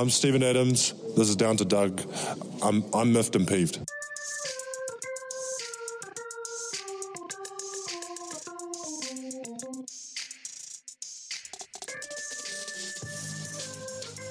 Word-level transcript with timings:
I'm 0.00 0.08
Stephen 0.08 0.42
Adams. 0.42 0.94
This 1.14 1.28
is 1.28 1.36
Down 1.36 1.58
to 1.58 1.64
Dunk. 1.66 2.02
I'm, 2.62 2.82
I'm 2.94 3.12
miffed 3.12 3.36
and 3.36 3.46
peeved. 3.46 3.80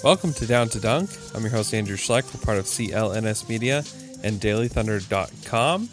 Welcome 0.04 0.34
to 0.34 0.48
Down 0.48 0.70
to 0.70 0.80
Dunk. 0.80 1.12
I'm 1.36 1.44
your 1.44 1.52
host, 1.52 1.76
Andrew 1.76 1.98
Schleck. 1.98 2.34
We're 2.34 2.44
part 2.44 2.58
of 2.58 2.66
CLNS 2.66 3.48
Media 3.48 3.84
and 4.24 4.42
DailyThunder.com. 4.42 5.90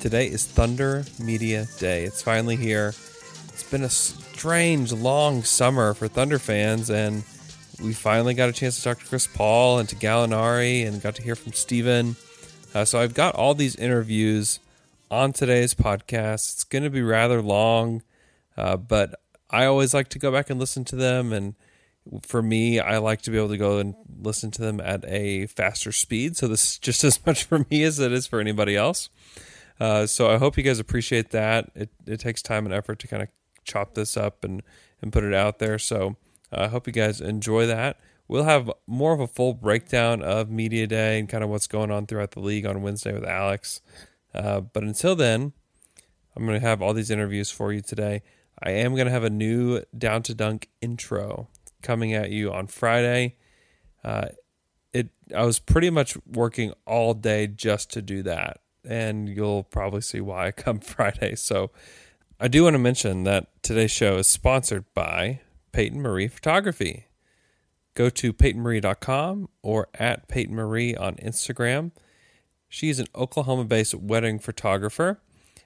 Today 0.00 0.28
is 0.28 0.46
Thunder 0.46 1.04
Media 1.18 1.66
Day. 1.78 2.04
It's 2.04 2.22
finally 2.22 2.56
here. 2.56 2.94
It's 3.48 3.70
been 3.70 3.84
a 3.84 3.90
strange, 3.90 4.94
long 4.94 5.42
summer 5.42 5.92
for 5.92 6.08
Thunder 6.08 6.38
fans, 6.38 6.88
and 6.88 7.22
we 7.84 7.92
finally 7.92 8.34
got 8.34 8.48
a 8.48 8.52
chance 8.52 8.76
to 8.78 8.82
talk 8.82 8.98
to 8.98 9.06
Chris 9.06 9.26
Paul 9.26 9.78
and 9.78 9.88
to 9.90 9.96
Gallinari 9.96 10.86
and 10.86 11.02
got 11.02 11.16
to 11.16 11.22
hear 11.22 11.36
from 11.36 11.52
Steven. 11.52 12.16
Uh, 12.74 12.84
so 12.84 12.98
I've 12.98 13.14
got 13.14 13.34
all 13.34 13.54
these 13.54 13.76
interviews 13.76 14.58
on 15.10 15.32
today's 15.32 15.74
podcast. 15.74 16.54
It's 16.54 16.64
going 16.64 16.84
to 16.84 16.90
be 16.90 17.02
rather 17.02 17.42
long, 17.42 18.02
uh, 18.56 18.78
but 18.78 19.20
I 19.50 19.66
always 19.66 19.92
like 19.92 20.08
to 20.10 20.18
go 20.18 20.32
back 20.32 20.48
and 20.48 20.58
listen 20.58 20.84
to 20.86 20.96
them. 20.96 21.32
And 21.32 21.54
for 22.22 22.42
me, 22.42 22.80
I 22.80 22.98
like 22.98 23.20
to 23.22 23.30
be 23.30 23.36
able 23.36 23.50
to 23.50 23.58
go 23.58 23.78
and 23.78 23.94
listen 24.20 24.50
to 24.52 24.62
them 24.62 24.80
at 24.80 25.04
a 25.06 25.46
faster 25.46 25.92
speed. 25.92 26.36
So 26.38 26.48
this 26.48 26.64
is 26.64 26.78
just 26.78 27.04
as 27.04 27.24
much 27.26 27.44
for 27.44 27.66
me 27.70 27.82
as 27.84 28.00
it 28.00 28.12
is 28.12 28.26
for 28.26 28.40
anybody 28.40 28.76
else. 28.76 29.10
Uh, 29.78 30.06
so 30.06 30.30
I 30.30 30.38
hope 30.38 30.56
you 30.56 30.62
guys 30.62 30.78
appreciate 30.78 31.30
that. 31.30 31.70
It, 31.74 31.90
it 32.06 32.20
takes 32.20 32.40
time 32.40 32.64
and 32.64 32.74
effort 32.74 32.98
to 33.00 33.08
kind 33.08 33.22
of 33.22 33.28
chop 33.64 33.94
this 33.94 34.16
up 34.16 34.42
and, 34.42 34.62
and 35.02 35.12
put 35.12 35.22
it 35.22 35.34
out 35.34 35.58
there. 35.58 35.78
So 35.78 36.16
I 36.56 36.68
hope 36.68 36.86
you 36.86 36.92
guys 36.92 37.20
enjoy 37.20 37.66
that. 37.66 37.98
We'll 38.26 38.44
have 38.44 38.70
more 38.86 39.12
of 39.12 39.20
a 39.20 39.26
full 39.26 39.52
breakdown 39.52 40.22
of 40.22 40.50
Media 40.50 40.86
Day 40.86 41.18
and 41.18 41.28
kind 41.28 41.44
of 41.44 41.50
what's 41.50 41.66
going 41.66 41.90
on 41.90 42.06
throughout 42.06 42.30
the 42.30 42.40
league 42.40 42.64
on 42.64 42.82
Wednesday 42.82 43.12
with 43.12 43.24
Alex. 43.24 43.82
Uh, 44.34 44.60
but 44.60 44.82
until 44.82 45.14
then, 45.14 45.52
I'm 46.34 46.46
going 46.46 46.58
to 46.58 46.66
have 46.66 46.82
all 46.82 46.94
these 46.94 47.10
interviews 47.10 47.50
for 47.50 47.72
you 47.72 47.80
today. 47.80 48.22
I 48.62 48.70
am 48.70 48.94
going 48.94 49.06
to 49.06 49.12
have 49.12 49.24
a 49.24 49.30
new 49.30 49.82
Down 49.96 50.22
to 50.24 50.34
Dunk 50.34 50.68
intro 50.80 51.48
coming 51.82 52.14
at 52.14 52.30
you 52.30 52.52
on 52.52 52.66
Friday. 52.66 53.36
Uh, 54.02 54.28
it 54.92 55.08
I 55.34 55.44
was 55.44 55.58
pretty 55.58 55.90
much 55.90 56.16
working 56.26 56.72
all 56.86 57.14
day 57.14 57.46
just 57.46 57.92
to 57.92 58.02
do 58.02 58.22
that, 58.22 58.60
and 58.84 59.28
you'll 59.28 59.64
probably 59.64 60.00
see 60.00 60.20
why 60.20 60.50
come 60.56 60.80
Friday. 60.80 61.34
So 61.34 61.70
I 62.40 62.48
do 62.48 62.64
want 62.64 62.74
to 62.74 62.78
mention 62.78 63.24
that 63.24 63.48
today's 63.62 63.90
show 63.90 64.16
is 64.16 64.26
sponsored 64.26 64.84
by 64.94 65.40
Payton 65.74 66.00
Marie 66.00 66.28
Photography. 66.28 67.06
Go 67.94 68.08
to 68.08 68.32
PaytonMarie.com 68.32 69.48
or 69.60 69.88
at 69.94 70.28
Payton 70.28 70.54
Marie 70.54 70.94
on 70.94 71.16
Instagram. 71.16 71.90
She 72.68 72.90
is 72.90 73.00
an 73.00 73.08
Oklahoma 73.12 73.64
based 73.64 73.92
wedding 73.92 74.38
photographer, 74.38 75.20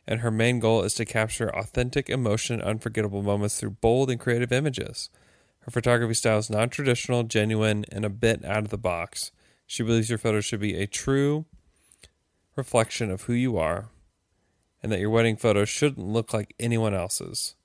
and 0.06 0.20
her 0.20 0.30
main 0.30 0.60
goal 0.60 0.82
is 0.82 0.94
to 0.94 1.04
capture 1.04 1.54
authentic 1.54 2.08
emotion 2.08 2.58
and 2.58 2.70
unforgettable 2.70 3.20
moments 3.20 3.60
through 3.60 3.76
bold 3.82 4.08
and 4.08 4.18
creative 4.18 4.50
images. 4.50 5.10
Her 5.60 5.70
photography 5.70 6.14
style 6.14 6.38
is 6.38 6.48
non 6.48 6.70
traditional, 6.70 7.24
genuine, 7.24 7.84
and 7.92 8.06
a 8.06 8.10
bit 8.10 8.42
out 8.46 8.64
of 8.64 8.70
the 8.70 8.78
box. 8.78 9.30
She 9.66 9.82
believes 9.82 10.08
your 10.08 10.16
photos 10.16 10.46
should 10.46 10.60
be 10.60 10.76
a 10.76 10.86
true 10.86 11.44
reflection 12.56 13.10
of 13.10 13.24
who 13.24 13.34
you 13.34 13.58
are, 13.58 13.90
and 14.82 14.90
that 14.90 15.00
your 15.00 15.10
wedding 15.10 15.36
photos 15.36 15.68
shouldn't 15.68 16.08
look 16.08 16.32
like 16.32 16.54
anyone 16.58 16.94
else's. 16.94 17.56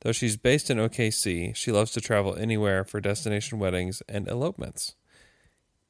Though 0.00 0.12
she's 0.12 0.36
based 0.36 0.70
in 0.70 0.78
OKC, 0.78 1.54
she 1.56 1.72
loves 1.72 1.90
to 1.92 2.00
travel 2.00 2.36
anywhere 2.36 2.84
for 2.84 3.00
destination 3.00 3.58
weddings 3.58 4.02
and 4.08 4.28
elopements. 4.28 4.94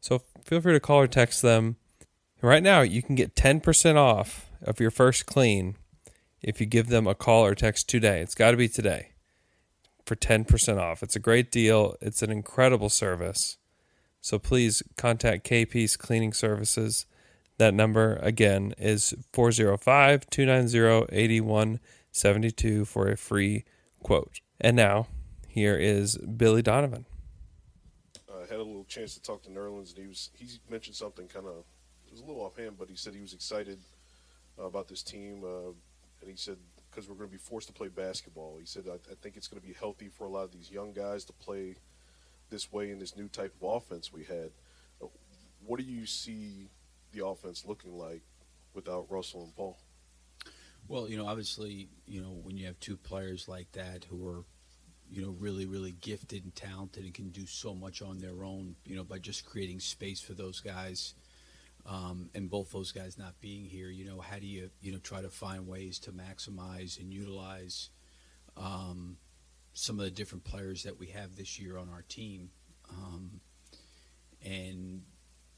So 0.00 0.22
feel 0.44 0.60
free 0.60 0.72
to 0.72 0.80
call 0.80 0.98
or 0.98 1.06
text 1.06 1.42
them. 1.42 1.76
Right 2.42 2.62
now, 2.62 2.80
you 2.80 3.02
can 3.02 3.14
get 3.14 3.36
10% 3.36 3.96
off 3.96 4.50
of 4.62 4.80
your 4.80 4.90
first 4.90 5.26
clean 5.26 5.76
if 6.42 6.60
you 6.60 6.66
give 6.66 6.88
them 6.88 7.06
a 7.06 7.14
call 7.14 7.44
or 7.44 7.54
text 7.54 7.88
today. 7.88 8.20
It's 8.20 8.34
got 8.34 8.50
to 8.50 8.56
be 8.56 8.68
today 8.68 9.12
for 10.06 10.16
10% 10.16 10.80
off. 10.80 11.02
It's 11.02 11.16
a 11.16 11.20
great 11.20 11.50
deal. 11.50 11.96
It's 12.00 12.22
an 12.22 12.30
incredible 12.30 12.88
service. 12.88 13.58
So 14.20 14.38
please 14.38 14.82
contact 14.96 15.48
KP's 15.48 15.96
Cleaning 15.96 16.32
Services. 16.32 17.06
That 17.58 17.74
number 17.74 18.16
again 18.22 18.74
is 18.78 19.14
405 19.32 20.26
290 20.30 21.14
8172 21.14 22.84
for 22.84 23.08
a 23.08 23.16
free 23.16 23.64
quote. 24.02 24.40
And 24.60 24.76
now, 24.76 25.08
here 25.48 25.76
is 25.76 26.16
Billy 26.18 26.62
Donovan. 26.62 27.06
I 28.30 28.40
had 28.40 28.60
a 28.60 28.62
little 28.62 28.84
chance 28.84 29.14
to 29.14 29.22
talk 29.22 29.42
to 29.44 29.50
Nerlens, 29.50 29.94
and 29.94 29.98
he 29.98 30.06
was 30.06 30.30
he 30.34 30.46
mentioned 30.70 30.96
something 30.96 31.26
kind 31.28 31.46
of 31.46 31.64
it 32.06 32.12
was 32.12 32.20
a 32.20 32.24
little 32.24 32.42
offhand, 32.42 32.78
but 32.78 32.88
he 32.88 32.96
said 32.96 33.14
he 33.14 33.20
was 33.20 33.32
excited 33.32 33.78
uh, 34.58 34.64
about 34.64 34.88
this 34.88 35.02
team, 35.02 35.42
uh, 35.44 35.70
and 36.20 36.30
he 36.30 36.36
said 36.36 36.58
because 36.96 37.10
we're 37.10 37.16
going 37.16 37.28
to 37.28 37.32
be 37.32 37.38
forced 37.38 37.66
to 37.66 37.74
play 37.74 37.88
basketball. 37.88 38.56
He 38.58 38.64
said, 38.64 38.84
I, 38.88 38.94
I 38.94 39.14
think 39.20 39.36
it's 39.36 39.48
going 39.48 39.60
to 39.60 39.66
be 39.66 39.74
healthy 39.74 40.08
for 40.08 40.24
a 40.24 40.30
lot 40.30 40.44
of 40.44 40.52
these 40.52 40.70
young 40.70 40.94
guys 40.94 41.26
to 41.26 41.32
play 41.34 41.76
this 42.48 42.72
way 42.72 42.90
in 42.90 42.98
this 42.98 43.14
new 43.14 43.28
type 43.28 43.54
of 43.60 43.76
offense 43.76 44.10
we 44.10 44.24
had. 44.24 44.50
Uh, 45.02 45.08
what 45.66 45.78
do 45.78 45.84
you 45.84 46.06
see 46.06 46.70
the 47.12 47.26
offense 47.26 47.66
looking 47.66 47.98
like 47.98 48.22
without 48.72 49.10
Russell 49.10 49.44
and 49.44 49.54
Paul? 49.54 49.76
Well, 50.88 51.06
you 51.06 51.18
know, 51.18 51.26
obviously, 51.26 51.90
you 52.06 52.22
know, 52.22 52.40
when 52.42 52.56
you 52.56 52.64
have 52.64 52.80
two 52.80 52.96
players 52.96 53.46
like 53.46 53.70
that 53.72 54.04
who 54.04 54.26
are, 54.26 54.44
you 55.10 55.20
know, 55.20 55.36
really, 55.38 55.66
really 55.66 55.92
gifted 55.92 56.44
and 56.44 56.54
talented 56.56 57.04
and 57.04 57.12
can 57.12 57.28
do 57.28 57.44
so 57.44 57.74
much 57.74 58.00
on 58.00 58.20
their 58.20 58.42
own, 58.42 58.74
you 58.86 58.96
know, 58.96 59.04
by 59.04 59.18
just 59.18 59.44
creating 59.44 59.80
space 59.80 60.22
for 60.22 60.32
those 60.32 60.60
guys– 60.60 61.12
um, 61.86 62.30
and 62.34 62.50
both 62.50 62.72
those 62.72 62.90
guys 62.90 63.16
not 63.16 63.40
being 63.40 63.64
here, 63.64 63.90
you 63.90 64.04
know, 64.04 64.20
how 64.20 64.38
do 64.38 64.46
you, 64.46 64.70
you 64.80 64.92
know, 64.92 64.98
try 64.98 65.22
to 65.22 65.30
find 65.30 65.66
ways 65.68 65.98
to 66.00 66.12
maximize 66.12 66.98
and 66.98 67.12
utilize 67.12 67.90
um, 68.56 69.18
some 69.72 69.98
of 69.98 70.04
the 70.04 70.10
different 70.10 70.44
players 70.44 70.82
that 70.82 70.98
we 70.98 71.08
have 71.08 71.36
this 71.36 71.60
year 71.60 71.78
on 71.78 71.88
our 71.88 72.02
team? 72.08 72.50
Um, 72.90 73.40
and 74.44 75.02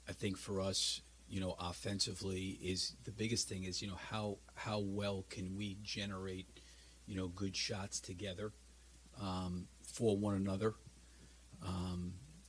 I 0.08 0.12
think 0.12 0.36
for 0.36 0.60
us, 0.60 1.00
you 1.28 1.40
know, 1.40 1.54
offensively 1.58 2.58
is 2.62 2.94
the 3.04 3.12
biggest 3.12 3.48
thing 3.48 3.64
is, 3.64 3.80
you 3.80 3.88
know, 3.88 3.98
how 4.10 4.38
how 4.54 4.80
well 4.80 5.24
can 5.30 5.56
we 5.56 5.78
generate, 5.82 6.46
you 7.06 7.16
know, 7.16 7.28
good 7.28 7.56
shots 7.56 8.00
together 8.00 8.52
um, 9.20 9.66
for 9.82 10.16
one 10.16 10.34
another. 10.34 10.74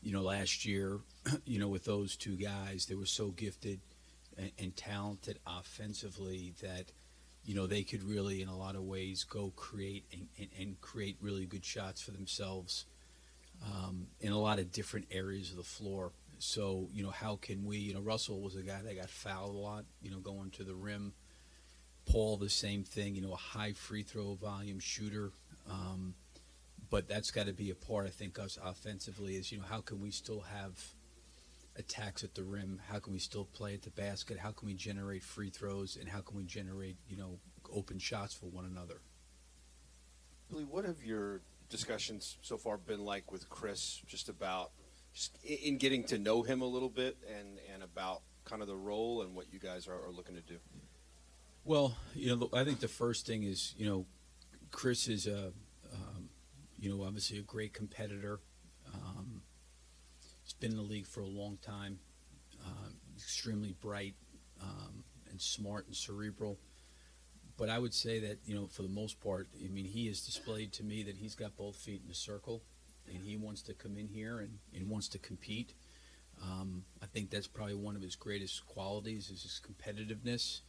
You 0.01 0.13
know, 0.13 0.22
last 0.22 0.66
year, 0.66 1.00
you 1.46 1.60
know, 1.60 1.68
with 1.68 1.86
those 1.86 2.16
two 2.16 2.36
guys, 2.36 2.86
they 2.86 2.96
were 2.96 3.06
so 3.06 3.30
gifted 3.30 3.80
and, 4.38 4.51
and, 4.57 4.75
talented 4.75 5.40
offensively 5.46 6.54
that, 6.62 6.86
you 7.44 7.56
know, 7.56 7.68
they 7.68 7.84
could 7.84 8.04
really, 8.04 8.42
in 8.42 8.48
a 8.48 8.57
lot 8.57 8.75
of 8.75 8.84
ways, 8.84 9.24
go 9.24 9.51
create 9.56 10.06
and, 10.13 10.28
and, 10.38 10.48
and 10.57 10.81
create 10.81 11.18
really 11.22 11.46
good 11.46 11.66
shots 11.66 12.01
for 12.01 12.12
themselves 12.12 12.86
um, 13.66 14.07
in 14.22 14.31
a 14.31 14.40
lot 14.40 14.60
of 14.60 14.72
different 14.72 15.07
areas 15.12 15.51
of 15.51 15.57
the 15.57 15.63
floor. 15.63 16.12
So, 16.38 16.88
you 16.94 17.04
know, 17.04 17.10
how 17.10 17.36
can 17.36 17.66
we, 17.66 17.78
you 17.78 17.94
know, 17.94 18.00
Russell 18.00 18.40
was 18.40 18.56
a 18.56 18.62
guy 18.62 18.81
that 18.81 18.95
got 18.95 19.10
fouled 19.10 19.56
a 19.56 19.57
lot, 19.57 19.86
you 20.02 20.10
know, 20.10 20.19
going 20.19 20.52
to 20.52 20.63
the 20.63 20.74
rim. 20.74 21.13
Paul, 22.10 22.38
the 22.38 22.50
same 22.50 22.84
thing, 22.84 23.16
you 23.16 23.22
know, 23.22 23.34
a 23.34 23.38
high 23.38 23.74
free 23.74 24.04
throw 24.04 24.36
volume 24.36 24.80
shooter. 24.80 25.31
Um, 25.69 26.16
but 26.89 27.07
that's 27.07 27.31
got 27.31 27.45
to 27.45 27.53
be 27.53 27.69
a 27.69 27.75
part, 27.75 28.07
I 28.07 28.09
think, 28.09 28.39
us 28.39 28.57
offensively 28.63 29.36
is, 29.36 29.51
you 29.51 29.59
know, 29.59 29.65
how 29.69 29.81
can 29.81 30.00
we 30.00 30.12
still 30.12 30.41
have 30.41 30.74
attacks 31.75 32.24
at 32.24 32.36
the 32.36 32.44
rim? 32.44 32.81
How 32.89 33.00
can 33.00 33.13
we 33.13 33.19
still 33.19 33.45
play 33.45 33.74
at 33.74 33.83
the 33.83 33.91
basket? 33.91 34.39
How 34.39 34.51
can 34.51 34.65
we 34.68 34.74
generate 34.74 35.24
free 35.24 35.50
throws? 35.50 35.97
And 36.00 36.09
how 36.09 36.21
can 36.21 36.36
we 36.36 36.44
generate, 36.44 36.97
you 37.07 37.18
know, 37.18 37.39
open 37.71 38.00
shots 38.00 38.33
for 38.33 38.47
one 38.47 38.65
another? 38.65 39.01
Billy, 40.50 40.63
what 40.63 40.83
have 40.86 41.03
your 41.03 41.41
discussions 41.69 42.38
so 42.41 42.57
far 42.57 42.77
been 42.77 43.06
like 43.06 43.31
with 43.31 43.47
Chris 43.50 44.01
just 44.07 44.30
about 44.30 44.71
just 45.13 45.38
in 45.44 45.77
getting 45.77 46.03
to 46.06 46.18
know 46.18 46.42
him 46.42 46.62
a 46.62 46.65
little 46.65 46.89
bit 46.89 47.18
and, 47.38 47.59
and 47.71 47.83
about 47.83 48.21
kind 48.45 48.62
of 48.62 48.68
the 48.68 48.75
role 48.75 49.21
and 49.21 49.35
what 49.35 49.51
you 49.53 49.59
guys 49.59 49.88
are, 49.88 49.94
are 49.94 50.12
looking 50.12 50.35
to 50.35 50.42
do? 50.42 50.57
Well, 51.63 51.95
you 52.15 52.35
know, 52.35 52.50
I 52.53 52.63
think 52.63 52.80
the 52.80 52.88
first 52.88 53.27
thing 53.27 53.44
is, 53.44 53.75
you 53.77 53.85
know, 53.85 54.06
Chris 54.71 55.07
is 55.07 55.27
a, 55.27 55.51
you 56.80 56.90
know, 56.90 57.04
obviously 57.04 57.38
a 57.38 57.42
great 57.44 57.74
competitor. 57.74 58.40
Um, 58.94 59.42
he's 60.44 60.54
been 60.54 60.72
in 60.72 60.78
the 60.78 60.84
league 60.84 61.08
for 61.08 61.22
a 61.22 61.28
long 61.28 61.58
time. 61.62 62.00
Um, 62.66 62.96
extremely 63.16 63.76
bright 63.81 64.16
um, 64.62 65.04
and 65.30 65.42
smart 65.42 65.88
and 65.88 65.96
cerebral. 65.96 66.58
But 67.58 67.70
I 67.70 67.78
would 67.78 67.94
say 67.94 68.20
that, 68.22 68.40
you 68.46 68.56
know, 68.56 68.68
for 68.68 68.84
the 68.84 68.90
most 68.90 69.20
part, 69.20 69.48
I 69.64 69.68
mean, 69.68 69.86
he 69.86 70.08
has 70.08 70.22
displayed 70.22 70.72
to 70.74 70.84
me 70.84 71.04
that 71.04 71.18
he's 71.18 71.36
got 71.36 71.58
both 71.58 71.76
feet 71.76 72.02
in 72.02 72.08
the 72.08 72.16
circle, 72.16 72.64
and 73.08 73.22
he 73.22 73.36
wants 73.36 73.62
to 73.64 73.74
come 73.74 73.98
in 73.98 74.08
here 74.08 74.40
and, 74.40 74.60
and 74.74 74.90
wants 74.90 75.10
to 75.10 75.20
compete. 75.20 75.74
Um, 76.42 76.86
I 77.04 77.06
think 77.06 77.30
that's 77.30 77.48
probably 77.48 77.76
one 77.76 77.98
of 77.98 78.02
his 78.02 78.16
greatest 78.16 78.66
qualities 78.66 79.30
is 79.30 79.44
his 79.44 79.62
competitiveness. 79.62 80.62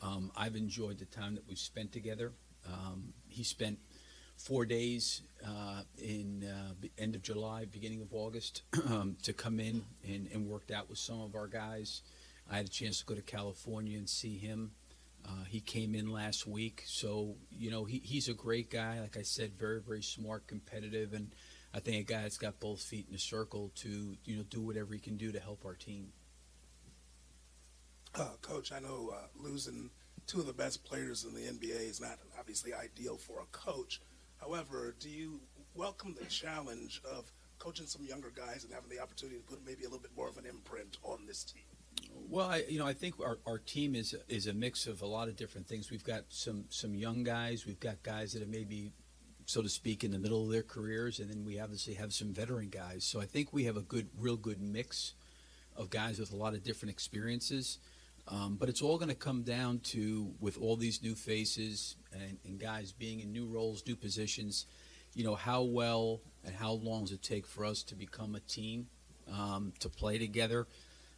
Um, 0.00 0.32
I've 0.34 0.56
enjoyed 0.56 0.98
the 0.98 1.04
time 1.04 1.34
that 1.34 1.46
we've 1.46 1.58
spent 1.58 1.92
together. 1.92 2.32
Um, 2.66 3.12
he 3.28 3.44
spent 3.44 3.78
four 4.42 4.66
days 4.66 5.22
uh, 5.46 5.82
in 5.98 6.44
uh, 6.44 6.72
the 6.80 6.90
end 6.98 7.14
of 7.14 7.22
July, 7.22 7.64
beginning 7.64 8.02
of 8.02 8.12
August, 8.12 8.62
um, 8.88 9.16
to 9.22 9.32
come 9.32 9.60
in 9.60 9.84
and, 10.04 10.28
and 10.32 10.46
worked 10.48 10.70
out 10.70 10.88
with 10.88 10.98
some 10.98 11.20
of 11.20 11.34
our 11.34 11.46
guys. 11.46 12.02
I 12.50 12.56
had 12.56 12.66
a 12.66 12.70
chance 12.70 12.98
to 12.98 13.04
go 13.04 13.14
to 13.14 13.22
California 13.22 13.96
and 13.96 14.08
see 14.08 14.36
him. 14.36 14.72
Uh, 15.24 15.44
he 15.48 15.60
came 15.60 15.94
in 15.94 16.10
last 16.10 16.48
week, 16.48 16.82
so 16.84 17.36
you 17.52 17.70
know 17.70 17.84
he, 17.84 18.02
he's 18.04 18.28
a 18.28 18.34
great 18.34 18.70
guy. 18.70 19.00
Like 19.00 19.16
I 19.16 19.22
said, 19.22 19.52
very 19.56 19.80
very 19.80 20.02
smart, 20.02 20.48
competitive, 20.48 21.12
and 21.12 21.30
I 21.72 21.78
think 21.78 21.98
a 21.98 22.12
guy 22.12 22.22
that's 22.22 22.38
got 22.38 22.58
both 22.58 22.80
feet 22.80 23.06
in 23.06 23.12
the 23.12 23.20
circle 23.20 23.70
to 23.76 24.16
you 24.24 24.36
know 24.36 24.42
do 24.50 24.60
whatever 24.60 24.92
he 24.92 24.98
can 24.98 25.16
do 25.16 25.30
to 25.30 25.38
help 25.38 25.64
our 25.64 25.74
team. 25.74 26.08
Uh, 28.16 28.30
Coach, 28.42 28.72
I 28.72 28.80
know 28.80 29.12
uh, 29.14 29.26
losing 29.36 29.90
two 30.26 30.40
of 30.40 30.46
the 30.46 30.52
best 30.52 30.84
players 30.84 31.24
in 31.24 31.34
the 31.34 31.40
NBA 31.42 31.88
is 31.88 32.00
not 32.00 32.18
obviously 32.36 32.74
ideal 32.74 33.16
for 33.16 33.40
a 33.40 33.46
coach. 33.52 34.00
However, 34.44 34.94
do 34.98 35.08
you 35.08 35.40
welcome 35.74 36.16
the 36.18 36.26
challenge 36.26 37.00
of 37.04 37.30
coaching 37.58 37.86
some 37.86 38.04
younger 38.04 38.32
guys 38.34 38.64
and 38.64 38.72
having 38.72 38.90
the 38.90 39.00
opportunity 39.00 39.38
to 39.38 39.44
put 39.44 39.64
maybe 39.64 39.84
a 39.84 39.86
little 39.86 40.00
bit 40.00 40.10
more 40.16 40.28
of 40.28 40.36
an 40.36 40.46
imprint 40.46 40.98
on 41.04 41.26
this 41.26 41.44
team? 41.44 41.62
Well, 42.28 42.48
I, 42.48 42.64
you 42.68 42.78
know, 42.78 42.86
I 42.86 42.92
think 42.92 43.20
our, 43.20 43.38
our 43.46 43.58
team 43.58 43.94
is 43.94 44.16
is 44.28 44.46
a 44.46 44.52
mix 44.52 44.86
of 44.86 45.02
a 45.02 45.06
lot 45.06 45.28
of 45.28 45.36
different 45.36 45.68
things. 45.68 45.90
We've 45.90 46.02
got 46.02 46.24
some 46.28 46.64
some 46.70 46.94
young 46.94 47.22
guys. 47.22 47.66
We've 47.66 47.78
got 47.78 48.02
guys 48.02 48.32
that 48.32 48.42
are 48.42 48.46
maybe, 48.46 48.92
so 49.44 49.62
to 49.62 49.68
speak, 49.68 50.02
in 50.02 50.10
the 50.10 50.18
middle 50.18 50.44
of 50.44 50.50
their 50.50 50.62
careers, 50.62 51.20
and 51.20 51.30
then 51.30 51.44
we 51.44 51.60
obviously 51.60 51.94
have 51.94 52.12
some 52.12 52.32
veteran 52.32 52.70
guys. 52.70 53.04
So 53.04 53.20
I 53.20 53.26
think 53.26 53.52
we 53.52 53.64
have 53.64 53.76
a 53.76 53.82
good, 53.82 54.08
real 54.18 54.36
good 54.36 54.60
mix 54.60 55.14
of 55.76 55.90
guys 55.90 56.18
with 56.18 56.32
a 56.32 56.36
lot 56.36 56.54
of 56.54 56.64
different 56.64 56.90
experiences. 56.90 57.78
Um, 58.28 58.56
but 58.58 58.68
it's 58.68 58.82
all 58.82 58.98
going 58.98 59.08
to 59.08 59.14
come 59.14 59.42
down 59.42 59.80
to 59.80 60.32
with 60.40 60.56
all 60.58 60.76
these 60.76 61.02
new 61.02 61.14
faces 61.14 61.96
and, 62.12 62.38
and 62.44 62.58
guys 62.58 62.92
being 62.92 63.20
in 63.20 63.32
new 63.32 63.46
roles, 63.46 63.82
new 63.86 63.96
positions. 63.96 64.66
You 65.14 65.24
know, 65.24 65.34
how 65.34 65.62
well 65.62 66.20
and 66.44 66.54
how 66.54 66.72
long 66.72 67.02
does 67.02 67.12
it 67.12 67.22
take 67.22 67.46
for 67.46 67.64
us 67.64 67.82
to 67.84 67.94
become 67.94 68.34
a 68.34 68.40
team, 68.40 68.86
um, 69.30 69.72
to 69.80 69.88
play 69.88 70.18
together? 70.18 70.66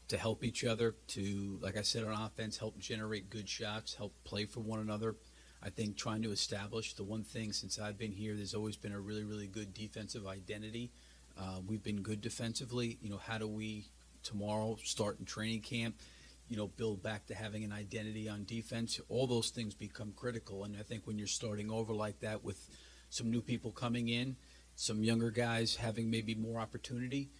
to 0.08 0.18
help 0.18 0.44
each 0.44 0.64
other, 0.64 0.94
to, 1.08 1.58
like 1.62 1.76
I 1.76 1.82
said, 1.82 2.04
on 2.04 2.12
offense, 2.12 2.58
help 2.58 2.78
generate 2.78 3.30
good 3.30 3.48
shots, 3.48 3.94
help 3.94 4.12
play 4.24 4.44
for 4.44 4.60
one 4.60 4.80
another. 4.80 5.16
I 5.62 5.70
think 5.70 5.96
trying 5.96 6.22
to 6.22 6.30
establish 6.30 6.94
the 6.94 7.04
one 7.04 7.24
thing 7.24 7.52
since 7.52 7.78
I've 7.78 7.96
been 7.96 8.12
here, 8.12 8.34
there's 8.34 8.54
always 8.54 8.76
been 8.76 8.92
a 8.92 9.00
really, 9.00 9.24
really 9.24 9.46
good 9.46 9.72
defensive 9.72 10.26
identity. 10.26 10.92
Uh, 11.38 11.60
we've 11.66 11.82
been 11.82 12.02
good 12.02 12.20
defensively. 12.20 12.98
You 13.00 13.10
know, 13.10 13.16
how 13.16 13.38
do 13.38 13.48
we 13.48 13.86
tomorrow 14.22 14.76
start 14.84 15.18
in 15.18 15.24
training 15.24 15.62
camp? 15.62 15.96
You 16.48 16.56
know, 16.56 16.66
build 16.66 17.02
back 17.02 17.26
to 17.26 17.34
having 17.34 17.64
an 17.64 17.72
identity 17.72 18.28
on 18.28 18.44
defense. 18.44 19.00
All 19.08 19.26
those 19.26 19.50
things 19.50 19.74
become 19.74 20.12
critical, 20.14 20.64
and 20.64 20.76
I 20.76 20.82
think 20.82 21.06
when 21.06 21.18
you're 21.18 21.26
starting 21.26 21.70
over 21.70 21.94
like 21.94 22.20
that 22.20 22.44
with 22.44 22.68
some 23.08 23.30
new 23.30 23.40
people 23.40 23.70
coming 23.70 24.08
in, 24.08 24.36
some 24.76 25.02
younger 25.02 25.30
guys 25.30 25.76
having 25.76 26.10
maybe 26.10 26.34
more 26.34 26.60
opportunity 26.60 27.30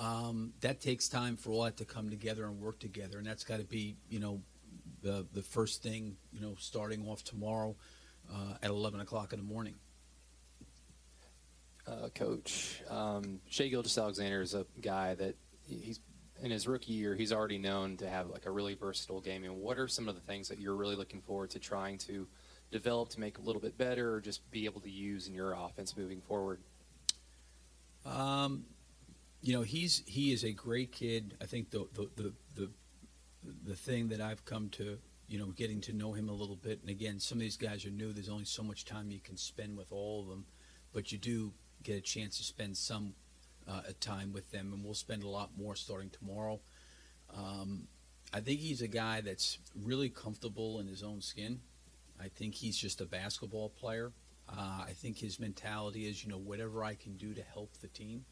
um, 0.00 0.52
that 0.60 0.80
takes 0.80 1.08
time 1.08 1.36
for 1.36 1.50
all 1.50 1.62
that 1.64 1.76
to 1.76 1.84
come 1.84 2.10
together 2.10 2.46
and 2.46 2.60
work 2.60 2.78
together, 2.78 3.18
and 3.18 3.26
that's 3.26 3.44
got 3.44 3.58
to 3.58 3.64
be, 3.64 3.96
you 4.08 4.18
know, 4.18 4.40
the 5.02 5.26
the 5.32 5.42
first 5.42 5.82
thing, 5.82 6.16
you 6.32 6.40
know, 6.40 6.54
starting 6.58 7.06
off 7.06 7.22
tomorrow 7.22 7.76
uh, 8.32 8.54
at 8.62 8.70
11 8.70 9.00
o'clock 9.00 9.32
in 9.32 9.38
the 9.38 9.44
morning. 9.44 9.74
uh, 11.86 12.08
coach. 12.14 12.82
Um, 12.88 13.40
Shai 13.48 13.68
Gilgeous-Alexander 13.68 14.40
is 14.40 14.54
a 14.54 14.66
guy 14.80 15.14
that 15.14 15.36
he's 15.66 16.00
in 16.42 16.50
his 16.50 16.66
rookie 16.66 16.92
year. 16.92 17.14
He's 17.14 17.32
already 17.32 17.58
known 17.58 17.96
to 17.98 18.08
have 18.08 18.28
like 18.28 18.46
a 18.46 18.50
really 18.50 18.74
versatile 18.74 19.20
game. 19.20 19.44
And 19.44 19.56
what 19.56 19.78
are 19.78 19.88
some 19.88 20.08
of 20.08 20.14
the 20.14 20.20
things 20.20 20.48
that 20.48 20.58
you're 20.58 20.74
really 20.74 20.96
looking 20.96 21.20
forward 21.20 21.50
to 21.50 21.58
trying 21.58 21.98
to 21.98 22.26
develop 22.70 23.08
to 23.10 23.20
make 23.20 23.38
a 23.38 23.40
little 23.40 23.60
bit 23.62 23.78
better, 23.78 24.14
or 24.14 24.20
just 24.20 24.50
be 24.50 24.64
able 24.64 24.80
to 24.80 24.90
use 24.90 25.28
in 25.28 25.34
your 25.34 25.52
offense 25.52 25.96
moving 25.96 26.20
forward? 26.20 26.60
Um, 28.04 28.64
you 29.40 29.52
know, 29.52 29.62
he's 29.62 30.02
he 30.06 30.32
is 30.32 30.44
a 30.44 30.52
great 30.52 30.92
kid. 30.92 31.36
I 31.40 31.46
think 31.46 31.70
the 31.70 31.86
the 31.94 32.10
the 32.16 32.32
the, 32.54 32.70
the 33.64 33.76
thing 33.76 34.08
that 34.08 34.20
I've 34.20 34.44
come 34.44 34.68
to 34.70 34.98
you 35.28 35.38
know 35.38 35.46
getting 35.46 35.80
to 35.82 35.92
know 35.92 36.12
him 36.12 36.28
a 36.28 36.32
little 36.32 36.56
bit, 36.56 36.80
and 36.80 36.90
again, 36.90 37.20
some 37.20 37.38
of 37.38 37.42
these 37.42 37.56
guys 37.56 37.84
are 37.86 37.90
new. 37.90 38.12
There's 38.12 38.28
only 38.28 38.44
so 38.44 38.62
much 38.62 38.84
time 38.84 39.10
you 39.10 39.20
can 39.20 39.36
spend 39.36 39.76
with 39.76 39.92
all 39.92 40.22
of 40.22 40.28
them, 40.28 40.46
but 40.92 41.12
you 41.12 41.18
do 41.18 41.52
get 41.82 41.96
a 41.96 42.00
chance 42.00 42.38
to 42.38 42.44
spend 42.44 42.76
some 42.76 43.14
uh, 43.68 43.82
time 44.00 44.32
with 44.32 44.50
them, 44.50 44.72
and 44.72 44.84
we'll 44.84 44.94
spend 44.94 45.22
a 45.22 45.28
lot 45.28 45.50
more 45.56 45.74
starting 45.76 46.10
tomorrow. 46.10 46.60
Um, 47.36 47.88
I 48.32 48.40
think 48.40 48.60
he's 48.60 48.82
a 48.82 48.88
guy 48.88 49.20
that's 49.20 49.58
really 49.80 50.08
comfortable 50.08 50.80
in 50.80 50.86
his 50.86 51.02
own 51.02 51.20
skin. 51.20 51.60
I 52.20 52.28
think 52.28 52.54
he's 52.54 52.76
just 52.76 53.00
a 53.00 53.06
basketball 53.06 53.70
player. 53.70 54.12
Uh, 54.48 54.84
I 54.86 54.92
think 54.94 55.18
his 55.18 55.40
mentality 55.40 56.06
is, 56.06 56.22
you 56.24 56.30
know, 56.30 56.38
whatever 56.38 56.84
I 56.84 56.94
can 56.94 57.16
do 57.16 57.32
to 57.34 57.42
help 57.42 57.72
the 57.80 57.88
team. 57.88 58.24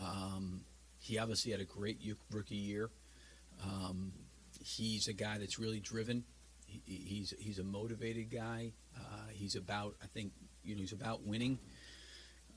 Um, 0.00 0.64
he 0.98 1.18
obviously 1.18 1.52
had 1.52 1.60
a 1.60 1.64
great 1.64 2.00
rookie 2.30 2.56
year. 2.56 2.90
Um, 3.62 4.12
he's 4.60 5.08
a 5.08 5.12
guy 5.12 5.38
that's 5.38 5.58
really 5.58 5.80
driven. 5.80 6.24
He, 6.66 6.82
he's 6.86 7.34
he's 7.38 7.58
a 7.58 7.64
motivated 7.64 8.30
guy. 8.30 8.72
Uh, 8.96 9.28
he's 9.30 9.54
about 9.54 9.94
I 10.02 10.06
think 10.06 10.32
you 10.64 10.74
know 10.74 10.80
he's 10.80 10.92
about 10.92 11.24
winning. 11.24 11.58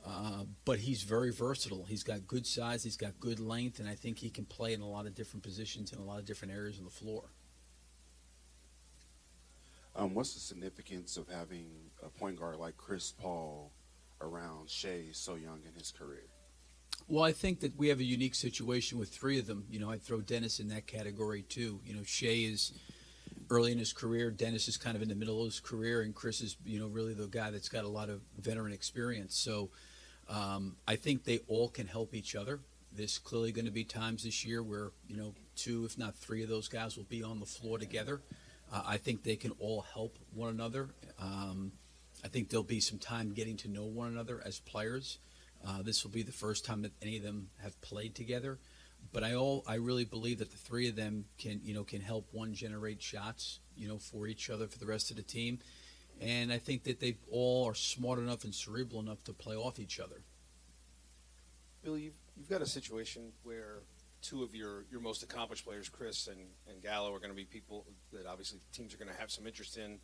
Uh, 0.05 0.45
but 0.65 0.79
he's 0.79 1.03
very 1.03 1.31
versatile. 1.31 1.85
He's 1.85 2.03
got 2.03 2.25
good 2.25 2.47
size. 2.47 2.83
He's 2.83 2.97
got 2.97 3.19
good 3.19 3.39
length, 3.39 3.79
and 3.79 3.87
I 3.87 3.95
think 3.95 4.17
he 4.17 4.29
can 4.29 4.45
play 4.45 4.73
in 4.73 4.81
a 4.81 4.87
lot 4.87 5.05
of 5.05 5.13
different 5.13 5.43
positions 5.43 5.91
in 5.91 5.99
a 5.99 6.03
lot 6.03 6.19
of 6.19 6.25
different 6.25 6.53
areas 6.53 6.77
of 6.79 6.85
the 6.85 6.89
floor. 6.89 7.25
Um, 9.95 10.13
what's 10.13 10.33
the 10.33 10.39
significance 10.39 11.17
of 11.17 11.27
having 11.27 11.69
a 12.03 12.09
point 12.09 12.39
guard 12.39 12.57
like 12.57 12.77
Chris 12.77 13.11
Paul 13.11 13.71
around 14.21 14.69
Shai 14.69 15.07
so 15.11 15.35
young 15.35 15.59
in 15.67 15.73
his 15.77 15.91
career? 15.91 16.23
Well, 17.07 17.23
I 17.23 17.31
think 17.31 17.61
that 17.61 17.77
we 17.77 17.89
have 17.89 17.99
a 17.99 18.03
unique 18.03 18.35
situation 18.35 18.99
with 18.99 19.09
three 19.09 19.39
of 19.39 19.47
them. 19.47 19.65
You 19.69 19.79
know, 19.79 19.91
I'd 19.91 20.01
throw 20.01 20.21
Dennis 20.21 20.59
in 20.59 20.67
that 20.69 20.87
category 20.87 21.41
too. 21.41 21.81
You 21.83 21.95
know, 21.95 22.03
Shai 22.03 22.27
is 22.27 22.73
early 23.49 23.71
in 23.71 23.79
his 23.79 23.93
career. 23.93 24.31
Dennis 24.31 24.67
is 24.67 24.77
kind 24.77 24.95
of 24.95 25.01
in 25.01 25.09
the 25.09 25.15
middle 25.15 25.41
of 25.41 25.45
his 25.45 25.59
career, 25.59 26.01
and 26.01 26.13
Chris 26.13 26.39
is, 26.39 26.55
you 26.63 26.79
know, 26.79 26.87
really 26.87 27.13
the 27.13 27.27
guy 27.27 27.49
that's 27.49 27.69
got 27.69 27.83
a 27.83 27.89
lot 27.89 28.09
of 28.09 28.21
veteran 28.37 28.71
experience. 28.71 29.35
So 29.35 29.69
um, 30.29 30.75
I 30.87 30.95
think 30.95 31.23
they 31.23 31.39
all 31.47 31.69
can 31.69 31.87
help 31.87 32.13
each 32.13 32.35
other. 32.35 32.59
There's 32.91 33.17
clearly 33.17 33.51
going 33.51 33.65
to 33.65 33.71
be 33.71 33.83
times 33.83 34.23
this 34.23 34.45
year 34.45 34.63
where, 34.63 34.91
you 35.07 35.17
know, 35.17 35.33
two, 35.55 35.85
if 35.85 35.97
not 35.97 36.15
three 36.15 36.43
of 36.43 36.49
those 36.49 36.67
guys 36.67 36.95
will 36.95 37.03
be 37.03 37.23
on 37.23 37.39
the 37.39 37.45
floor 37.45 37.77
together. 37.77 38.21
Uh, 38.71 38.83
I 38.85 38.97
think 38.97 39.23
they 39.23 39.35
can 39.35 39.51
all 39.59 39.81
help 39.81 40.17
one 40.33 40.49
another. 40.49 40.89
Um, 41.19 41.71
I 42.23 42.27
think 42.27 42.49
there'll 42.49 42.63
be 42.63 42.79
some 42.79 42.99
time 42.99 43.33
getting 43.33 43.57
to 43.57 43.67
know 43.67 43.85
one 43.85 44.09
another 44.09 44.41
as 44.45 44.59
players. 44.59 45.17
Uh, 45.65 45.81
this 45.81 46.03
will 46.03 46.11
be 46.11 46.23
the 46.23 46.31
first 46.31 46.65
time 46.65 46.83
that 46.83 46.91
any 47.01 47.17
of 47.17 47.23
them 47.23 47.49
have 47.61 47.79
played 47.81 48.15
together, 48.15 48.59
but 49.11 49.23
I 49.23 49.35
all 49.35 49.63
I 49.67 49.75
really 49.75 50.05
believe 50.05 50.39
that 50.39 50.51
the 50.51 50.57
three 50.57 50.87
of 50.87 50.95
them 50.95 51.25
can 51.37 51.59
you 51.63 51.73
know 51.73 51.83
can 51.83 52.01
help 52.01 52.27
one 52.31 52.53
generate 52.53 53.01
shots 53.01 53.59
you 53.75 53.87
know 53.87 53.97
for 53.97 54.27
each 54.27 54.49
other 54.49 54.67
for 54.67 54.79
the 54.79 54.85
rest 54.85 55.11
of 55.11 55.17
the 55.17 55.23
team, 55.23 55.59
and 56.19 56.51
I 56.51 56.57
think 56.57 56.83
that 56.83 56.99
they 56.99 57.17
all 57.31 57.65
are 57.65 57.75
smart 57.75 58.19
enough 58.19 58.43
and 58.43 58.53
cerebral 58.53 58.99
enough 58.99 59.23
to 59.25 59.33
play 59.33 59.55
off 59.55 59.79
each 59.79 59.99
other. 59.99 60.21
Bill, 61.83 61.97
you've, 61.97 62.13
you've 62.35 62.49
got 62.49 62.61
a 62.61 62.65
situation 62.65 63.31
where 63.43 63.79
two 64.21 64.43
of 64.43 64.53
your, 64.53 64.85
your 64.91 64.99
most 64.99 65.23
accomplished 65.23 65.65
players, 65.65 65.87
Chris 65.87 66.27
and, 66.27 66.39
and 66.69 66.81
Gallo, 66.81 67.13
are 67.13 67.19
going 67.19 67.29
to 67.29 67.35
be 67.35 67.45
people 67.45 67.85
that 68.11 68.25
obviously 68.25 68.59
teams 68.73 68.93
are 68.93 68.97
going 68.97 69.09
to 69.09 69.17
have 69.19 69.31
some 69.31 69.47
interest 69.47 69.77
in, 69.77 69.99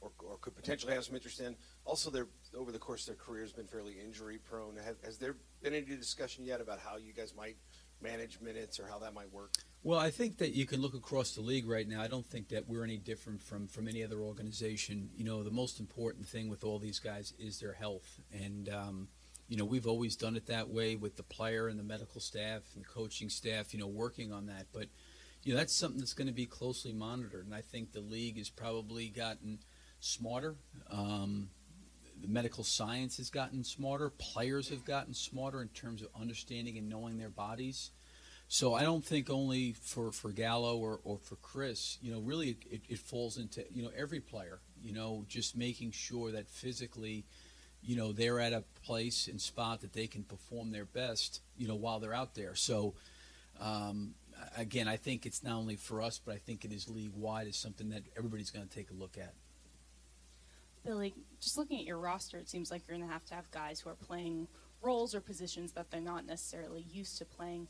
or, 0.00 0.10
or 0.24 0.38
could 0.40 0.54
potentially 0.54 0.94
have 0.94 1.04
some 1.04 1.14
interest 1.14 1.40
in. 1.40 1.54
Also, 1.84 2.08
they're 2.08 2.28
over 2.56 2.72
the 2.72 2.78
course 2.78 3.06
of 3.06 3.16
their 3.16 3.24
careers 3.24 3.52
been 3.52 3.66
fairly 3.66 3.96
injury 4.02 4.38
prone. 4.38 4.76
Has, 4.82 4.96
has 5.04 5.18
there 5.18 5.36
been 5.62 5.74
any 5.74 5.84
discussion 5.84 6.44
yet 6.44 6.60
about 6.60 6.78
how 6.78 6.96
you 6.96 7.12
guys 7.12 7.34
might 7.36 7.56
manage 8.00 8.40
minutes 8.40 8.80
or 8.80 8.86
how 8.86 8.98
that 9.00 9.12
might 9.12 9.30
work? 9.32 9.52
Well, 9.84 9.98
I 9.98 10.10
think 10.10 10.38
that 10.38 10.54
you 10.54 10.66
can 10.66 10.82
look 10.82 10.94
across 10.94 11.34
the 11.34 11.40
league 11.40 11.68
right 11.68 11.86
now. 11.86 12.02
I 12.02 12.08
don't 12.08 12.26
think 12.26 12.48
that 12.48 12.68
we're 12.68 12.82
any 12.82 12.96
different 12.96 13.40
from 13.40 13.68
from 13.68 13.86
any 13.86 14.02
other 14.02 14.18
organization. 14.18 15.10
You 15.16 15.24
know, 15.24 15.42
the 15.44 15.52
most 15.52 15.78
important 15.78 16.26
thing 16.26 16.48
with 16.48 16.64
all 16.64 16.78
these 16.78 16.98
guys 16.98 17.32
is 17.38 17.60
their 17.60 17.74
health, 17.74 18.20
and 18.32 18.68
um, 18.68 19.08
you 19.48 19.56
know 19.56 19.64
we've 19.64 19.86
always 19.86 20.16
done 20.16 20.34
it 20.34 20.46
that 20.46 20.68
way 20.68 20.96
with 20.96 21.16
the 21.16 21.22
player 21.22 21.68
and 21.68 21.78
the 21.78 21.84
medical 21.84 22.20
staff 22.20 22.62
and 22.74 22.84
the 22.84 22.88
coaching 22.88 23.28
staff. 23.28 23.72
You 23.72 23.78
know, 23.78 23.86
working 23.86 24.32
on 24.32 24.46
that, 24.46 24.66
but 24.72 24.86
you 25.44 25.52
know 25.52 25.58
that's 25.58 25.76
something 25.76 26.00
that's 26.00 26.14
going 26.14 26.26
to 26.26 26.34
be 26.34 26.46
closely 26.46 26.92
monitored, 26.92 27.46
and 27.46 27.54
I 27.54 27.60
think 27.60 27.92
the 27.92 28.00
league 28.00 28.36
has 28.38 28.50
probably 28.50 29.08
gotten 29.08 29.60
smarter. 30.00 30.56
Um, 30.90 31.50
the 32.20 32.28
medical 32.28 32.64
science 32.64 33.18
has 33.18 33.30
gotten 33.30 33.62
smarter. 33.62 34.10
Players 34.10 34.70
have 34.70 34.84
gotten 34.84 35.14
smarter 35.14 35.62
in 35.62 35.68
terms 35.68 36.02
of 36.02 36.08
understanding 36.20 36.76
and 36.76 36.88
knowing 36.88 37.16
their 37.16 37.30
bodies. 37.30 37.92
So 38.50 38.72
I 38.72 38.82
don't 38.82 39.04
think 39.04 39.28
only 39.28 39.74
for, 39.74 40.10
for 40.10 40.30
Gallo 40.30 40.78
or, 40.78 41.00
or 41.04 41.18
for 41.18 41.36
Chris, 41.36 41.98
you 42.00 42.10
know, 42.10 42.20
really 42.20 42.56
it, 42.70 42.80
it 42.88 42.98
falls 42.98 43.36
into, 43.36 43.62
you 43.70 43.82
know, 43.82 43.90
every 43.94 44.20
player, 44.20 44.58
you 44.82 44.94
know, 44.94 45.24
just 45.28 45.54
making 45.54 45.90
sure 45.90 46.32
that 46.32 46.48
physically, 46.48 47.26
you 47.82 47.94
know, 47.94 48.12
they're 48.12 48.40
at 48.40 48.54
a 48.54 48.64
place 48.86 49.28
and 49.28 49.38
spot 49.38 49.82
that 49.82 49.92
they 49.92 50.06
can 50.06 50.22
perform 50.22 50.72
their 50.72 50.86
best, 50.86 51.42
you 51.58 51.68
know, 51.68 51.74
while 51.74 52.00
they're 52.00 52.14
out 52.14 52.34
there. 52.34 52.54
So, 52.54 52.94
um, 53.60 54.14
again, 54.56 54.88
I 54.88 54.96
think 54.96 55.26
it's 55.26 55.44
not 55.44 55.56
only 55.56 55.76
for 55.76 56.00
us, 56.00 56.18
but 56.24 56.34
I 56.34 56.38
think 56.38 56.64
it 56.64 56.72
is 56.72 56.88
league 56.88 57.12
wide 57.14 57.48
is 57.48 57.56
something 57.56 57.90
that 57.90 58.02
everybody's 58.16 58.50
going 58.50 58.66
to 58.66 58.74
take 58.74 58.90
a 58.90 58.94
look 58.94 59.18
at. 59.18 59.34
Billy, 60.86 61.12
just 61.38 61.58
looking 61.58 61.80
at 61.80 61.84
your 61.84 61.98
roster, 61.98 62.38
it 62.38 62.48
seems 62.48 62.70
like 62.70 62.82
you're 62.88 62.96
going 62.96 63.06
to 63.06 63.12
have 63.12 63.26
to 63.26 63.34
have 63.34 63.50
guys 63.50 63.80
who 63.80 63.90
are 63.90 63.94
playing 63.94 64.48
roles 64.80 65.14
or 65.14 65.20
positions 65.20 65.72
that 65.72 65.90
they're 65.90 66.00
not 66.00 66.24
necessarily 66.24 66.86
used 66.90 67.18
to 67.18 67.26
playing. 67.26 67.66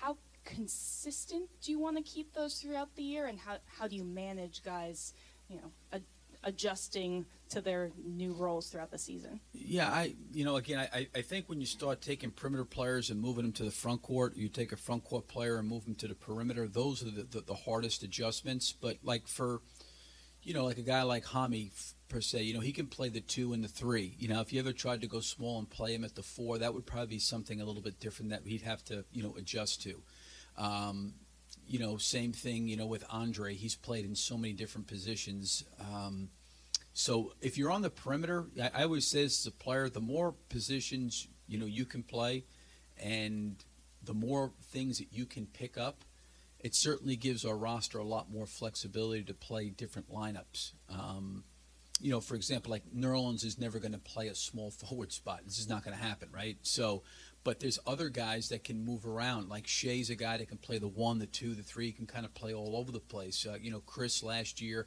How 0.00 0.16
consistent 0.44 1.48
do 1.62 1.70
you 1.72 1.78
want 1.78 1.96
to 1.96 2.02
keep 2.02 2.34
those 2.34 2.56
throughout 2.56 2.94
the 2.96 3.02
year, 3.02 3.26
and 3.26 3.38
how, 3.38 3.56
how 3.78 3.88
do 3.88 3.96
you 3.96 4.04
manage 4.04 4.62
guys, 4.62 5.14
you 5.48 5.56
know, 5.56 5.70
a, 5.92 6.00
adjusting 6.44 7.24
to 7.48 7.60
their 7.60 7.90
new 8.04 8.32
roles 8.32 8.68
throughout 8.68 8.90
the 8.90 8.98
season? 8.98 9.40
Yeah, 9.52 9.88
I 9.88 10.14
you 10.32 10.44
know 10.44 10.56
again 10.56 10.78
I, 10.92 11.08
I 11.14 11.22
think 11.22 11.48
when 11.48 11.60
you 11.60 11.66
start 11.66 12.00
taking 12.00 12.30
perimeter 12.30 12.64
players 12.64 13.10
and 13.10 13.20
moving 13.20 13.44
them 13.44 13.52
to 13.54 13.64
the 13.64 13.70
front 13.70 14.02
court, 14.02 14.36
you 14.36 14.48
take 14.48 14.72
a 14.72 14.76
front 14.76 15.04
court 15.04 15.28
player 15.28 15.56
and 15.56 15.68
move 15.68 15.84
them 15.84 15.94
to 15.96 16.08
the 16.08 16.14
perimeter. 16.14 16.68
Those 16.68 17.02
are 17.02 17.10
the, 17.10 17.22
the, 17.22 17.40
the 17.40 17.54
hardest 17.54 18.02
adjustments. 18.02 18.72
But 18.72 18.98
like 19.02 19.26
for 19.26 19.62
you 20.42 20.54
know 20.54 20.64
like 20.64 20.78
a 20.78 20.82
guy 20.82 21.02
like 21.02 21.24
Hami 21.24 21.70
per 22.08 22.20
se, 22.20 22.42
you 22.42 22.54
know 22.54 22.60
he 22.60 22.72
can 22.72 22.86
play 22.86 23.08
the 23.08 23.20
two 23.20 23.52
and 23.52 23.62
the 23.64 23.68
three. 23.68 24.14
You 24.18 24.28
know 24.28 24.40
if 24.40 24.52
you 24.52 24.60
ever 24.60 24.72
tried 24.72 25.00
to 25.02 25.06
go 25.06 25.20
small 25.20 25.58
and 25.58 25.68
play 25.68 25.94
him 25.94 26.04
at 26.04 26.14
the 26.14 26.22
four, 26.22 26.58
that 26.58 26.74
would 26.74 26.86
probably 26.86 27.06
be 27.06 27.18
something 27.18 27.60
a 27.60 27.64
little 27.64 27.82
bit 27.82 28.00
different 28.00 28.30
that 28.30 28.42
he'd 28.46 28.62
have 28.62 28.84
to 28.86 29.04
you 29.12 29.22
know 29.22 29.34
adjust 29.36 29.82
to. 29.82 30.02
Um, 30.56 31.14
you 31.66 31.78
know, 31.78 31.96
same 31.96 32.32
thing. 32.32 32.68
You 32.68 32.76
know, 32.76 32.86
with 32.86 33.04
Andre, 33.10 33.54
he's 33.54 33.74
played 33.74 34.04
in 34.04 34.14
so 34.14 34.36
many 34.36 34.52
different 34.52 34.86
positions. 34.86 35.64
Um, 35.80 36.28
so 36.92 37.32
if 37.40 37.58
you're 37.58 37.70
on 37.70 37.82
the 37.82 37.90
perimeter, 37.90 38.46
I, 38.60 38.70
I 38.74 38.82
always 38.84 39.06
say 39.06 39.24
as 39.24 39.46
a 39.46 39.50
player, 39.50 39.88
the 39.88 40.00
more 40.00 40.34
positions 40.48 41.28
you 41.48 41.58
know 41.58 41.66
you 41.66 41.84
can 41.84 42.02
play, 42.02 42.44
and 43.02 43.56
the 44.02 44.14
more 44.14 44.52
things 44.70 44.98
that 44.98 45.12
you 45.12 45.26
can 45.26 45.46
pick 45.46 45.78
up, 45.78 46.04
it 46.60 46.74
certainly 46.74 47.16
gives 47.16 47.44
our 47.44 47.56
roster 47.56 47.98
a 47.98 48.04
lot 48.04 48.30
more 48.30 48.46
flexibility 48.46 49.22
to 49.24 49.34
play 49.34 49.68
different 49.70 50.10
lineups. 50.10 50.72
Um, 50.88 51.44
you 52.00 52.10
know, 52.10 52.20
for 52.20 52.34
example, 52.34 52.70
like 52.70 52.84
Nerlens 52.94 53.44
is 53.44 53.58
never 53.58 53.78
going 53.78 53.92
to 53.92 53.98
play 53.98 54.28
a 54.28 54.34
small 54.34 54.70
forward 54.70 55.12
spot. 55.12 55.40
This 55.44 55.58
is 55.58 55.68
not 55.68 55.84
going 55.84 55.96
to 55.96 56.02
happen, 56.02 56.28
right? 56.32 56.56
So, 56.62 57.02
but 57.44 57.60
there's 57.60 57.78
other 57.86 58.08
guys 58.08 58.48
that 58.48 58.64
can 58.64 58.84
move 58.84 59.06
around. 59.06 59.48
Like 59.48 59.66
Shai's 59.66 60.10
a 60.10 60.14
guy 60.14 60.38
that 60.38 60.48
can 60.48 60.58
play 60.58 60.78
the 60.78 60.88
one, 60.88 61.18
the 61.18 61.26
two, 61.26 61.54
the 61.54 61.62
three. 61.62 61.92
Can 61.92 62.06
kind 62.06 62.24
of 62.24 62.34
play 62.34 62.54
all 62.54 62.76
over 62.76 62.90
the 62.90 63.00
place. 63.00 63.46
Uh, 63.46 63.56
you 63.60 63.70
know, 63.70 63.80
Chris 63.80 64.22
last 64.22 64.60
year, 64.60 64.86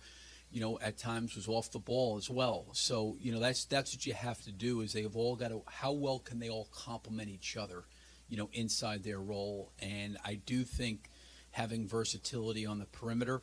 you 0.52 0.60
know, 0.60 0.80
at 0.80 0.98
times 0.98 1.36
was 1.36 1.48
off 1.48 1.72
the 1.72 1.80
ball 1.80 2.18
as 2.18 2.30
well. 2.30 2.66
So, 2.74 3.16
you 3.20 3.32
know, 3.32 3.40
that's 3.40 3.66
that's 3.66 3.94
what 3.94 4.06
you 4.06 4.14
have 4.14 4.42
to 4.44 4.52
do. 4.52 4.82
Is 4.82 4.94
they've 4.94 5.16
all 5.16 5.36
got 5.36 5.50
to. 5.50 5.62
How 5.68 5.92
well 5.92 6.20
can 6.20 6.40
they 6.40 6.50
all 6.50 6.68
complement 6.72 7.30
each 7.30 7.56
other? 7.58 7.86
You 8.28 8.38
know, 8.38 8.50
inside 8.54 9.04
their 9.04 9.20
role. 9.20 9.72
And 9.80 10.18
I 10.26 10.36
do 10.36 10.64
think 10.64 11.10
having 11.52 11.88
versatility 11.88 12.66
on 12.66 12.80
the 12.80 12.86
perimeter, 12.86 13.42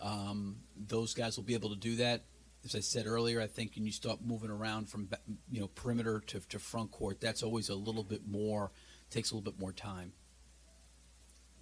um, 0.00 0.56
those 0.76 1.14
guys 1.14 1.36
will 1.36 1.44
be 1.44 1.54
able 1.54 1.70
to 1.70 1.76
do 1.76 1.96
that 1.96 2.24
as 2.66 2.74
I 2.74 2.80
said 2.80 3.06
earlier, 3.06 3.40
I 3.40 3.46
think 3.46 3.72
when 3.74 3.86
you 3.86 3.92
start 3.92 4.18
moving 4.24 4.50
around 4.50 4.88
from 4.88 5.08
you 5.50 5.60
know 5.60 5.68
perimeter 5.68 6.20
to, 6.26 6.40
to 6.40 6.58
front 6.58 6.90
court, 6.90 7.20
that's 7.20 7.42
always 7.42 7.68
a 7.68 7.74
little 7.74 8.04
bit 8.04 8.26
more 8.28 8.70
takes 9.10 9.30
a 9.30 9.34
little 9.34 9.50
bit 9.50 9.60
more 9.60 9.72
time. 9.72 10.12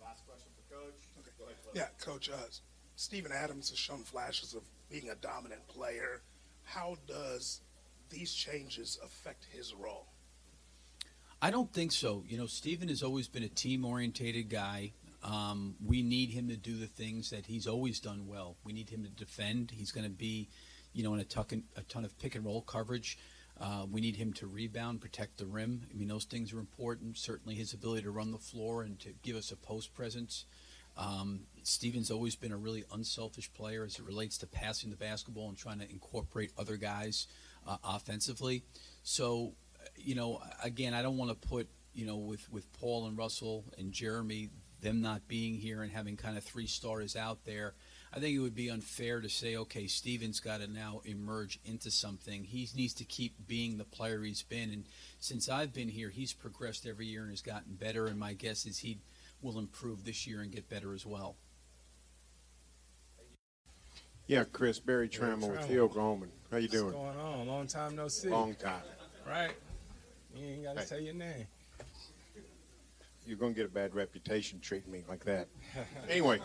Last 0.03 0.27
question 0.27 0.51
for 0.57 0.75
Coach. 0.75 0.95
Go 1.39 1.45
ahead, 1.45 1.57
Yeah, 1.75 1.89
Coach. 2.01 2.31
Uh, 2.31 2.37
Stephen 2.97 3.33
Adams 3.33 3.71
has 3.71 3.79
shown 3.79 3.99
flashes 3.99 4.55
of 4.55 4.63
being 4.91 5.11
a 5.11 5.15
dominant 5.17 5.67
player. 5.69 6.23
How 6.65 6.97
does 7.07 7.61
these 8.11 8.33
changes 8.33 8.99
affect 9.05 9.47
his 9.53 9.75
role? 9.75 10.07
I 11.43 11.51
don't 11.51 11.73
think 11.73 11.93
so. 11.93 12.25
You 12.27 12.39
know, 12.39 12.47
Stephen 12.47 12.89
has 12.89 13.03
always 13.03 13.29
been 13.29 13.43
a 13.43 13.49
team 13.49 13.85
orientated 13.85 14.49
guy. 14.49 14.93
Um, 15.23 15.75
we 15.85 16.03
need 16.03 16.31
him 16.31 16.49
to 16.49 16.57
do 16.57 16.77
the 16.77 16.87
things 16.87 17.31
that 17.31 17.47
he's 17.47 17.67
always 17.67 17.99
done 17.99 18.27
well. 18.27 18.57
We 18.65 18.73
need 18.73 18.89
him 18.89 19.03
to 19.03 19.11
defend. 19.11 19.71
He's 19.71 19.91
going 19.91 20.05
to 20.05 20.11
be, 20.11 20.49
you 20.95 21.03
know, 21.03 21.13
in 21.13 21.21
a, 21.21 21.25
tuck 21.25 21.53
and, 21.53 21.65
a 21.77 21.83
ton 21.83 22.05
of 22.05 22.19
pick 22.19 22.35
and 22.35 22.45
roll 22.45 22.63
coverage. 22.63 23.19
Uh, 23.61 23.87
we 23.91 24.01
need 24.01 24.17
him 24.17 24.33
to 24.33 24.47
rebound, 24.47 25.01
protect 25.01 25.39
the 25.39 25.47
rim. 25.47 25.87
I 25.91 25.95
mean, 25.97 26.09
those 26.09 26.25
things 26.25 26.53
are 26.53 26.59
important. 26.59 27.19
Certainly, 27.19 27.55
his 27.57 27.73
ability 27.73 28.03
to 28.03 28.11
run 28.11 28.33
the 28.33 28.39
floor 28.39 28.83
and 28.83 28.99
to 29.01 29.11
give 29.23 29.37
us 29.37 29.53
a 29.53 29.57
post 29.57 29.95
presence. 29.95 30.47
Um, 30.97 31.41
Steven's 31.63 32.11
always 32.11 32.37
been 32.37 32.53
a 32.53 32.57
really 32.57 32.85
unselfish 32.93 33.53
player 33.53 33.85
as 33.85 33.99
it 33.99 34.05
relates 34.05 34.39
to 34.39 34.47
passing 34.47 34.91
the 34.91 34.97
basketball 34.97 35.49
and 35.49 35.59
trying 35.59 35.81
to 35.81 35.91
incorporate 35.91 36.53
other 36.59 36.77
guys 36.77 37.27
uh, 37.67 37.77
offensively. 37.85 38.63
So, 39.03 39.55
you 39.97 40.15
know, 40.15 40.41
again, 40.63 40.95
I 40.95 41.03
don't 41.03 41.17
want 41.17 41.31
to 41.31 41.49
put, 41.49 41.69
you 41.93 42.07
know, 42.07 42.17
with, 42.17 42.51
with 42.53 42.73
Paul 42.73 43.07
and 43.07 43.19
Russell 43.19 43.65
and 43.79 43.93
Jeremy, 43.93 44.51
them 44.81 45.01
not 45.01 45.27
being 45.27 45.55
here 45.55 45.83
and 45.83 45.91
having 45.91 46.17
kind 46.17 46.37
of 46.37 46.45
three 46.45 46.67
stars 46.67 47.17
out 47.17 47.45
there. 47.45 47.75
I 48.17 48.21
think 48.21 48.37
it 48.37 48.39
would 48.39 48.55
be 48.55 48.69
unfair 48.71 49.21
to 49.21 49.29
say, 49.29 49.57
okay, 49.57 49.89
Steven's 49.89 50.39
got 50.39 50.61
to 50.61 50.69
now 50.69 51.01
emerge 51.05 51.59
into 51.65 51.91
something. 51.91 52.45
He 52.45 52.69
needs 52.77 52.95
to 52.95 53.05
keep 53.05 53.35
being 53.49 53.77
the 53.77 53.85
player 53.85 54.23
he's 54.23 54.43
been. 54.43 54.71
And 54.71 54.85
since 55.19 55.49
I've 55.49 55.73
been 55.73 55.89
here, 55.89 56.11
he's 56.11 56.33
progressed 56.33 56.87
every 56.87 57.07
year 57.07 57.23
and 57.23 57.31
has 57.31 57.43
gotten 57.43 57.75
better. 57.75 58.07
And 58.07 58.17
my 58.17 58.33
guess 58.35 58.67
is 58.67 58.79
he 58.79 58.99
will 59.43 59.59
improve 59.59 60.05
this 60.05 60.29
year 60.29 60.43
and 60.43 60.53
get 60.53 60.69
better 60.71 60.95
as 60.95 61.05
well. 61.05 61.35
Yeah, 64.29 64.45
Chris 64.45 64.79
Berry 64.79 65.09
Tramel 65.09 65.51
with 65.51 65.61
Trammell. 65.61 65.67
Hill 65.67 65.89
Groman. 65.89 66.31
How 66.53 66.59
you 66.59 66.69
doing? 66.69 66.95
What's 66.95 67.17
going 67.17 67.19
on? 67.19 67.47
Long 67.49 67.67
time 67.67 67.97
no 67.97 68.07
see. 68.07 68.29
Long 68.29 68.55
time. 68.55 68.81
Right? 69.27 69.51
You 70.37 70.47
ain't 70.47 70.63
got 70.63 70.75
to 70.77 70.81
Hey. 70.81 70.87
say 70.87 71.01
your 71.03 71.15
name. 71.15 71.47
You're 73.27 73.39
gonna 73.39 73.55
get 73.55 73.65
a 73.65 73.71
bad 73.71 73.95
reputation 73.95 74.61
treating 74.61 74.93
me 74.93 75.03
like 75.09 75.25
that. 75.25 75.49
anyway, 76.11 76.41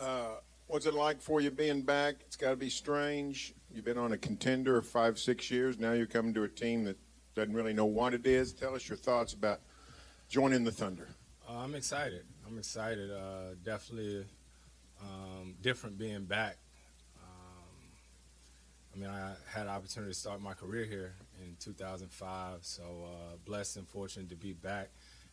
uh, 0.00 0.36
what's 0.66 0.86
it 0.86 0.94
like 0.94 1.20
for 1.20 1.40
you 1.40 1.50
being 1.50 1.82
back? 1.82 2.16
It's 2.26 2.36
got 2.36 2.50
to 2.50 2.56
be 2.56 2.70
strange. 2.70 3.54
You've 3.72 3.84
been 3.84 3.98
on 3.98 4.12
a 4.12 4.18
contender 4.18 4.80
five, 4.82 5.18
six 5.18 5.50
years. 5.50 5.78
Now 5.78 5.92
you're 5.92 6.06
coming 6.06 6.34
to 6.34 6.44
a 6.44 6.48
team 6.48 6.84
that 6.84 6.96
doesn't 7.34 7.54
really 7.54 7.72
know 7.72 7.86
what 7.86 8.14
it 8.14 8.26
is. 8.26 8.52
Tell 8.52 8.74
us 8.74 8.88
your 8.88 8.98
thoughts 8.98 9.32
about 9.32 9.60
joining 10.28 10.64
the 10.64 10.72
Thunder. 10.72 11.08
Uh, 11.48 11.58
I'm 11.58 11.74
excited. 11.74 12.24
I'm 12.46 12.58
excited. 12.58 13.10
Uh, 13.10 13.54
definitely 13.64 14.24
um, 15.02 15.54
different 15.62 15.98
being 15.98 16.24
back. 16.24 16.56
Um, 17.22 17.74
I 18.94 18.98
mean, 18.98 19.10
I 19.10 19.34
had 19.48 19.62
an 19.62 19.68
opportunity 19.68 20.12
to 20.12 20.18
start 20.18 20.40
my 20.40 20.54
career 20.54 20.84
here 20.84 21.14
in 21.42 21.56
2005, 21.60 22.58
so 22.62 22.82
uh, 22.82 23.36
blessed 23.44 23.76
and 23.76 23.88
fortunate 23.88 24.28
to 24.30 24.36
be 24.36 24.52
back. 24.52 24.90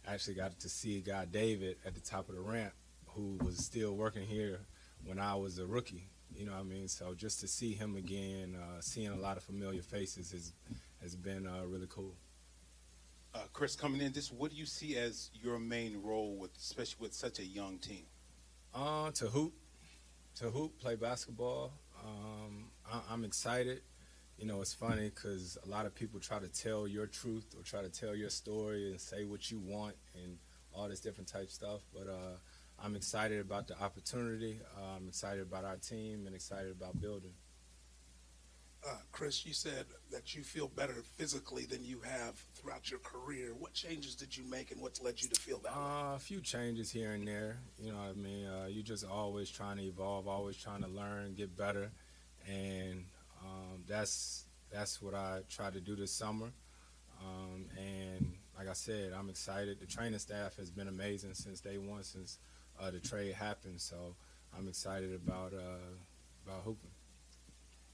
Actually, 0.07 0.35
got 0.35 0.57
to 0.59 0.69
see 0.69 1.01
guy, 1.01 1.25
David, 1.25 1.77
at 1.85 1.93
the 1.93 1.99
top 1.99 2.29
of 2.29 2.35
the 2.35 2.41
ramp, 2.41 2.73
who 3.17 3.37
was 3.43 3.57
still 3.57 3.93
working 3.93 4.25
here 4.27 4.59
when 5.03 5.19
I 5.19 5.33
was 5.35 5.57
a 5.57 5.65
rookie. 5.65 6.07
You 6.35 6.45
know 6.45 6.51
what 6.51 6.61
I 6.61 6.63
mean? 6.63 6.87
So 6.87 7.15
just 7.15 7.39
to 7.39 7.47
see 7.47 7.73
him 7.73 7.95
again, 7.95 8.55
uh, 8.55 8.79
seeing 8.79 9.09
a 9.09 9.15
lot 9.15 9.37
of 9.37 9.43
familiar 9.43 9.81
faces 9.81 10.31
has 10.31 10.53
has 11.01 11.15
been 11.15 11.47
uh, 11.47 11.65
really 11.65 11.87
cool. 11.89 12.13
Uh, 13.33 13.39
Chris, 13.53 13.75
coming 13.75 14.01
in, 14.01 14.13
just 14.13 14.31
what 14.33 14.51
do 14.51 14.57
you 14.57 14.65
see 14.65 14.97
as 14.97 15.31
your 15.33 15.59
main 15.59 16.01
role 16.01 16.35
with, 16.37 16.55
especially 16.57 17.01
with 17.01 17.13
such 17.13 17.39
a 17.39 17.45
young 17.45 17.77
team? 17.79 18.05
Uh, 18.73 19.11
to 19.11 19.25
hoop, 19.27 19.53
to 20.35 20.49
hoop, 20.49 20.77
play 20.79 20.95
basketball. 20.95 21.73
Um, 22.03 22.65
I, 22.91 23.01
I'm 23.11 23.25
excited. 23.25 23.81
You 24.37 24.45
know, 24.45 24.61
it's 24.61 24.73
funny 24.73 25.09
because 25.13 25.57
a 25.65 25.69
lot 25.69 25.87
of 25.87 25.95
people 25.95 26.19
try 26.19 26.37
to 26.39 26.47
tell 26.47 26.87
your 26.87 27.07
truth 27.07 27.55
or 27.57 27.63
try 27.63 27.81
to 27.81 27.89
tell 27.89 28.15
your 28.15 28.29
story 28.29 28.91
and 28.91 29.01
say 29.01 29.23
what 29.23 29.49
you 29.49 29.59
want, 29.59 29.95
and 30.13 30.37
all 30.73 30.87
this 30.87 30.99
different 30.99 31.27
type 31.27 31.49
stuff. 31.49 31.81
But 31.93 32.07
uh, 32.07 32.37
I'm 32.83 32.95
excited 32.95 33.39
about 33.39 33.67
the 33.67 33.79
opportunity. 33.81 34.59
Uh, 34.77 34.97
I'm 34.97 35.07
excited 35.07 35.41
about 35.41 35.65
our 35.65 35.77
team 35.77 36.25
and 36.25 36.35
excited 36.35 36.71
about 36.71 37.01
building. 37.01 37.33
Uh, 38.87 38.95
Chris, 39.11 39.45
you 39.45 39.53
said 39.53 39.85
that 40.11 40.35
you 40.35 40.43
feel 40.43 40.67
better 40.67 40.93
physically 41.17 41.65
than 41.65 41.83
you 41.83 41.99
have 42.01 42.35
throughout 42.53 42.89
your 42.89 42.99
career. 42.99 43.53
What 43.57 43.73
changes 43.73 44.15
did 44.15 44.37
you 44.37 44.43
make, 44.49 44.71
and 44.71 44.79
what's 44.79 45.01
led 45.01 45.21
you 45.21 45.27
to 45.27 45.41
feel 45.41 45.57
that 45.59 45.75
way? 45.75 45.81
Uh, 45.81 46.15
a 46.15 46.19
few 46.19 46.39
changes 46.39 46.91
here 46.91 47.11
and 47.11 47.27
there. 47.27 47.57
You 47.81 47.91
know 47.91 47.97
what 47.97 48.09
I 48.09 48.13
mean? 48.13 48.45
Uh, 48.45 48.67
you 48.67 48.83
just 48.83 49.03
always 49.05 49.49
trying 49.49 49.77
to 49.77 49.83
evolve, 49.83 50.27
always 50.27 50.55
trying 50.55 50.83
to 50.83 50.87
learn, 50.87 51.33
get 51.33 51.57
better, 51.57 51.91
and 52.47 53.03
um, 53.43 53.83
that's 53.87 54.45
that's 54.71 55.01
what 55.01 55.15
I 55.15 55.41
try 55.49 55.69
to 55.69 55.81
do 55.81 55.95
this 55.95 56.11
summer. 56.11 56.51
Um, 57.19 57.65
and 57.77 58.35
like 58.57 58.69
I 58.69 58.73
said, 58.73 59.11
I'm 59.11 59.29
excited. 59.29 59.79
The 59.79 59.87
training 59.87 60.19
staff 60.19 60.55
has 60.57 60.69
been 60.69 60.87
amazing 60.87 61.33
since 61.33 61.59
day 61.59 61.77
one, 61.77 62.03
since 62.03 62.37
uh, 62.79 62.91
the 62.91 62.99
trade 62.99 63.33
happened. 63.33 63.79
So 63.81 64.15
I'm 64.57 64.67
excited 64.67 65.13
about 65.13 65.53
uh, 65.53 65.95
about 66.45 66.61
hooping. 66.63 66.91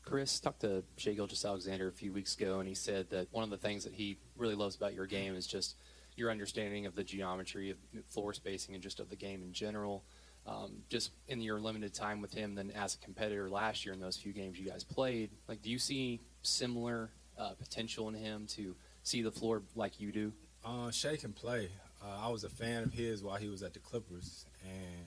Chris 0.03 0.39
talked 0.39 0.61
to 0.61 0.83
Shai 0.97 1.13
Gilgeous-Alexander 1.13 1.87
a 1.87 1.91
few 1.91 2.11
weeks 2.11 2.35
ago, 2.35 2.59
and 2.59 2.67
he 2.67 2.75
said 2.75 3.09
that 3.11 3.27
one 3.31 3.43
of 3.45 3.49
the 3.49 3.57
things 3.57 3.85
that 3.85 3.93
he 3.93 4.17
really 4.35 4.53
loves 4.53 4.75
about 4.75 4.93
your 4.93 5.05
game 5.05 5.33
is 5.33 5.47
just 5.47 5.75
your 6.17 6.29
understanding 6.29 6.85
of 6.85 6.93
the 6.93 7.03
geometry 7.03 7.69
of 7.71 7.77
floor 8.09 8.33
spacing 8.33 8.75
and 8.75 8.83
just 8.83 8.99
of 8.99 9.09
the 9.09 9.15
game 9.15 9.41
in 9.41 9.53
general. 9.53 10.03
Um, 10.45 10.83
just 10.89 11.11
in 11.29 11.41
your 11.41 11.61
limited 11.61 11.93
time 11.93 12.19
with 12.19 12.33
him, 12.33 12.53
then 12.53 12.69
as 12.71 12.95
a 12.95 12.97
competitor 12.97 13.49
last 13.49 13.85
year 13.85 13.93
in 13.93 14.01
those 14.01 14.17
few 14.17 14.33
games 14.33 14.59
you 14.59 14.69
guys 14.69 14.83
played, 14.83 15.29
like, 15.47 15.61
do 15.61 15.69
you 15.69 15.79
see 15.79 16.19
similar 16.41 17.11
uh, 17.39 17.53
potential 17.53 18.09
in 18.09 18.13
him 18.13 18.45
to 18.47 18.75
see 19.03 19.21
the 19.21 19.31
floor 19.31 19.61
like 19.73 20.01
you 20.01 20.11
do? 20.11 20.33
Uh, 20.65 20.91
Shai 20.91 21.15
can 21.15 21.31
play. 21.31 21.69
Uh, 22.03 22.27
I 22.27 22.29
was 22.29 22.43
a 22.43 22.49
fan 22.49 22.83
of 22.83 22.91
his 22.91 23.23
while 23.23 23.37
he 23.37 23.47
was 23.47 23.63
at 23.63 23.73
the 23.73 23.79
Clippers, 23.79 24.45
and 24.61 25.05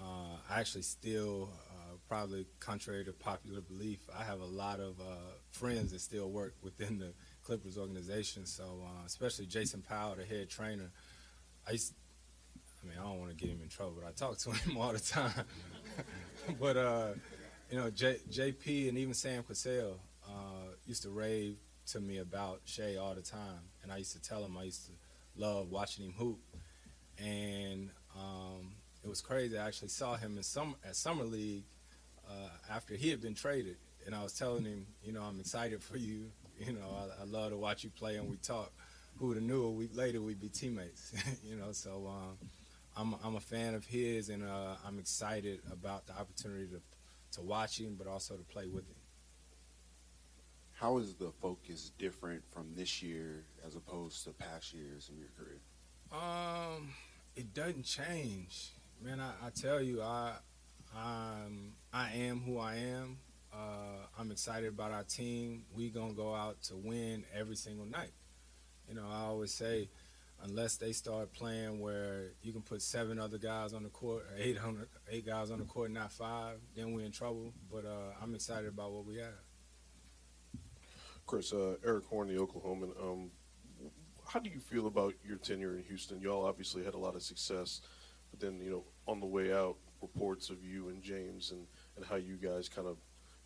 uh, 0.00 0.36
I 0.50 0.58
actually 0.58 0.82
still, 0.82 1.50
uh, 1.70 1.94
probably 2.08 2.46
contrary 2.58 3.04
to 3.04 3.12
popular 3.12 3.60
belief, 3.60 4.00
I 4.18 4.24
have 4.24 4.40
a 4.40 4.46
lot 4.46 4.80
of 4.80 4.98
uh, 5.00 5.34
friends 5.52 5.92
that 5.92 6.00
still 6.00 6.28
work 6.28 6.54
within 6.62 6.98
the 6.98 7.12
Clippers 7.44 7.78
organization. 7.78 8.44
So, 8.44 8.64
uh, 8.84 9.06
especially 9.06 9.46
Jasen 9.46 9.82
Powell, 9.86 10.16
the 10.16 10.24
head 10.24 10.48
trainer, 10.48 10.90
I 11.66 11.72
used. 11.72 11.94
I 12.82 12.88
mean, 12.88 12.96
I 12.98 13.02
don't 13.02 13.20
want 13.20 13.30
to 13.30 13.36
get 13.36 13.50
him 13.50 13.60
in 13.62 13.68
trouble, 13.68 13.92
but 14.00 14.08
I 14.08 14.12
talk 14.12 14.38
to 14.38 14.50
him 14.68 14.78
all 14.78 14.92
the 14.92 14.98
time. 14.98 15.44
but 16.60 16.76
uh, 16.76 17.08
you 17.70 17.78
know, 17.78 17.90
J, 17.90 18.16
JP 18.30 18.88
and 18.88 18.98
even 18.98 19.14
Sam 19.14 19.44
Cassell 19.44 20.00
used 20.86 21.02
to 21.02 21.10
rave 21.10 21.56
to 21.86 22.00
me 22.00 22.18
about 22.18 22.62
Shai 22.64 22.96
all 22.96 23.14
the 23.14 23.22
time, 23.22 23.60
and 23.82 23.92
I 23.92 23.98
used 23.98 24.12
to 24.14 24.22
tell 24.22 24.44
him 24.44 24.56
I 24.56 24.64
used 24.64 24.86
to 24.86 24.92
love 25.36 25.70
watching 25.70 26.04
him 26.04 26.12
hoop, 26.12 26.38
and 27.18 27.90
um, 28.16 28.72
it 29.02 29.08
was 29.08 29.20
crazy. 29.20 29.58
I 29.58 29.66
actually 29.66 29.88
saw 29.88 30.16
him 30.16 30.36
in 30.36 30.42
some 30.42 30.76
at 30.84 30.96
summer 30.96 31.24
league 31.24 31.64
uh, 32.28 32.48
after 32.70 32.94
he 32.94 33.10
had 33.10 33.20
been 33.20 33.34
traded, 33.34 33.76
and 34.06 34.14
I 34.14 34.22
was 34.22 34.32
telling 34.32 34.64
him, 34.64 34.86
you 35.02 35.12
know, 35.12 35.22
I'm 35.22 35.40
excited 35.40 35.82
for 35.82 35.96
you. 35.96 36.30
You 36.60 36.74
know, 36.74 36.94
I, 36.94 37.22
I 37.22 37.24
love 37.24 37.52
to 37.52 37.56
watch 37.56 37.84
you 37.84 37.90
play, 37.90 38.16
and 38.16 38.28
we 38.28 38.36
talk. 38.36 38.70
Who 39.18 39.28
would 39.28 39.36
have 39.38 39.44
knew 39.44 39.64
a 39.64 39.70
week 39.70 39.96
later 39.96 40.20
we'd 40.20 40.40
be 40.40 40.48
teammates? 40.48 41.12
you 41.42 41.56
know, 41.56 41.72
so 41.72 42.06
um, 42.06 42.36
I'm 42.94 43.14
I'm 43.24 43.36
a 43.36 43.40
fan 43.40 43.74
of 43.74 43.86
his, 43.86 44.28
and 44.28 44.42
uh, 44.42 44.74
I'm 44.86 44.98
excited 44.98 45.60
about 45.72 46.06
the 46.06 46.12
opportunity 46.12 46.66
to 46.66 46.80
to 47.38 47.42
watch 47.42 47.80
him, 47.80 47.96
but 47.96 48.06
also 48.06 48.34
to 48.34 48.42
play 48.42 48.66
with 48.66 48.86
him. 48.86 48.99
How 50.80 50.96
is 50.96 51.12
the 51.12 51.30
focus 51.42 51.92
different 51.98 52.42
from 52.54 52.72
this 52.74 53.02
year 53.02 53.44
as 53.66 53.76
opposed 53.76 54.24
to 54.24 54.30
past 54.30 54.72
years 54.72 55.10
in 55.12 55.18
your 55.18 55.28
career? 55.36 55.60
Um, 56.10 56.94
it 57.36 57.52
doesn't 57.52 57.84
change, 57.84 58.70
man. 59.02 59.20
I, 59.20 59.32
I 59.46 59.50
tell 59.50 59.82
you, 59.82 60.00
I, 60.00 60.36
I'm, 60.96 61.74
I 61.92 62.12
am 62.14 62.40
who 62.40 62.56
I 62.56 62.76
am. 62.76 63.18
Uh, 63.52 64.06
I'm 64.18 64.30
excited 64.30 64.70
about 64.70 64.90
our 64.90 65.02
team. 65.02 65.64
We 65.76 65.90
gonna 65.90 66.14
go 66.14 66.34
out 66.34 66.62
to 66.64 66.76
win 66.76 67.24
every 67.38 67.56
single 67.56 67.84
night. 67.84 68.12
You 68.88 68.94
know, 68.94 69.04
I 69.06 69.24
always 69.24 69.52
say, 69.52 69.90
unless 70.44 70.78
they 70.78 70.92
start 70.92 71.34
playing 71.34 71.80
where 71.80 72.30
you 72.42 72.54
can 72.54 72.62
put 72.62 72.80
seven 72.80 73.18
other 73.18 73.36
guys 73.36 73.74
on 73.74 73.82
the 73.82 73.90
court, 73.90 74.22
or 74.22 74.42
eight 74.42 74.56
eight 75.10 75.26
guys 75.26 75.50
on 75.50 75.58
the 75.58 75.66
court, 75.66 75.90
not 75.90 76.10
five, 76.10 76.56
then 76.74 76.94
we're 76.94 77.04
in 77.04 77.12
trouble. 77.12 77.52
But 77.70 77.84
uh, 77.84 78.14
I'm 78.22 78.34
excited 78.34 78.68
about 78.68 78.92
what 78.92 79.04
we 79.04 79.18
have. 79.18 79.34
Chris, 81.30 81.52
uh, 81.52 81.76
Erik 81.86 82.06
Horne, 82.06 82.26
the 82.26 82.34
Oklahoman. 82.34 82.90
Um, 83.00 83.30
how 84.26 84.40
do 84.40 84.50
you 84.50 84.58
feel 84.58 84.88
about 84.88 85.14
your 85.24 85.36
tenure 85.36 85.76
in 85.76 85.84
Houston? 85.84 86.20
Y'all 86.20 86.44
obviously 86.44 86.82
had 86.82 86.94
a 86.94 86.98
lot 86.98 87.14
of 87.14 87.22
success, 87.22 87.82
but 88.32 88.40
then 88.40 88.60
you 88.60 88.68
know 88.68 88.84
on 89.06 89.20
the 89.20 89.26
way 89.26 89.52
out, 89.52 89.76
reports 90.02 90.50
of 90.50 90.64
you 90.64 90.88
and 90.88 91.00
James 91.04 91.52
and, 91.52 91.68
and 91.96 92.04
how 92.04 92.16
you 92.16 92.34
guys 92.34 92.68
kind 92.68 92.88
of 92.88 92.96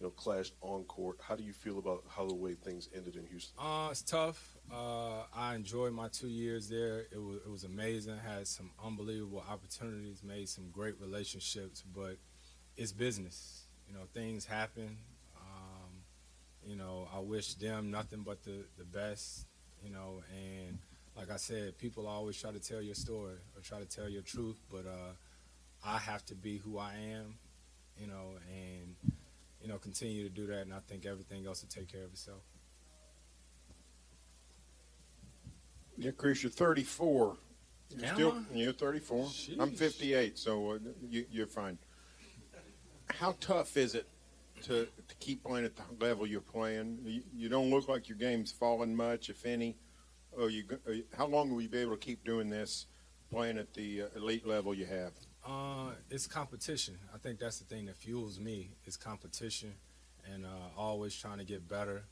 you 0.00 0.06
know 0.06 0.10
clashed 0.12 0.54
on 0.62 0.84
court. 0.84 1.18
How 1.20 1.36
do 1.36 1.44
you 1.44 1.52
feel 1.52 1.78
about 1.78 2.04
how 2.08 2.26
the 2.26 2.34
way 2.34 2.54
things 2.54 2.88
ended 2.96 3.16
in 3.16 3.26
Houston? 3.26 3.54
Uh, 3.62 3.88
it's 3.90 4.00
tough. 4.00 4.56
Uh, 4.72 5.24
I 5.36 5.54
enjoyed 5.54 5.92
my 5.92 6.08
two 6.08 6.28
years 6.28 6.70
there. 6.70 7.00
It 7.12 7.20
was 7.20 7.36
it 7.44 7.50
was 7.50 7.64
amazing. 7.64 8.16
Had 8.16 8.48
some 8.48 8.70
unbelievable 8.82 9.44
opportunities. 9.46 10.22
Made 10.22 10.48
some 10.48 10.70
great 10.72 10.98
relationships. 11.02 11.84
But 11.94 12.16
it's 12.78 12.92
business. 12.92 13.64
You 13.86 13.92
know, 13.92 14.06
things 14.14 14.46
happen. 14.46 14.96
You 16.66 16.76
know, 16.76 17.08
I 17.14 17.18
wish 17.20 17.54
them 17.54 17.90
nothing 17.90 18.22
but 18.24 18.42
the 18.42 18.64
the 18.78 18.84
best. 18.84 19.46
You 19.82 19.90
know, 19.90 20.22
and 20.34 20.78
like 21.16 21.30
I 21.30 21.36
said, 21.36 21.76
people 21.78 22.06
always 22.06 22.40
try 22.40 22.52
to 22.52 22.58
tell 22.58 22.80
your 22.80 22.94
story 22.94 23.36
or 23.54 23.62
try 23.62 23.78
to 23.78 23.84
tell 23.86 24.08
your 24.08 24.22
truth, 24.22 24.58
but 24.70 24.86
uh, 24.86 25.12
I 25.84 25.98
have 25.98 26.24
to 26.26 26.34
be 26.34 26.58
who 26.58 26.78
I 26.78 26.94
am. 27.12 27.34
You 28.00 28.06
know, 28.08 28.38
and 28.48 28.96
you 29.60 29.68
know, 29.68 29.78
continue 29.78 30.22
to 30.24 30.28
do 30.30 30.46
that, 30.46 30.62
and 30.62 30.74
I 30.74 30.80
think 30.86 31.06
everything 31.06 31.46
else 31.46 31.62
will 31.62 31.68
take 31.68 31.90
care 31.90 32.04
of 32.04 32.12
itself. 32.12 32.40
Yeah, 35.96 36.10
Chris, 36.10 36.42
you're 36.42 36.50
34. 36.50 37.36
You're 37.90 38.06
Am 38.06 38.14
still, 38.14 38.32
I? 38.32 38.54
you're 38.54 38.72
34. 38.72 39.28
I'm 39.60 39.70
58, 39.70 40.38
so 40.38 40.72
uh, 40.72 40.78
you, 41.08 41.24
you're 41.30 41.46
fine. 41.46 41.78
How 43.08 43.36
tough 43.40 43.76
is 43.76 43.94
it 43.94 44.08
to, 44.64 44.86
to 44.86 45.14
keep 45.20 45.44
playing 45.44 45.64
at 45.64 45.76
the 45.76 45.82
level 46.00 46.26
you're 46.26 46.40
playing? 46.40 46.98
You, 47.04 47.22
you 47.34 47.48
don't 47.48 47.70
look 47.70 47.88
like 47.88 48.08
your 48.08 48.18
game's 48.18 48.52
fallen 48.52 48.94
much, 48.94 49.30
if 49.30 49.44
any. 49.46 49.76
Are 50.38 50.50
you, 50.50 50.64
are 50.86 50.92
you, 50.92 51.04
how 51.16 51.26
long 51.26 51.50
will 51.50 51.62
you 51.62 51.68
be 51.68 51.78
able 51.78 51.92
to 51.92 51.98
keep 51.98 52.24
doing 52.24 52.50
this, 52.50 52.86
playing 53.30 53.58
at 53.58 53.72
the 53.74 54.02
uh, 54.02 54.06
elite 54.16 54.46
level 54.46 54.74
you 54.74 54.86
have? 54.86 55.12
Uh, 55.46 55.92
it's 56.10 56.26
competition. 56.26 56.98
I 57.14 57.18
think 57.18 57.38
that's 57.38 57.58
the 57.58 57.66
thing 57.66 57.86
that 57.86 57.96
fuels 57.96 58.40
me 58.40 58.70
is 58.84 58.96
competition, 58.96 59.74
and 60.32 60.46
uh, 60.46 60.48
always 60.76 61.14
trying 61.14 61.38
to 61.38 61.44
get 61.44 61.68
better, 61.68 62.04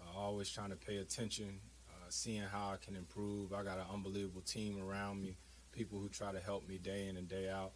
uh, 0.00 0.18
always 0.18 0.50
trying 0.50 0.70
to 0.70 0.76
pay 0.76 0.98
attention, 0.98 1.60
uh, 1.88 2.06
seeing 2.08 2.42
how 2.42 2.70
I 2.70 2.76
can 2.84 2.96
improve. 2.96 3.52
I 3.52 3.62
got 3.62 3.78
an 3.78 3.86
unbelievable 3.92 4.42
team 4.42 4.82
around 4.82 5.22
me, 5.22 5.36
people 5.72 6.00
who 6.00 6.08
try 6.08 6.32
to 6.32 6.40
help 6.40 6.68
me 6.68 6.78
day 6.78 7.06
in 7.08 7.16
and 7.16 7.28
day 7.28 7.48
out. 7.48 7.72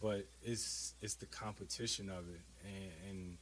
But 0.00 0.26
it's 0.42 0.94
it's 1.00 1.14
the 1.14 1.26
competition 1.26 2.08
of 2.08 2.28
it, 2.28 2.40
and, 2.64 3.10
and 3.10 3.38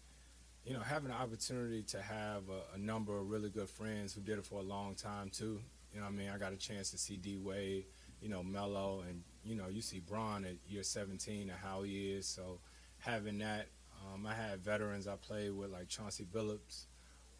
you 0.64 0.72
know 0.72 0.81
having 0.81 1.09
the 1.09 1.14
opportunity 1.14 1.83
to 1.83 2.00
have 2.00 2.42
a, 2.48 2.74
a 2.74 2.79
number 2.79 3.18
of 3.18 3.29
really 3.29 3.50
good 3.50 3.68
friends 3.68 4.14
who 4.14 4.20
did 4.20 4.38
it 4.38 4.46
for 4.46 4.61
a 4.61 4.62
long 4.62 4.94
time 4.94 5.31
too. 5.31 5.61
You 5.92 6.00
know, 6.00 6.07
I 6.07 6.11
mean, 6.11 6.31
I 6.35 6.38
got 6.38 6.53
a 6.53 6.57
chance 6.57 6.90
to 6.90 6.98
see 6.98 7.16
D 7.16 7.37
Wade, 7.37 7.85
you 8.20 8.29
know, 8.29 8.42
Melo, 8.42 9.05
and 9.09 9.22
you 9.44 9.55
know, 9.55 9.68
you 9.68 9.83
see 9.83 10.00
Bron 10.00 10.44
at 10.44 10.57
year 10.68 10.83
17 10.83 11.50
and 11.50 11.59
how 11.59 11.83
he 11.83 12.12
is. 12.12 12.27
So 12.27 12.59
having 12.98 13.38
that, 13.38 13.66
um, 14.03 14.27
I 14.27 14.35
had 14.35 14.64
veterans 14.64 15.07
I 15.07 15.16
played 15.16 15.53
with 15.53 15.70
like 15.70 15.88
Chauncey 15.88 16.24
Billups. 16.24 16.87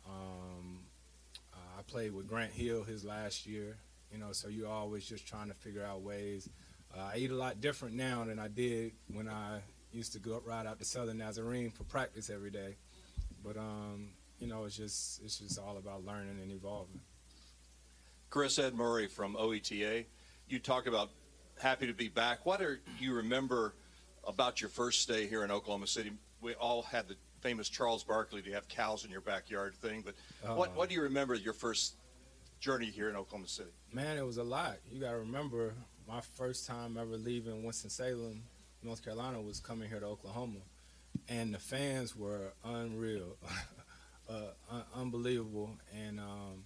Um, 0.07 0.81
uh, 1.53 1.79
I 1.79 1.83
played 1.83 2.15
with 2.15 2.29
Grant 2.29 2.53
Hill 2.53 2.85
his 2.85 3.05
last 3.05 3.47
year. 3.47 3.77
You 4.13 4.19
know, 4.19 4.33
so 4.33 4.49
you're 4.49 4.69
always 4.69 5.05
just 5.05 5.27
trying 5.27 5.49
to 5.49 5.55
figure 5.55 5.85
out 5.85 6.03
ways. 6.03 6.49
Uh, 6.97 7.11
I 7.15 7.17
eat 7.17 7.33
a 7.33 7.35
lot 7.35 7.61
different 7.61 7.97
now 7.97 8.25
than 8.25 8.39
I 8.39 8.47
did 8.47 8.93
when 9.13 9.29
I 9.29 9.61
used 9.93 10.13
to 10.13 10.19
go 10.21 10.41
ride 10.45 10.67
out 10.67 10.79
to 10.79 10.85
Southern 10.85 11.19
Nazarene 11.19 11.71
for 11.71 11.83
practice 11.85 12.31
every 12.31 12.51
day. 12.51 12.77
Know, 14.55 14.65
it's 14.67 14.77
just 14.77 15.21
it's 15.25 15.39
just 15.41 15.59
all 15.59 15.79
about 15.79 16.05
learning 16.05 16.39
and 16.41 16.53
evolving. 16.53 17.01
Chris 18.31 18.57
Ed 18.59 18.75
Murray 18.75 19.09
from 19.09 19.35
OETA. 19.35 20.05
You 20.49 20.59
talk 20.61 20.87
about 20.87 21.11
happy 21.61 21.89
to 21.89 21.93
be 21.93 22.07
back. 22.07 22.47
What 22.47 22.61
do 22.61 22.77
you 23.01 23.15
remember 23.15 23.75
about 24.27 24.61
your 24.61 24.71
first 24.71 25.01
stay 25.01 25.27
here 25.27 25.43
in 25.43 25.51
Oklahoma 25.51 25.89
City? 25.89 26.13
We 26.41 26.55
all 26.55 26.83
had 26.83 27.09
the 27.09 27.17
famous 27.41 27.69
Charles 27.69 28.05
Barkley, 28.05 28.43
to 28.43 28.53
have 28.53 28.69
cows 28.69 29.05
in 29.05 29.11
your 29.11 29.21
backyard 29.21 29.75
thing, 29.75 30.03
but 30.05 30.15
what, 30.57 30.69
Uh. 30.71 30.73
what 30.75 30.89
do 30.89 30.95
you 30.95 31.03
remember 31.03 31.35
your 31.35 31.53
first 31.53 31.97
journey 32.61 32.87
here 32.91 33.11
in 33.11 33.17
Oklahoma 33.17 33.49
City? 33.49 33.71
Man, 33.93 34.17
it 34.17 34.23
was 34.25 34.37
a 34.39 34.45
lot. 34.45 34.79
You 34.91 35.01
got 35.01 35.11
to 35.11 35.19
remember, 35.19 35.75
my 36.09 36.21
first 36.21 36.65
time 36.67 36.97
ever 36.97 37.17
leaving 37.19 37.63
Winston-Salem, 37.65 38.45
North 38.83 39.03
Carolina, 39.05 39.43
was 39.43 39.59
coming 39.61 39.89
here 39.91 40.01
to 40.01 40.07
Oklahoma, 40.07 40.61
and 41.29 41.53
the 41.53 41.59
fans 41.59 42.15
were 42.17 42.53
unreal, 42.65 43.37
uh, 44.29 44.53
un- 44.71 44.85
unbelievable. 44.95 45.71
And 45.97 46.21
um, 46.21 46.65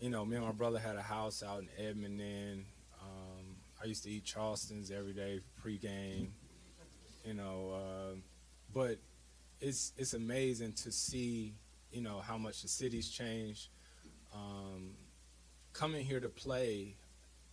you 0.00 0.10
know, 0.10 0.24
me 0.24 0.36
and 0.36 0.44
my 0.44 0.52
brother 0.52 0.78
had 0.78 0.96
a 0.96 1.02
house 1.02 1.42
out 1.42 1.60
in 1.62 1.68
Edmond. 1.78 2.20
Then 2.20 2.64
um, 3.00 3.56
I 3.82 3.86
used 3.86 4.04
to 4.04 4.10
eat 4.10 4.24
Charleston's 4.24 4.90
every 4.90 5.12
day 5.12 5.40
pregame. 5.64 6.28
You 7.24 7.34
know, 7.34 7.72
uh, 7.74 8.16
but 8.74 8.98
it's 9.60 9.92
it's 9.96 10.14
amazing 10.14 10.72
to 10.72 10.90
see 10.90 11.54
you 11.92 12.00
know 12.00 12.20
how 12.20 12.36
much 12.36 12.62
the 12.62 12.68
city's 12.68 13.08
changed. 13.08 13.68
Um, 14.34 14.94
coming 15.72 16.04
here 16.04 16.20
to 16.20 16.28
play 16.28 16.96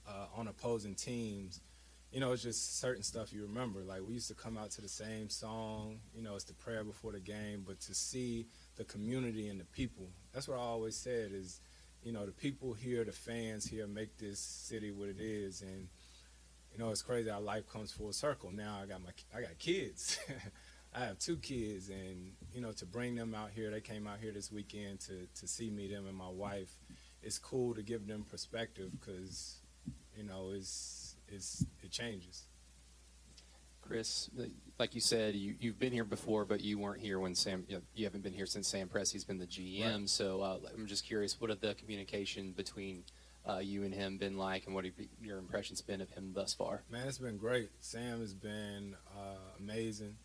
uh, 0.08 0.26
on 0.36 0.48
opposing 0.48 0.96
teams, 0.96 1.62
you 2.12 2.20
know, 2.20 2.32
it's 2.32 2.42
just 2.42 2.80
certain 2.80 3.04
stuff 3.04 3.32
you 3.32 3.44
remember. 3.44 3.82
Like 3.82 4.02
we 4.08 4.14
used 4.16 4.28
to 4.30 4.34
come 4.34 4.58
out 4.58 4.72
to 4.72 4.82
the 4.82 4.90
same 4.90 5.30
song. 5.30 6.00
You 6.16 6.24
know, 6.24 6.36
it's 6.36 6.46
the 6.46 6.54
prayer 6.54 6.84
before 6.84 7.12
the 7.12 7.20
game, 7.20 7.64
but 7.66 7.80
to 7.82 7.94
see 7.94 8.48
the 8.80 8.86
community 8.86 9.50
and 9.50 9.60
the 9.60 9.66
people. 9.66 10.08
That's 10.34 10.48
what 10.48 10.58
I 10.58 10.62
always 10.62 10.96
said 10.96 11.32
is, 11.34 11.60
you 12.02 12.14
know, 12.14 12.26
the 12.26 12.32
people 12.32 12.74
here, 12.74 13.04
the 13.04 13.12
fans 13.12 13.68
here 13.68 13.86
make 13.86 14.18
this 14.18 14.40
city 14.40 14.90
what 14.90 15.10
it 15.10 15.20
is. 15.20 15.62
And, 15.62 15.90
you 16.72 16.80
know, 16.80 16.90
it's 16.90 17.02
crazy 17.02 17.30
how 17.30 17.42
life 17.42 17.68
comes 17.68 17.92
full 17.92 18.14
circle. 18.14 18.52
Now 18.54 18.80
I 18.82 18.86
got 18.86 19.04
my, 19.04 19.10
I 19.36 19.42
got 19.42 19.60
kids. 19.60 20.18
I 20.96 21.02
have 21.02 21.20
two 21.20 21.36
kids 21.36 21.90
and, 21.90 22.32
you 22.54 22.62
know, 22.62 22.72
to 22.72 22.86
bring 22.86 23.16
them 23.16 23.36
out 23.36 23.52
here, 23.54 23.70
they 23.70 23.82
came 23.82 24.08
out 24.08 24.20
here 24.22 24.32
this 24.32 24.50
weekend 24.50 25.02
to, 25.02 25.28
to 25.42 25.48
see 25.48 25.70
me, 25.70 25.88
them 25.88 26.08
and 26.08 26.16
my 26.16 26.30
wife. 26.30 26.74
It's 27.22 27.38
cool 27.38 27.76
to 27.76 27.84
give 27.84 28.08
them 28.08 28.26
perspective 28.32 28.92
because, 28.98 29.58
you 30.18 30.24
know, 30.24 30.52
it's, 30.56 31.16
it's, 31.28 31.66
it 31.84 31.92
changes. 31.92 32.46
Chris, 33.90 34.30
like 34.78 34.94
you 34.94 35.02
said, 35.02 35.34
you, 35.34 35.56
you've 35.60 35.80
been 35.80 35.92
here 35.92 36.04
before, 36.04 36.46
but 36.46 36.62
you 36.62 36.78
weren't 36.78 37.02
here 37.02 37.20
when 37.20 37.34
Sam. 37.34 37.66
You, 37.68 37.78
know, 37.78 37.82
you 37.96 38.06
haven't 38.06 38.22
been 38.22 38.34
here 38.34 38.46
since 38.46 38.68
Sam 38.68 38.88
Presti's 38.88 39.24
been 39.24 39.40
the 39.40 39.48
GM. 39.48 40.00
Right. 40.00 40.10
So 40.10 40.42
uh, 40.42 40.60
I'm 40.72 40.86
just 40.86 41.06
curious, 41.06 41.42
what 41.42 41.50
have 41.50 41.60
the 41.60 41.74
communication 41.74 42.52
between 42.52 43.04
uh, 43.50 43.58
you 43.58 43.84
and 43.84 43.94
him 43.94 44.18
been 44.18 44.38
like, 44.38 44.68
and 44.68 44.76
what 44.76 44.86
have 44.86 44.94
your 45.24 45.40
impressions 45.40 45.82
been 45.82 46.02
of 46.02 46.10
him 46.12 46.34
thus 46.36 46.54
far? 46.54 46.84
Man, 46.92 47.08
it's 47.08 47.18
been 47.18 47.38
great. 47.38 47.72
Sam 47.80 48.20
has 48.20 48.36
been 48.36 48.96
uh, 49.18 49.58
amazing. 49.60 50.16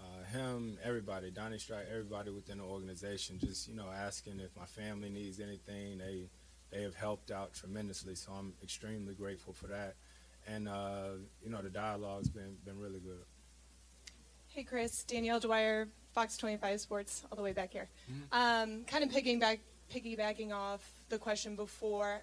Uh, 0.00 0.24
him, 0.36 0.76
everybody, 0.82 1.30
Donnie 1.30 1.58
Strack, 1.58 1.88
everybody 1.88 2.30
within 2.30 2.58
the 2.58 2.64
organization, 2.64 3.38
just 3.38 3.68
you 3.68 3.76
know, 3.76 3.86
asking 3.94 4.40
if 4.40 4.50
my 4.56 4.66
family 4.66 5.08
needs 5.08 5.38
anything. 5.38 5.98
They 5.98 6.28
they 6.70 6.82
have 6.82 6.94
helped 6.94 7.30
out 7.30 7.54
tremendously, 7.54 8.14
so 8.14 8.32
I'm 8.32 8.54
extremely 8.62 9.14
grateful 9.14 9.52
for 9.52 9.68
that. 9.68 9.94
And 10.52 10.68
uh, 10.68 11.10
you 11.42 11.50
know, 11.50 11.62
the 11.62 11.70
dialogue's 11.70 12.28
been 12.28 12.56
been 12.64 12.78
really 12.78 13.00
good. 13.00 13.24
Hey, 14.48 14.62
Chris. 14.62 15.04
Danielle 15.04 15.40
Dwyer, 15.40 15.88
Fox 16.14 16.36
25 16.36 16.80
Sports, 16.80 17.24
all 17.30 17.36
the 17.36 17.42
way 17.42 17.52
back 17.52 17.72
here. 17.72 17.88
Um, 18.32 18.84
kind 18.86 19.04
of 19.04 19.10
piggyback, 19.10 19.60
piggybacking 19.94 20.52
off 20.52 20.80
the 21.10 21.18
question 21.18 21.54
before. 21.54 22.22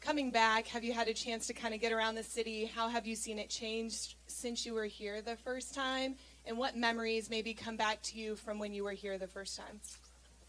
Coming 0.00 0.30
back, 0.30 0.66
have 0.68 0.84
you 0.84 0.92
had 0.92 1.08
a 1.08 1.14
chance 1.14 1.46
to 1.46 1.52
kind 1.52 1.74
of 1.74 1.80
get 1.80 1.92
around 1.92 2.16
the 2.16 2.22
city? 2.22 2.64
How 2.66 2.88
have 2.88 3.06
you 3.06 3.14
seen 3.14 3.38
it 3.38 3.48
change 3.48 4.16
since 4.26 4.66
you 4.66 4.74
were 4.74 4.84
here 4.84 5.22
the 5.22 5.36
first 5.36 5.74
time? 5.74 6.16
And 6.46 6.58
what 6.58 6.76
memories 6.76 7.30
maybe 7.30 7.54
come 7.54 7.76
back 7.76 8.02
to 8.02 8.18
you 8.18 8.36
from 8.36 8.58
when 8.58 8.72
you 8.72 8.84
were 8.84 8.92
here 8.92 9.18
the 9.18 9.26
first 9.26 9.56
time? 9.56 9.80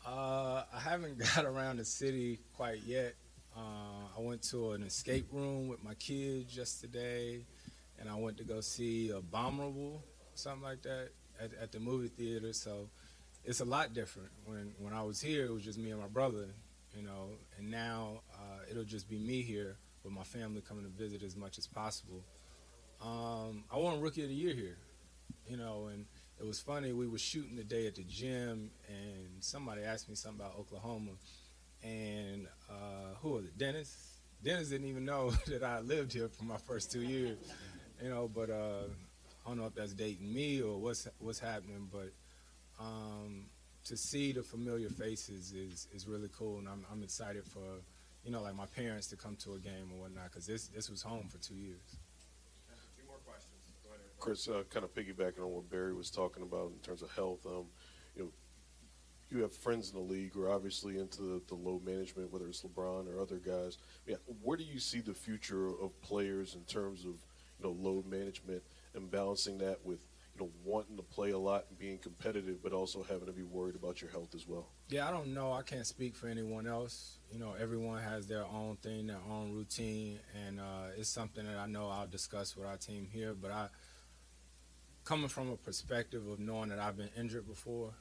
Uh, 0.05 0.63
I 0.73 0.79
haven't 0.79 1.19
got 1.35 1.45
around 1.45 1.77
the 1.77 1.85
city 1.85 2.39
quite 2.55 2.83
yet. 2.85 3.15
Uh, 3.57 4.05
I 4.15 4.21
went 4.21 4.43
to 4.51 4.73
an 4.73 4.83
escape 4.83 5.27
room 5.31 5.67
with 5.67 5.83
my 5.83 5.95
kids 5.95 6.55
yesterday, 6.55 7.43
and 7.99 8.07
I 8.07 8.15
went 8.15 8.37
to 8.37 8.43
go 8.43 8.61
see 8.61 9.09
Abominable, 9.09 10.03
something 10.35 10.61
like 10.61 10.83
that, 10.83 11.09
at, 11.41 11.51
at 11.59 11.71
the 11.71 11.79
movie 11.79 12.09
theater. 12.09 12.53
So 12.53 12.89
it's 13.43 13.59
a 13.59 13.65
lot 13.65 13.93
different. 13.93 14.29
When 14.45 14.73
when 14.79 14.93
I 14.93 15.01
was 15.01 15.19
here, 15.19 15.45
it 15.45 15.51
was 15.51 15.63
just 15.63 15.79
me 15.79 15.89
and 15.89 15.99
my 15.99 16.07
brother, 16.07 16.45
you 16.95 17.01
know, 17.01 17.29
and 17.57 17.71
now 17.71 18.21
uh, 18.33 18.59
it'll 18.69 18.83
just 18.83 19.09
be 19.09 19.17
me 19.17 19.41
here 19.41 19.77
with 20.03 20.13
my 20.13 20.23
family 20.23 20.61
coming 20.61 20.83
to 20.83 20.89
visit 20.89 21.23
as 21.23 21.35
much 21.35 21.57
as 21.57 21.65
possible. 21.65 22.23
Um, 23.01 23.63
I 23.71 23.77
won 23.77 24.01
Rookie 24.01 24.23
of 24.23 24.29
the 24.29 24.35
Year 24.35 24.53
here, 24.53 24.77
you 25.47 25.57
know, 25.57 25.87
and 25.91 26.05
it 26.39 26.45
was 26.45 26.59
funny. 26.59 26.93
We 26.93 27.07
were 27.07 27.17
shooting 27.17 27.55
the 27.55 27.63
day 27.63 27.87
at 27.87 27.95
the 27.95 28.03
gym, 28.03 28.69
and 28.87 29.29
somebody 29.39 29.81
asked 29.83 30.09
me 30.09 30.15
something 30.15 30.41
about 30.45 30.57
Oklahoma, 30.59 31.11
and 31.83 32.47
uh, 32.69 33.15
who 33.21 33.29
was 33.31 33.45
it? 33.45 33.57
Dennis. 33.57 34.13
Dennis 34.43 34.69
didn't 34.69 34.87
even 34.87 35.05
know 35.05 35.31
that 35.47 35.63
I 35.63 35.79
lived 35.79 36.13
here 36.13 36.27
for 36.29 36.43
my 36.43 36.57
first 36.57 36.91
two 36.91 37.01
years, 37.01 37.37
you 38.01 38.09
know. 38.09 38.29
But 38.33 38.49
uh, 38.49 38.83
I 39.45 39.49
don't 39.49 39.57
know 39.57 39.65
if 39.65 39.75
that's 39.75 39.93
dating 39.93 40.33
me 40.33 40.61
or 40.61 40.77
what's 40.77 41.07
what's 41.19 41.39
happening, 41.39 41.89
but 41.91 42.11
um, 42.79 43.45
to 43.85 43.97
see 43.97 44.31
the 44.31 44.43
familiar 44.43 44.89
faces 44.89 45.53
is 45.53 45.87
is 45.93 46.07
really 46.07 46.29
cool, 46.37 46.59
and 46.59 46.67
I'm 46.67 46.85
I'm 46.91 47.03
excited 47.03 47.45
for 47.45 47.81
you 48.23 48.31
know 48.31 48.41
like 48.41 48.55
my 48.55 48.65
parents 48.67 49.07
to 49.07 49.15
come 49.15 49.35
to 49.37 49.53
a 49.53 49.59
game 49.59 49.89
or 49.93 50.01
whatnot 50.01 50.25
because 50.25 50.45
this 50.45 50.67
this 50.67 50.89
was 50.89 51.01
home 51.01 51.27
for 51.29 51.37
two 51.37 51.55
years. 51.55 51.97
Chris, 54.19 54.47
uh, 54.47 54.63
kind 54.69 54.83
of 54.83 54.93
piggybacking 54.93 55.39
on 55.39 55.51
what 55.51 55.69
Berry 55.69 55.93
was 55.93 56.09
talking 56.09 56.43
about 56.43 56.71
in 56.71 56.79
terms 56.79 57.01
of 57.01 57.11
health, 57.11 57.45
um, 57.45 57.65
you 58.15 58.23
know, 58.23 58.29
you 59.29 59.41
have 59.41 59.51
friends 59.51 59.89
in 59.89 59.95
the 59.95 60.13
league 60.13 60.33
who 60.33 60.43
are 60.43 60.51
obviously 60.51 60.97
into 60.97 61.21
the, 61.21 61.41
the 61.47 61.55
load 61.55 61.85
management, 61.85 62.31
whether 62.31 62.47
it's 62.47 62.61
LeBron 62.61 63.13
or 63.13 63.21
other 63.21 63.37
guys. 63.37 63.77
Yeah, 64.05 64.15
where 64.41 64.57
do 64.57 64.63
you 64.63 64.79
see 64.79 65.01
the 65.01 65.13
future 65.13 65.67
of 65.67 65.99
players 66.01 66.55
in 66.55 66.61
terms 66.61 67.01
of 67.01 67.15
you 67.59 67.63
know 67.63 67.71
load 67.71 68.05
management 68.05 68.63
and 68.95 69.09
balancing 69.09 69.57
that 69.59 69.79
with 69.83 69.99
you 70.33 70.45
know 70.45 70.51
wanting 70.63 70.95
to 70.95 71.03
play 71.03 71.31
a 71.31 71.37
lot 71.37 71.65
and 71.69 71.77
being 71.77 71.97
competitive, 71.97 72.63
but 72.63 72.71
also 72.71 73.03
having 73.03 73.25
to 73.25 73.33
be 73.33 73.43
worried 73.43 73.75
about 73.75 74.01
your 74.01 74.09
health 74.11 74.33
as 74.33 74.47
well? 74.47 74.67
Yeah, 74.89 75.07
I 75.07 75.11
don't 75.11 75.33
know. 75.33 75.51
I 75.51 75.61
can't 75.61 75.85
speak 75.85 76.15
for 76.15 76.27
anyone 76.27 76.67
else. 76.67 77.17
You 77.31 77.39
know, 77.39 77.53
everyone 77.59 78.01
has 78.01 78.27
their 78.27 78.45
own 78.45 78.77
thing, 78.77 79.07
their 79.07 79.19
own 79.29 79.51
routine, 79.53 80.19
and 80.45 80.59
uh, 80.59 80.91
it's 80.97 81.09
something 81.09 81.45
that 81.45 81.57
I 81.57 81.67
know 81.67 81.89
I'll 81.89 82.07
discuss 82.07 82.55
with 82.55 82.65
our 82.65 82.77
team 82.77 83.09
here. 83.11 83.33
But 83.33 83.51
I, 83.51 83.67
coming 85.03 85.27
from 85.27 85.49
a 85.49 85.57
perspective 85.57 86.25
of 86.27 86.39
knowing 86.39 86.69
that 86.69 86.79
I've 86.79 86.95
been 86.95 87.09
injured 87.17 87.45
before, 87.45 87.91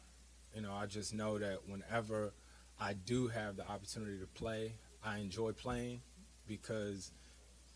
you 0.56 0.62
know, 0.62 0.72
I 0.72 0.86
just 0.86 1.12
know 1.12 1.38
that 1.38 1.68
whenever 1.68 2.32
I 2.80 2.94
do 2.94 3.28
have 3.28 3.56
the 3.56 3.68
opportunity 3.68 4.18
to 4.18 4.26
play, 4.26 4.72
I 5.04 5.18
enjoy 5.18 5.52
playing 5.52 6.00
because 6.48 7.12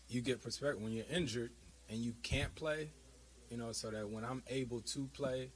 you 0.09 0.21
get 0.21 0.41
perspective 0.41 0.81
when 0.81 0.91
you're 0.91 1.05
injured 1.11 1.51
and 1.89 1.99
you 1.99 2.15
can't 2.23 2.53
play, 2.55 2.89
you 3.51 3.57
know, 3.57 3.71
so 3.71 3.91
that 3.91 4.09
when 4.09 4.25
I'm 4.25 4.41
able 4.49 4.81
to 4.81 5.07
play, 5.13 5.51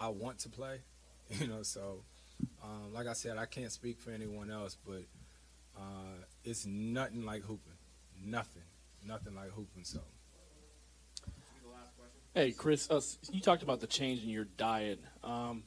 I 0.00 0.08
want 0.08 0.38
to 0.40 0.48
play, 0.48 0.80
you 1.28 1.48
know, 1.48 1.62
so 1.62 2.02
um, 2.64 2.94
like 2.94 3.06
I 3.06 3.12
said, 3.12 3.36
I 3.36 3.44
can't 3.44 3.70
speak 3.70 4.00
for 4.00 4.10
anyone 4.10 4.50
else, 4.50 4.78
but 4.86 5.02
uh, 5.76 6.24
it's 6.44 6.64
nothing 6.64 7.26
like 7.26 7.42
hooping. 7.42 7.74
Nothing. 8.24 8.62
Nothing 9.06 9.34
like 9.34 9.50
hooping, 9.50 9.84
so. 9.84 10.00
Hey, 12.34 12.52
Chris, 12.52 12.88
uh, 12.90 13.00
you 13.32 13.40
talked 13.40 13.62
about 13.62 13.80
the 13.80 13.86
change 13.86 14.22
in 14.22 14.30
your 14.30 14.44
diet. 14.44 15.02
Um, 15.22 15.64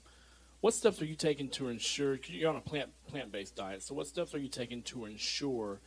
what 0.64 0.74
steps 0.74 1.02
are 1.02 1.06
you 1.06 1.16
taking 1.16 1.50
to 1.50 1.68
ensure 1.68 2.18
you're 2.26 2.50
on 2.50 2.56
a 2.56 2.62
plant 2.62 2.90
plant 3.08 3.34
based 3.34 3.54
diet? 3.54 3.84
So, 3.84 3.94
what 3.94 4.08
steps 4.08 4.34
are 4.34 4.38
you 4.38 4.48
taking 4.48 4.82
to 4.84 5.04
ensure 5.04 5.82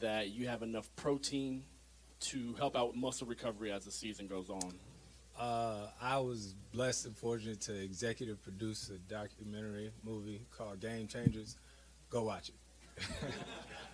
that 0.00 0.30
you 0.30 0.48
have 0.48 0.64
enough 0.64 0.90
protein 0.96 1.62
to 2.22 2.52
help 2.54 2.76
out 2.76 2.88
with 2.88 2.96
muscle 2.96 3.28
recovery 3.28 3.70
as 3.70 3.84
the 3.84 3.92
season 3.92 4.26
goes 4.26 4.50
on? 4.50 4.72
Uh, 5.38 5.90
I 6.02 6.18
was 6.18 6.56
blessed 6.72 7.06
and 7.06 7.16
fortunate 7.16 7.60
to 7.62 7.80
executive 7.80 8.42
produce 8.42 8.90
a 8.90 8.98
documentary 8.98 9.92
movie 10.02 10.44
called 10.50 10.80
Game 10.80 11.06
Changers. 11.06 11.56
Go 12.10 12.24
watch 12.24 12.48
it. 12.48 13.04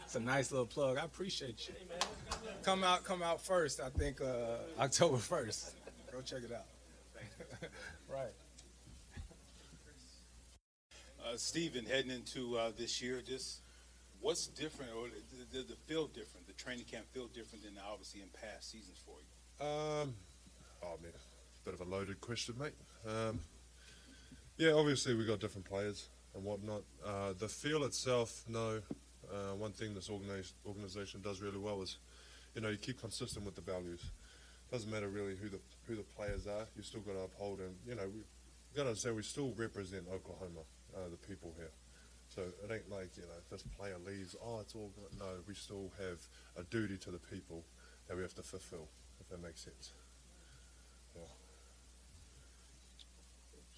it's 0.07 0.15
a 0.15 0.21
nice 0.21 0.51
little 0.51 0.65
plug. 0.65 0.97
I 0.97 1.05
appreciate 1.05 1.69
you. 1.69 1.75
Come 2.63 2.85
out, 2.85 3.05
come 3.05 3.23
out 3.23 3.45
first. 3.45 3.83
I 3.83 3.91
think 3.91 4.23
uh, 4.23 4.81
October 4.81 5.19
first. 5.19 5.75
Go 6.11 6.23
check 6.23 6.41
it 6.43 6.53
out. 6.55 6.65
right. 8.09 8.33
Uh, 11.25 11.37
Steven, 11.37 11.85
heading 11.87 12.11
into 12.11 12.59
uh, 12.59 12.73
this 12.77 13.01
year, 13.01 13.23
just 13.25 13.61
what's 14.21 14.49
different, 14.49 14.91
or 14.97 15.07
does 15.53 15.67
the 15.67 15.77
feel 15.87 16.09
different? 16.09 16.47
The 16.47 16.53
training 16.55 16.85
camp 16.91 17.07
feel 17.13 17.29
different 17.29 17.65
than 17.65 17.75
obviously 17.89 18.23
in 18.23 18.29
past 18.29 18.71
seasons 18.73 18.99
for 19.05 19.15
you? 19.21 19.67
Um, 19.67 20.15
oh 20.83 20.99
man, 21.01 21.13
bit 21.65 21.75
of 21.75 21.81
a 21.81 21.85
loaded 21.85 22.21
question, 22.21 22.57
mate. 22.59 22.75
Um, 23.07 23.39
yeah, 24.57 24.73
obviously 24.73 25.15
we 25.15 25.25
got 25.25 25.39
different 25.39 25.65
players 25.65 26.09
and 26.35 26.45
whatnot. 26.45 26.83
Uh, 27.07 27.35
the 27.39 27.49
feel 27.49 27.85
itself, 27.85 28.43
no. 28.49 28.81
Uh, 29.33 29.55
one 29.55 29.71
thing 29.71 29.95
this 29.95 30.11
organization 30.11 30.55
organization 30.67 31.21
does 31.23 31.41
really 31.41 31.59
well 31.59 31.83
is, 31.83 31.99
you 32.55 32.61
know, 32.61 32.69
you 32.69 32.77
keep 32.79 33.01
consistent 33.01 33.45
with 33.47 33.55
the 33.55 33.61
values. 33.61 34.03
Doesn't 34.73 34.91
matter 34.91 35.09
really 35.09 35.37
who 35.37 35.49
the 35.49 35.61
who 35.87 35.95
the 35.95 36.03
players 36.03 36.47
are. 36.47 36.67
You 36.77 36.83
still 36.83 37.01
got 37.01 37.13
to 37.13 37.21
uphold 37.21 37.61
and 37.61 37.77
you 37.87 37.95
know 37.95 38.09
we 38.13 38.23
got 38.75 38.85
to 38.85 38.97
say 38.97 39.11
we 39.11 39.23
still 39.23 39.53
represent 39.57 40.05
Oklahoma, 40.13 40.61
uh, 40.97 41.09
the 41.11 41.17
people 41.17 41.53
here. 41.57 41.71
So 42.29 42.43
it 42.43 42.73
ain't 42.73 42.91
like 42.91 43.17
you 43.17 43.23
know 43.25 43.41
this 43.51 43.63
player 43.63 43.97
leaves. 44.07 44.35
Oh, 44.43 44.61
it's 44.61 44.75
all 44.75 44.91
good. 44.95 45.19
no. 45.19 45.27
We 45.47 45.55
still 45.55 45.91
have 45.99 46.19
a 46.57 46.63
duty 46.71 46.97
to 46.99 47.11
the 47.11 47.19
people 47.19 47.65
that 48.09 48.17
we 48.17 48.23
have 48.23 48.35
to 48.35 48.43
fulfill. 48.43 48.89
If 49.21 49.29
that 49.29 49.43
makes 49.43 49.61
sense. 49.63 49.93
Yeah. 51.15 51.23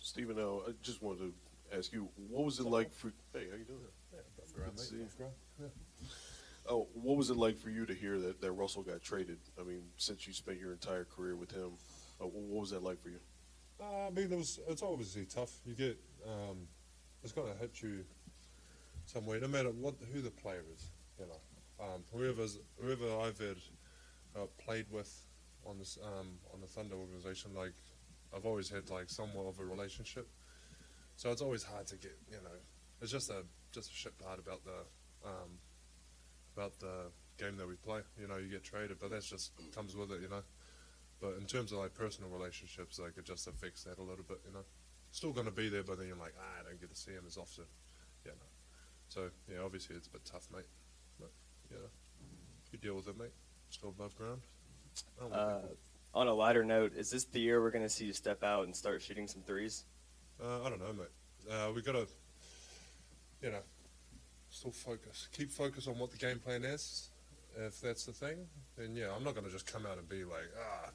Stephen, 0.00 0.38
I 0.38 0.72
just 0.82 1.02
wanted 1.02 1.32
to 1.70 1.76
ask 1.76 1.92
you, 1.92 2.08
what 2.28 2.44
was 2.44 2.60
it 2.60 2.66
like 2.66 2.92
for? 2.92 3.08
Hey, 3.32 3.46
how 3.50 3.56
you 3.56 3.64
doing? 3.64 3.80
Yeah, 4.12 4.20
Good 4.54 4.76
to 4.76 4.82
see 4.82 4.96
you. 4.96 5.70
Oh, 6.66 6.86
what 6.94 7.16
was 7.16 7.28
it 7.30 7.36
like 7.36 7.58
for 7.58 7.68
you 7.68 7.84
to 7.84 7.92
hear 7.92 8.18
that, 8.18 8.40
that 8.40 8.52
Russell 8.52 8.82
got 8.82 9.02
traded? 9.02 9.38
I 9.60 9.64
mean, 9.64 9.82
since 9.98 10.26
you 10.26 10.32
spent 10.32 10.58
your 10.58 10.72
entire 10.72 11.04
career 11.04 11.36
with 11.36 11.50
him, 11.50 11.72
uh, 12.20 12.24
wh- 12.24 12.50
what 12.50 12.60
was 12.60 12.70
that 12.70 12.82
like 12.82 13.02
for 13.02 13.10
you? 13.10 13.18
Uh, 13.78 14.06
I 14.06 14.10
mean, 14.10 14.32
it 14.32 14.36
was, 14.38 14.60
it's 14.68 14.82
obviously 14.82 15.26
tough. 15.26 15.50
You 15.66 15.74
get, 15.74 15.98
um, 16.26 16.66
it's 17.24 17.32
going 17.32 17.50
to 17.50 17.58
hit 17.58 17.82
you 17.82 18.04
somewhere, 19.06 19.40
no 19.40 19.48
matter 19.48 19.70
what 19.70 19.94
who 20.12 20.20
the 20.20 20.30
player 20.30 20.62
is. 20.74 20.90
You 21.18 21.26
know, 21.26 21.84
um, 21.84 22.04
whoever's 22.12 22.58
whoever 22.80 23.06
I've 23.20 23.38
had 23.38 23.56
uh, 24.36 24.46
played 24.58 24.86
with 24.90 25.10
on 25.66 25.78
this 25.78 25.98
um, 26.04 26.38
on 26.52 26.60
the 26.60 26.66
Thunder 26.66 26.96
organization, 26.96 27.52
like 27.56 27.72
I've 28.34 28.44
always 28.44 28.68
had 28.68 28.90
like 28.90 29.08
somewhat 29.08 29.46
of 29.46 29.58
a 29.58 29.64
relationship. 29.64 30.28
So 31.16 31.30
it's 31.30 31.42
always 31.42 31.62
hard 31.62 31.86
to 31.88 31.96
get. 31.96 32.16
You 32.28 32.38
know, 32.44 32.56
it's 33.00 33.10
just 33.10 33.30
a 33.30 33.42
just 33.72 33.90
a 33.90 33.94
shit 33.94 34.16
part 34.18 34.38
about 34.38 34.62
the 34.64 35.28
um, 35.28 35.58
about 36.56 36.78
the 36.78 37.10
game 37.38 37.56
that 37.56 37.66
we 37.66 37.76
play. 37.76 38.00
You 38.20 38.28
know, 38.28 38.36
you 38.36 38.48
get 38.48 38.64
traded, 38.64 38.98
but 39.00 39.10
that's 39.10 39.28
just 39.28 39.52
comes 39.74 39.96
with 39.96 40.12
it. 40.12 40.20
You 40.20 40.28
know. 40.28 40.42
But 41.20 41.36
in 41.38 41.46
terms 41.46 41.72
of 41.72 41.78
like 41.78 41.94
personal 41.94 42.28
relationships, 42.28 42.98
like 42.98 43.16
it 43.16 43.24
just 43.24 43.46
affects 43.46 43.84
that 43.84 43.98
a 43.98 44.02
little 44.02 44.24
bit, 44.28 44.40
you 44.46 44.52
know. 44.52 44.64
Still 45.14 45.30
going 45.30 45.46
to 45.46 45.52
be 45.52 45.68
there, 45.68 45.84
but 45.84 45.96
then 45.96 46.08
you're 46.08 46.16
like, 46.16 46.34
ah, 46.40 46.60
I 46.60 46.68
don't 46.68 46.80
get 46.80 46.90
to 46.90 46.96
see 46.96 47.12
him 47.12 47.22
as 47.24 47.36
often, 47.36 47.62
you 48.24 48.32
know. 48.32 48.36
So 49.08 49.30
yeah, 49.48 49.58
obviously 49.64 49.94
it's 49.94 50.08
a 50.08 50.10
bit 50.10 50.24
tough, 50.24 50.48
mate. 50.52 50.66
But 51.20 51.30
you 51.70 51.76
know, 51.76 51.86
you 52.72 52.78
deal 52.80 52.96
with 52.96 53.06
it, 53.06 53.16
mate. 53.16 53.30
Still 53.70 53.90
above 53.90 54.16
ground. 54.16 54.40
Uh, 55.32 55.60
on 56.14 56.26
a 56.26 56.34
lighter 56.34 56.64
note, 56.64 56.94
is 56.96 57.12
this 57.12 57.22
the 57.26 57.38
year 57.38 57.62
we're 57.62 57.70
going 57.70 57.84
to 57.84 57.88
see 57.88 58.06
you 58.06 58.12
step 58.12 58.42
out 58.42 58.64
and 58.64 58.74
start 58.74 59.02
shooting 59.02 59.28
some 59.28 59.42
threes? 59.42 59.84
uh, 60.42 60.64
I 60.64 60.68
don't 60.68 60.80
know, 60.80 60.92
mate. 60.92 61.48
Uh, 61.48 61.70
we 61.72 61.80
got 61.80 61.92
to, 61.92 62.08
you 63.40 63.52
know, 63.52 63.62
still 64.50 64.72
focus. 64.72 65.28
Keep 65.32 65.52
focus 65.52 65.86
on 65.86 65.96
what 65.96 66.10
the 66.10 66.16
game 66.16 66.40
plan 66.40 66.64
is. 66.64 67.10
If 67.56 67.80
that's 67.80 68.04
the 68.04 68.12
thing, 68.12 68.48
then 68.76 68.96
yeah, 68.96 69.14
I'm 69.16 69.22
not 69.22 69.34
going 69.34 69.46
to 69.46 69.52
just 69.52 69.72
come 69.72 69.86
out 69.86 69.96
and 69.96 70.08
be 70.08 70.24
like, 70.24 70.50
ah, 70.60 70.90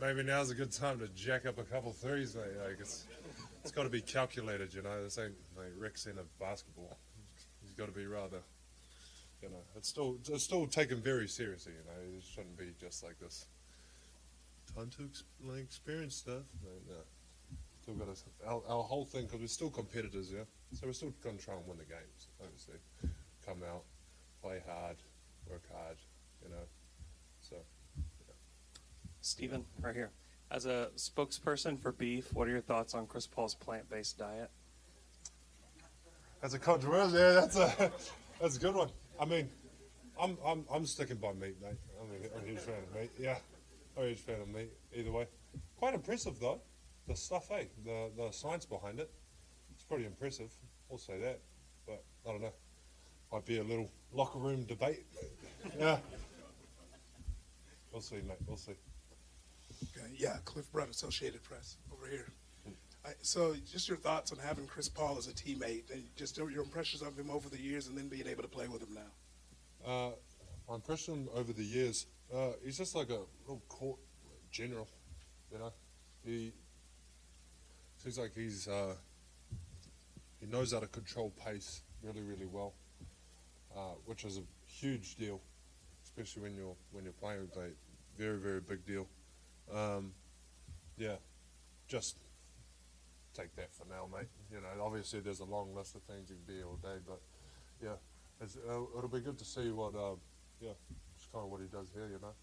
maybe 0.00 0.22
now's 0.22 0.50
a 0.50 0.54
good 0.54 0.72
time 0.72 0.98
to 1.00 1.08
jack 1.08 1.46
up 1.46 1.58
a 1.58 1.62
couple 1.64 1.92
threes. 1.92 2.36
Like 2.36 2.78
it's, 2.80 3.06
it's 3.62 3.72
got 3.72 3.84
to 3.84 3.88
be 3.88 4.00
calculated, 4.00 4.72
you 4.74 4.82
know. 4.82 5.02
This 5.02 5.18
ain't 5.18 5.34
like 5.56 5.72
Rick's 5.78 6.06
in 6.06 6.18
a 6.18 6.24
basketball. 6.42 6.98
He's 7.62 7.72
got 7.74 7.86
to 7.86 7.92
be 7.92 8.06
rather, 8.06 8.40
you 9.42 9.48
know, 9.48 9.62
it's 9.76 9.88
still 9.88 10.16
it's 10.28 10.44
still 10.44 10.66
taken 10.66 11.00
very 11.00 11.28
seriously, 11.28 11.72
you 11.72 11.84
know. 11.84 12.18
It 12.18 12.24
shouldn't 12.24 12.58
be 12.58 12.72
just 12.80 13.04
like 13.04 13.18
this. 13.20 13.46
Time 14.74 14.90
to 14.96 15.04
ex- 15.04 15.24
like 15.44 15.60
experience 15.60 16.16
stuff. 16.16 16.44
No, 16.64 16.70
no. 16.88 17.00
Still 17.82 17.94
got 17.94 18.08
our, 18.46 18.62
our 18.68 18.82
whole 18.82 19.04
thing 19.04 19.24
because 19.24 19.40
we're 19.40 19.46
still 19.46 19.70
competitors, 19.70 20.30
yeah. 20.32 20.44
So 20.74 20.86
we're 20.86 20.92
still 20.92 21.12
going 21.22 21.38
to 21.38 21.44
try 21.44 21.54
and 21.54 21.66
win 21.66 21.78
the 21.78 21.84
games. 21.84 22.28
Obviously, 22.42 22.76
come 23.44 23.62
out, 23.68 23.82
play 24.42 24.60
hard, 24.68 24.96
work 25.48 25.62
hard, 25.72 25.96
you 26.42 26.50
know. 26.50 26.62
Stephen, 29.20 29.64
right 29.80 29.94
here. 29.94 30.10
As 30.50 30.66
a 30.66 30.88
spokesperson 30.96 31.78
for 31.78 31.92
beef, 31.92 32.32
what 32.32 32.48
are 32.48 32.50
your 32.50 32.60
thoughts 32.60 32.94
on 32.94 33.06
Chris 33.06 33.26
Paul's 33.26 33.54
plant-based 33.54 34.18
diet? 34.18 34.50
That's 36.40 36.54
a 36.54 36.58
controversial. 36.58 37.18
Yeah, 37.18 37.32
that's 37.32 37.56
a 37.56 37.92
that's 38.40 38.56
a 38.56 38.60
good 38.60 38.74
one. 38.74 38.88
I 39.20 39.26
mean, 39.26 39.48
I'm 40.20 40.38
I'm 40.44 40.64
I'm 40.72 40.86
sticking 40.86 41.16
by 41.16 41.32
meat, 41.32 41.56
mate. 41.62 41.76
I'm 42.00 42.08
a, 42.10 42.38
I'm 42.38 42.44
a 42.44 42.46
huge 42.46 42.60
fan 42.60 42.76
of 42.82 43.00
meat. 43.00 43.10
Yeah, 43.18 43.36
I'm 43.96 44.04
a 44.04 44.06
huge 44.08 44.18
fan 44.18 44.40
of 44.40 44.48
meat. 44.48 44.70
Either 44.94 45.12
way, 45.12 45.26
quite 45.76 45.94
impressive 45.94 46.40
though. 46.40 46.60
The 47.06 47.14
stuff, 47.14 47.50
eh? 47.52 47.64
The 47.84 48.10
the 48.16 48.30
science 48.30 48.64
behind 48.64 49.00
it. 49.00 49.10
It's 49.74 49.84
pretty 49.84 50.06
impressive. 50.06 50.50
I'll 50.90 50.98
say 50.98 51.18
that. 51.20 51.40
But 51.86 52.02
I 52.26 52.32
don't 52.32 52.42
know. 52.42 52.52
Might 53.32 53.44
be 53.44 53.58
a 53.58 53.64
little 53.64 53.90
locker 54.12 54.38
room 54.38 54.64
debate. 54.64 55.06
yeah. 55.78 55.98
We'll 57.92 58.02
see, 58.02 58.16
mate. 58.16 58.38
We'll 58.46 58.56
see. 58.56 58.72
Okay, 59.82 60.10
yeah, 60.16 60.36
Cliff 60.44 60.70
Brunt, 60.72 60.90
Associated 60.90 61.42
Press, 61.42 61.76
over 61.92 62.06
here. 62.06 62.26
I, 63.04 63.10
so, 63.22 63.54
just 63.70 63.88
your 63.88 63.96
thoughts 63.96 64.30
on 64.30 64.38
having 64.38 64.66
Chris 64.66 64.88
Paul 64.88 65.16
as 65.18 65.26
a 65.26 65.32
teammate, 65.32 65.90
and 65.90 66.04
just 66.16 66.36
your 66.36 66.62
impressions 66.62 67.02
of 67.02 67.18
him 67.18 67.30
over 67.30 67.48
the 67.48 67.60
years, 67.60 67.86
and 67.86 67.96
then 67.96 68.08
being 68.08 68.26
able 68.26 68.42
to 68.42 68.48
play 68.48 68.68
with 68.68 68.82
him 68.82 68.94
now. 68.94 69.90
Uh, 69.90 70.10
my 70.68 70.74
impression 70.74 71.28
over 71.34 71.52
the 71.52 71.64
years, 71.64 72.06
uh, 72.34 72.50
he's 72.64 72.76
just 72.76 72.94
like 72.94 73.08
a 73.08 73.20
little 73.42 73.62
court 73.68 73.98
general, 74.50 74.88
you 75.50 75.58
know. 75.58 75.72
He 76.24 76.52
seems 77.96 78.18
like 78.18 78.34
he's 78.34 78.68
uh, 78.68 78.94
he 80.40 80.46
knows 80.46 80.72
how 80.72 80.80
to 80.80 80.86
control 80.86 81.32
pace 81.44 81.82
really, 82.02 82.22
really 82.22 82.46
well, 82.46 82.74
uh, 83.74 83.94
which 84.04 84.24
is 84.24 84.38
a 84.38 84.42
huge 84.66 85.16
deal, 85.16 85.40
especially 86.04 86.42
when 86.42 86.54
you're 86.54 86.76
when 86.92 87.04
you're 87.04 87.12
playing 87.14 87.40
with 87.40 87.56
like 87.56 87.76
very, 88.18 88.38
very 88.38 88.60
big 88.60 88.84
deal. 88.86 89.06
Um, 89.72 90.12
yeah, 90.96 91.16
just 91.88 92.16
take 93.34 93.54
that 93.56 93.72
for 93.74 93.84
now, 93.88 94.08
mate. 94.12 94.28
You 94.52 94.60
know, 94.60 94.84
obviously 94.84 95.20
there's 95.20 95.40
a 95.40 95.44
long 95.44 95.74
list 95.74 95.94
of 95.94 96.02
things 96.02 96.30
you 96.30 96.36
can 96.36 96.56
be 96.56 96.62
all 96.62 96.76
day, 96.76 96.98
but 97.06 97.20
yeah, 97.82 97.94
it's, 98.40 98.56
uh, 98.56 98.82
it'll 98.96 99.08
be 99.08 99.20
good 99.20 99.38
to 99.38 99.44
see 99.44 99.70
what, 99.70 99.94
uh, 99.94 100.16
yeah, 100.60 100.72
just 101.16 101.32
kind 101.32 101.44
of 101.44 101.50
what 101.50 101.60
he 101.60 101.66
does 101.66 101.88
here, 101.94 102.06
you 102.06 102.18
know. 102.20 102.34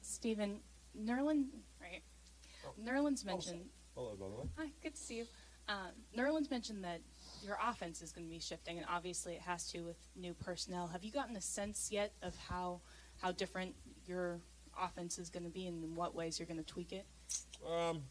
Stephen, 0.00 0.60
Nerlin, 0.98 1.46
right? 1.80 2.02
Nerlens 2.82 3.24
mentioned. 3.24 3.66
Hello, 3.94 4.14
by 4.18 4.28
the 4.28 4.34
way. 4.34 4.48
Hi, 4.58 4.66
good 4.82 4.94
to 4.94 5.00
see 5.00 5.18
you. 5.18 5.26
Um, 5.68 5.90
Nerlens 6.16 6.50
mentioned 6.50 6.84
that 6.84 7.00
your 7.44 7.58
offense 7.62 8.00
is 8.00 8.12
going 8.12 8.26
to 8.26 8.32
be 8.32 8.38
shifting, 8.38 8.78
and 8.78 8.86
obviously 8.88 9.34
it 9.34 9.40
has 9.40 9.68
to 9.72 9.80
with 9.80 9.96
new 10.14 10.32
personnel. 10.34 10.86
Have 10.86 11.02
you 11.02 11.10
gotten 11.10 11.34
a 11.36 11.40
sense 11.40 11.90
yet 11.90 12.12
of 12.22 12.36
how 12.48 12.80
how 13.20 13.32
different 13.32 13.74
your 14.06 14.40
offense 14.80 15.18
is 15.18 15.30
going 15.30 15.44
to 15.44 15.50
be, 15.50 15.66
and 15.66 15.82
in 15.82 15.94
what 15.94 16.14
ways 16.14 16.38
you're 16.38 16.46
going 16.46 16.62
to 16.62 16.64
tweak 16.64 16.92
it? 16.92 17.06
Um, 17.66 18.02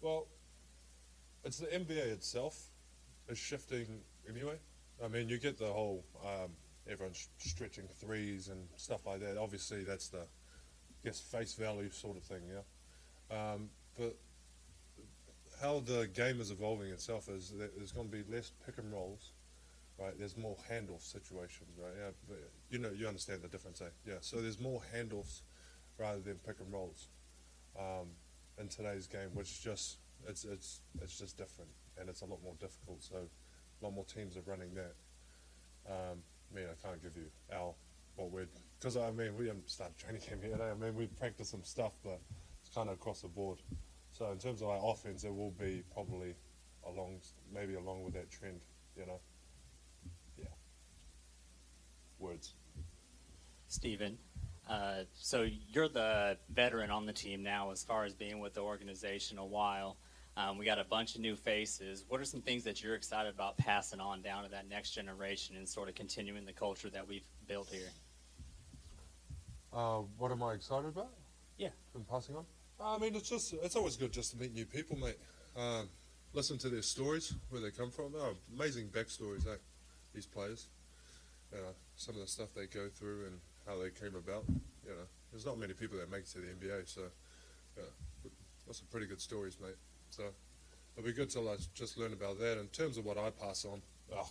well, 0.00 0.26
it's 1.44 1.58
the 1.58 1.66
NBA 1.66 2.12
itself 2.12 2.58
is 3.28 3.38
shifting 3.38 3.86
anyway. 4.28 4.56
I 5.04 5.08
mean, 5.08 5.28
you 5.28 5.38
get 5.38 5.58
the 5.58 5.66
whole 5.66 6.04
um, 6.24 6.50
everyone's 6.90 7.28
stretching 7.38 7.84
threes 8.00 8.48
and 8.48 8.66
stuff 8.76 9.06
like 9.06 9.20
that. 9.20 9.36
Obviously, 9.38 9.84
that's 9.84 10.08
the 10.08 10.18
I 10.20 11.04
guess 11.04 11.20
face 11.20 11.54
value 11.54 11.90
sort 11.90 12.16
of 12.16 12.22
thing, 12.22 12.42
yeah. 12.48 13.52
Um, 13.52 13.70
but 13.98 14.16
how 15.60 15.80
the 15.80 16.08
game 16.14 16.40
is 16.40 16.50
evolving 16.50 16.90
itself 16.90 17.28
is 17.28 17.50
that 17.50 17.76
there's 17.76 17.92
going 17.92 18.08
to 18.10 18.16
be 18.16 18.24
less 18.34 18.52
pick 18.64 18.78
and 18.78 18.92
rolls, 18.92 19.32
right? 19.98 20.12
There's 20.18 20.36
more 20.36 20.56
handoff 20.70 21.02
situations, 21.02 21.70
right? 21.78 21.92
Yeah, 21.98 22.36
you 22.70 22.78
know, 22.78 22.90
you 22.90 23.06
understand 23.06 23.42
the 23.42 23.48
difference, 23.48 23.80
eh? 23.80 23.90
Yeah. 24.06 24.14
So 24.20 24.40
there's 24.40 24.60
more 24.60 24.80
handoffs 24.94 25.42
rather 25.98 26.20
than 26.20 26.36
pick 26.36 26.56
and 26.60 26.72
rolls 26.72 27.08
um, 27.78 28.08
in 28.58 28.68
today's 28.68 29.06
game, 29.06 29.30
which 29.34 29.62
just 29.62 29.98
it's 30.26 30.44
it's 30.44 30.80
it's 31.02 31.18
just 31.18 31.36
different 31.36 31.70
and 31.98 32.08
it's 32.08 32.22
a 32.22 32.26
lot 32.26 32.42
more 32.42 32.54
difficult. 32.60 33.02
So 33.02 33.16
a 33.16 33.84
lot 33.84 33.92
more 33.94 34.04
teams 34.04 34.36
are 34.36 34.42
running 34.46 34.74
that. 34.74 34.94
Um, 35.88 36.18
I 36.50 36.56
mean, 36.56 36.66
I 36.70 36.86
can't 36.86 37.02
give 37.02 37.16
you 37.16 37.26
our 37.52 37.74
what 38.16 38.30
we're 38.30 38.46
because 38.78 38.96
I 38.96 39.10
mean 39.10 39.36
we 39.36 39.46
haven't 39.48 39.68
started 39.70 39.96
training 39.98 40.22
camp 40.22 40.42
yet. 40.44 40.60
eh? 40.60 40.70
I 40.70 40.74
mean 40.74 40.94
we 40.94 41.06
practiced 41.06 41.50
some 41.50 41.64
stuff, 41.64 41.92
but 42.02 42.20
it's 42.60 42.74
kind 42.74 42.88
of 42.88 42.94
across 42.94 43.20
the 43.22 43.28
board. 43.28 43.58
So 44.10 44.30
in 44.30 44.38
terms 44.38 44.62
of 44.62 44.68
our 44.68 44.80
offense, 44.84 45.24
it 45.24 45.34
will 45.34 45.50
be 45.52 45.82
probably 45.92 46.34
along 46.86 47.20
maybe 47.52 47.74
along 47.74 48.04
with 48.04 48.14
that 48.14 48.30
trend, 48.30 48.60
you 48.96 49.06
know. 49.06 49.20
Yeah. 52.24 52.30
Words. 52.30 52.54
Steven, 53.68 54.18
uh, 54.68 55.04
so 55.14 55.46
you're 55.68 55.88
the 55.88 56.36
veteran 56.48 56.90
on 56.90 57.06
the 57.06 57.12
team 57.12 57.42
now 57.42 57.70
as 57.70 57.82
far 57.82 58.04
as 58.04 58.14
being 58.14 58.38
with 58.38 58.54
the 58.54 58.60
organization 58.60 59.38
a 59.38 59.44
while. 59.44 59.96
Um, 60.36 60.58
we 60.58 60.64
got 60.64 60.78
a 60.78 60.84
bunch 60.84 61.14
of 61.14 61.20
new 61.20 61.36
faces. 61.36 62.04
What 62.08 62.20
are 62.20 62.24
some 62.24 62.40
things 62.40 62.64
that 62.64 62.82
you're 62.82 62.94
excited 62.94 63.34
about 63.34 63.56
passing 63.56 64.00
on 64.00 64.22
down 64.22 64.44
to 64.44 64.50
that 64.50 64.68
next 64.68 64.90
generation 64.90 65.56
and 65.56 65.68
sort 65.68 65.88
of 65.88 65.94
continuing 65.94 66.44
the 66.44 66.52
culture 66.52 66.90
that 66.90 67.06
we've 67.06 67.24
built 67.46 67.68
here? 67.70 67.90
Uh, 69.72 70.02
what 70.18 70.32
am 70.32 70.42
I 70.42 70.54
excited 70.54 70.88
about? 70.88 71.10
Yeah. 71.56 71.70
And 71.94 72.06
passing 72.08 72.36
on? 72.36 72.44
I 72.80 72.98
mean, 72.98 73.14
it's 73.14 73.28
just, 73.28 73.54
it's 73.54 73.76
always 73.76 73.96
good 73.96 74.12
just 74.12 74.32
to 74.32 74.36
meet 74.36 74.52
new 74.52 74.66
people, 74.66 74.96
mate. 74.96 75.18
Um, 75.56 75.88
listen 76.32 76.58
to 76.58 76.68
their 76.68 76.82
stories, 76.82 77.34
where 77.50 77.60
they 77.60 77.70
come 77.70 77.90
from. 77.90 78.14
Oh, 78.16 78.34
amazing 78.54 78.88
backstories, 78.88 79.46
eh? 79.46 79.56
These 80.12 80.26
players. 80.26 80.66
Know, 81.54 81.74
some 81.96 82.16
of 82.16 82.20
the 82.20 82.26
stuff 82.26 82.48
they 82.54 82.66
go 82.66 82.88
through 82.88 83.26
and 83.26 83.38
how 83.66 83.80
they 83.80 83.90
came 83.90 84.16
about. 84.16 84.44
You 84.84 84.90
know, 84.90 85.06
there's 85.30 85.46
not 85.46 85.58
many 85.58 85.72
people 85.72 85.98
that 85.98 86.10
make 86.10 86.22
it 86.22 86.28
to 86.28 86.38
the 86.38 86.48
NBA, 86.48 86.88
so, 86.88 87.02
yeah, 87.76 87.84
that's 88.66 88.78
some 88.78 88.88
pretty 88.90 89.06
good 89.06 89.20
stories, 89.20 89.58
mate. 89.60 89.76
So, 90.10 90.24
it'll 90.96 91.06
be 91.06 91.12
good 91.12 91.30
to 91.30 91.40
like, 91.40 91.60
just 91.74 91.96
learn 91.96 92.12
about 92.12 92.38
that. 92.40 92.58
In 92.58 92.66
terms 92.68 92.98
of 92.98 93.04
what 93.04 93.18
I 93.18 93.30
pass 93.30 93.64
on, 93.64 93.82
oh, 94.14 94.28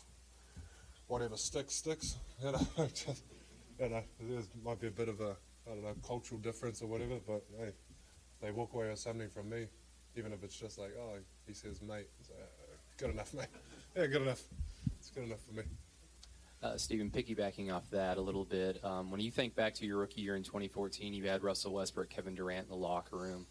whatever 1.08 1.38
sticks, 1.38 1.76
sticks. 1.76 2.16
You 2.44 2.52
know, 2.52 2.68
just, 2.94 3.24
you 3.80 3.90
know, 3.90 4.04
there 4.20 4.42
might 4.64 4.80
be 4.80 4.88
a 4.88 4.92
bit 4.92 5.10
of 5.10 5.22
a, 5.22 5.36
I 5.66 5.76
don't 5.76 5.84
know, 5.84 5.96
cultural 6.06 6.40
difference 6.40 6.82
or 6.82 6.88
whatever, 6.88 7.20
but 7.26 7.44
hey, 7.60 7.72
they 8.42 8.52
walk 8.52 8.74
away 8.74 8.90
with 8.90 9.00
something 9.00 9.30
from 9.30 9.50
me, 9.50 9.68
even 10.16 10.34
if 10.34 10.44
it's 10.44 10.60
just 10.60 10.78
like, 10.78 10.92
oh, 11.00 11.18
he 11.48 11.54
says 11.54 11.82
mate. 11.82 12.08
Like, 12.30 12.40
uh, 12.40 12.76
good 12.98 13.10
enough, 13.12 13.34
mate. 13.34 13.48
Yeah, 13.96 14.08
good 14.08 14.24
enough. 14.24 14.42
It's 14.98 15.12
good 15.12 15.26
enough 15.26 15.42
for 15.48 15.54
me. 15.54 15.64
Uh, 16.64 16.78
Stephen, 16.78 17.10
piggybacking 17.12 17.74
off 17.74 17.90
that 17.92 18.18
a 18.18 18.22
little 18.22 18.46
bit, 18.46 18.84
um, 18.86 19.12
when 19.12 19.20
you 19.20 19.30
think 19.30 19.54
back 19.54 19.74
to 19.74 19.86
your 19.86 19.98
rookie 19.98 20.22
year 20.22 20.38
in 20.38 20.44
2014, 20.44 21.14
you 21.14 21.28
had 21.28 21.44
Russell 21.44 21.74
Westbrook, 21.74 22.10
Kevin 22.10 22.36
Durant 22.36 22.64
in 22.64 22.70
the 22.70 22.76
locker 22.76 23.18
room. 23.18 23.46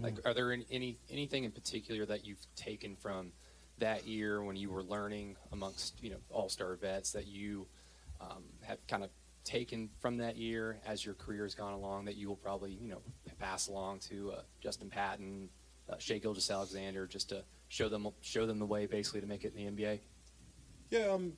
Like, 0.00 0.16
Mm. 0.16 0.26
are 0.26 0.34
there 0.34 0.52
any, 0.52 0.66
any 0.70 0.98
anything 1.10 1.44
in 1.44 1.50
particular 1.50 2.04
that 2.06 2.26
you've 2.26 2.46
taken 2.54 2.94
from 2.94 3.32
that 3.78 4.06
year 4.06 4.42
when 4.44 4.54
you 4.54 4.70
were 4.70 4.82
learning 4.82 5.36
amongst 5.50 6.00
you 6.02 6.10
know 6.10 6.18
all 6.30 6.48
star 6.48 6.76
vets 6.76 7.10
that 7.12 7.26
you 7.26 7.66
um, 8.20 8.44
have 8.62 8.84
kind 8.86 9.02
of 9.02 9.10
taken 9.44 9.88
from 9.98 10.18
that 10.18 10.36
year 10.36 10.78
as 10.86 11.04
your 11.04 11.14
career 11.14 11.44
has 11.44 11.54
gone 11.54 11.72
along 11.72 12.04
that 12.04 12.16
you 12.16 12.28
will 12.28 12.36
probably 12.36 12.72
you 12.72 12.88
know 12.90 13.00
pass 13.38 13.68
along 13.68 13.98
to 14.00 14.30
uh, 14.32 14.42
Justin 14.60 14.90
Patton, 14.90 15.48
uh, 15.88 15.96
Shai 15.98 16.18
Gilgeous-Alexander, 16.18 17.06
just 17.06 17.30
to 17.30 17.42
show 17.68 17.88
them 17.88 18.06
show 18.20 18.46
them 18.46 18.58
the 18.58 18.66
way 18.66 18.84
basically 18.86 19.20
to 19.22 19.26
make 19.26 19.44
it 19.44 19.54
in 19.56 19.74
the 19.74 19.82
NBA. 19.82 20.00
Yeah, 20.90 21.08
um, 21.08 21.32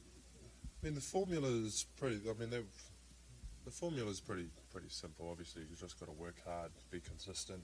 I 0.82 0.86
mean 0.86 0.94
the 0.94 1.00
formula 1.00 1.48
is 1.48 1.86
pretty. 1.98 2.20
I 2.28 2.32
mean, 2.38 2.50
the 2.50 3.70
formula 3.70 4.10
is 4.10 4.20
pretty 4.20 4.46
pretty 4.72 4.88
simple. 4.88 5.28
Obviously, 5.30 5.62
you 5.62 5.76
just 5.76 6.00
got 6.00 6.06
to 6.06 6.12
work 6.12 6.36
hard, 6.46 6.70
be 6.90 7.00
consistent. 7.00 7.62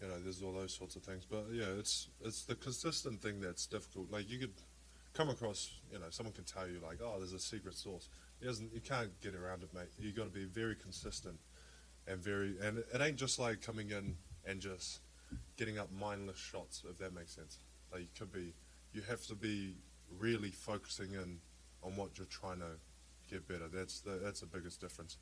You 0.00 0.08
know, 0.08 0.18
there's 0.20 0.42
all 0.42 0.52
those 0.52 0.74
sorts 0.74 0.96
of 0.96 1.02
things. 1.02 1.24
But 1.28 1.46
yeah, 1.52 1.64
it's 1.78 2.08
it's 2.22 2.44
the 2.44 2.54
consistent 2.54 3.20
thing 3.20 3.40
that's 3.40 3.66
difficult. 3.66 4.10
Like 4.10 4.30
you 4.30 4.38
could 4.38 4.52
come 5.14 5.30
across, 5.30 5.70
you 5.92 5.98
know, 5.98 6.06
someone 6.10 6.32
can 6.32 6.44
tell 6.44 6.68
you 6.68 6.80
like, 6.80 6.98
oh, 7.02 7.16
there's 7.18 7.32
a 7.32 7.40
secret. 7.40 7.74
It 8.40 8.44
doesn't. 8.44 8.72
You 8.72 8.80
can't 8.80 9.10
get 9.20 9.34
around 9.34 9.64
it, 9.64 9.74
mate. 9.74 9.88
You 9.98 10.12
got 10.12 10.24
to 10.24 10.30
be 10.30 10.44
very 10.44 10.76
consistent 10.76 11.38
and 12.06 12.20
very. 12.20 12.54
And 12.62 12.78
it 12.78 13.00
ain't 13.00 13.16
just 13.16 13.40
like 13.40 13.62
coming 13.62 13.90
in 13.90 14.16
and 14.46 14.60
just 14.60 15.00
getting 15.56 15.78
up 15.78 15.88
mindless 15.90 16.38
shots. 16.38 16.84
If 16.88 16.98
that 16.98 17.14
makes 17.14 17.34
sense. 17.34 17.58
Like 17.90 18.02
you 18.02 18.08
could 18.16 18.32
be. 18.32 18.52
You 18.92 19.02
have 19.08 19.26
to 19.26 19.34
be 19.34 19.74
really 20.20 20.50
focusing 20.50 21.14
in 21.14 21.40
on 21.84 21.96
what 21.96 22.16
you're 22.16 22.26
trying 22.26 22.58
to 22.58 22.78
get 23.30 23.46
better. 23.46 23.68
That's 23.68 24.00
the 24.00 24.20
that's 24.22 24.40
the 24.40 24.46
biggest 24.46 24.80
difference. 24.80 25.18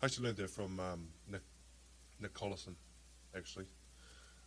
I 0.00 0.06
actually 0.06 0.26
learned 0.26 0.38
that 0.38 0.50
from 0.50 0.78
um, 0.78 1.08
Nick 2.20 2.34
Collison, 2.34 2.74
actually. 3.36 3.66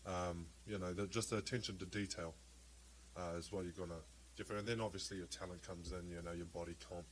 Um, 0.05 0.47
you 0.65 0.79
know, 0.79 0.93
the, 0.93 1.07
just 1.07 1.29
the 1.29 1.37
attention 1.37 1.77
to 1.77 1.85
detail 1.85 2.33
uh, 3.17 3.37
is 3.37 3.51
what 3.51 3.63
you're 3.63 3.73
gonna 3.73 4.01
get. 4.37 4.49
And 4.49 4.67
then 4.67 4.81
obviously 4.81 5.17
your 5.17 5.27
talent 5.27 5.65
comes 5.65 5.91
in. 5.91 6.09
You 6.09 6.21
know, 6.23 6.31
your 6.31 6.45
body 6.45 6.75
comp, 6.89 7.05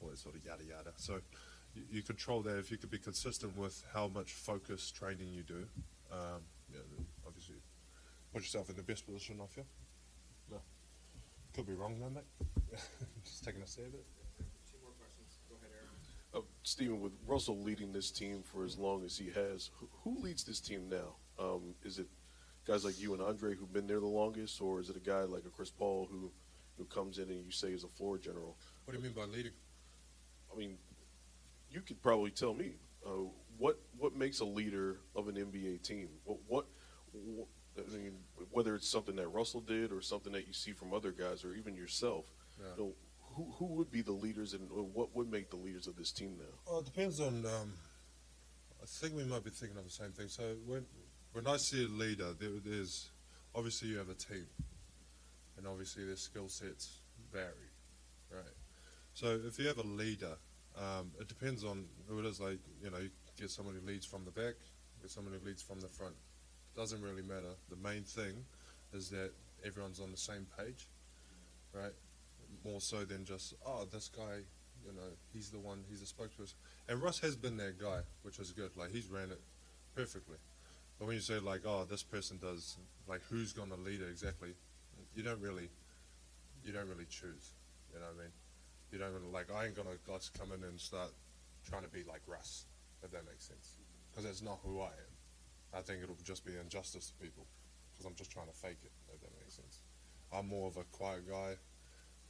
all 0.00 0.08
that 0.08 0.18
sort 0.18 0.34
of 0.34 0.44
yada 0.44 0.64
yada. 0.64 0.92
So 0.96 1.20
you, 1.74 1.82
you 1.90 2.02
control 2.02 2.42
that 2.42 2.58
if 2.58 2.70
you 2.70 2.76
could 2.76 2.90
be 2.90 2.98
consistent 2.98 3.56
with 3.56 3.82
how 3.94 4.08
much 4.08 4.32
focus 4.32 4.90
training 4.90 5.28
you 5.32 5.42
do. 5.42 5.66
Um, 6.12 6.42
obviously 7.26 7.56
put 8.32 8.42
yourself 8.42 8.70
in 8.70 8.76
the 8.76 8.82
best 8.82 9.06
position. 9.06 9.38
I 9.42 9.46
feel. 9.46 9.66
No. 11.54 11.62
Could 11.62 11.66
be 11.66 11.74
wrong, 11.74 11.96
though, 12.00 12.10
mate. 12.14 12.80
Just 13.24 13.44
taking 13.44 13.62
a 13.62 13.66
stab 13.66 13.86
at 13.86 13.94
it. 13.94 14.06
Two 14.70 14.78
more 14.82 14.92
questions. 14.98 15.38
Go 15.48 15.56
ahead, 15.56 15.70
Uh, 16.34 16.40
Stephen, 16.62 17.00
with 17.00 17.12
Russell 17.26 17.58
leading 17.58 17.92
this 17.92 18.10
team 18.10 18.42
for 18.42 18.64
as 18.64 18.76
long 18.78 19.04
as 19.04 19.16
he 19.16 19.26
has, 19.30 19.70
who, 19.78 19.88
who 20.02 20.20
leads 20.20 20.44
this 20.44 20.60
team 20.60 20.88
now? 20.88 21.14
Um, 21.38 21.74
is 21.84 21.98
it 21.98 22.06
guys 22.66 22.84
like 22.84 23.00
you 23.00 23.12
and 23.14 23.22
Andre 23.22 23.54
who've 23.54 23.72
been 23.72 23.86
there 23.86 24.00
the 24.00 24.06
longest, 24.06 24.60
or 24.60 24.80
is 24.80 24.90
it 24.90 24.96
a 24.96 25.00
guy 25.00 25.22
like 25.22 25.44
a 25.46 25.50
Chris 25.50 25.70
Paul 25.70 26.08
who 26.10 26.30
who 26.76 26.84
comes 26.86 27.18
in 27.18 27.28
and 27.30 27.44
you 27.44 27.52
say 27.52 27.68
is 27.68 27.84
a 27.84 27.88
floor 27.88 28.18
general? 28.18 28.56
What 28.84 28.94
do 28.94 28.98
you 28.98 29.04
mean 29.04 29.12
by 29.12 29.24
leading? 29.24 29.52
I 30.52 30.58
mean, 30.58 30.76
you 31.70 31.80
could 31.80 32.02
probably 32.02 32.30
tell 32.30 32.54
me 32.54 32.72
uh, 33.06 33.10
what 33.58 33.78
what 33.98 34.16
makes 34.16 34.40
a 34.40 34.44
leader 34.44 34.98
of 35.14 35.28
an 35.28 35.36
NBA 35.36 35.82
team. 35.82 36.08
What, 36.24 36.38
what, 36.48 36.66
what 37.12 37.46
I 37.78 37.96
mean, 37.96 38.12
whether 38.50 38.74
it's 38.74 38.90
something 38.90 39.16
that 39.16 39.28
Russell 39.28 39.60
did 39.60 39.92
or 39.92 40.00
something 40.00 40.32
that 40.32 40.46
you 40.46 40.52
see 40.52 40.72
from 40.72 40.92
other 40.92 41.10
guys 41.10 41.44
or 41.44 41.54
even 41.54 41.74
yourself. 41.76 42.26
Yeah. 42.58 42.66
You 42.76 42.82
know, 42.84 42.92
who 43.34 43.52
who 43.58 43.66
would 43.74 43.90
be 43.90 44.02
the 44.02 44.12
leaders 44.12 44.54
and 44.54 44.70
what 44.70 45.14
would 45.14 45.30
make 45.30 45.50
the 45.50 45.56
leaders 45.56 45.86
of 45.86 45.96
this 45.96 46.12
team 46.12 46.36
now? 46.38 46.54
Well, 46.66 46.80
it 46.80 46.84
depends 46.84 47.20
on. 47.20 47.44
Um, 47.46 47.72
I 48.82 48.86
think 48.86 49.16
we 49.16 49.24
might 49.24 49.42
be 49.42 49.50
thinking 49.50 49.78
of 49.78 49.84
the 49.84 49.90
same 49.90 50.12
thing. 50.12 50.28
So 50.28 50.56
when 50.66 50.84
when 51.32 51.46
I 51.46 51.56
see 51.56 51.84
a 51.84 51.88
leader, 51.88 52.32
there, 52.38 52.50
there's 52.64 53.10
obviously 53.54 53.88
you 53.88 53.98
have 53.98 54.08
a 54.08 54.14
team, 54.14 54.46
and 55.56 55.66
obviously 55.66 56.04
their 56.04 56.16
skill 56.16 56.48
sets 56.48 57.00
vary, 57.32 57.70
right? 58.30 58.54
So 59.14 59.40
if 59.46 59.58
you 59.58 59.66
have 59.68 59.78
a 59.78 59.86
leader, 59.86 60.36
um, 60.76 61.12
it 61.20 61.28
depends 61.28 61.64
on 61.64 61.86
who 62.08 62.18
it 62.20 62.26
is. 62.26 62.40
Like 62.40 62.58
you 62.82 62.90
know, 62.90 62.98
you 62.98 63.10
get 63.38 63.50
someone 63.50 63.74
who 63.74 63.86
leads 63.86 64.06
from 64.06 64.24
the 64.24 64.30
back, 64.30 64.54
get 65.00 65.10
someone 65.10 65.34
who 65.34 65.44
leads 65.44 65.62
from 65.62 65.80
the 65.80 65.88
front. 65.88 66.14
Doesn't 66.76 67.02
really 67.02 67.22
matter. 67.22 67.54
The 67.70 67.76
main 67.76 68.02
thing 68.02 68.44
is 68.92 69.10
that 69.10 69.30
everyone's 69.64 70.00
on 70.00 70.10
the 70.10 70.16
same 70.16 70.46
page, 70.58 70.88
right? 71.72 71.92
More 72.64 72.80
so 72.80 73.04
than 73.04 73.24
just 73.24 73.54
oh, 73.66 73.86
this 73.92 74.08
guy, 74.08 74.42
you 74.84 74.92
know, 74.92 75.10
he's 75.32 75.50
the 75.50 75.58
one, 75.58 75.84
he's 75.88 76.00
the 76.00 76.06
spokesperson. 76.06 76.54
And 76.88 77.02
Russ 77.02 77.20
has 77.20 77.36
been 77.36 77.56
that 77.58 77.80
guy, 77.80 78.00
which 78.22 78.38
is 78.38 78.50
good. 78.50 78.76
Like 78.76 78.90
he's 78.90 79.06
ran 79.06 79.30
it 79.30 79.40
perfectly. 79.94 80.36
But 80.98 81.06
when 81.06 81.16
you 81.16 81.22
say 81.22 81.38
like, 81.38 81.62
oh, 81.66 81.86
this 81.88 82.02
person 82.02 82.38
does, 82.38 82.76
like, 83.08 83.20
who's 83.28 83.52
going 83.52 83.70
to 83.70 83.76
lead 83.76 84.00
it 84.00 84.08
exactly? 84.08 84.54
You 85.14 85.22
don't 85.22 85.40
really, 85.40 85.68
you 86.64 86.72
don't 86.72 86.88
really 86.88 87.06
choose. 87.08 87.52
You 87.92 88.00
know 88.00 88.06
what 88.06 88.16
I 88.18 88.22
mean? 88.24 88.32
You 88.90 88.98
don't 88.98 89.12
really 89.12 89.32
like. 89.32 89.50
I 89.54 89.66
ain't 89.66 89.76
gonna 89.76 89.96
just 90.06 90.38
come 90.38 90.50
in 90.52 90.62
and 90.62 90.78
start 90.78 91.10
trying 91.68 91.82
to 91.82 91.88
be 91.88 92.02
like 92.04 92.20
Russ, 92.26 92.66
if 93.02 93.10
that 93.10 93.24
makes 93.26 93.46
sense, 93.46 93.74
because 94.10 94.24
that's 94.24 94.42
not 94.42 94.58
who 94.64 94.80
I 94.80 94.86
am. 94.86 95.13
I 95.76 95.80
think 95.80 96.02
it'll 96.02 96.16
just 96.24 96.44
be 96.44 96.52
injustice 96.56 97.10
to 97.10 97.14
people, 97.24 97.46
because 97.92 98.06
I'm 98.06 98.14
just 98.14 98.30
trying 98.30 98.46
to 98.46 98.52
fake 98.52 98.78
it, 98.84 98.92
if 99.12 99.20
that 99.20 99.30
makes 99.40 99.54
sense. 99.54 99.80
I'm 100.32 100.48
more 100.48 100.68
of 100.68 100.76
a 100.76 100.84
quiet 100.84 101.28
guy. 101.28 101.54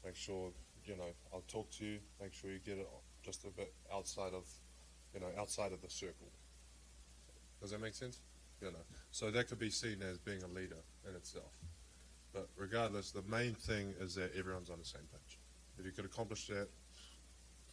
Make 0.04 0.16
sure 0.16 0.50
you 0.84 0.96
know 0.96 1.08
I'll 1.32 1.44
talk 1.48 1.70
to 1.78 1.84
you. 1.84 1.98
Make 2.20 2.32
sure 2.32 2.50
you 2.50 2.58
get 2.58 2.78
it 2.78 2.88
just 3.22 3.44
a 3.44 3.50
bit 3.50 3.72
outside 3.92 4.34
of, 4.34 4.46
you 5.14 5.20
know, 5.20 5.28
outside 5.38 5.72
of 5.72 5.80
the 5.80 5.90
circle. 5.90 6.28
Does 7.60 7.70
that 7.70 7.80
make 7.80 7.94
sense? 7.94 8.20
You 8.60 8.70
know, 8.70 8.84
so 9.10 9.30
that 9.30 9.48
could 9.48 9.58
be 9.58 9.70
seen 9.70 10.02
as 10.02 10.18
being 10.18 10.42
a 10.42 10.48
leader 10.48 10.76
in 11.08 11.14
itself. 11.14 11.52
But 12.32 12.48
regardless, 12.56 13.10
the 13.10 13.22
main 13.22 13.54
thing 13.54 13.94
is 14.00 14.14
that 14.16 14.32
everyone's 14.36 14.70
on 14.70 14.78
the 14.78 14.84
same 14.84 15.02
page. 15.12 15.38
If 15.78 15.84
you 15.84 15.92
could 15.92 16.04
accomplish 16.04 16.46
that 16.48 16.68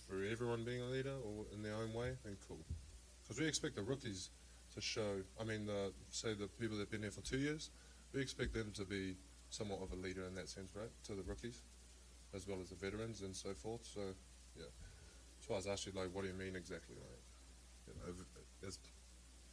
for 0.08 0.24
everyone 0.24 0.64
being 0.64 0.82
a 0.82 0.86
leader 0.86 1.14
or 1.24 1.46
in 1.54 1.62
their 1.64 1.76
own 1.76 1.94
way, 1.94 2.12
then 2.24 2.38
cool. 2.48 2.60
Because 3.24 3.40
we 3.40 3.48
expect 3.48 3.76
the 3.76 3.84
rookies 3.84 4.30
to 4.76 4.82
show. 4.82 5.22
I 5.40 5.44
mean, 5.44 5.66
the, 5.66 5.92
say 6.10 6.34
the 6.34 6.48
people 6.48 6.78
that've 6.78 6.92
been 6.92 7.02
there 7.02 7.12
for 7.12 7.22
two 7.22 7.38
years, 7.38 7.70
we 8.14 8.22
expect 8.22 8.54
them 8.54 8.72
to 8.76 8.86
be 8.86 9.16
somewhat 9.50 9.82
of 9.82 9.92
a 9.92 9.96
leader 9.96 10.26
in 10.26 10.36
that 10.36 10.50
sense, 10.50 10.72
right? 10.76 10.90
To 11.06 11.14
the 11.14 11.24
rookies, 11.24 11.62
as 12.34 12.48
well 12.48 12.60
as 12.62 12.70
the 12.70 12.76
veterans 12.76 13.22
and 13.22 13.36
so 13.36 13.54
forth. 13.54 13.82
So, 13.84 14.02
yeah. 14.58 14.66
Why 15.48 15.56
I 15.56 15.58
was 15.58 15.68
asking, 15.68 15.96
like, 15.96 16.14
what 16.14 16.22
do 16.22 16.30
you 16.30 16.34
mean 16.34 16.56
exactly, 16.56 16.96
like, 16.96 17.88
you 17.88 17.94
know, 17.96 18.14
there's 18.62 18.80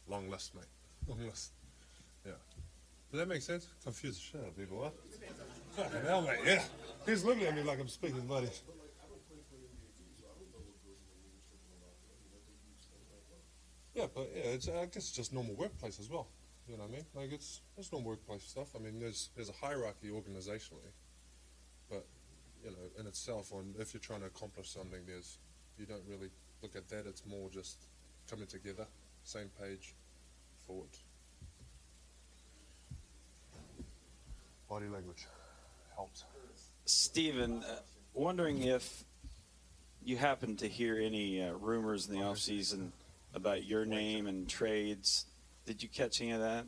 long 0.07 0.29
list, 0.29 0.55
mate, 0.55 0.63
long 1.07 1.19
list. 1.25 1.51
Yeah. 2.25 2.33
Does 3.11 3.19
that 3.19 3.27
make 3.27 3.41
sense? 3.41 3.67
Confuse 3.83 4.15
the 4.15 4.21
shit 4.21 4.41
out 4.41 4.47
of 4.47 4.57
people, 4.57 4.77
what? 4.77 4.93
Fucking 5.75 6.07
hell, 6.07 6.21
mate, 6.21 6.39
yeah. 6.45 6.63
He's 7.05 7.25
looking 7.25 7.43
at 7.43 7.55
me 7.55 7.63
like 7.63 7.79
I'm 7.79 7.89
speaking 7.89 8.21
bloody. 8.21 8.49
Yeah, 13.99 14.05
but 14.15 14.29
yeah, 14.33 14.51
it's, 14.51 14.69
I 14.69 14.85
guess 14.85 14.95
it's 14.95 15.11
just 15.11 15.33
normal 15.33 15.55
workplace 15.55 15.99
as 15.99 16.09
well. 16.09 16.27
You 16.69 16.77
know 16.77 16.83
what 16.83 16.91
I 16.91 16.95
mean? 16.95 17.05
Like 17.13 17.33
it's 17.33 17.59
it's 17.77 17.91
normal 17.91 18.11
workplace 18.11 18.43
stuff. 18.43 18.69
I 18.73 18.79
mean, 18.79 18.97
there's 18.97 19.29
there's 19.35 19.49
a 19.49 19.65
hierarchy 19.65 20.07
organizationally, 20.07 20.93
but 21.89 22.05
you 22.63 22.71
know, 22.71 22.77
in 22.97 23.07
itself, 23.07 23.51
on 23.51 23.75
if 23.77 23.93
you're 23.93 23.99
trying 23.99 24.21
to 24.21 24.27
accomplish 24.27 24.69
something, 24.69 25.01
there's 25.05 25.37
you 25.77 25.85
don't 25.85 26.03
really 26.07 26.29
look 26.61 26.77
at 26.77 26.87
that. 26.87 27.07
It's 27.07 27.25
more 27.25 27.49
just 27.49 27.77
coming 28.29 28.47
together, 28.47 28.85
same 29.25 29.49
page, 29.61 29.93
forward. 30.65 30.87
Body 34.69 34.87
language 34.87 35.27
helps. 35.95 36.23
Stephen, 36.85 37.63
uh, 37.63 37.79
wondering 38.13 38.63
if 38.63 39.03
you 40.05 40.15
happen 40.15 40.55
to 40.57 40.69
hear 40.69 40.97
any 40.97 41.41
uh, 41.41 41.51
rumors 41.51 42.07
in 42.07 42.13
the 42.15 42.21
offseason 42.21 42.91
about 43.33 43.65
your 43.65 43.85
name 43.85 44.27
and 44.27 44.47
trades. 44.47 45.25
Did 45.65 45.83
you 45.83 45.89
catch 45.89 46.21
any 46.21 46.31
of 46.31 46.39
that? 46.39 46.65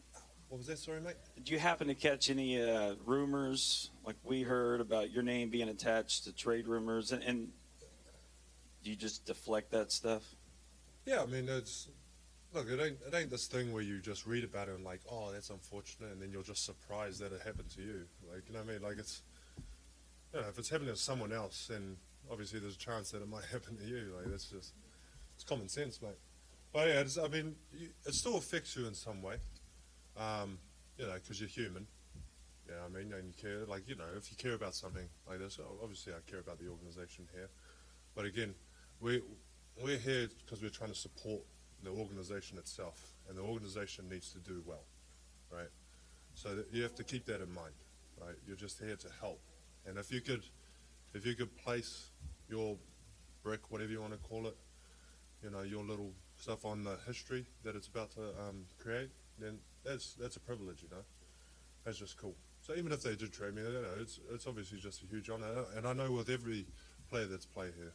What 0.50 0.58
was 0.58 0.68
that, 0.68 0.80
sorry, 0.80 1.00
mate? 1.00 1.16
Did 1.36 1.50
you 1.50 1.60
happen 1.60 1.88
to 1.88 1.96
catch 1.96 2.30
any 2.30 2.62
uh, 2.62 2.96
rumors 3.06 3.90
like 4.06 4.18
we 4.24 4.42
heard 4.42 4.82
about 4.82 5.10
your 5.10 5.24
name 5.24 5.50
being 5.50 5.70
attached 5.70 6.26
to 6.26 6.34
trade 6.34 6.68
rumors? 6.68 7.14
And, 7.14 7.24
and 7.24 7.48
do 8.84 8.90
you 8.90 8.96
just 8.96 9.26
deflect 9.26 9.72
that 9.72 9.92
stuff? 9.92 10.24
Yeah, 11.06 11.22
I 11.22 11.26
mean, 11.26 11.48
it's 11.48 11.88
look, 12.54 12.68
it 12.70 12.80
ain't 12.82 12.98
it 13.08 13.16
ain't 13.16 13.30
this 13.30 13.48
thing 13.48 13.72
where 13.72 13.82
you 13.82 14.00
just 14.00 14.28
read 14.28 14.44
about 14.44 14.68
it 14.68 14.76
and 14.76 14.84
like, 14.84 15.02
oh, 15.10 15.32
that's 15.32 15.50
unfortunate, 15.50 16.12
and 16.12 16.22
then 16.22 16.32
you're 16.32 16.44
just 16.44 16.66
surprised 16.66 17.22
that 17.22 17.32
it 17.32 17.42
happened 17.44 17.70
to 17.76 17.82
you. 17.82 18.06
Like, 18.32 18.44
you 18.48 18.54
know 18.54 18.60
what 18.60 18.70
I 18.70 18.74
mean? 18.74 18.82
Like, 18.82 19.00
it's 19.00 19.22
you 20.34 20.42
know, 20.42 20.48
if 20.48 20.60
it's 20.60 20.70
happening 20.70 20.94
to 20.94 21.00
someone 21.00 21.32
else, 21.32 21.68
then 21.70 21.98
obviously 22.30 22.60
there's 22.60 22.76
a 22.76 22.80
chance 22.80 23.12
that 23.12 23.22
it 23.22 23.30
might 23.30 23.46
happen 23.52 23.78
to 23.78 23.86
you. 23.86 24.14
Like, 24.18 24.30
that's 24.30 24.46
just 24.46 24.74
it's 25.36 25.44
common 25.44 25.70
sense, 25.70 26.02
mate. 26.02 26.12
But 26.74 26.88
yeah, 26.88 27.24
I 27.24 27.28
mean, 27.28 27.56
it 28.06 28.14
still 28.14 28.38
affects 28.38 28.76
you 28.78 28.88
in 28.88 28.94
some 28.94 29.22
way, 29.22 29.36
um, 30.18 30.58
you 30.98 31.06
know, 31.06 31.14
because 31.14 31.40
you're 31.40 31.50
human. 31.50 31.86
Yeah, 32.68 32.76
I 32.86 32.88
mean, 32.88 33.12
and 33.12 33.28
you 33.28 33.34
care, 33.42 33.66
like, 33.66 33.90
you 33.90 33.96
know, 33.96 34.06
if 34.16 34.32
you 34.32 34.38
care 34.38 34.54
about 34.54 34.74
something 34.74 35.06
like 35.28 35.40
this, 35.40 35.60
obviously 35.84 36.14
I 36.14 36.30
care 36.30 36.40
about 36.40 36.60
the 36.60 36.70
organization 36.70 37.28
here. 37.34 37.50
But 38.16 38.26
again, 38.26 38.56
we 39.02 39.22
we're 39.82 39.98
here 39.98 40.30
because 40.46 40.62
we're 40.62 40.70
trying 40.70 40.92
to 40.92 40.96
support 40.96 41.42
the 41.84 41.90
organization 41.90 42.58
itself, 42.58 43.14
and 43.28 43.38
the 43.38 43.42
organization 43.42 44.08
needs 44.10 44.32
to 44.32 44.40
do 44.40 44.64
well, 44.66 44.84
right? 45.52 45.70
So 46.36 46.64
you 46.72 46.84
have 46.84 46.96
to 46.96 47.04
keep 47.04 47.26
that 47.26 47.42
in 47.42 47.54
mind, 47.54 47.74
right? 48.22 48.36
You're 48.48 48.56
just 48.56 48.80
here 48.80 48.96
to 48.96 49.08
help, 49.20 49.42
and 49.86 49.98
if 49.98 50.12
you 50.12 50.22
could, 50.22 50.44
if 51.14 51.26
you 51.26 51.36
could 51.36 51.56
place 51.58 52.12
your 52.50 52.78
brick, 53.44 53.62
whatever 53.70 53.92
you 53.92 54.02
want 54.02 54.14
to 54.14 54.20
call 54.20 54.48
it, 54.48 54.56
you 55.44 55.50
know, 55.50 55.62
your 55.62 55.84
little 55.84 56.12
stuff 56.42 56.66
on 56.66 56.84
the 56.84 56.98
history 57.06 57.46
that 57.64 57.76
it's 57.76 57.88
about 57.88 58.12
to 58.12 58.22
um, 58.48 58.66
create, 58.80 59.10
then 59.40 59.60
that's 59.86 60.14
that's 60.14 60.36
a 60.36 60.40
privilege, 60.40 60.82
you 60.82 60.90
know. 60.90 61.04
That's 61.86 61.98
just 62.00 62.18
cool. 62.18 62.36
So 62.62 62.74
even 62.76 62.92
if 62.92 63.02
they 63.04 63.16
did 63.16 63.32
trade 63.32 63.56
me, 63.56 63.62
don't 63.62 63.74
know, 63.74 64.00
it's 64.00 64.20
it's 64.34 64.48
obviously 64.48 64.80
just 64.80 65.04
a 65.04 65.06
huge 65.06 65.30
honor, 65.30 65.66
and 65.76 65.88
I 65.88 65.94
know 65.94 66.12
with 66.12 66.30
every 66.30 66.66
player 67.10 67.26
that's 67.26 67.46
played 67.46 67.74
here, 67.76 67.94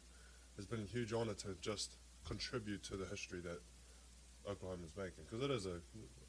it's 0.57 0.67
been 0.67 0.81
a 0.83 0.87
huge 0.87 1.13
honor 1.13 1.35
to 1.35 1.57
just 1.61 1.97
contribute 2.27 2.83
to 2.85 2.97
the 2.97 3.07
history 3.07 3.41
that 3.41 3.61
Oklahoma's 4.49 4.97
making 4.97 5.25
because 5.29 5.43
it 5.43 5.51
is 5.51 5.67
a, 5.67 5.81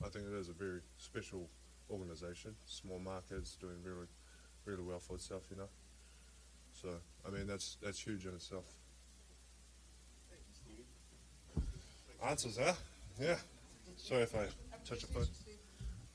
I 0.04 0.10
think 0.10 0.26
it 0.26 0.34
is 0.34 0.50
a 0.50 0.54
very 0.54 0.82
special 0.98 1.50
organization. 1.90 2.56
Small 2.66 3.00
markets 3.00 3.58
doing 3.60 3.78
really, 3.84 4.08
really 4.66 4.84
well 4.84 5.00
for 5.00 5.16
itself, 5.16 5.44
you 5.52 5.58
know. 5.58 5.70
So 6.72 6.90
I 7.28 7.30
mean 7.30 7.46
that's 7.46 7.78
that's 7.82 8.00
huge 8.00 8.26
in 8.26 8.34
itself. 8.34 8.66
Answers, 12.24 12.58
huh? 12.58 12.74
Yeah. 13.20 13.36
Sorry 13.96 14.24
if 14.24 14.36
I 14.36 14.48
touch 14.86 15.04
a 15.04 15.08
phone. 15.08 15.28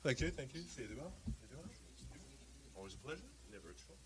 Thank 0.03 0.21
you, 0.21 0.31
thank 0.31 0.55
you. 0.55 0.61
Fais 0.63 0.87
du 0.87 0.97
mal. 0.97 1.13
Fais 1.25 1.49
du. 1.49 1.57
Always 2.77 2.95
a 2.95 2.99
pleasure. 2.99 3.23
Never 3.51 3.69
a 3.69 3.75
chore. 3.75 3.97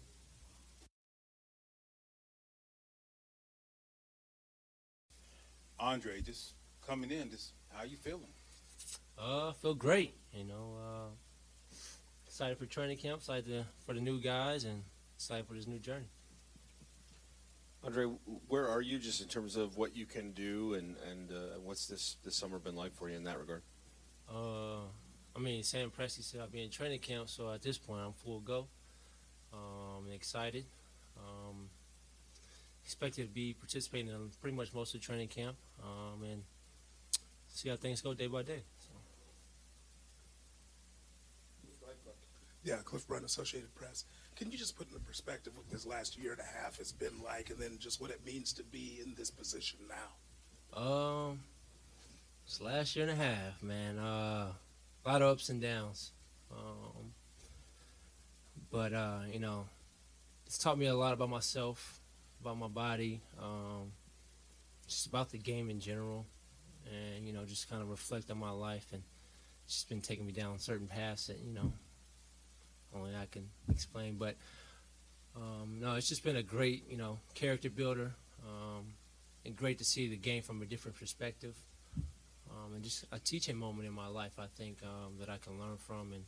Andre, 5.78 6.20
just 6.20 6.54
coming 6.86 7.10
in, 7.10 7.30
just 7.30 7.52
how 7.70 7.84
you 7.84 7.96
feeling? 7.96 8.22
Uh, 9.18 9.52
feel 9.52 9.74
great. 9.74 10.14
You 10.32 10.44
know, 10.44 10.76
uh, 10.78 11.76
excited 12.26 12.58
for 12.58 12.66
training 12.66 12.98
camp, 12.98 13.18
excited 13.18 13.46
to, 13.46 13.64
for 13.84 13.94
the 13.94 14.00
new 14.00 14.20
guys, 14.20 14.64
and 14.64 14.82
excited 15.16 15.46
for 15.46 15.54
this 15.54 15.66
new 15.66 15.78
journey. 15.78 16.06
Andre, 17.86 18.06
where 18.48 18.68
are 18.68 18.80
you 18.80 18.98
just 18.98 19.20
in 19.22 19.28
terms 19.28 19.54
of 19.54 19.76
what 19.76 19.96
you 19.96 20.06
can 20.06 20.32
do, 20.32 20.74
and 20.74 20.96
and 21.08 21.30
uh, 21.30 21.58
what's 21.62 21.86
this 21.86 22.16
this 22.24 22.34
summer 22.34 22.58
been 22.58 22.74
like 22.74 22.92
for 22.96 23.08
you 23.08 23.16
in 23.16 23.22
that 23.24 23.38
regard? 23.38 23.62
Uh, 24.28 24.80
I 25.36 25.38
mean, 25.38 25.62
Sam 25.62 25.92
Presti 25.96 26.24
said 26.24 26.40
I'll 26.40 26.48
be 26.48 26.64
in 26.64 26.70
training 26.70 26.98
camp, 26.98 27.28
so 27.28 27.52
at 27.52 27.62
this 27.62 27.78
point 27.78 28.02
I'm 28.04 28.12
full 28.12 28.40
go. 28.40 28.66
Um, 29.52 30.10
excited. 30.12 30.64
Um, 31.16 31.68
expected 32.84 33.28
to 33.28 33.32
be 33.32 33.54
participating 33.54 34.08
in 34.08 34.30
pretty 34.40 34.56
much 34.56 34.74
most 34.74 34.92
of 34.92 35.00
the 35.00 35.06
training 35.06 35.28
camp, 35.28 35.56
um, 35.80 36.24
and 36.24 36.42
see 37.46 37.68
how 37.68 37.76
things 37.76 38.00
go 38.00 38.14
day 38.14 38.26
by 38.26 38.42
day. 38.42 38.62
So. 38.80 38.88
Yeah, 42.64 42.78
Cliff 42.84 43.06
Brunt, 43.06 43.24
Associated 43.24 43.72
Press. 43.76 44.04
Can 44.36 44.52
you 44.52 44.58
just 44.58 44.76
put 44.76 44.88
into 44.88 45.00
perspective 45.00 45.54
what 45.56 45.68
this 45.70 45.86
last 45.86 46.18
year 46.18 46.32
and 46.32 46.40
a 46.40 46.62
half 46.62 46.76
has 46.76 46.92
been 46.92 47.22
like, 47.24 47.48
and 47.48 47.58
then 47.58 47.78
just 47.78 48.02
what 48.02 48.10
it 48.10 48.20
means 48.24 48.52
to 48.54 48.62
be 48.62 48.98
in 49.02 49.14
this 49.16 49.30
position 49.30 49.78
now? 49.88 50.78
Um, 50.78 51.40
this 52.44 52.60
last 52.60 52.94
year 52.94 53.08
and 53.08 53.18
a 53.18 53.24
half, 53.24 53.62
man. 53.62 53.98
Uh, 53.98 54.52
a 55.04 55.08
lot 55.08 55.22
of 55.22 55.28
ups 55.28 55.48
and 55.48 55.62
downs. 55.62 56.12
Um, 56.52 57.12
but 58.70 58.92
uh, 58.92 59.20
you 59.32 59.38
know, 59.38 59.64
it's 60.46 60.58
taught 60.58 60.78
me 60.78 60.86
a 60.86 60.94
lot 60.94 61.14
about 61.14 61.30
myself, 61.30 62.00
about 62.42 62.58
my 62.58 62.68
body, 62.68 63.22
um, 63.42 63.92
just 64.86 65.06
about 65.06 65.30
the 65.30 65.38
game 65.38 65.70
in 65.70 65.80
general, 65.80 66.26
and 66.86 67.26
you 67.26 67.32
know, 67.32 67.46
just 67.46 67.70
kind 67.70 67.80
of 67.80 67.88
reflect 67.88 68.30
on 68.30 68.38
my 68.38 68.50
life 68.50 68.86
and 68.92 69.02
just 69.66 69.88
been 69.88 70.02
taking 70.02 70.26
me 70.26 70.32
down 70.32 70.58
certain 70.58 70.86
paths 70.86 71.28
that 71.28 71.38
you 71.38 71.54
know 71.54 71.72
only 72.96 73.14
I 73.14 73.26
can 73.30 73.48
explain. 73.70 74.16
But 74.16 74.36
um, 75.36 75.78
no, 75.80 75.94
it's 75.94 76.08
just 76.08 76.24
been 76.24 76.36
a 76.36 76.42
great 76.42 76.84
you 76.90 76.96
know 76.96 77.18
character 77.34 77.70
builder, 77.70 78.14
um, 78.46 78.94
and 79.44 79.54
great 79.56 79.78
to 79.78 79.84
see 79.84 80.08
the 80.08 80.16
game 80.16 80.42
from 80.42 80.62
a 80.62 80.66
different 80.66 80.98
perspective 80.98 81.54
um, 82.56 82.74
and 82.74 82.82
just 82.82 83.04
a 83.12 83.18
teaching 83.18 83.56
moment 83.56 83.86
in 83.86 83.94
my 83.94 84.06
life, 84.08 84.38
I 84.38 84.46
think, 84.56 84.78
um, 84.82 85.14
that 85.20 85.28
I 85.28 85.38
can 85.38 85.58
learn 85.58 85.76
from 85.76 86.12
and 86.12 86.24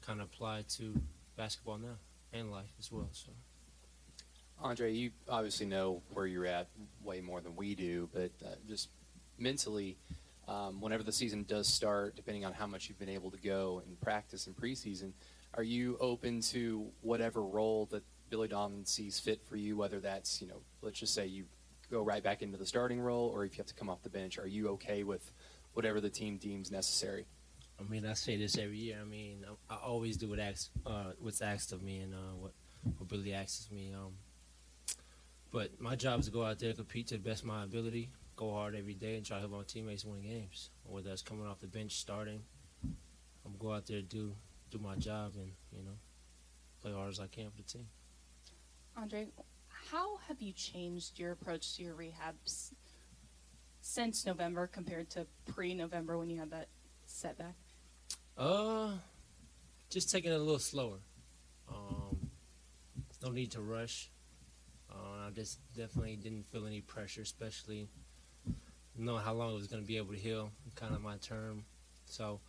kind 0.00 0.20
of 0.20 0.26
apply 0.26 0.64
to 0.76 1.00
basketball 1.36 1.78
now 1.78 1.96
and 2.32 2.50
life 2.50 2.72
as 2.78 2.90
well. 2.90 3.08
So, 3.12 3.30
Andre, 4.60 4.92
you 4.92 5.10
obviously 5.28 5.66
know 5.66 6.02
where 6.12 6.26
you're 6.26 6.46
at 6.46 6.68
way 7.04 7.20
more 7.20 7.40
than 7.40 7.56
we 7.56 7.74
do, 7.74 8.08
but 8.12 8.30
uh, 8.44 8.54
just 8.68 8.88
mentally, 9.38 9.96
um, 10.48 10.80
whenever 10.80 11.02
the 11.02 11.12
season 11.12 11.44
does 11.48 11.68
start, 11.68 12.16
depending 12.16 12.44
on 12.44 12.52
how 12.52 12.66
much 12.66 12.88
you've 12.88 12.98
been 12.98 13.08
able 13.08 13.30
to 13.30 13.38
go 13.38 13.82
and 13.86 14.00
practice 14.00 14.46
and 14.46 14.56
preseason, 14.56 15.12
are 15.54 15.62
you 15.62 15.96
open 16.00 16.40
to 16.40 16.86
whatever 17.02 17.42
role 17.42 17.86
that 17.90 18.02
Billy 18.30 18.48
Donovan 18.48 18.84
sees 18.84 19.18
fit 19.18 19.42
for 19.44 19.56
you? 19.56 19.76
Whether 19.76 20.00
that's 20.00 20.40
you 20.40 20.48
know, 20.48 20.62
let's 20.80 20.98
just 20.98 21.14
say 21.14 21.26
you 21.26 21.44
go 21.90 22.02
right 22.02 22.22
back 22.22 22.42
into 22.42 22.56
the 22.56 22.66
starting 22.66 23.00
role, 23.00 23.28
or 23.28 23.44
if 23.44 23.52
you 23.52 23.58
have 23.58 23.66
to 23.66 23.74
come 23.74 23.90
off 23.90 24.02
the 24.02 24.10
bench, 24.10 24.38
are 24.38 24.46
you 24.46 24.68
okay 24.68 25.02
with 25.04 25.30
whatever 25.74 26.00
the 26.00 26.10
team 26.10 26.38
deems 26.38 26.70
necessary? 26.70 27.26
I 27.78 27.90
mean, 27.90 28.06
I 28.06 28.14
say 28.14 28.36
this 28.36 28.56
every 28.58 28.78
year. 28.78 28.98
I 29.00 29.04
mean, 29.04 29.44
I, 29.70 29.74
I 29.74 29.78
always 29.78 30.16
do 30.16 30.28
what 30.28 30.38
uh, 30.38 31.12
what's 31.20 31.42
asked 31.42 31.72
of 31.72 31.82
me 31.82 31.98
and 31.98 32.14
uh, 32.14 32.34
what, 32.38 32.52
what 32.98 33.08
Billy 33.08 33.34
asks 33.34 33.66
of 33.66 33.72
me. 33.72 33.92
Um, 33.94 34.12
but 35.52 35.80
my 35.80 35.96
job 35.96 36.20
is 36.20 36.26
to 36.26 36.32
go 36.32 36.44
out 36.44 36.58
there, 36.58 36.72
compete 36.72 37.08
to 37.08 37.14
the 37.14 37.20
best 37.20 37.42
of 37.42 37.48
my 37.48 37.64
ability, 37.64 38.10
go 38.36 38.52
hard 38.52 38.74
every 38.74 38.94
day, 38.94 39.16
and 39.16 39.26
try 39.26 39.36
to 39.36 39.40
help 39.42 39.52
my 39.52 39.64
teammates 39.64 40.04
win 40.04 40.22
games. 40.22 40.70
Whether 40.84 41.10
that's 41.10 41.22
coming 41.22 41.46
off 41.46 41.60
the 41.60 41.66
bench, 41.66 41.96
starting, 41.96 42.42
I'm 42.84 43.56
go 43.58 43.72
out 43.72 43.86
there 43.86 44.00
do 44.00 44.34
do 44.72 44.78
my 44.78 44.96
job 44.96 45.32
and 45.36 45.52
you 45.70 45.82
know 45.84 45.96
play 46.80 46.92
hard 46.92 47.10
as 47.10 47.20
I 47.20 47.26
can 47.26 47.50
for 47.50 47.58
the 47.58 47.68
team. 47.68 47.86
Andre, 48.96 49.28
how 49.68 50.18
have 50.28 50.40
you 50.40 50.52
changed 50.52 51.18
your 51.18 51.32
approach 51.32 51.76
to 51.76 51.82
your 51.82 51.94
rehabs 51.94 52.72
since 53.80 54.26
November 54.26 54.66
compared 54.66 55.10
to 55.10 55.26
pre-November 55.52 56.18
when 56.18 56.28
you 56.30 56.38
had 56.38 56.50
that 56.50 56.68
setback? 57.06 57.54
Uh, 58.36 58.92
just 59.90 60.10
taking 60.10 60.32
it 60.32 60.34
a 60.34 60.38
little 60.38 60.58
slower. 60.58 60.98
Um, 61.68 62.30
no 63.22 63.30
need 63.30 63.52
to 63.52 63.60
rush. 63.60 64.10
Uh, 64.90 65.28
I 65.28 65.30
just 65.30 65.58
definitely 65.74 66.16
didn't 66.16 66.46
feel 66.50 66.66
any 66.66 66.80
pressure, 66.80 67.22
especially 67.22 67.88
knowing 68.96 69.22
how 69.22 69.32
long 69.32 69.52
it 69.52 69.54
was 69.54 69.68
going 69.68 69.82
to 69.82 69.86
be 69.86 69.96
able 69.96 70.12
to 70.12 70.18
heal. 70.18 70.50
Kind 70.74 70.94
of 70.94 71.00
my 71.00 71.16
term, 71.16 71.64
so 72.04 72.40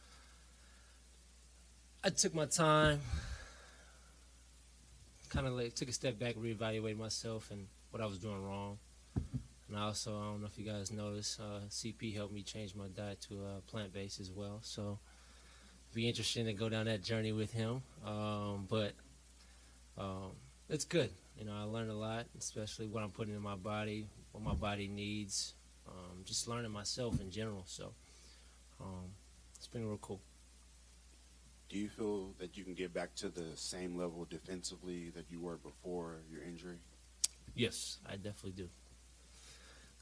I 2.06 2.10
took 2.10 2.36
my 2.36 2.45
time. 2.45 2.99
Kind 5.30 5.47
of 5.47 5.54
like 5.54 5.74
took 5.74 5.88
a 5.88 5.93
step 5.93 6.20
back, 6.20 6.36
reevaluated 6.36 6.97
myself 6.97 7.49
and 7.49 7.66
what 7.91 8.04
I 8.04 8.06
was 8.06 8.18
doing 8.18 8.43
wrong. 8.43 8.78
And 9.70 9.78
also, 9.78 10.20
I 10.20 10.26
don't 10.26 10.41
know 10.41 10.47
if 10.47 10.60
you 10.60 10.66
guys 10.66 10.91
noticed, 10.91 11.39
uh, 11.39 11.62
CP 11.70 12.14
helped 12.14 12.34
me 12.34 12.43
change 12.43 12.76
my 12.76 12.88
diet 12.89 13.22
to 13.30 13.36
uh, 13.36 13.62
plant 13.68 13.93
based 13.93 14.20
as 14.20 14.30
well. 14.30 14.60
So, 14.64 14.99
be 15.93 16.10
interesting 16.10 16.45
to 16.45 16.54
go 16.54 16.68
down 16.68 16.88
that 16.88 17.04
journey 17.04 17.32
with 17.32 17.54
him. 17.54 17.82
Um, 18.06 18.68
but 18.70 18.91
um, 19.97 20.32
it's 20.70 20.84
good. 20.84 21.10
You 21.39 21.45
know, 21.45 21.54
I 21.54 21.64
learned 21.64 21.89
a 21.89 21.95
lot, 21.95 22.26
especially 22.38 22.88
what 22.88 23.01
I'm 23.01 23.12
putting 23.12 23.34
in 23.34 23.41
my 23.41 23.56
body, 23.56 24.08
what 24.34 24.43
my 24.43 24.54
body 24.54 24.89
needs, 24.89 25.54
um, 25.88 26.24
just 26.26 26.49
learning 26.49 26.72
myself 26.72 27.22
in 27.22 27.32
general. 27.32 27.64
So, 27.66 27.93
um, 28.82 29.06
it's 29.56 29.68
been 29.68 29.88
real 29.88 29.97
cool. 30.01 30.20
Do 31.70 31.78
you 31.80 31.89
feel 31.89 32.34
that 32.39 32.55
you 32.55 32.64
can 32.64 32.74
get 32.74 32.93
back 32.93 33.16
to 33.16 33.30
the 33.30 33.55
same 33.55 33.97
level 33.97 34.26
defensively 34.30 35.09
that 35.16 35.26
you 35.30 35.39
were 35.39 35.57
before 35.57 36.18
your 36.32 36.43
injury? 36.43 36.78
Yes, 37.55 37.97
I 38.07 38.16
definitely 38.16 38.51
do. 38.51 38.70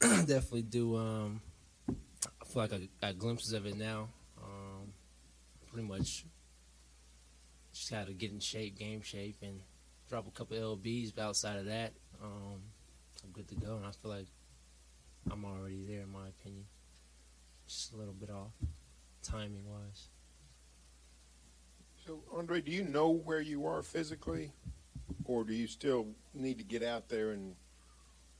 definitely 0.26 0.62
do. 0.62 0.96
Um, 0.96 1.40
I 1.88 2.44
feel 2.44 2.62
like 2.62 2.72
I 2.72 2.88
got 3.00 3.18
glimpses 3.18 3.52
of 3.52 3.66
it 3.66 3.76
now. 3.76 4.08
Um, 4.42 4.92
pretty 5.70 5.86
much 5.86 6.24
just 7.72 7.90
got 7.90 8.06
to 8.06 8.12
get 8.12 8.30
in 8.30 8.40
shape, 8.40 8.78
game 8.78 9.02
shape, 9.02 9.36
and 9.42 9.60
drop 10.08 10.26
a 10.26 10.30
couple 10.30 10.56
lbs. 10.56 11.14
But 11.14 11.22
outside 11.22 11.58
of 11.58 11.66
that, 11.66 11.92
um, 12.22 12.60
I'm 13.24 13.30
good 13.32 13.48
to 13.48 13.54
go, 13.54 13.76
and 13.76 13.86
I 13.86 13.90
feel 13.90 14.10
like 14.10 14.26
I'm 15.30 15.44
already 15.44 15.84
there, 15.86 16.02
in 16.02 16.12
my 16.12 16.28
opinion. 16.28 16.64
Just 17.66 17.92
a 17.92 17.96
little 17.96 18.14
bit 18.14 18.30
off, 18.30 18.52
timing 19.22 19.64
wise. 19.68 20.08
So, 22.06 22.20
Andre, 22.36 22.60
do 22.60 22.72
you 22.72 22.82
know 22.82 23.10
where 23.10 23.40
you 23.40 23.66
are 23.66 23.82
physically, 23.82 24.52
or 25.24 25.44
do 25.44 25.54
you 25.54 25.68
still 25.68 26.08
need 26.34 26.58
to 26.58 26.64
get 26.64 26.82
out 26.82 27.08
there 27.08 27.30
and 27.30 27.54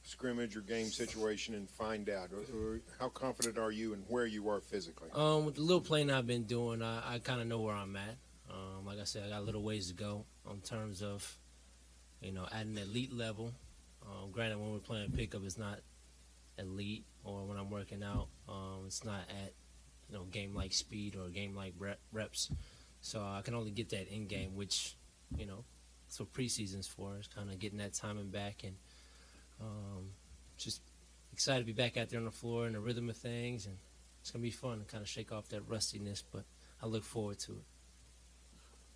scrimmage 0.02 0.56
or 0.56 0.62
game 0.62 0.86
situation 0.86 1.54
and 1.54 1.70
find 1.70 2.08
out? 2.08 2.30
Or, 2.32 2.58
or 2.58 2.80
how 2.98 3.08
confident 3.08 3.58
are 3.58 3.70
you 3.70 3.94
in 3.94 4.00
where 4.08 4.26
you 4.26 4.48
are 4.48 4.60
physically? 4.60 5.10
Um, 5.14 5.44
with 5.44 5.54
the 5.54 5.60
little 5.60 5.80
playing 5.80 6.10
I've 6.10 6.26
been 6.26 6.42
doing, 6.42 6.82
I, 6.82 7.14
I 7.14 7.18
kind 7.20 7.40
of 7.40 7.46
know 7.46 7.60
where 7.60 7.74
I'm 7.74 7.94
at. 7.94 8.16
Um, 8.50 8.84
like 8.84 8.98
I 8.98 9.04
said, 9.04 9.24
I 9.26 9.30
got 9.30 9.40
a 9.40 9.44
little 9.44 9.62
ways 9.62 9.88
to 9.88 9.94
go 9.94 10.24
in 10.50 10.60
terms 10.60 11.00
of, 11.00 11.38
you 12.20 12.32
know, 12.32 12.46
at 12.52 12.66
an 12.66 12.76
elite 12.76 13.12
level. 13.12 13.52
Um, 14.04 14.32
granted, 14.32 14.58
when 14.58 14.72
we're 14.72 14.78
playing 14.80 15.12
pickup, 15.12 15.44
it's 15.44 15.56
not 15.56 15.78
elite 16.58 17.04
or 17.22 17.44
when 17.44 17.58
I'm 17.58 17.70
working 17.70 18.02
out. 18.02 18.26
Um, 18.48 18.82
it's 18.86 19.04
not 19.04 19.20
at 19.30 19.52
you 20.08 20.16
know 20.16 20.24
game 20.24 20.54
like 20.54 20.72
speed 20.72 21.16
or 21.16 21.28
game 21.28 21.54
like 21.54 21.74
rep, 21.78 21.98
reps. 22.12 22.50
So 23.02 23.20
I 23.20 23.42
can 23.42 23.54
only 23.54 23.70
get 23.70 23.90
that 23.90 24.08
in 24.08 24.26
game, 24.26 24.56
which 24.56 24.96
you 25.36 25.44
know 25.44 25.64
that's 26.06 26.18
what 26.20 26.32
preseason's 26.32 26.86
for. 26.86 27.18
Is 27.18 27.26
kind 27.26 27.50
of 27.50 27.58
getting 27.58 27.78
that 27.78 27.92
timing 27.92 28.30
back 28.30 28.64
and 28.64 28.76
um, 29.60 30.10
just 30.56 30.80
excited 31.32 31.60
to 31.60 31.66
be 31.66 31.72
back 31.72 31.96
out 31.96 32.08
there 32.08 32.18
on 32.18 32.24
the 32.24 32.30
floor 32.30 32.66
in 32.66 32.72
the 32.72 32.80
rhythm 32.80 33.10
of 33.10 33.16
things, 33.16 33.66
and 33.66 33.76
it's 34.20 34.30
gonna 34.30 34.42
be 34.42 34.50
fun 34.50 34.78
to 34.78 34.84
kind 34.84 35.02
of 35.02 35.08
shake 35.08 35.32
off 35.32 35.48
that 35.48 35.62
rustiness. 35.68 36.22
But 36.22 36.44
I 36.82 36.86
look 36.86 37.04
forward 37.04 37.38
to 37.40 37.52
it. 37.52 37.64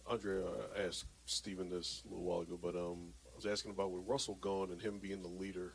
Andre, 0.08 0.42
uh, 0.42 0.80
I 0.80 0.86
asked 0.86 1.06
Stephen 1.24 1.68
this 1.68 2.02
a 2.06 2.08
little 2.08 2.24
while 2.24 2.40
ago, 2.40 2.58
but 2.60 2.76
um, 2.76 3.12
I 3.32 3.36
was 3.36 3.44
asking 3.44 3.72
about 3.72 3.90
with 3.90 4.04
Russell 4.06 4.36
gone 4.40 4.70
and 4.70 4.80
him 4.80 4.98
being 4.98 5.20
the 5.20 5.28
leader 5.28 5.72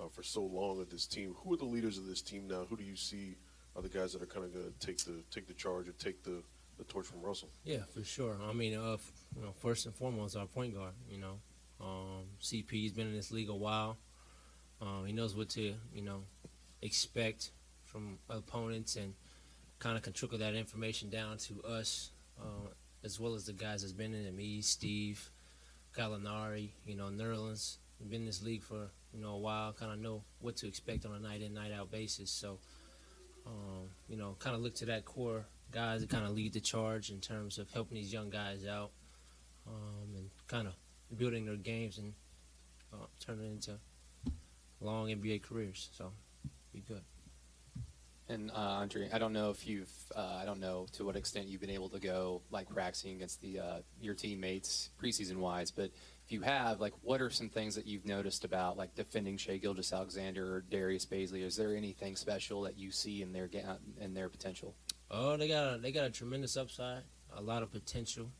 uh, 0.00 0.08
for 0.08 0.22
so 0.22 0.42
long 0.42 0.80
of 0.80 0.88
this 0.90 1.06
team. 1.06 1.34
Who 1.44 1.52
are 1.52 1.56
the 1.58 1.66
leaders 1.66 1.98
of 1.98 2.06
this 2.06 2.22
team 2.22 2.48
now? 2.48 2.64
Who 2.68 2.76
do 2.76 2.84
you 2.84 2.96
see 2.96 3.36
are 3.74 3.82
the 3.82 3.88
guys 3.88 4.12
that 4.14 4.22
are 4.22 4.26
kind 4.26 4.46
of 4.46 4.52
going 4.52 4.64
to 4.64 4.86
take 4.86 4.98
the 5.04 5.22
take 5.30 5.46
the 5.46 5.54
charge 5.54 5.88
or 5.88 5.92
take 5.92 6.22
the, 6.22 6.42
the 6.78 6.84
torch 6.84 7.06
from 7.06 7.22
Russell? 7.22 7.48
Yeah, 7.64 7.82
for 7.92 8.04
sure. 8.04 8.36
I 8.48 8.52
mean, 8.52 8.76
uh, 8.76 8.94
f- 8.94 9.12
you 9.36 9.42
know, 9.42 9.52
first 9.52 9.86
and 9.86 9.94
foremost, 9.94 10.36
our 10.36 10.46
point 10.46 10.74
guard. 10.74 10.92
You 11.10 11.18
know, 11.18 11.38
um, 11.80 12.24
CP's 12.40 12.92
been 12.92 13.06
in 13.08 13.14
this 13.14 13.30
league 13.30 13.48
a 13.48 13.54
while. 13.54 13.96
Um, 14.80 15.04
he 15.06 15.12
knows 15.12 15.34
what 15.34 15.48
to 15.50 15.74
you 15.94 16.02
know 16.02 16.22
expect 16.82 17.50
from 17.84 18.18
opponents 18.28 18.96
and 18.96 19.14
kind 19.78 19.96
of 19.96 20.02
can 20.02 20.12
trickle 20.12 20.38
that 20.38 20.54
information 20.54 21.08
down 21.08 21.38
to 21.38 21.62
us, 21.62 22.10
uh, 22.40 22.68
as 23.04 23.18
well 23.20 23.34
as 23.34 23.46
the 23.46 23.52
guys 23.52 23.82
that's 23.82 23.92
been 23.92 24.14
in 24.14 24.26
it. 24.26 24.34
Me, 24.34 24.60
Steve, 24.60 25.30
Gallinari, 25.96 26.70
you 26.86 26.96
know, 26.96 27.06
Nerlens. 27.06 27.76
Been 28.10 28.20
in 28.20 28.26
this 28.26 28.42
league 28.42 28.62
for 28.62 28.90
you 29.14 29.22
know 29.22 29.30
a 29.30 29.38
while. 29.38 29.72
Kind 29.72 29.92
of 29.92 29.98
know 29.98 30.22
what 30.40 30.56
to 30.56 30.68
expect 30.68 31.06
on 31.06 31.14
a 31.14 31.18
night 31.18 31.40
in, 31.40 31.54
night 31.54 31.72
out 31.72 31.90
basis. 31.90 32.30
So, 32.30 32.58
um, 33.46 33.88
you 34.06 34.16
know, 34.18 34.36
kind 34.38 34.54
of 34.54 34.60
look 34.60 34.74
to 34.76 34.86
that 34.86 35.06
core 35.06 35.46
guys 35.72 36.00
that 36.00 36.10
kind 36.10 36.24
of 36.24 36.32
lead 36.32 36.52
the 36.52 36.60
charge 36.60 37.10
in 37.10 37.20
terms 37.20 37.58
of 37.58 37.70
helping 37.70 37.96
these 37.96 38.12
young 38.12 38.30
guys 38.30 38.66
out 38.66 38.90
um, 39.66 40.14
and 40.16 40.30
kind 40.48 40.66
of 40.66 40.74
building 41.16 41.46
their 41.46 41.56
games 41.56 41.98
and 41.98 42.12
uh, 42.92 43.06
turning 43.24 43.52
into 43.52 43.78
long 44.80 45.08
NBA 45.08 45.42
careers. 45.42 45.88
So, 45.92 46.12
be 46.72 46.80
good. 46.80 47.02
And 48.28 48.50
uh, 48.50 48.54
Andre, 48.54 49.08
I 49.12 49.18
don't 49.18 49.32
know 49.32 49.50
if 49.50 49.68
you've, 49.68 49.92
uh, 50.14 50.38
I 50.42 50.44
don't 50.44 50.58
know 50.58 50.86
to 50.94 51.04
what 51.04 51.14
extent 51.14 51.46
you've 51.46 51.60
been 51.60 51.70
able 51.70 51.88
to 51.90 52.00
go 52.00 52.42
like 52.50 52.68
practicing 52.68 53.14
against 53.14 53.40
the 53.40 53.60
uh, 53.60 53.78
your 54.00 54.14
teammates 54.14 54.90
preseason 55.00 55.36
wise, 55.36 55.70
but 55.70 55.90
if 56.26 56.32
you 56.32 56.40
have, 56.40 56.80
like, 56.80 56.92
what 57.02 57.22
are 57.22 57.30
some 57.30 57.48
things 57.48 57.76
that 57.76 57.86
you've 57.86 58.04
noticed 58.04 58.44
about 58.44 58.76
like 58.76 58.96
defending 58.96 59.36
Shai 59.36 59.58
Gilgeous-Alexander 59.58 60.56
or 60.56 60.64
Darius 60.68 61.06
Bazley? 61.06 61.44
Is 61.44 61.54
there 61.54 61.76
anything 61.76 62.16
special 62.16 62.62
that 62.62 62.76
you 62.76 62.90
see 62.90 63.22
in 63.22 63.32
their 63.32 63.48
in 64.00 64.12
their 64.12 64.28
potential? 64.28 64.74
Oh, 65.10 65.36
they 65.36 65.48
got 65.48 65.74
a, 65.74 65.78
they 65.78 65.92
got 65.92 66.04
a 66.04 66.10
tremendous 66.10 66.56
upside, 66.56 67.02
a 67.36 67.40
lot 67.40 67.62
of 67.62 67.70
potential. 67.70 68.30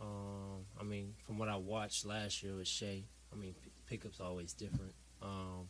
Um, 0.00 0.64
I 0.80 0.82
mean, 0.84 1.14
from 1.26 1.38
what 1.38 1.48
I 1.48 1.56
watched 1.56 2.06
last 2.06 2.42
year 2.42 2.56
with 2.56 2.66
Shai, 2.66 3.04
I 3.32 3.36
mean, 3.36 3.54
p- 3.62 3.70
pickup's 3.86 4.20
always 4.20 4.52
different. 4.52 4.94
Um, 5.22 5.68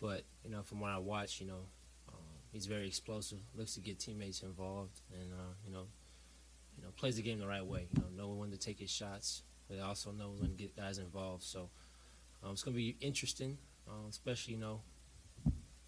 but 0.00 0.22
you 0.44 0.50
know, 0.50 0.62
from 0.62 0.80
what 0.80 0.90
I 0.90 0.98
watched, 0.98 1.40
you 1.40 1.46
know, 1.46 1.66
um, 2.08 2.18
he's 2.52 2.66
very 2.66 2.86
explosive. 2.86 3.38
Looks 3.56 3.74
to 3.74 3.80
get 3.80 3.98
teammates 3.98 4.42
involved, 4.42 5.00
and 5.12 5.32
uh, 5.32 5.54
you 5.66 5.72
know, 5.72 5.86
you 6.76 6.84
know, 6.84 6.90
plays 6.96 7.16
the 7.16 7.22
game 7.22 7.38
the 7.38 7.46
right 7.46 7.64
way. 7.64 7.88
You 7.96 8.02
know, 8.02 8.24
know 8.24 8.34
when 8.34 8.50
to 8.50 8.58
take 8.58 8.78
his 8.78 8.90
shots, 8.90 9.42
but 9.68 9.80
also 9.80 10.12
knows 10.12 10.40
when 10.40 10.50
to 10.50 10.56
get 10.56 10.76
guys 10.76 10.98
involved. 10.98 11.42
So 11.42 11.70
um, 12.42 12.52
it's 12.52 12.62
gonna 12.62 12.76
be 12.76 12.96
interesting, 13.00 13.56
uh, 13.88 14.06
especially 14.08 14.54
you 14.54 14.60
know, 14.60 14.82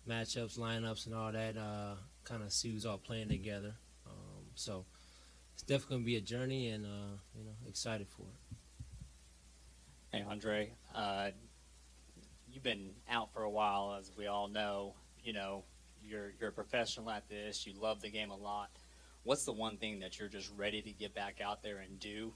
matchups, 0.08 0.58
lineups, 0.58 1.06
and 1.06 1.14
all 1.14 1.32
that. 1.32 1.56
Uh, 1.56 1.96
kind 2.26 2.42
of 2.42 2.52
see 2.52 2.72
who's 2.72 2.84
all 2.84 2.98
playing 2.98 3.28
together. 3.28 3.74
Um, 4.06 4.44
so 4.54 4.84
it's 5.54 5.62
definitely 5.62 5.96
gonna 5.96 6.06
be 6.06 6.16
a 6.16 6.20
journey, 6.20 6.68
and 6.68 6.84
uh, 6.84 7.16
you 7.36 7.44
know, 7.44 7.54
excited 7.66 8.08
for 8.08 8.22
it. 8.22 8.56
Hey, 10.12 10.24
Andre, 10.28 10.72
uh, 10.94 11.30
you've 12.50 12.62
been 12.62 12.90
out 13.08 13.32
for 13.32 13.42
a 13.42 13.50
while, 13.50 13.96
as 13.98 14.10
we 14.16 14.26
all 14.26 14.48
know. 14.48 14.94
You 15.22 15.32
know, 15.32 15.64
you're 16.02 16.32
you're 16.38 16.50
a 16.50 16.52
professional 16.52 17.10
at 17.10 17.28
this. 17.28 17.66
You 17.66 17.74
love 17.80 18.00
the 18.00 18.10
game 18.10 18.30
a 18.30 18.36
lot. 18.36 18.70
What's 19.22 19.44
the 19.44 19.52
one 19.52 19.76
thing 19.76 20.00
that 20.00 20.18
you're 20.18 20.28
just 20.28 20.50
ready 20.56 20.82
to 20.82 20.92
get 20.92 21.14
back 21.14 21.40
out 21.40 21.62
there 21.62 21.78
and 21.78 21.98
do? 21.98 22.32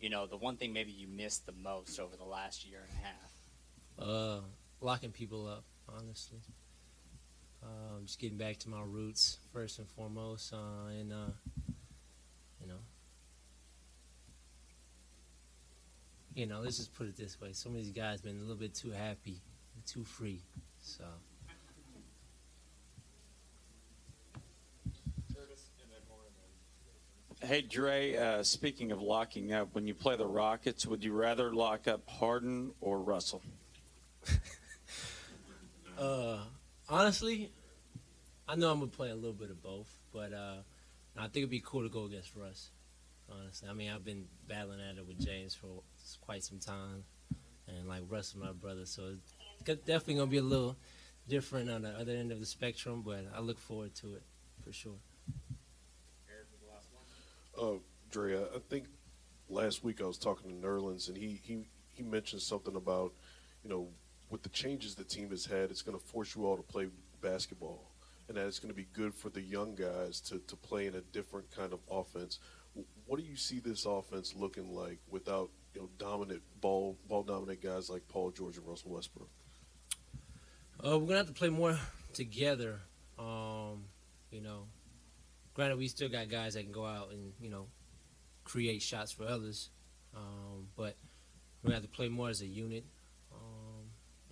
You 0.00 0.10
know, 0.10 0.26
the 0.26 0.36
one 0.36 0.56
thing 0.56 0.72
maybe 0.72 0.92
you 0.92 1.08
missed 1.08 1.46
the 1.46 1.52
most 1.52 1.98
over 1.98 2.16
the 2.16 2.24
last 2.24 2.64
year 2.64 2.78
and 2.88 2.98
a 2.98 3.06
half. 3.06 4.08
Uh, 4.08 4.40
locking 4.80 5.10
people 5.10 5.48
up, 5.48 5.64
honestly. 5.88 6.38
Um, 7.62 8.06
just 8.06 8.18
getting 8.18 8.38
back 8.38 8.58
to 8.58 8.68
my 8.68 8.82
roots 8.82 9.38
first 9.52 9.78
and 9.78 9.88
foremost, 9.88 10.52
uh, 10.52 10.88
and 10.90 11.12
uh, 11.12 11.32
you 12.60 12.68
know, 12.68 12.78
you 16.34 16.46
know, 16.46 16.60
let's 16.60 16.76
just 16.76 16.94
put 16.94 17.08
it 17.08 17.16
this 17.16 17.40
way: 17.40 17.52
some 17.52 17.72
of 17.72 17.78
these 17.78 17.90
guys 17.90 18.20
been 18.20 18.36
a 18.36 18.40
little 18.40 18.56
bit 18.56 18.74
too 18.74 18.90
happy, 18.90 19.40
too 19.86 20.04
free. 20.04 20.40
So 20.80 21.04
Hey, 27.40 27.62
Dre, 27.62 28.16
uh, 28.16 28.42
speaking 28.42 28.90
of 28.90 29.00
locking 29.00 29.52
up, 29.52 29.72
when 29.72 29.86
you 29.86 29.94
play 29.94 30.16
the 30.16 30.26
Rockets, 30.26 30.86
would 30.86 31.04
you 31.04 31.12
rather 31.12 31.54
lock 31.54 31.86
up 31.86 32.02
Harden 32.08 32.72
or 32.80 32.98
Russell? 33.00 33.42
Uh, 35.98 36.38
honestly, 36.88 37.50
I 38.48 38.56
know 38.56 38.70
I'm 38.70 38.78
gonna 38.80 38.90
play 38.90 39.10
a 39.10 39.14
little 39.14 39.32
bit 39.32 39.50
of 39.50 39.62
both, 39.62 39.88
but 40.12 40.32
uh, 40.32 40.58
I 41.16 41.22
think 41.22 41.36
it'd 41.38 41.50
be 41.50 41.62
cool 41.64 41.82
to 41.82 41.88
go 41.88 42.04
against 42.04 42.34
Russ. 42.34 42.70
Honestly, 43.30 43.68
I 43.68 43.72
mean 43.74 43.90
I've 43.90 44.04
been 44.04 44.24
battling 44.48 44.80
at 44.80 44.96
it 44.96 45.06
with 45.06 45.18
James 45.18 45.54
for 45.54 45.82
quite 46.20 46.42
some 46.42 46.58
time, 46.58 47.04
and 47.66 47.88
like 47.88 48.02
Russ 48.08 48.28
is 48.30 48.36
my 48.36 48.52
brother, 48.52 48.86
so 48.86 49.14
it's 49.60 49.84
definitely 49.84 50.14
gonna 50.14 50.26
be 50.26 50.38
a 50.38 50.42
little 50.42 50.76
different 51.28 51.68
on 51.68 51.82
the 51.82 51.90
other 51.90 52.12
end 52.12 52.32
of 52.32 52.40
the 52.40 52.46
spectrum. 52.46 53.02
But 53.04 53.26
I 53.34 53.40
look 53.40 53.58
forward 53.58 53.94
to 53.96 54.14
it 54.14 54.22
for 54.64 54.72
sure. 54.72 54.98
Uh, 57.60 57.78
Dre, 58.10 58.36
I 58.36 58.58
think 58.70 58.84
last 59.48 59.82
week 59.82 60.00
I 60.00 60.06
was 60.06 60.16
talking 60.16 60.48
to 60.48 60.66
Nerlens, 60.66 61.08
and 61.08 61.16
he, 61.16 61.40
he, 61.42 61.66
he 61.92 62.02
mentioned 62.02 62.40
something 62.40 62.76
about, 62.76 63.12
you 63.64 63.70
know, 63.70 63.88
with 64.30 64.42
the 64.42 64.48
changes 64.50 64.94
the 64.94 65.04
team 65.04 65.30
has 65.30 65.46
had, 65.46 65.70
it's 65.70 65.82
going 65.82 65.98
to 65.98 66.04
force 66.04 66.34
you 66.36 66.46
all 66.46 66.56
to 66.56 66.62
play 66.62 66.88
basketball, 67.22 67.90
and 68.28 68.36
that 68.36 68.46
it's 68.46 68.58
going 68.58 68.72
to 68.72 68.76
be 68.76 68.86
good 68.92 69.14
for 69.14 69.30
the 69.30 69.40
young 69.40 69.74
guys 69.74 70.20
to, 70.20 70.38
to 70.38 70.56
play 70.56 70.86
in 70.86 70.94
a 70.94 71.00
different 71.00 71.50
kind 71.54 71.72
of 71.72 71.80
offense. 71.90 72.38
What 73.06 73.18
do 73.18 73.24
you 73.24 73.36
see 73.36 73.58
this 73.58 73.86
offense 73.86 74.34
looking 74.36 74.74
like 74.74 74.98
without 75.10 75.50
you 75.74 75.80
know 75.80 75.88
dominant 75.98 76.42
ball 76.60 76.96
ball 77.08 77.22
dominant 77.22 77.62
guys 77.62 77.90
like 77.90 78.06
Paul 78.08 78.30
George 78.30 78.56
and 78.56 78.66
Russell 78.66 78.92
Westbrook? 78.92 79.28
Uh, 80.84 80.98
we're 80.98 81.06
gonna 81.06 81.16
have 81.16 81.26
to 81.26 81.32
play 81.32 81.48
more 81.48 81.76
together. 82.12 82.80
Um, 83.18 83.84
you 84.30 84.40
know, 84.40 84.66
granted, 85.54 85.78
we 85.78 85.88
still 85.88 86.08
got 86.08 86.28
guys 86.28 86.54
that 86.54 86.62
can 86.62 86.72
go 86.72 86.86
out 86.86 87.10
and 87.10 87.32
you 87.40 87.50
know 87.50 87.66
create 88.44 88.82
shots 88.82 89.10
for 89.10 89.26
others, 89.26 89.70
um, 90.14 90.68
but 90.76 90.96
we 91.64 91.72
have 91.72 91.82
to 91.82 91.88
play 91.88 92.08
more 92.08 92.28
as 92.28 92.42
a 92.42 92.46
unit 92.46 92.84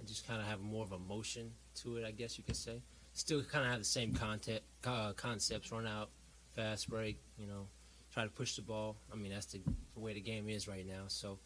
just 0.06 0.26
kind 0.26 0.40
of 0.40 0.46
have 0.46 0.60
more 0.60 0.84
of 0.84 0.92
a 0.92 0.98
motion 0.98 1.52
to 1.82 1.96
it. 1.96 2.04
I 2.04 2.10
guess 2.10 2.38
you 2.38 2.44
could 2.44 2.56
say. 2.56 2.80
Still, 3.12 3.42
kind 3.42 3.64
of 3.64 3.70
have 3.70 3.80
the 3.80 3.84
same 3.84 4.12
content 4.12 4.60
uh, 4.86 5.12
concepts. 5.12 5.72
Run 5.72 5.86
out, 5.86 6.10
fast 6.54 6.88
break. 6.88 7.18
You 7.38 7.46
know, 7.46 7.66
try 8.12 8.24
to 8.24 8.30
push 8.30 8.56
the 8.56 8.62
ball. 8.62 8.96
I 9.12 9.16
mean, 9.16 9.32
that's 9.32 9.46
the, 9.46 9.60
the 9.94 10.00
way 10.00 10.12
the 10.14 10.20
game 10.20 10.48
is 10.48 10.68
right 10.68 10.86
now. 10.86 11.04
So, 11.08 11.38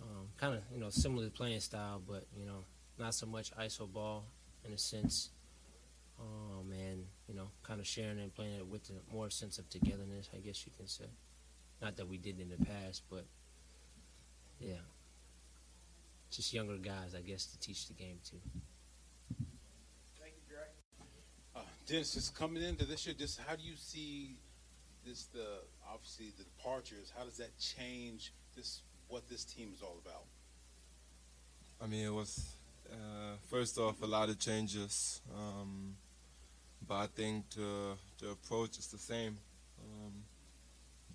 um, 0.00 0.28
kind 0.38 0.54
of 0.54 0.62
you 0.72 0.80
know 0.80 0.90
similar 0.90 1.24
to 1.24 1.30
playing 1.30 1.60
style, 1.60 2.00
but 2.06 2.26
you 2.36 2.46
know 2.46 2.64
not 2.98 3.14
so 3.14 3.26
much 3.26 3.54
ISO 3.56 3.90
ball 3.90 4.24
in 4.64 4.72
a 4.72 4.78
sense. 4.78 5.30
Um, 6.20 6.70
and 6.72 7.06
you 7.28 7.34
know, 7.34 7.48
kind 7.62 7.80
of 7.80 7.86
sharing 7.86 8.20
and 8.20 8.34
playing 8.34 8.56
it 8.56 8.66
with 8.66 8.90
more 9.12 9.30
sense 9.30 9.58
of 9.58 9.68
togetherness, 9.70 10.28
I 10.34 10.38
guess 10.38 10.66
you 10.66 10.72
can 10.76 10.86
say. 10.86 11.06
Not 11.80 11.96
that 11.96 12.08
we 12.08 12.18
did 12.18 12.38
in 12.38 12.50
the 12.50 12.62
past, 12.62 13.02
but 13.08 13.24
yeah, 14.60 14.82
just 16.30 16.52
younger 16.52 16.76
guys, 16.76 17.14
I 17.16 17.20
guess, 17.20 17.46
to 17.46 17.58
teach 17.58 17.88
the 17.88 17.94
game 17.94 18.18
to. 18.24 18.36
Thank 20.20 20.34
you, 20.36 20.42
Greg. 20.48 20.68
Uh, 21.56 21.60
Dennis, 21.86 22.14
just 22.14 22.34
coming 22.36 22.62
into 22.62 22.84
this 22.84 23.06
year, 23.06 23.14
just 23.18 23.40
how 23.46 23.56
do 23.56 23.62
you 23.62 23.74
see 23.76 24.36
this? 25.04 25.24
The 25.32 25.46
obviously 25.92 26.32
the 26.38 26.44
departures. 26.44 27.12
How 27.16 27.24
does 27.24 27.36
that 27.38 27.58
change 27.58 28.32
this? 28.56 28.82
What 29.08 29.28
this 29.28 29.44
team 29.44 29.72
is 29.74 29.82
all 29.82 29.98
about? 30.04 30.22
I 31.82 31.86
mean, 31.86 32.06
it 32.06 32.14
was 32.14 32.54
uh, 32.92 33.34
first 33.50 33.76
off 33.76 34.00
a 34.02 34.06
lot 34.06 34.28
of 34.28 34.38
changes, 34.38 35.20
um, 35.36 35.96
but 36.86 36.94
I 36.94 37.06
think 37.06 37.50
the 37.50 37.96
the 38.20 38.30
approach 38.30 38.78
is 38.78 38.86
the 38.86 38.98
same. 38.98 39.36
Um, 39.82 40.12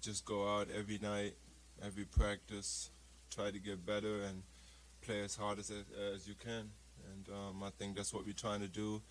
just 0.01 0.25
go 0.25 0.57
out 0.57 0.67
every 0.77 0.99
night, 1.01 1.35
every 1.81 2.03
practice, 2.03 2.89
try 3.33 3.49
to 3.49 3.59
get 3.59 3.85
better 3.85 4.21
and 4.23 4.43
play 5.05 5.21
as 5.23 5.35
hard 5.35 5.59
as 5.59 5.71
as 6.13 6.27
you 6.27 6.35
can. 6.35 6.71
and 7.13 7.29
um, 7.29 7.63
I 7.63 7.69
think 7.77 7.95
that's 7.95 8.13
what 8.13 8.25
we're 8.25 8.33
trying 8.33 8.61
to 8.61 8.67
do. 8.67 9.01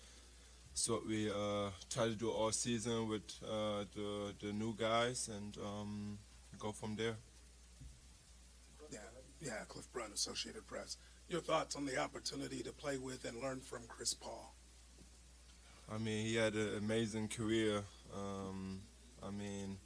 It's 0.71 0.89
what 0.89 1.07
we 1.07 1.29
uh, 1.29 1.69
try 1.89 2.05
to 2.05 2.15
do 2.15 2.29
all 2.29 2.51
season 2.51 3.07
with 3.07 3.23
uh, 3.43 3.85
the 3.95 4.33
the 4.41 4.51
new 4.51 4.75
guys, 4.75 5.29
and 5.29 5.57
um, 5.57 6.17
go 6.59 6.71
from 6.71 6.95
there. 6.95 7.15
Yeah, 8.91 8.99
yeah, 9.41 9.63
Cliff 9.69 9.91
Brunt, 9.93 10.13
Associated 10.13 10.67
Press. 10.67 10.97
Your 11.29 11.41
thoughts 11.41 11.75
on 11.75 11.85
the 11.85 11.97
opportunity 11.97 12.61
to 12.63 12.71
play 12.71 12.97
with 12.97 13.25
and 13.25 13.41
learn 13.41 13.59
from 13.61 13.81
Chris 13.87 14.13
Paul? 14.13 14.53
I 15.91 15.97
mean, 15.97 16.25
he 16.25 16.35
had 16.35 16.53
an 16.53 16.77
amazing 16.77 17.29
career. 17.29 17.83
Um, 18.13 18.81
I 19.23 19.31
mean, 19.31 19.77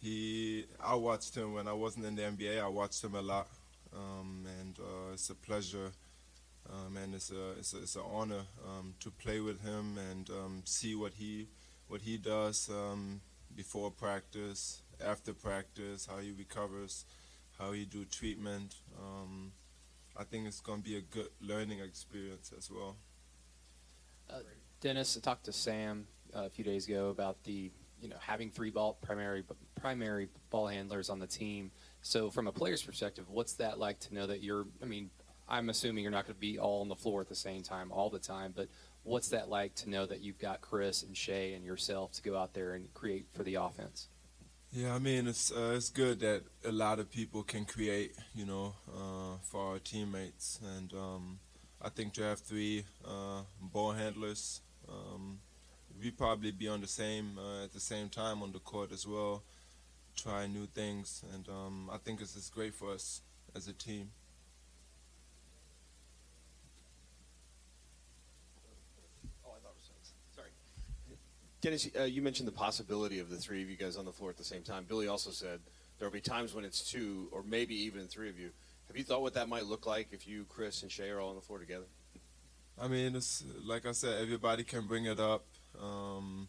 he. 0.00 0.66
I 0.84 0.94
watched 0.96 1.36
him 1.36 1.54
when 1.54 1.68
I 1.68 1.72
wasn't 1.72 2.06
in 2.06 2.16
the 2.16 2.22
NBA. 2.22 2.60
I 2.62 2.68
watched 2.68 3.04
him 3.04 3.14
a 3.14 3.22
lot, 3.22 3.48
um, 3.94 4.46
and 4.60 4.78
uh, 4.78 5.12
it's 5.12 5.30
a 5.30 5.34
pleasure, 5.34 5.92
um, 6.70 6.96
and 6.96 7.14
it's 7.14 7.30
a 7.30 7.52
it's, 7.58 7.74
a, 7.74 7.78
it's 7.78 7.96
an 7.96 8.02
honor 8.10 8.42
um, 8.66 8.94
to 9.00 9.10
play 9.10 9.40
with 9.40 9.62
him 9.62 9.98
and 10.10 10.30
um, 10.30 10.62
see 10.64 10.94
what 10.94 11.12
he 11.14 11.48
what 11.88 12.02
he 12.02 12.16
does 12.16 12.68
um, 12.70 13.20
before 13.54 13.90
practice, 13.90 14.82
after 15.04 15.32
practice, 15.32 16.06
how 16.10 16.18
he 16.18 16.32
recovers, 16.32 17.04
how 17.58 17.72
he 17.72 17.84
do 17.84 18.04
treatment. 18.04 18.76
I 20.20 20.24
think 20.24 20.46
it's 20.46 20.60
going 20.60 20.82
to 20.82 20.84
be 20.88 20.96
a 20.96 21.00
good 21.00 21.28
learning 21.40 21.80
experience 21.80 22.52
as 22.56 22.70
well. 22.70 22.96
Uh, 24.28 24.40
Dennis, 24.82 25.16
I 25.16 25.20
talked 25.20 25.44
to 25.44 25.52
Sam 25.52 26.06
uh, 26.36 26.44
a 26.44 26.50
few 26.50 26.62
days 26.62 26.86
ago 26.86 27.08
about 27.08 27.42
the 27.44 27.70
you 28.00 28.08
know 28.08 28.16
having 28.20 28.50
three 28.50 28.70
ball 28.70 28.98
primary 29.00 29.44
primary 29.80 30.28
ball 30.50 30.66
handlers 30.66 31.08
on 31.08 31.18
the 31.18 31.26
team. 31.26 31.70
So 32.02 32.30
from 32.30 32.46
a 32.46 32.52
player's 32.52 32.82
perspective, 32.82 33.26
what's 33.28 33.54
that 33.54 33.78
like 33.78 33.98
to 34.00 34.14
know 34.14 34.26
that 34.26 34.42
you're? 34.42 34.66
I 34.82 34.86
mean, 34.86 35.10
I'm 35.48 35.68
assuming 35.68 36.02
you're 36.02 36.12
not 36.12 36.26
going 36.26 36.34
to 36.34 36.40
be 36.40 36.58
all 36.58 36.80
on 36.80 36.88
the 36.88 36.96
floor 36.96 37.20
at 37.20 37.28
the 37.28 37.34
same 37.34 37.62
time 37.62 37.90
all 37.92 38.08
the 38.08 38.18
time, 38.18 38.52
but 38.54 38.68
what's 39.02 39.28
that 39.30 39.48
like 39.48 39.74
to 39.76 39.90
know 39.90 40.06
that 40.06 40.20
you've 40.20 40.38
got 40.38 40.60
Chris 40.60 41.02
and 41.02 41.16
Shai 41.16 41.52
and 41.54 41.64
yourself 41.64 42.12
to 42.12 42.22
go 42.22 42.36
out 42.36 42.54
there 42.54 42.74
and 42.74 42.92
create 42.94 43.26
for 43.32 43.42
the 43.42 43.56
offense? 43.56 44.08
Yeah, 44.72 44.94
I 44.94 45.00
mean 45.00 45.26
it's 45.26 45.50
uh, 45.50 45.74
it's 45.74 45.88
good 45.88 46.20
that 46.20 46.42
a 46.64 46.70
lot 46.70 47.00
of 47.00 47.10
people 47.10 47.42
can 47.42 47.64
create, 47.64 48.14
you 48.34 48.46
know, 48.46 48.74
uh, 48.88 49.38
for 49.42 49.72
our 49.72 49.78
teammates, 49.80 50.60
and 50.76 50.92
um, 50.94 51.40
I 51.82 51.88
think 51.88 52.12
to 52.14 52.22
have 52.22 52.38
three 52.38 52.84
uh, 53.04 53.42
ball 53.60 53.92
handlers, 53.92 54.60
um, 54.88 55.40
we 56.00 56.12
probably 56.12 56.52
be 56.52 56.68
on 56.68 56.80
the 56.82 56.86
same 56.86 57.36
uh, 57.36 57.64
at 57.64 57.72
the 57.72 57.80
same 57.80 58.08
time 58.08 58.44
on 58.44 58.52
the 58.52 58.60
court 58.60 58.92
as 58.92 59.08
well, 59.08 59.42
try 60.22 60.46
new 60.46 60.66
things, 60.66 61.24
and 61.34 61.48
um, 61.48 61.90
I 61.92 61.96
think 61.98 62.20
it's, 62.20 62.36
it's 62.36 62.50
great 62.50 62.74
for 62.74 62.92
us 62.92 63.22
as 63.54 63.68
a 63.68 63.72
team. 63.72 64.10
Sorry. 70.34 70.48
Dennis, 71.60 71.88
uh, 71.98 72.04
you 72.04 72.22
mentioned 72.22 72.48
the 72.48 72.52
possibility 72.52 73.18
of 73.18 73.30
the 73.30 73.36
three 73.36 73.62
of 73.62 73.70
you 73.70 73.76
guys 73.76 73.96
on 73.96 74.04
the 74.04 74.12
floor 74.12 74.30
at 74.30 74.36
the 74.36 74.44
same 74.44 74.62
time. 74.62 74.84
Billy 74.88 75.08
also 75.08 75.30
said 75.30 75.60
there 75.98 76.08
will 76.08 76.12
be 76.12 76.20
times 76.20 76.54
when 76.54 76.64
it's 76.64 76.90
two 76.90 77.28
or 77.32 77.42
maybe 77.42 77.74
even 77.74 78.06
three 78.06 78.28
of 78.28 78.38
you. 78.38 78.50
Have 78.88 78.96
you 78.96 79.04
thought 79.04 79.22
what 79.22 79.34
that 79.34 79.48
might 79.48 79.66
look 79.66 79.86
like 79.86 80.08
if 80.12 80.26
you, 80.26 80.44
Chris, 80.48 80.82
and 80.82 80.90
Shai 80.90 81.08
are 81.08 81.20
all 81.20 81.30
on 81.30 81.36
the 81.36 81.40
floor 81.40 81.58
together? 81.58 81.84
I 82.80 82.88
mean, 82.88 83.14
it's 83.14 83.44
like 83.64 83.86
I 83.86 83.92
said, 83.92 84.20
everybody 84.20 84.64
can 84.64 84.86
bring 84.86 85.04
it 85.04 85.20
up, 85.20 85.44
um, 85.80 86.48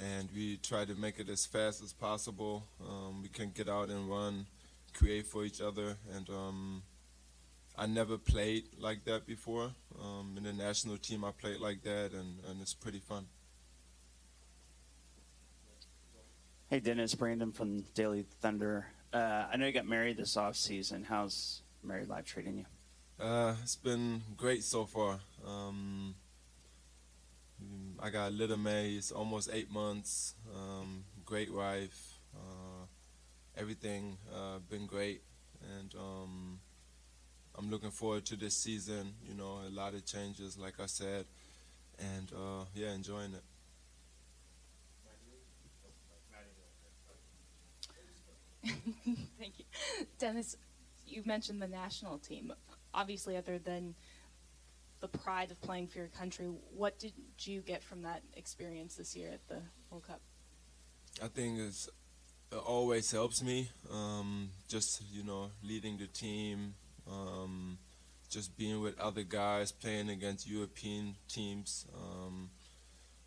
and 0.00 0.28
we 0.34 0.56
try 0.58 0.84
to 0.84 0.94
make 0.94 1.18
it 1.18 1.28
as 1.28 1.46
fast 1.46 1.82
as 1.82 1.92
possible. 1.92 2.64
Um, 2.80 3.22
we 3.22 3.28
can 3.28 3.50
get 3.50 3.68
out 3.68 3.88
and 3.88 4.08
run, 4.08 4.46
create 4.94 5.26
for 5.26 5.44
each 5.44 5.60
other, 5.60 5.96
and 6.14 6.28
um, 6.30 6.82
I 7.76 7.86
never 7.86 8.18
played 8.18 8.64
like 8.78 9.04
that 9.04 9.26
before. 9.26 9.72
Um, 10.00 10.34
in 10.36 10.44
the 10.44 10.52
national 10.52 10.96
team, 10.96 11.24
I 11.24 11.32
played 11.32 11.60
like 11.60 11.82
that, 11.82 12.12
and, 12.12 12.38
and 12.48 12.60
it's 12.60 12.74
pretty 12.74 13.00
fun. 13.00 13.26
Hey, 16.68 16.80
Dennis, 16.80 17.14
Brandon 17.14 17.52
from 17.52 17.82
Daily 17.94 18.24
Thunder. 18.40 18.86
Uh, 19.12 19.46
I 19.52 19.56
know 19.56 19.66
you 19.66 19.72
got 19.72 19.86
married 19.86 20.16
this 20.16 20.36
off 20.36 20.54
season. 20.56 21.04
How's 21.04 21.62
married 21.82 22.08
life 22.08 22.24
treating 22.24 22.58
you? 22.58 22.64
Uh, 23.18 23.54
it's 23.62 23.76
been 23.76 24.22
great 24.36 24.62
so 24.62 24.86
far. 24.86 25.18
Um, 25.46 26.14
I 28.02 28.10
got 28.10 28.32
little 28.32 28.56
May. 28.56 28.92
It's 28.92 29.12
almost 29.12 29.50
eight 29.52 29.70
months. 29.70 30.34
Um, 30.54 31.04
great 31.24 31.52
wife. 31.52 32.18
Uh, 32.34 32.86
everything 33.56 34.16
uh, 34.34 34.58
been 34.70 34.86
great, 34.86 35.22
and 35.78 35.94
um, 35.96 36.60
I'm 37.58 37.70
looking 37.70 37.90
forward 37.90 38.24
to 38.26 38.36
this 38.36 38.56
season. 38.56 39.14
You 39.28 39.34
know, 39.34 39.60
a 39.66 39.70
lot 39.70 39.94
of 39.94 40.04
changes, 40.06 40.58
like 40.58 40.80
I 40.80 40.86
said, 40.86 41.26
and 41.98 42.30
uh, 42.34 42.64
yeah, 42.74 42.92
enjoying 42.92 43.34
it. 43.34 43.42
Thank 49.38 49.58
you. 49.58 49.64
Dennis, 50.18 50.56
you 51.06 51.22
mentioned 51.24 51.62
the 51.62 51.68
national 51.68 52.18
team. 52.18 52.52
Obviously, 52.92 53.36
other 53.36 53.58
than 53.58 53.94
the 55.00 55.08
pride 55.08 55.50
of 55.50 55.60
playing 55.60 55.88
for 55.88 55.98
your 55.98 56.08
country, 56.08 56.46
what 56.76 56.98
did 56.98 57.12
you 57.40 57.60
get 57.60 57.82
from 57.82 58.02
that 58.02 58.22
experience 58.34 58.96
this 58.96 59.16
year 59.16 59.30
at 59.32 59.46
the 59.48 59.60
World 59.90 60.06
Cup? 60.06 60.20
I 61.22 61.28
think 61.28 61.58
it's, 61.58 61.88
it 62.52 62.56
always 62.56 63.10
helps 63.10 63.42
me. 63.42 63.70
Um, 63.90 64.50
just 64.68 65.02
you 65.10 65.24
know, 65.24 65.50
leading 65.62 65.98
the 65.98 66.06
team, 66.06 66.74
um, 67.10 67.78
just 68.28 68.56
being 68.56 68.80
with 68.80 68.98
other 68.98 69.22
guys, 69.22 69.72
playing 69.72 70.10
against 70.10 70.48
European 70.48 71.16
teams. 71.28 71.86
Um, 71.94 72.50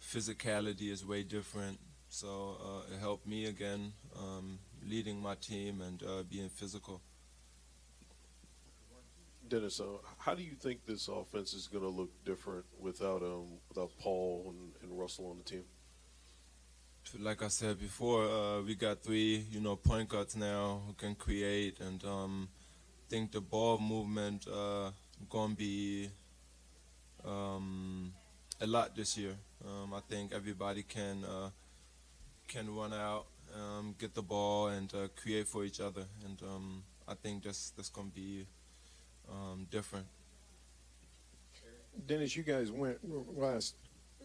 physicality 0.01 0.91
is 0.91 1.05
way 1.05 1.23
different, 1.23 1.79
so 2.09 2.57
uh, 2.63 2.93
it 2.93 2.99
helped 2.99 3.27
me 3.27 3.45
again, 3.45 3.93
um, 4.17 4.59
leading 4.87 5.21
my 5.21 5.35
team 5.35 5.81
and 5.81 6.01
uh, 6.03 6.23
being 6.29 6.49
physical. 6.49 7.01
Dennis, 9.47 9.79
uh, 9.79 9.85
how 10.17 10.33
do 10.35 10.43
you 10.43 10.55
think 10.55 10.85
this 10.85 11.07
offense 11.07 11.53
is 11.53 11.67
going 11.67 11.83
to 11.83 11.89
look 11.89 12.11
different 12.23 12.65
without 12.79 13.21
um, 13.21 13.59
without 13.69 13.91
Paul 13.99 14.53
and, 14.55 14.71
and 14.81 14.99
Russell 14.99 15.29
on 15.29 15.37
the 15.37 15.43
team? 15.43 15.63
like 17.19 17.43
I 17.43 17.47
said 17.49 17.79
before, 17.79 18.23
uh, 18.25 18.61
we 18.61 18.75
got 18.75 19.03
three, 19.03 19.45
you 19.51 19.59
know, 19.59 19.75
point 19.75 20.09
guards 20.09 20.35
now 20.35 20.81
who 20.87 20.93
can 20.93 21.15
create, 21.15 21.79
and 21.79 22.03
um, 22.05 22.49
think 23.09 23.31
the 23.31 23.41
ball 23.41 23.77
movement 23.77 24.47
uh, 24.47 24.91
gonna 25.29 25.53
be 25.53 26.09
um, 27.25 28.13
a 28.61 28.67
lot 28.67 28.95
this 28.95 29.17
year. 29.17 29.35
Um, 29.65 29.93
I 29.93 29.99
think 30.09 30.33
everybody 30.33 30.83
can 30.83 31.23
uh, 31.23 31.49
can 32.47 32.73
run 32.75 32.93
out, 32.93 33.25
um, 33.55 33.95
get 33.99 34.15
the 34.15 34.23
ball, 34.23 34.67
and 34.67 34.91
uh, 34.93 35.07
create 35.15 35.47
for 35.47 35.63
each 35.65 35.79
other, 35.79 36.05
and 36.25 36.41
um, 36.41 36.83
I 37.07 37.13
think 37.13 37.43
that's 37.43 37.71
that's 37.71 37.89
gonna 37.89 38.09
be 38.13 38.47
um, 39.31 39.67
different. 39.69 40.05
Dennis, 42.07 42.35
you 42.35 42.43
guys 42.43 42.71
went 42.71 42.97
last 43.37 43.75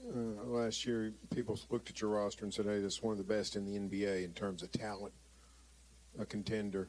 uh, 0.07 0.45
last 0.45 0.87
year. 0.87 1.13
People 1.35 1.59
looked 1.71 1.91
at 1.91 2.01
your 2.01 2.11
roster 2.11 2.45
and 2.45 2.53
said, 2.53 2.67
"Hey, 2.67 2.81
this 2.81 2.95
is 2.95 3.03
one 3.03 3.13
of 3.13 3.19
the 3.19 3.25
best 3.25 3.57
in 3.57 3.65
the 3.65 3.79
NBA 3.79 4.25
in 4.25 4.33
terms 4.33 4.63
of 4.63 4.73
talent, 4.73 5.13
a 6.19 6.25
contender." 6.25 6.89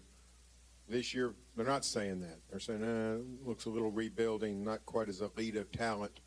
This 0.87 1.13
year, 1.13 1.35
they're 1.55 1.65
not 1.65 1.85
saying 1.85 2.21
that. 2.21 2.39
They're 2.49 2.59
saying, 2.59 2.83
uh, 2.83 3.19
"Looks 3.47 3.65
a 3.65 3.69
little 3.69 3.91
rebuilding, 3.91 4.63
not 4.63 4.85
quite 4.85 5.09
as 5.09 5.21
elite 5.21 5.55
of 5.55 5.71
talent." 5.71 6.19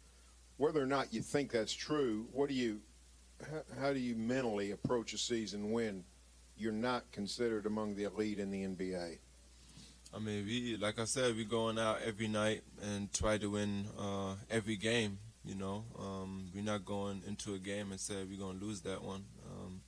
Whether 0.59 0.83
or 0.83 0.87
not 0.87 1.13
you 1.13 1.23
think 1.23 1.51
that's 1.51 1.73
true, 1.73 2.29
what 2.31 2.49
do 2.49 2.55
you, 2.55 2.81
how, 3.41 3.81
how 3.81 3.93
do 3.93 3.99
you 3.99 4.15
mentally 4.15 4.71
approach 4.71 5.13
a 5.13 5.19
season 5.19 5.73
when 5.73 6.05
you're 6.57 6.73
not 6.73 7.11
considered 7.11 7.67
among 7.67 7.97
the 7.97 8.05
elite 8.05 8.39
in 8.39 8.51
the 8.51 8.63
NBA? 8.63 9.19
I 10.15 10.19
mean, 10.19 10.45
we 10.45 10.77
like 10.77 10.99
I 10.99 11.05
said, 11.05 11.37
we 11.37 11.45
going 11.45 11.79
out 11.79 12.01
every 12.05 12.29
night 12.29 12.63
and 12.83 13.11
try 13.13 13.39
to 13.39 13.51
win 13.51 13.87
uh, 13.99 14.35
every 14.51 14.77
game. 14.77 15.19
You 15.45 15.55
know, 15.55 15.85
um, 15.99 16.51
we're 16.55 16.63
not 16.63 16.85
going 16.85 17.23
into 17.27 17.55
a 17.55 17.59
game 17.59 17.91
and 17.91 17.99
say 17.99 18.17
we're 18.29 18.39
gonna 18.39 18.59
lose 18.59 18.83
that 18.83 19.03
one. 19.03 19.25
Um, 19.51 19.81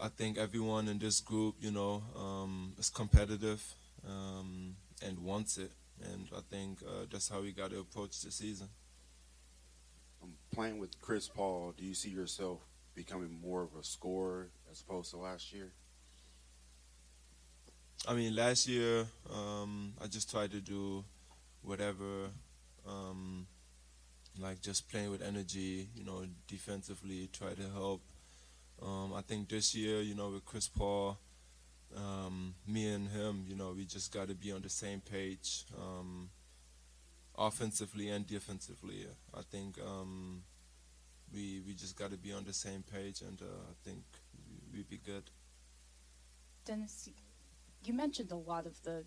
I 0.00 0.08
think 0.08 0.36
everyone 0.36 0.88
in 0.88 0.98
this 0.98 1.20
group, 1.20 1.56
you 1.60 1.70
know, 1.70 2.02
um, 2.16 2.74
is 2.78 2.90
competitive 2.90 3.62
um, 4.06 4.76
and 5.04 5.18
wants 5.20 5.56
it, 5.56 5.72
and 6.04 6.28
I 6.36 6.40
think 6.50 6.82
uh, 6.86 7.06
that's 7.10 7.28
how 7.28 7.40
we 7.40 7.52
got 7.52 7.70
to 7.70 7.80
approach 7.80 8.20
the 8.20 8.30
season. 8.30 8.68
Um, 10.22 10.34
playing 10.54 10.78
with 10.78 11.00
Chris 11.00 11.28
Paul, 11.28 11.72
do 11.76 11.84
you 11.84 11.94
see 11.94 12.10
yourself 12.10 12.60
becoming 12.94 13.40
more 13.42 13.62
of 13.62 13.74
a 13.78 13.82
scorer 13.82 14.50
as 14.70 14.82
opposed 14.82 15.10
to 15.12 15.16
last 15.16 15.52
year? 15.52 15.72
I 18.06 18.14
mean, 18.14 18.34
last 18.34 18.68
year 18.68 19.06
um, 19.32 19.92
I 20.02 20.06
just 20.06 20.30
tried 20.30 20.52
to 20.52 20.60
do 20.60 21.04
whatever, 21.62 22.30
um, 22.86 23.46
like 24.38 24.60
just 24.60 24.88
playing 24.88 25.10
with 25.10 25.22
energy, 25.22 25.88
you 25.94 26.04
know, 26.04 26.24
defensively, 26.46 27.28
try 27.32 27.54
to 27.54 27.68
help. 27.74 28.00
Um, 28.80 29.12
I 29.14 29.22
think 29.22 29.48
this 29.48 29.74
year, 29.74 30.00
you 30.00 30.14
know, 30.14 30.30
with 30.30 30.44
Chris 30.44 30.68
Paul, 30.68 31.18
um, 31.96 32.54
me 32.66 32.88
and 32.88 33.08
him, 33.08 33.44
you 33.48 33.56
know, 33.56 33.72
we 33.76 33.84
just 33.84 34.12
got 34.12 34.28
to 34.28 34.34
be 34.34 34.52
on 34.52 34.62
the 34.62 34.70
same 34.70 35.00
page. 35.00 35.64
Um, 35.76 36.30
offensively 37.38 38.08
and 38.08 38.26
defensively. 38.26 39.06
I 39.34 39.42
think 39.42 39.78
um, 39.80 40.42
we 41.32 41.62
we 41.66 41.74
just 41.74 41.96
got 41.96 42.10
to 42.10 42.16
be 42.16 42.32
on 42.32 42.44
the 42.44 42.52
same 42.52 42.82
page, 42.82 43.22
and 43.22 43.40
uh, 43.40 43.44
I 43.44 43.74
think 43.84 44.02
we'd 44.72 44.90
be 44.90 44.98
good. 44.98 45.30
Dennis, 46.64 47.08
you 47.84 47.92
mentioned 47.92 48.32
a 48.32 48.36
lot 48.36 48.66
of 48.66 48.82
the 48.82 49.04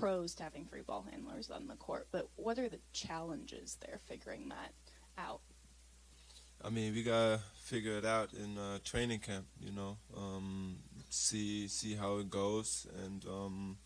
pros 0.00 0.34
to 0.36 0.42
having 0.42 0.64
free 0.66 0.82
ball 0.82 1.06
handlers 1.10 1.50
on 1.50 1.66
the 1.66 1.76
court, 1.76 2.08
but 2.10 2.28
what 2.36 2.58
are 2.58 2.68
the 2.68 2.80
challenges 2.92 3.76
there 3.80 4.00
figuring 4.06 4.48
that 4.48 4.72
out? 5.18 5.40
I 6.64 6.70
mean, 6.70 6.94
we 6.94 7.02
gotta 7.02 7.40
figure 7.56 7.98
it 7.98 8.06
out 8.06 8.32
in 8.32 8.56
uh, 8.56 8.78
training 8.84 9.20
camp. 9.20 9.46
You 9.60 9.72
know, 9.72 9.98
um, 10.16 10.76
see 11.10 11.68
see 11.68 11.94
how 11.94 12.18
it 12.18 12.30
goes, 12.30 12.86
and 13.04 13.24
um, 13.26 13.76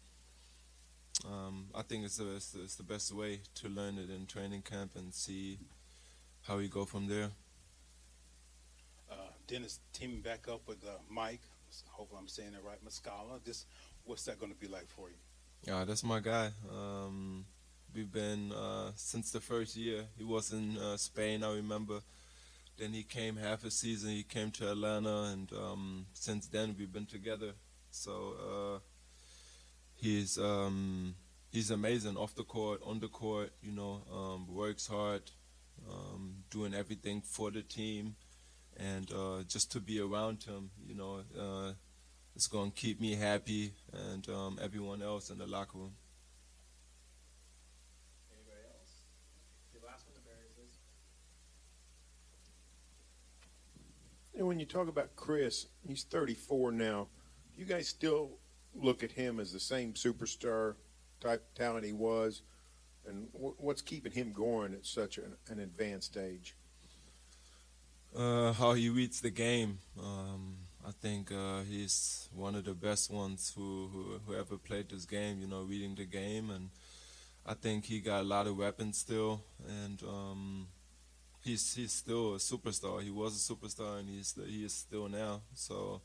um, 1.27 1.67
I 1.75 1.83
think 1.83 2.05
it's 2.05 2.19
the, 2.19 2.37
it's 2.37 2.51
the 2.51 2.63
it's 2.63 2.77
the 2.77 2.85
best 2.85 3.13
way 3.13 3.41
to 3.57 3.69
learn 3.69 3.99
it 3.99 4.11
in 4.11 4.27
training 4.27 4.63
camp 4.63 4.93
and 4.95 5.13
see 5.13 5.59
how 6.43 6.59
we 6.59 6.69
go 6.69 6.85
from 6.85 7.09
there. 7.09 7.31
Uh, 9.11 9.15
Dennis 9.47 9.81
teaming 9.93 10.21
back 10.21 10.47
up 10.49 10.69
with 10.69 10.85
uh, 10.85 10.99
Mike. 11.09 11.43
Hopefully, 11.91 12.21
I'm 12.21 12.29
saying 12.29 12.55
it 12.55 12.63
right. 12.65 12.79
Muscala. 12.85 13.43
This, 13.45 13.67
what's 14.09 14.25
that 14.25 14.41
going 14.41 14.51
to 14.51 14.59
be 14.59 14.67
like 14.67 14.89
for 14.89 15.11
you? 15.11 15.17
Yeah, 15.63 15.85
that's 15.85 16.03
my 16.03 16.21
guy. 16.21 16.51
Um, 16.73 17.45
we've 17.95 18.11
been 18.11 18.53
uh, 18.53 18.93
since 18.95 19.31
the 19.31 19.41
first 19.41 19.77
year. 19.77 20.05
He 20.17 20.25
was 20.25 20.53
in 20.53 20.79
uh, 20.79 20.97
Spain, 20.97 21.45
I 21.45 21.55
remember. 21.55 22.01
Then 22.79 22.93
he 22.95 23.03
came 23.03 23.37
half 23.37 23.65
a 23.65 23.71
season. 23.71 24.11
He 24.11 24.23
came 24.23 24.51
to 24.53 24.71
Atlanta, 24.71 25.25
and 25.33 25.53
um, 25.53 26.07
since 26.15 26.47
then 26.47 26.75
we've 26.79 26.93
been 26.93 27.07
together. 27.07 27.53
So 27.91 28.35
uh, 28.41 28.79
he's 29.95 30.39
um, 30.39 31.17
he's 31.51 31.71
amazing 31.71 32.17
off 32.17 32.35
the 32.35 32.45
court, 32.45 32.81
on 32.87 33.01
the 33.01 33.09
court. 33.09 33.51
You 33.61 33.73
know, 33.73 34.03
um, 34.11 34.47
works 34.47 34.87
hard, 34.87 35.23
um, 35.91 36.45
doing 36.51 36.73
everything 36.73 37.21
for 37.21 37.51
the 37.51 37.63
team, 37.63 38.15
and 38.77 39.11
uh, 39.13 39.43
just 39.47 39.71
to 39.73 39.81
be 39.81 40.01
around 40.01 40.45
him, 40.45 40.71
you 40.87 40.95
know, 40.95 41.21
uh, 41.39 41.73
it's 42.39 42.47
going 42.47 42.71
to 42.71 42.77
keep 42.81 43.01
me 43.01 43.17
happy 43.17 43.73
and 43.93 44.29
um, 44.29 44.61
everyone 44.63 45.03
else 45.03 45.31
in 45.31 45.39
the 45.39 45.47
locker 45.49 45.77
room. 45.77 45.91
Anybody 48.33 48.63
else? 48.65 48.93
The 49.75 49.85
last 49.85 50.07
one, 50.07 50.23
Berry, 50.25 50.47
And 54.39 54.47
when 54.47 54.61
you 54.61 54.67
talk 54.67 54.87
about 54.87 55.17
Chris, 55.17 55.67
he's 55.85 56.05
34 56.05 56.71
now. 56.71 57.09
You 57.57 57.65
guys 57.65 57.89
still 57.89 58.39
look 58.73 59.03
at 59.03 59.11
him 59.11 59.41
as 59.41 59.53
the 59.53 59.59
same 59.59 59.95
superstar 59.95 60.77
type 61.21 61.45
talent 61.57 61.85
he 61.85 61.93
was, 61.93 62.43
and 63.05 63.27
what's 63.33 63.83
keeping 63.83 64.13
him 64.13 64.33
going 64.33 64.75
at 64.75 64.87
such 64.87 65.19
an, 65.19 65.35
an 65.49 65.59
advanced 65.59 66.17
age? 66.17 66.55
Uh, 68.17 68.53
how 68.53 68.75
he 68.75 68.89
reads 68.89 69.21
the 69.23 69.31
game. 69.31 69.81
Um, 70.01 70.68
I 70.89 70.93
think 71.03 71.31
uh, 71.31 71.61
he's 71.69 72.31
one 72.33 72.55
of 72.55 72.65
the 72.65 72.73
best 72.73 73.11
ones 73.11 73.53
who, 73.55 73.91
who 73.93 74.21
who 74.25 74.35
ever 74.35 74.57
played 74.57 74.89
this 74.89 75.05
game. 75.05 75.39
You 75.39 75.47
know, 75.47 75.63
reading 75.63 75.95
the 75.95 76.07
game, 76.07 76.49
and 76.49 76.71
I 77.45 77.53
think 77.53 77.85
he 77.85 78.01
got 78.01 78.23
a 78.23 78.25
lot 78.25 78.47
of 78.47 78.57
weapons 78.57 78.97
still, 78.97 79.43
and 79.69 80.03
um, 80.03 80.69
he's 81.45 81.75
he's 81.75 81.93
still 81.93 82.37
a 82.37 82.39
superstar. 82.39 83.03
He 83.03 83.11
was 83.11 83.37
a 83.37 83.55
superstar, 83.55 83.99
and 83.99 84.09
he's 84.09 84.35
he 84.47 84.65
is 84.65 84.73
still 84.73 85.11
now. 85.11 85.43
So, 85.53 86.01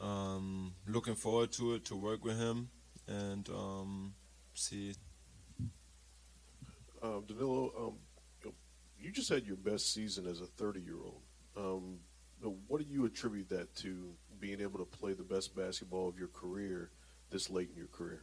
um, 0.00 0.74
looking 0.88 1.14
forward 1.14 1.52
to 1.52 1.74
it 1.74 1.84
to 1.84 1.94
work 1.94 2.24
with 2.24 2.40
him 2.40 2.70
and 3.06 3.48
um, 3.50 4.14
see. 4.54 4.94
Um, 7.00 7.22
Danilo, 7.28 7.72
um, 7.78 7.94
you, 8.42 8.46
know, 8.46 8.54
you 8.98 9.12
just 9.12 9.28
had 9.28 9.46
your 9.46 9.56
best 9.56 9.92
season 9.94 10.26
as 10.26 10.40
a 10.40 10.46
30 10.46 10.80
year 10.80 10.96
old. 10.96 11.22
Um, 11.56 12.00
what 12.40 12.80
do 12.80 12.86
you 12.88 13.04
attribute 13.04 13.48
that 13.50 13.74
to 13.76 14.12
being 14.38 14.60
able 14.60 14.78
to 14.78 14.84
play 14.84 15.12
the 15.12 15.22
best 15.22 15.56
basketball 15.56 16.08
of 16.08 16.18
your 16.18 16.28
career 16.28 16.90
this 17.30 17.50
late 17.50 17.70
in 17.70 17.76
your 17.76 17.88
career? 17.88 18.22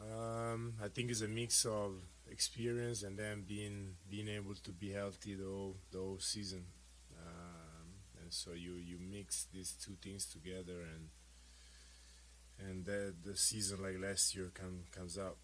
Um, 0.00 0.74
I 0.82 0.88
think 0.88 1.10
it's 1.10 1.20
a 1.20 1.28
mix 1.28 1.64
of 1.64 1.94
experience 2.30 3.02
and 3.02 3.18
then 3.18 3.44
being 3.46 3.96
being 4.08 4.28
able 4.28 4.54
to 4.54 4.70
be 4.70 4.92
healthy 4.92 5.34
the 5.34 5.44
whole, 5.44 5.76
the 5.90 5.98
whole 5.98 6.18
season. 6.18 6.64
Um, 7.18 7.88
and 8.22 8.32
so 8.32 8.52
you, 8.52 8.74
you 8.74 8.98
mix 8.98 9.46
these 9.52 9.72
two 9.72 9.96
things 10.02 10.24
together 10.26 10.80
and 10.80 11.08
and 12.68 12.84
the, 12.84 13.14
the 13.24 13.36
season 13.36 13.82
like 13.82 13.96
last 14.00 14.34
year 14.36 14.50
come, 14.52 14.84
comes 14.94 15.18
out. 15.18 15.38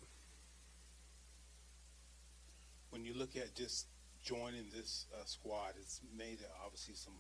When 2.91 3.05
you 3.05 3.15
look 3.15 3.37
at 3.37 3.55
just 3.55 3.87
joining 4.23 4.67
this 4.75 5.07
uh, 5.15 5.25
squad, 5.25 5.75
it's 5.81 6.01
made 6.17 6.39
uh, 6.43 6.65
obviously 6.65 6.95
some 6.95 7.15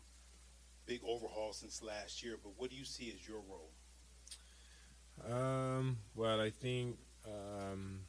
big 0.87 1.01
overhaul 1.07 1.53
since 1.53 1.82
last 1.82 2.22
year. 2.22 2.37
But 2.43 2.53
what 2.57 2.70
do 2.70 2.76
you 2.76 2.84
see 2.84 3.12
as 3.14 3.26
your 3.26 3.43
role? 3.49 3.72
Um, 5.24 5.99
well, 6.14 6.41
I 6.41 6.51
think 6.51 6.99
um, 7.26 8.01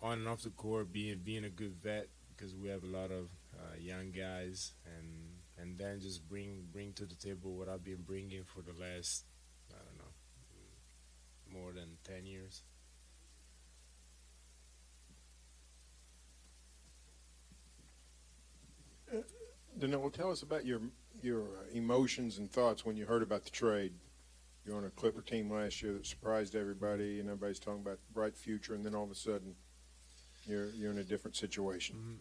on 0.00 0.18
and 0.18 0.28
off 0.28 0.42
the 0.42 0.50
court, 0.50 0.92
being 0.92 1.20
being 1.24 1.44
a 1.44 1.50
good 1.50 1.74
vet 1.82 2.08
because 2.34 2.54
we 2.54 2.68
have 2.68 2.84
a 2.84 2.86
lot 2.86 3.10
of 3.10 3.28
uh, 3.54 3.76
young 3.78 4.12
guys, 4.12 4.72
and 4.84 5.38
and 5.58 5.78
then 5.78 6.00
just 6.00 6.28
bring 6.28 6.66
bring 6.72 6.92
to 6.94 7.06
the 7.06 7.14
table 7.14 7.56
what 7.56 7.68
I've 7.68 7.84
been 7.84 8.02
bringing 8.06 8.44
for 8.44 8.62
the 8.62 8.72
last 8.72 9.24
I 9.70 9.78
don't 9.78 9.98
know 9.98 11.60
more 11.60 11.72
than 11.72 11.96
ten 12.04 12.26
years. 12.26 12.62
Danilo, 19.78 20.08
tell 20.08 20.30
us 20.30 20.42
about 20.42 20.64
your 20.64 20.80
your 21.22 21.42
uh, 21.42 21.72
emotions 21.72 22.38
and 22.38 22.50
thoughts 22.50 22.84
when 22.84 22.96
you 22.96 23.06
heard 23.06 23.22
about 23.22 23.44
the 23.44 23.50
trade. 23.50 23.92
You're 24.64 24.76
on 24.76 24.84
a 24.84 24.90
Clipper 24.90 25.22
team 25.22 25.50
last 25.50 25.82
year 25.82 25.92
that 25.92 26.06
surprised 26.06 26.54
everybody, 26.54 27.18
and 27.18 27.28
everybody's 27.28 27.58
talking 27.58 27.80
about 27.80 27.98
bright 28.14 28.36
future, 28.36 28.74
and 28.74 28.84
then 28.84 28.94
all 28.94 29.04
of 29.04 29.10
a 29.10 29.14
sudden, 29.14 29.56
you're 30.46 30.70
you're 30.70 30.92
in 30.92 30.98
a 30.98 31.04
different 31.04 31.36
situation. 31.36 32.18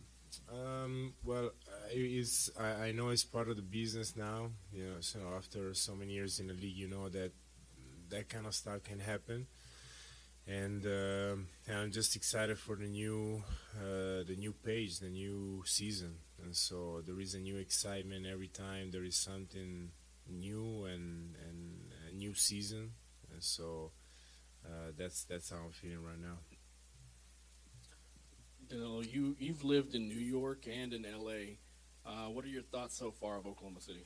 Um, 0.52 1.14
well, 1.24 1.52
it 1.91 1.99
is 1.99 2.49
I, 2.60 2.88
I 2.88 2.91
know 2.93 3.10
it's 3.10 3.24
part 3.24 3.49
of 3.49 3.58
the 3.58 3.62
business 3.62 4.16
now. 4.16 4.52
You 4.74 4.86
know, 4.86 4.95
so 5.02 5.20
after 5.38 5.74
so 5.74 5.95
many 5.95 6.14
years 6.14 6.39
in 6.39 6.47
the 6.47 6.54
league, 6.54 6.76
you 6.76 6.88
know 6.88 7.10
that 7.10 7.32
that 8.10 8.30
kind 8.30 8.45
of 8.45 8.54
stuff 8.54 8.84
can 8.84 8.99
happen, 8.99 9.47
and, 10.48 10.86
um 10.86 11.48
and 11.68 11.78
I'm 11.78 11.92
just 11.92 12.16
excited 12.16 12.58
for 12.58 12.76
the 12.76 12.88
new 12.88 13.44
uh, 13.80 14.24
the 14.28 14.36
new 14.38 14.54
page, 14.54 15.00
the 15.00 15.10
new 15.10 15.64
season, 15.66 16.16
and 16.44 16.56
so 16.56 17.02
there 17.06 17.20
is 17.20 17.34
a 17.34 17.39
new 17.39 17.58
excitement 17.58 18.26
every 18.26 18.48
time 18.48 18.92
there 18.92 19.04
is 19.04 19.16
something 19.16 19.92
new 20.30 20.86
and 20.86 21.36
and 21.48 21.92
a 22.10 22.16
new 22.16 22.34
season, 22.34 22.92
and 23.32 23.42
so 23.44 23.92
uh, 24.66 24.92
that's 24.98 25.24
that's 25.24 25.50
how 25.50 25.58
I'm 25.66 25.72
feeling 25.72 26.04
right 26.04 26.20
now. 26.20 26.39
Danilo, 28.68 29.02
you 29.02 29.36
you've 29.39 29.64
lived 29.64 29.96
in 29.96 30.08
New 30.08 30.20
York 30.20 30.66
and 30.68 30.94
in 30.94 31.06
L.A. 31.06 31.58
Uh, 32.06 32.30
what 32.30 32.44
are 32.44 32.50
your 32.50 32.64
thoughts 32.64 32.98
so 32.98 33.12
far 33.12 33.38
of 33.38 33.46
Oklahoma 33.46 33.80
City? 33.80 34.06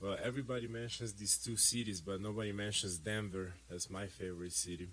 Well, 0.00 0.18
everybody 0.22 0.68
mentions 0.68 1.14
these 1.14 1.38
two 1.38 1.56
cities, 1.56 2.00
but 2.00 2.20
nobody 2.20 2.52
mentions 2.52 2.98
Denver. 2.98 3.54
That's 3.70 3.88
my 3.88 4.06
favorite 4.06 4.52
city 4.52 4.90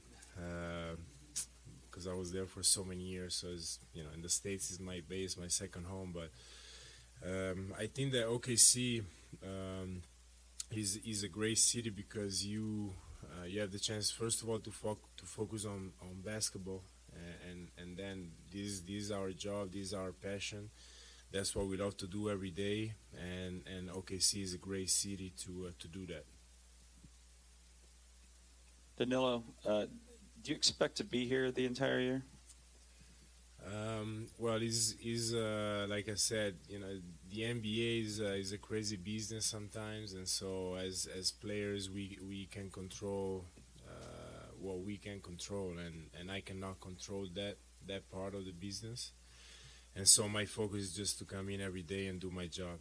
because 1.89 2.07
I 2.07 2.13
was 2.13 2.31
there 2.31 2.45
for 2.45 2.63
so 2.63 2.83
many 2.83 3.03
years. 3.03 3.35
So 3.35 3.47
it's 3.47 3.79
you 3.93 4.03
know, 4.03 4.09
in 4.13 4.21
the 4.21 4.29
states 4.29 4.71
is 4.71 4.79
my 4.79 5.01
base, 5.07 5.37
my 5.37 5.47
second 5.47 5.85
home. 5.85 6.13
But 6.13 6.29
um, 7.25 7.73
I 7.77 7.87
think 7.87 8.11
that 8.13 8.27
OKC 8.27 9.03
um, 9.43 10.01
is 10.71 10.97
is 11.05 11.23
a 11.23 11.29
great 11.29 11.57
city 11.57 11.89
because 11.89 12.45
you 12.45 12.93
uh, 13.23 13.45
you 13.45 13.59
have 13.61 13.71
the 13.71 13.79
chance 13.79 14.11
first 14.11 14.41
of 14.41 14.49
all 14.49 14.59
to 14.59 14.71
fo- 14.71 14.97
to 15.17 15.25
focus 15.25 15.65
on 15.65 15.91
on 16.01 16.21
basketball, 16.23 16.83
and 17.13 17.51
and, 17.51 17.67
and 17.77 17.97
then 17.97 18.31
this 18.51 18.81
this 18.81 19.03
is 19.03 19.11
our 19.11 19.31
job, 19.31 19.71
this 19.71 19.87
is 19.87 19.93
our 19.93 20.11
passion 20.11 20.69
that's 21.31 21.55
what 21.55 21.67
we 21.67 21.77
love 21.77 21.95
to 21.97 22.07
do 22.07 22.29
every 22.29 22.51
day, 22.51 22.93
and 23.17 23.63
and 23.65 23.89
OKC 23.89 24.43
is 24.43 24.53
a 24.53 24.57
great 24.57 24.89
city 24.89 25.31
to 25.43 25.67
uh, 25.67 25.71
to 25.79 25.87
do 25.87 26.05
that. 26.07 26.25
Danilo, 28.97 29.43
uh, 29.65 29.85
do 30.41 30.51
you 30.51 30.55
expect 30.55 30.97
to 30.97 31.03
be 31.03 31.27
here 31.27 31.51
the 31.51 31.65
entire 31.65 31.99
year? 31.99 32.23
Um, 33.65 34.27
well, 34.39 34.55
is 34.55 34.95
is 35.03 35.35
uh, 35.35 35.85
like 35.87 36.09
I 36.09 36.15
said, 36.15 36.55
you 36.67 36.79
know, 36.79 36.99
the 37.29 37.41
NBA 37.41 38.05
is 38.05 38.19
uh, 38.19 38.25
is 38.25 38.51
a 38.53 38.57
crazy 38.57 38.97
business 38.97 39.45
sometimes, 39.45 40.13
and 40.13 40.27
so 40.27 40.75
as 40.75 41.07
as 41.15 41.31
players, 41.31 41.89
we 41.89 42.17
we 42.27 42.47
can 42.47 42.71
control 42.71 43.45
uh, 43.87 44.47
what 44.59 44.79
we 44.79 44.97
can 44.97 45.19
control, 45.21 45.77
and 45.77 46.09
and 46.19 46.31
I 46.31 46.41
cannot 46.41 46.81
control 46.81 47.27
that 47.35 47.57
that 47.87 48.09
part 48.09 48.33
of 48.33 48.45
the 48.45 48.51
business, 48.51 49.11
and 49.95 50.07
so 50.07 50.27
my 50.27 50.45
focus 50.45 50.81
is 50.81 50.95
just 50.95 51.19
to 51.19 51.25
come 51.25 51.49
in 51.49 51.61
every 51.61 51.83
day 51.83 52.07
and 52.07 52.19
do 52.19 52.31
my 52.31 52.47
job. 52.47 52.79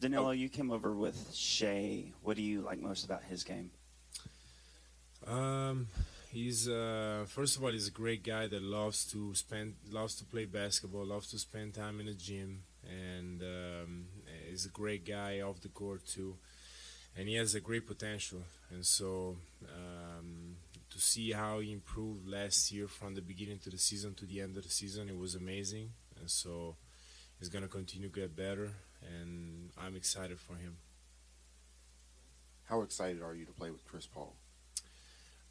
Danilo, 0.00 0.30
you 0.30 0.48
came 0.48 0.70
over 0.70 0.94
with 0.94 1.34
Shai. 1.34 2.12
What 2.22 2.36
do 2.36 2.42
you 2.42 2.62
like 2.62 2.80
most 2.80 3.04
about 3.04 3.22
his 3.22 3.44
game? 3.44 3.70
Um, 5.26 5.88
he's 6.30 6.68
uh, 6.68 7.24
first 7.28 7.56
of 7.56 7.64
all 7.64 7.70
he's 7.70 7.88
a 7.88 7.92
great 7.92 8.22
guy 8.22 8.46
that 8.46 8.62
loves 8.62 9.04
to 9.12 9.34
spend 9.34 9.74
loves 9.90 10.16
to 10.16 10.24
play 10.24 10.44
basketball, 10.44 11.06
loves 11.06 11.30
to 11.30 11.38
spend 11.38 11.74
time 11.74 12.00
in 12.00 12.06
the 12.06 12.14
gym, 12.14 12.64
and 12.88 13.42
um, 13.42 14.06
he's 14.48 14.66
a 14.66 14.70
great 14.70 15.06
guy 15.06 15.40
off 15.40 15.60
the 15.60 15.68
court 15.68 16.06
too. 16.06 16.36
And 17.16 17.28
he 17.28 17.36
has 17.36 17.54
a 17.54 17.60
great 17.60 17.86
potential, 17.86 18.42
and 18.70 18.84
so 18.84 19.36
um, 19.62 20.56
to 20.90 21.00
see 21.00 21.30
how 21.30 21.60
he 21.60 21.72
improved 21.72 22.26
last 22.26 22.72
year 22.72 22.88
from 22.88 23.14
the 23.14 23.20
beginning 23.22 23.60
to 23.60 23.70
the 23.70 23.78
season 23.78 24.14
to 24.14 24.26
the 24.26 24.40
end 24.40 24.56
of 24.56 24.64
the 24.64 24.68
season, 24.68 25.08
it 25.08 25.16
was 25.16 25.36
amazing. 25.36 25.90
And 26.18 26.28
so 26.28 26.74
he's 27.38 27.48
gonna 27.48 27.68
continue 27.68 28.08
to 28.08 28.20
get 28.20 28.34
better, 28.34 28.72
and 29.00 29.70
I'm 29.78 29.94
excited 29.94 30.40
for 30.40 30.54
him. 30.54 30.78
How 32.64 32.82
excited 32.82 33.22
are 33.22 33.34
you 33.34 33.44
to 33.44 33.52
play 33.52 33.70
with 33.70 33.84
Chris 33.84 34.06
Paul? 34.06 34.34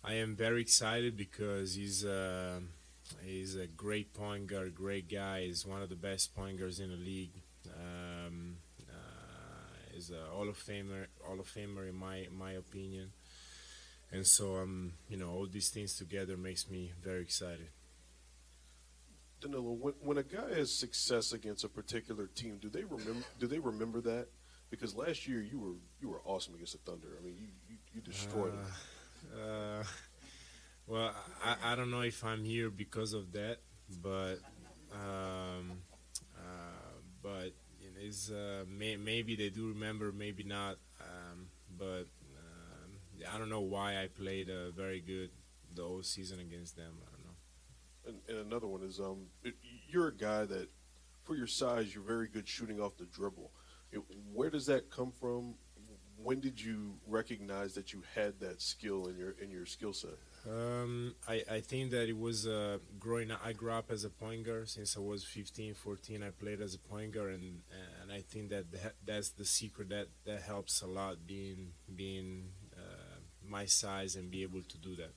I 0.03 0.15
am 0.15 0.35
very 0.35 0.61
excited 0.61 1.15
because 1.15 1.75
he's 1.75 2.03
a, 2.03 2.61
he's 3.23 3.55
a 3.55 3.67
great 3.67 4.13
point 4.13 4.47
guard, 4.47 4.75
great 4.75 5.09
guy. 5.09 5.45
He's 5.45 5.65
one 5.65 5.81
of 5.81 5.89
the 5.89 5.95
best 5.95 6.35
point 6.35 6.59
guards 6.59 6.81
in 6.81 6.89
the 6.89 6.97
league. 6.97 7.31
Um, 7.67 8.57
uh, 8.81 9.75
he's 9.93 10.11
a 10.11 10.29
Hall 10.29 10.49
of 10.49 10.57
Famer, 10.57 11.05
Hall 11.25 11.39
of 11.39 11.47
Famer 11.47 11.87
in 11.87 11.95
my 11.95 12.27
my 12.37 12.51
opinion. 12.51 13.11
And 14.11 14.27
so, 14.27 14.57
um, 14.57 14.93
you 15.09 15.17
know, 15.17 15.31
all 15.31 15.47
these 15.47 15.69
things 15.69 15.97
together 15.97 16.35
makes 16.37 16.69
me 16.69 16.91
very 17.01 17.21
excited. 17.21 17.69
Danilo, 19.41 19.71
when, 19.71 19.93
when 20.01 20.17
a 20.17 20.23
guy 20.23 20.53
has 20.53 20.71
success 20.73 21.31
against 21.31 21.63
a 21.63 21.69
particular 21.69 22.27
team, 22.27 22.59
do 22.61 22.69
they 22.69 22.83
remember? 22.83 23.25
Do 23.39 23.47
they 23.47 23.59
remember 23.59 24.01
that? 24.01 24.27
Because 24.69 24.95
last 24.95 25.27
year 25.27 25.41
you 25.41 25.59
were 25.59 25.75
you 26.01 26.09
were 26.09 26.21
awesome 26.25 26.55
against 26.55 26.73
the 26.73 26.91
Thunder. 26.91 27.07
I 27.17 27.23
mean, 27.23 27.35
you 27.39 27.47
you, 27.69 27.77
you 27.95 28.01
destroyed 28.01 28.51
them. 28.51 28.65
Uh, 29.31 29.83
well, 30.87 31.13
I, 31.43 31.73
I 31.73 31.75
don't 31.75 31.91
know 31.91 32.01
if 32.01 32.23
I'm 32.23 32.43
here 32.43 32.69
because 32.69 33.13
of 33.13 33.31
that, 33.33 33.59
but 34.01 34.39
um, 34.91 35.71
uh, 36.37 36.99
but 37.21 37.53
know, 37.93 38.01
it's, 38.07 38.29
uh, 38.31 38.65
may, 38.67 38.95
maybe 38.95 39.35
they 39.35 39.49
do 39.49 39.69
remember, 39.69 40.11
maybe 40.11 40.43
not. 40.43 40.77
Um, 41.01 41.47
but 41.77 42.07
um, 42.37 42.99
I 43.33 43.37
don't 43.37 43.49
know 43.49 43.61
why 43.61 44.01
I 44.01 44.07
played 44.07 44.49
uh, 44.49 44.71
very 44.71 44.99
good 44.99 45.29
the 45.75 45.83
whole 45.83 46.03
season 46.03 46.39
against 46.39 46.75
them. 46.75 46.93
I 47.01 47.11
don't 47.11 47.25
know. 47.25 48.19
And, 48.29 48.37
and 48.37 48.47
another 48.51 48.67
one 48.67 48.83
is 48.83 48.99
um, 48.99 49.27
it, 49.43 49.55
you're 49.87 50.07
a 50.07 50.15
guy 50.15 50.45
that, 50.45 50.69
for 51.23 51.35
your 51.35 51.47
size, 51.47 51.93
you're 51.93 52.03
very 52.03 52.27
good 52.27 52.47
shooting 52.47 52.79
off 52.79 52.97
the 52.97 53.05
dribble. 53.05 53.51
It, 53.91 54.01
where 54.33 54.49
does 54.49 54.65
that 54.67 54.89
come 54.89 55.11
from? 55.11 55.55
When 56.23 56.39
did 56.39 56.59
you 56.61 56.93
recognize 57.07 57.73
that 57.73 57.91
you 57.93 58.01
had 58.15 58.39
that 58.39 58.61
skill 58.61 59.07
in 59.07 59.17
your 59.17 59.31
in 59.41 59.51
your 59.51 59.65
skill 59.65 59.93
set? 59.93 60.17
Um, 60.49 61.15
I, 61.27 61.43
I 61.49 61.59
think 61.61 61.91
that 61.91 62.09
it 62.09 62.17
was 62.17 62.45
uh, 62.47 62.77
growing 62.99 63.31
up. 63.31 63.39
I 63.45 63.53
grew 63.53 63.71
up 63.71 63.89
as 63.91 64.03
a 64.03 64.09
point 64.09 64.43
guard 64.45 64.67
since 64.69 64.97
I 64.97 64.99
was 64.99 65.23
15, 65.23 65.73
14. 65.73 66.21
I 66.21 66.31
played 66.31 66.59
as 66.61 66.75
a 66.75 66.79
point 66.79 67.13
guard, 67.13 67.31
and 67.33 67.61
and 68.01 68.11
I 68.11 68.21
think 68.21 68.49
that 68.49 68.71
that- 68.71 68.95
that's 69.05 69.29
the 69.29 69.45
secret 69.45 69.89
that, 69.89 70.07
that 70.25 70.41
helps 70.41 70.81
a 70.81 70.87
lot 70.87 71.25
being 71.27 71.71
being 71.95 72.49
uh, 72.77 73.19
my 73.45 73.65
size 73.65 74.15
and 74.15 74.29
be 74.31 74.43
able 74.43 74.61
to 74.63 74.77
do 74.77 74.95
that. 74.97 75.13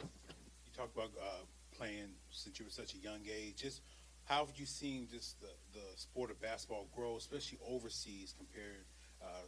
You 0.00 0.72
talk 0.76 0.90
about 0.94 1.10
uh, 1.20 1.44
playing 1.76 2.08
since 2.30 2.58
you 2.58 2.64
were 2.66 2.70
such 2.70 2.94
a 2.94 2.98
young 2.98 3.20
age. 3.26 3.56
Just 3.62 3.80
how 4.26 4.44
have 4.44 4.56
you 4.56 4.66
seen 4.66 5.08
just 5.10 5.40
the, 5.40 5.48
the 5.72 5.84
sport 5.96 6.30
of 6.30 6.40
basketball 6.40 6.88
grow, 6.94 7.16
especially 7.16 7.58
overseas 7.66 8.34
compared 8.36 8.84
uh, 9.22 9.46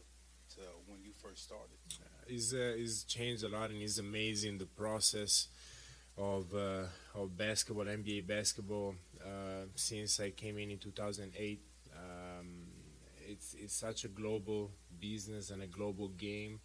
to 0.54 0.60
when 0.86 1.00
you 1.02 1.10
first 1.20 1.44
started? 1.44 1.76
It's, 2.26 2.52
uh, 2.52 2.74
it's 2.76 3.04
changed 3.04 3.44
a 3.44 3.48
lot 3.48 3.70
and 3.70 3.82
it's 3.82 3.98
amazing 3.98 4.58
the 4.58 4.66
process 4.66 5.48
of 6.16 6.52
uh, 6.54 6.84
of 7.14 7.36
basketball, 7.36 7.84
NBA 7.84 8.26
basketball. 8.26 8.94
Uh, 9.24 9.66
since 9.74 10.18
I 10.20 10.30
came 10.30 10.58
in 10.58 10.70
in 10.70 10.78
2008, 10.78 11.60
um, 11.94 12.46
it's 13.26 13.54
it's 13.54 13.74
such 13.74 14.04
a 14.04 14.08
global 14.08 14.70
business 15.00 15.50
and 15.50 15.62
a 15.62 15.66
global 15.66 16.08
game 16.08 16.60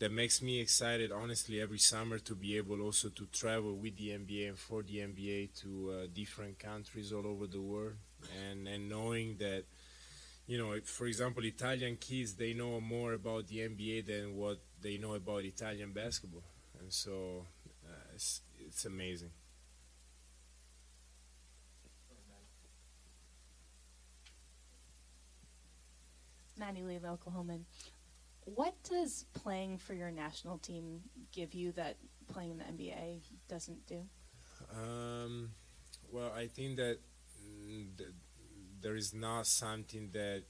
that 0.00 0.10
makes 0.12 0.42
me 0.42 0.60
excited. 0.60 1.12
Honestly, 1.12 1.60
every 1.60 1.78
summer 1.78 2.18
to 2.18 2.34
be 2.34 2.56
able 2.56 2.80
also 2.80 3.08
to 3.10 3.26
travel 3.26 3.76
with 3.76 3.96
the 3.96 4.10
NBA 4.10 4.48
and 4.48 4.58
for 4.58 4.82
the 4.82 4.98
NBA 5.00 5.48
to 5.62 5.92
uh, 5.92 6.06
different 6.14 6.58
countries 6.58 7.12
all 7.12 7.26
over 7.26 7.46
the 7.46 7.60
world, 7.60 7.94
and 8.48 8.66
and 8.68 8.88
knowing 8.88 9.36
that 9.38 9.64
you 10.46 10.58
know, 10.58 10.74
for 10.84 11.06
example, 11.06 11.44
Italian 11.44 11.96
kids 11.96 12.34
they 12.34 12.54
know 12.54 12.80
more 12.80 13.14
about 13.14 13.48
the 13.48 13.60
NBA 13.60 14.02
than 14.02 14.36
what 14.36 14.58
they 14.82 14.98
know 14.98 15.14
about 15.14 15.44
Italian 15.44 15.92
basketball, 15.92 16.44
and 16.80 16.92
so 16.92 17.46
uh, 17.86 18.14
it's 18.14 18.42
it's 18.58 18.84
amazing. 18.86 19.30
Maddie 26.58 26.82
Lee, 26.82 26.98
Oklahoman. 26.98 27.64
What 28.44 28.74
does 28.82 29.26
playing 29.34 29.78
for 29.78 29.94
your 29.94 30.10
national 30.10 30.58
team 30.58 31.02
give 31.32 31.54
you 31.54 31.72
that 31.72 31.96
playing 32.32 32.50
in 32.50 32.58
the 32.58 32.64
NBA 32.64 33.20
doesn't 33.48 33.86
do? 33.86 34.02
Um, 34.72 35.50
well, 36.10 36.32
I 36.36 36.46
think 36.46 36.76
that 36.76 36.98
mm, 37.42 37.96
th- 37.96 38.10
there 38.80 38.96
is 38.96 39.12
not 39.14 39.46
something 39.46 40.10
that 40.12 40.44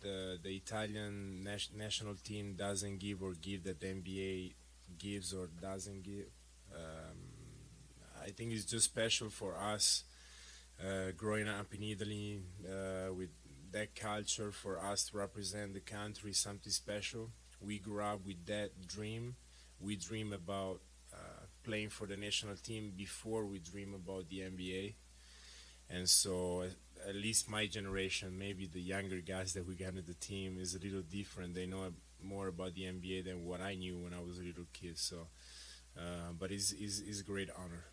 the 0.00 0.38
the 0.42 0.56
Italian 0.56 1.42
nas- 1.42 1.70
national 1.74 2.14
team 2.16 2.54
doesn't 2.54 2.98
give 2.98 3.22
or 3.22 3.34
give 3.34 3.64
that 3.64 3.80
the 3.80 3.86
NBA 3.86 4.54
gives 4.98 5.34
or 5.34 5.48
doesn't 5.60 6.02
give. 6.02 6.26
Um, 6.72 7.18
I 8.22 8.30
think 8.30 8.52
it's 8.52 8.64
just 8.64 8.84
special 8.84 9.30
for 9.30 9.56
us 9.56 10.04
uh, 10.82 11.12
growing 11.16 11.48
up 11.48 11.72
in 11.74 11.82
Italy 11.82 12.40
uh, 12.64 13.12
with 13.12 13.30
that 13.72 13.94
culture 13.94 14.50
for 14.52 14.78
us 14.82 15.04
to 15.10 15.18
represent 15.18 15.74
the 15.74 15.80
country 15.80 16.30
is 16.30 16.38
something 16.38 16.72
special. 16.72 17.30
We 17.60 17.78
grew 17.78 18.02
up 18.02 18.24
with 18.26 18.46
that 18.46 18.86
dream. 18.86 19.36
We 19.80 19.96
dream 19.96 20.32
about 20.32 20.80
uh, 21.12 21.46
playing 21.64 21.90
for 21.90 22.06
the 22.06 22.16
national 22.16 22.56
team 22.56 22.92
before 22.96 23.44
we 23.46 23.58
dream 23.58 23.94
about 23.94 24.28
the 24.28 24.42
NBA. 24.42 24.96
And 25.90 26.08
so, 26.08 26.64
at- 27.08 27.14
least 27.14 27.48
my 27.48 27.66
generation, 27.66 28.38
maybe 28.38 28.66
the 28.66 28.80
younger 28.80 29.20
guys 29.20 29.54
that 29.54 29.66
we 29.66 29.74
got 29.74 29.94
in 29.94 30.04
the 30.06 30.14
team, 30.14 30.58
is 30.60 30.74
a 30.74 30.78
little 30.78 31.02
different. 31.02 31.54
They 31.54 31.66
know 31.66 31.92
more 32.22 32.48
about 32.48 32.74
the 32.74 32.86
NBA 32.86 33.22
than 33.22 33.44
what 33.44 33.60
I 33.60 33.74
knew 33.74 33.96
when 33.98 34.12
I 34.12 34.20
was 34.20 34.38
a 34.38 34.42
little 34.42 34.66
kid. 34.72 34.98
So, 34.98 35.28
uh, 35.96 36.32
but 36.38 36.52
it's, 36.52 36.72
it's, 36.72 37.00
it's 37.00 37.20
a 37.20 37.24
great 37.24 37.50
honor. 37.56 37.84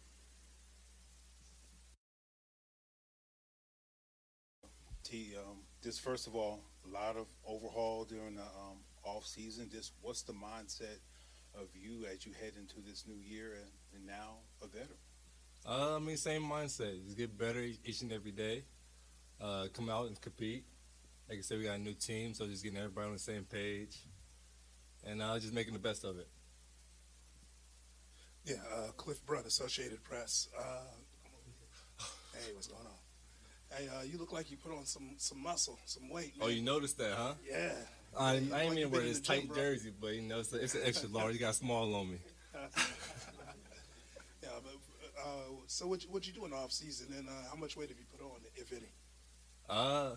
Just 5.86 6.02
first 6.02 6.26
of 6.26 6.36
all, 6.36 6.62
a 6.90 6.92
lot 6.92 7.16
of 7.16 7.28
overhaul 7.48 8.06
during 8.06 8.36
the 8.36 8.42
um, 8.42 8.80
off 9.04 9.26
season. 9.26 9.70
Just 9.72 9.94
what's 10.02 10.24
the 10.24 10.34
mindset 10.34 10.98
of 11.54 11.68
you 11.76 12.08
as 12.12 12.26
you 12.26 12.34
head 12.42 12.54
into 12.60 12.78
this 12.86 13.06
new 13.08 13.16
year 13.16 13.54
and, 13.54 13.70
and 13.94 14.08
now 14.08 14.38
a 14.64 14.68
veteran? 14.68 14.98
Uh, 15.64 15.98
I 15.98 16.00
mean, 16.00 16.18
same 16.18 16.42
mindset. 16.42 17.06
Just 17.06 17.18
get 17.18 17.38
better 17.38 17.62
each 17.62 17.78
each 17.86 18.02
and 18.02 18.12
every 18.12 18.32
day. 18.32 18.64
Uh, 19.40 19.68
come 19.74 19.90
out 19.90 20.08
and 20.08 20.20
compete. 20.20 20.66
Like 21.30 21.38
I 21.38 21.42
said, 21.42 21.60
we 21.60 21.66
got 21.66 21.76
a 21.76 21.82
new 21.82 21.94
team, 21.94 22.34
so 22.34 22.48
just 22.48 22.64
getting 22.64 22.80
everybody 22.80 23.08
on 23.08 23.14
the 23.14 23.20
same 23.20 23.44
page, 23.44 23.98
and 25.06 25.22
uh, 25.22 25.38
just 25.38 25.54
making 25.54 25.74
the 25.74 25.80
best 25.80 26.04
of 26.04 26.18
it. 26.18 26.28
Yeah, 28.44 28.56
uh, 28.76 28.92
Cliff 28.98 29.24
Brunt, 29.26 29.46
Associated 29.46 30.04
Press. 30.04 30.50
Uh, 30.58 30.62
come 31.24 31.34
over 31.34 31.50
here. 31.60 32.42
hey, 32.42 32.54
what's 32.54 32.68
going 32.68 32.86
on? 32.86 33.05
Hey, 33.76 33.90
uh, 33.90 34.04
you 34.04 34.18
look 34.18 34.32
like 34.32 34.50
you 34.50 34.58
put 34.58 34.72
on 34.72 34.86
some 34.86 35.16
some 35.18 35.42
muscle, 35.42 35.78
some 35.86 36.10
weight. 36.10 36.34
Oh, 36.40 36.48
you 36.48 36.62
noticed 36.62 36.98
that, 36.98 37.14
huh? 37.14 37.34
Yeah. 37.50 37.74
I, 38.18 38.30
I 38.30 38.36
ain't 38.36 38.52
like 38.52 38.70
mean 38.72 38.90
wear 38.90 39.02
this 39.02 39.20
the 39.20 39.34
gym, 39.34 39.48
tight 39.48 39.56
jersey, 39.56 39.92
but 40.00 40.14
you 40.14 40.22
know, 40.22 40.40
it's, 40.40 40.54
a, 40.54 40.64
it's 40.64 40.76
an 40.76 40.82
extra 40.86 41.10
large. 41.10 41.34
You 41.34 41.40
got 41.40 41.56
small 41.56 41.94
on 41.94 42.12
me. 42.12 42.20
yeah, 44.42 44.50
but 44.64 44.76
uh, 45.22 45.28
so 45.68 45.88
what 45.88 46.04
you, 46.04 46.10
what 46.10 46.26
you 46.26 46.32
do 46.32 46.46
in 46.46 46.54
off 46.54 46.72
season, 46.72 47.08
and 47.18 47.28
uh, 47.28 47.32
how 47.50 47.58
much 47.58 47.76
weight 47.76 47.90
have 47.90 47.98
you 47.98 48.06
put 48.18 48.24
on, 48.24 48.38
if 48.56 48.72
any? 48.72 48.88
Uh, 49.70 50.16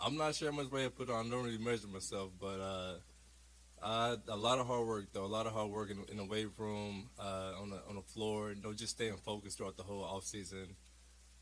I'm 0.00 0.16
not 0.16 0.34
sure 0.34 0.50
how 0.50 0.56
much 0.56 0.72
weight 0.72 0.86
I 0.86 0.88
put 0.88 1.08
on. 1.08 1.26
I 1.26 1.30
don't 1.30 1.44
really 1.44 1.58
measure 1.58 1.86
myself, 1.86 2.32
but 2.40 2.58
uh, 2.60 2.94
uh, 3.80 4.16
a 4.26 4.36
lot 4.36 4.58
of 4.58 4.66
hard 4.66 4.84
work 4.84 5.06
though. 5.12 5.24
A 5.24 5.26
lot 5.26 5.46
of 5.46 5.52
hard 5.52 5.70
work 5.70 5.90
in, 5.90 6.04
in 6.10 6.16
the 6.16 6.24
weight 6.24 6.48
room, 6.58 7.08
uh, 7.20 7.52
on 7.60 7.70
the 7.70 7.80
on 7.88 7.94
the 7.94 8.02
floor. 8.02 8.50
You 8.50 8.62
know, 8.62 8.72
just 8.72 8.96
staying 8.96 9.18
focused 9.24 9.58
throughout 9.58 9.76
the 9.76 9.84
whole 9.84 10.02
off 10.02 10.24
season. 10.24 10.74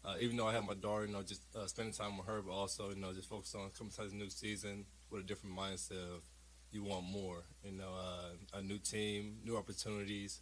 Uh, 0.04 0.16
even 0.20 0.36
though 0.36 0.46
I 0.46 0.52
have 0.52 0.66
my 0.66 0.74
daughter, 0.74 1.06
you 1.06 1.12
know, 1.12 1.22
just 1.22 1.42
uh, 1.56 1.66
spending 1.66 1.94
time 1.94 2.18
with 2.18 2.26
her, 2.26 2.42
but 2.42 2.52
also 2.52 2.90
you 2.90 2.96
know, 2.96 3.12
just 3.12 3.28
focus 3.28 3.54
on 3.54 3.70
coming 3.76 3.92
to 3.92 4.02
the 4.08 4.14
new 4.14 4.28
season 4.28 4.84
with 5.10 5.22
a 5.22 5.26
different 5.26 5.56
mindset 5.56 5.92
of 5.92 6.22
you 6.70 6.82
want 6.82 7.06
more. 7.06 7.44
You 7.64 7.72
know, 7.72 7.94
uh, 7.98 8.58
a 8.58 8.62
new 8.62 8.78
team, 8.78 9.38
new 9.44 9.56
opportunities. 9.56 10.40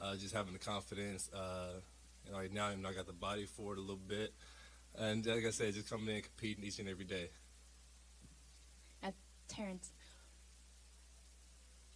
Uh, 0.00 0.14
just 0.14 0.32
having 0.32 0.52
the 0.52 0.60
confidence. 0.60 1.28
You 1.32 2.32
know, 2.32 2.38
right 2.38 2.52
now, 2.52 2.70
you 2.70 2.76
know, 2.76 2.88
I 2.88 2.92
got 2.92 3.06
the 3.06 3.12
body 3.12 3.46
for 3.46 3.72
it 3.72 3.78
a 3.78 3.80
little 3.80 3.96
bit. 3.96 4.32
And 4.94 5.24
like 5.26 5.44
I 5.44 5.50
said, 5.50 5.74
just 5.74 5.90
coming 5.90 6.08
in 6.08 6.14
and 6.16 6.24
competing 6.24 6.64
each 6.64 6.78
and 6.78 6.88
every 6.88 7.04
day. 7.04 7.30
At 9.02 9.14
Terrance, 9.48 9.92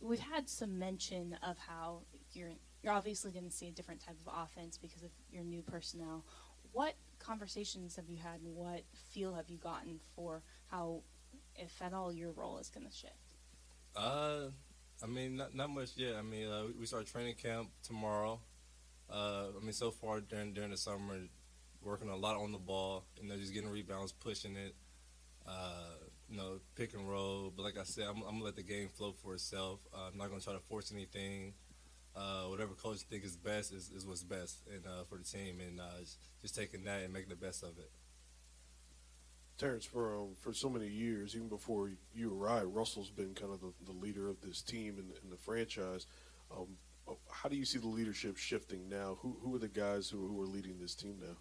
we've 0.00 0.18
had 0.18 0.48
some 0.48 0.78
mention 0.78 1.36
of 1.42 1.58
how 1.58 2.02
you're 2.32 2.52
you're 2.82 2.92
obviously 2.92 3.30
going 3.30 3.44
to 3.44 3.50
see 3.50 3.68
a 3.68 3.70
different 3.70 4.00
type 4.00 4.16
of 4.26 4.32
offense 4.42 4.76
because 4.76 5.02
of 5.02 5.10
your 5.30 5.44
new 5.44 5.62
personnel. 5.62 6.24
What 6.72 6.94
conversations 7.18 7.96
have 7.96 8.08
you 8.08 8.16
had, 8.16 8.40
and 8.40 8.54
what 8.56 8.82
feel 9.12 9.34
have 9.34 9.48
you 9.48 9.58
gotten 9.58 10.00
for 10.16 10.42
how, 10.70 11.02
if 11.54 11.80
at 11.82 11.92
all, 11.92 12.12
your 12.12 12.32
role 12.32 12.58
is 12.58 12.68
going 12.68 12.86
to 12.86 12.92
shift? 12.92 13.14
Uh, 13.94 14.50
I 15.02 15.06
mean, 15.06 15.36
not, 15.36 15.54
not 15.54 15.70
much 15.70 15.90
yet. 15.96 16.16
I 16.16 16.22
mean, 16.22 16.48
uh, 16.48 16.64
we 16.78 16.86
start 16.86 17.06
training 17.06 17.34
camp 17.34 17.68
tomorrow. 17.82 18.40
Uh, 19.10 19.46
I 19.60 19.62
mean, 19.62 19.72
so 19.72 19.90
far 19.90 20.20
during 20.20 20.54
during 20.54 20.70
the 20.70 20.76
summer, 20.76 21.18
working 21.82 22.08
a 22.08 22.16
lot 22.16 22.36
on 22.36 22.52
the 22.52 22.58
ball. 22.58 23.04
You 23.20 23.28
know, 23.28 23.36
just 23.36 23.52
getting 23.52 23.70
rebounds, 23.70 24.12
pushing 24.12 24.56
it. 24.56 24.74
Uh, 25.46 25.98
you 26.30 26.38
know, 26.38 26.60
pick 26.76 26.94
and 26.94 27.08
roll. 27.08 27.52
But 27.54 27.64
like 27.64 27.78
I 27.78 27.84
said, 27.84 28.04
I'm, 28.08 28.22
I'm 28.22 28.34
gonna 28.34 28.44
let 28.44 28.56
the 28.56 28.62
game 28.62 28.88
flow 28.88 29.12
for 29.22 29.34
itself. 29.34 29.80
Uh, 29.92 30.08
I'm 30.10 30.16
not 30.16 30.28
gonna 30.28 30.40
try 30.40 30.54
to 30.54 30.60
force 30.60 30.92
anything. 30.92 31.52
Uh, 32.14 32.44
whatever 32.44 32.74
coach 32.74 32.98
think 32.98 33.24
is 33.24 33.36
best 33.36 33.72
is, 33.72 33.90
is 33.90 34.06
what's 34.06 34.22
best 34.22 34.58
and 34.72 34.86
uh, 34.86 35.02
for 35.08 35.16
the 35.16 35.24
team, 35.24 35.60
and 35.60 35.80
uh, 35.80 35.84
just- 36.42 36.54
taking 36.54 36.84
that 36.84 37.02
and 37.02 37.12
making 37.12 37.30
the 37.30 37.36
best 37.36 37.62
of 37.62 37.78
it. 37.78 37.90
Terrance, 39.58 39.84
for 39.84 40.16
um, 40.16 40.34
for 40.40 40.52
so 40.52 40.68
many 40.68 40.88
years, 40.88 41.34
even 41.34 41.48
before 41.48 41.90
you 42.14 42.34
arrived, 42.34 42.74
Russell's 42.74 43.10
been 43.10 43.34
kind 43.34 43.52
of 43.52 43.60
the, 43.60 43.72
the 43.86 43.92
leader 43.92 44.28
of 44.28 44.40
this 44.40 44.60
team 44.60 44.98
and, 44.98 45.12
and 45.22 45.32
the 45.32 45.36
franchise. 45.36 46.06
Um, 46.54 46.76
how 47.30 47.48
do 47.48 47.56
you 47.56 47.64
see 47.64 47.78
the 47.78 47.88
leadership 47.88 48.36
shifting 48.36 48.88
now? 48.88 49.18
Who 49.20 49.36
who 49.42 49.54
are 49.54 49.58
the 49.58 49.68
guys 49.68 50.08
who, 50.10 50.26
who 50.26 50.42
are 50.42 50.46
leading 50.46 50.78
this 50.78 50.94
team 50.94 51.16
now? 51.20 51.36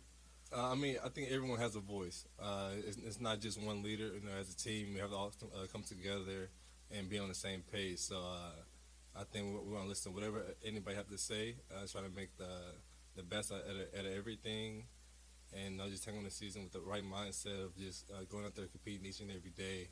Uh, 0.55 0.71
I 0.71 0.75
mean, 0.75 0.97
I 1.03 1.09
think 1.09 1.31
everyone 1.31 1.59
has 1.59 1.75
a 1.75 1.79
voice. 1.79 2.25
Uh, 2.41 2.71
it's, 2.85 2.97
it's 2.97 3.21
not 3.21 3.39
just 3.39 3.61
one 3.61 3.81
leader. 3.83 4.07
You 4.13 4.21
know, 4.25 4.35
as 4.39 4.51
a 4.51 4.57
team, 4.57 4.93
we 4.93 4.99
have 4.99 5.09
to 5.11 5.15
all 5.15 5.31
uh, 5.55 5.65
come 5.71 5.83
together 5.83 6.49
and 6.91 7.09
be 7.09 7.17
on 7.19 7.29
the 7.29 7.35
same 7.35 7.63
page. 7.71 7.99
So 7.99 8.17
uh, 8.17 8.51
I 9.15 9.23
think 9.23 9.53
we're, 9.53 9.73
going 9.73 9.83
to 9.83 9.89
listen 9.89 10.11
to 10.11 10.15
whatever 10.15 10.43
anybody 10.65 10.95
have 10.95 11.09
to 11.09 11.17
say. 11.17 11.55
Uh, 11.71 11.85
try 11.91 12.01
to 12.01 12.09
make 12.09 12.37
the 12.37 12.75
the 13.15 13.23
best 13.23 13.51
out 13.51 13.59
of, 13.59 13.99
out 13.99 14.05
of 14.05 14.17
everything, 14.17 14.85
and 15.53 15.81
uh, 15.81 15.87
just 15.89 16.05
take 16.05 16.15
on 16.15 16.23
the 16.23 16.31
season 16.31 16.63
with 16.63 16.71
the 16.71 16.79
right 16.79 17.03
mindset 17.03 17.65
of 17.65 17.75
just 17.77 18.09
uh, 18.09 18.23
going 18.29 18.45
out 18.45 18.55
there 18.55 18.67
competing 18.67 19.05
each 19.05 19.19
and 19.19 19.29
every 19.31 19.49
day, 19.49 19.89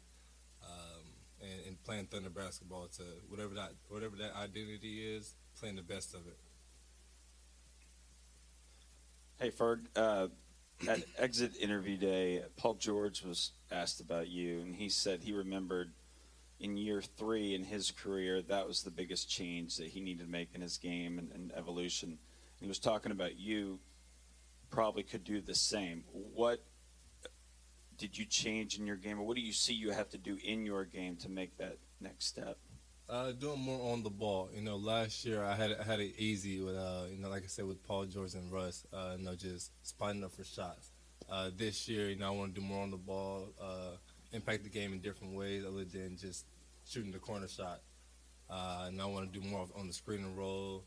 um, 0.63 1.03
and, 1.41 1.67
and 1.67 1.83
playing 1.83 2.05
Thunder 2.05 2.29
basketball 2.29 2.87
to 2.95 3.03
whatever 3.27 3.53
that 3.55 3.71
whatever 3.89 4.15
that 4.15 4.35
identity 4.35 5.15
is, 5.15 5.35
playing 5.59 5.75
the 5.75 5.81
best 5.81 6.13
of 6.13 6.21
it. 6.27 6.37
Hey, 9.37 9.51
Ferg, 9.51 9.85
uh, 9.95 10.27
at 10.87 11.03
exit 11.17 11.57
interview 11.59 11.97
day, 11.97 12.43
Paul 12.57 12.75
George 12.75 13.23
was 13.23 13.51
asked 13.71 13.99
about 13.99 14.29
you, 14.29 14.59
and 14.61 14.75
he 14.75 14.89
said 14.89 15.23
he 15.23 15.33
remembered 15.33 15.91
in 16.59 16.77
year 16.77 17.01
three 17.01 17.55
in 17.55 17.63
his 17.63 17.91
career 17.91 18.41
that 18.41 18.67
was 18.67 18.83
the 18.83 18.91
biggest 18.91 19.29
change 19.29 19.77
that 19.77 19.87
he 19.87 20.01
needed 20.01 20.25
to 20.25 20.29
make 20.29 20.49
in 20.53 20.61
his 20.61 20.77
game 20.77 21.17
and, 21.17 21.31
and 21.31 21.51
evolution. 21.55 22.09
And 22.09 22.19
he 22.59 22.67
was 22.67 22.79
talking 22.79 23.11
about 23.11 23.37
you 23.37 23.79
probably 24.69 25.03
could 25.03 25.23
do 25.23 25.41
the 25.41 25.55
same. 25.55 26.03
What 26.11 26.63
did 27.97 28.17
you 28.17 28.25
change 28.25 28.77
in 28.79 28.87
your 28.87 28.95
game, 28.95 29.19
or 29.19 29.23
what 29.23 29.35
do 29.35 29.41
you 29.41 29.51
see 29.51 29.73
you 29.73 29.91
have 29.91 30.09
to 30.09 30.17
do 30.17 30.37
in 30.43 30.65
your 30.65 30.85
game 30.85 31.17
to 31.17 31.29
make 31.29 31.57
that 31.57 31.77
next 31.99 32.25
step? 32.25 32.57
Uh, 33.09 33.31
doing 33.31 33.59
more 33.59 33.91
on 33.91 34.03
the 34.03 34.09
ball. 34.09 34.49
You 34.53 34.61
know, 34.61 34.77
last 34.77 35.25
year 35.25 35.43
I 35.43 35.55
had 35.55 35.75
I 35.79 35.83
had 35.83 35.99
it 35.99 36.13
easy 36.17 36.61
with 36.61 36.75
uh, 36.75 37.05
you 37.11 37.17
know, 37.17 37.29
like 37.29 37.43
I 37.43 37.47
said 37.47 37.65
with 37.65 37.83
Paul 37.83 38.05
George 38.05 38.35
and 38.35 38.51
Russ. 38.51 38.85
Uh, 38.93 39.15
you 39.17 39.25
know, 39.25 39.35
just 39.35 39.71
spotting 39.81 40.23
up 40.23 40.31
for 40.31 40.43
shots. 40.43 40.91
Uh, 41.29 41.49
this 41.55 41.87
year, 41.87 42.09
you 42.09 42.15
know, 42.15 42.27
I 42.27 42.29
want 42.31 42.55
to 42.55 42.61
do 42.61 42.65
more 42.65 42.81
on 42.81 42.91
the 42.91 42.97
ball, 42.97 43.49
uh, 43.61 43.97
impact 44.31 44.63
the 44.63 44.69
game 44.69 44.93
in 44.93 44.99
different 44.99 45.35
ways 45.35 45.63
other 45.65 45.85
than 45.85 46.17
just 46.17 46.45
shooting 46.87 47.11
the 47.11 47.19
corner 47.19 47.47
shot. 47.47 47.81
Uh, 48.49 48.85
and 48.87 49.01
I 49.01 49.05
want 49.05 49.31
to 49.31 49.39
do 49.39 49.45
more 49.45 49.67
on 49.77 49.87
the 49.87 49.93
screen 49.93 50.23
and 50.23 50.37
roll. 50.37 50.83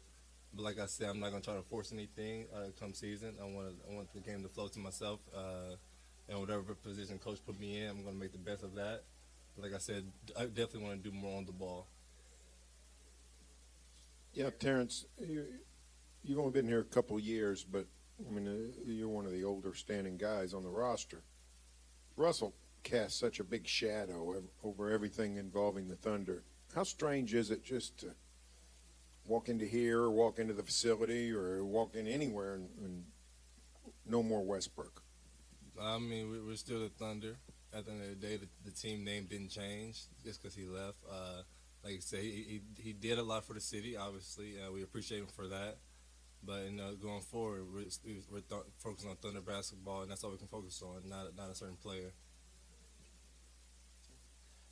But 0.55 0.64
like 0.64 0.78
I 0.78 0.86
said, 0.86 1.09
I'm 1.09 1.20
not 1.20 1.30
gonna 1.30 1.43
try 1.43 1.55
to 1.55 1.62
force 1.62 1.93
anything 1.93 2.47
uh, 2.55 2.68
come 2.78 2.93
season. 2.93 3.34
I 3.40 3.45
want 3.45 3.74
I 3.90 3.95
want 3.95 4.12
the 4.12 4.20
game 4.20 4.43
to 4.43 4.49
flow 4.49 4.68
to 4.68 4.78
myself. 4.78 5.20
Uh, 5.34 5.76
and 6.28 6.40
whatever 6.40 6.62
position 6.74 7.18
coach 7.18 7.38
put 7.45 7.59
me 7.59 7.80
in, 7.80 7.90
I'm 7.90 8.05
gonna 8.05 8.16
make 8.16 8.32
the 8.32 8.38
best 8.38 8.62
of 8.62 8.74
that. 8.74 9.03
But 9.55 9.64
like 9.64 9.74
I 9.74 9.78
said, 9.78 10.05
I 10.38 10.45
definitely 10.45 10.84
want 10.84 11.03
to 11.03 11.11
do 11.11 11.16
more 11.16 11.38
on 11.38 11.47
the 11.47 11.53
ball. 11.53 11.86
Yeah, 14.34 14.51
Terrance, 14.59 15.05
you, 15.20 15.45
you've 16.24 16.38
only 16.38 16.53
been 16.53 16.66
here 16.66 16.80
a 16.80 16.84
couple 16.84 17.18
years, 17.20 17.64
but 17.64 17.86
I 18.26 18.32
mean, 18.32 18.49
uh, 18.49 18.90
you're 18.90 19.09
one 19.09 19.26
of 19.26 19.32
the 19.32 19.45
older 19.45 19.74
standing 19.74 20.16
guys 20.16 20.55
on 20.55 20.62
the 20.62 20.70
roster. 20.70 21.22
Russell 22.16 22.55
casts 22.83 23.18
such 23.18 23.41
a 23.41 23.45
big 23.45 23.66
shadow 23.66 24.43
over 24.62 24.91
everything 24.91 25.37
involving 25.37 25.89
the 25.89 25.97
Thunder. 25.97 26.43
How 26.74 26.85
strange 26.85 27.35
is 27.35 27.51
it 27.51 27.62
just 27.64 27.99
to 27.99 28.14
walk 29.26 29.49
into 29.49 29.64
here, 29.66 30.01
or 30.01 30.11
walk 30.11 30.39
into 30.39 30.55
the 30.55 30.62
facility, 30.62 31.30
or 31.33 31.64
walk 31.64 31.95
in 31.95 32.07
anywhere 32.09 32.55
and, 32.55 32.68
and 32.83 33.05
no 34.07 34.22
more 34.22 34.43
Westbrook? 34.45 35.03
I 35.80 35.99
mean, 35.99 36.30
we- 36.30 36.41
we're 36.41 36.57
still 36.57 36.80
the 36.80 36.89
Thunder. 36.89 37.37
At 37.74 37.87
the 37.87 37.93
end 37.93 38.03
of 38.03 38.09
the 38.20 38.26
day, 38.26 38.37
the, 38.37 38.49
the 38.66 38.70
team 38.70 39.03
name 39.03 39.26
didn't 39.30 39.49
change 39.49 40.03
just 40.24 40.43
because 40.43 40.55
he 40.55 40.66
left. 40.66 40.99
Uh, 41.11 41.43
like 41.83 41.95
I 41.95 41.99
said, 42.01 42.20
he, 42.20 42.61
he, 42.76 42.83
he 42.83 42.93
did 42.93 43.18
a 43.18 43.22
lot 43.22 43.47
for 43.47 43.55
the 43.55 43.61
city, 43.61 43.97
obviously. 43.97 44.57
Uh, 44.61 44.70
we 44.70 44.83
appreciate 44.83 45.20
him 45.20 45.26
for 45.35 45.49
that. 45.49 45.78
But 46.45 46.64
you 46.64 46.72
know, 46.72 46.95
going 46.97 47.22
forward, 47.22 47.64
we're, 47.72 47.85
we're 48.30 48.41
th- 48.41 48.62
focusing 48.78 49.09
on 49.09 49.16
Thunder 49.16 49.41
basketball, 49.41 50.03
and 50.03 50.11
that's 50.11 50.22
all 50.24 50.33
we 50.33 50.37
can 50.37 50.49
focus 50.49 50.83
on, 50.83 51.09
not, 51.09 51.35
not 51.37 51.51
a 51.51 51.55
certain 51.55 51.76
player. 51.76 52.12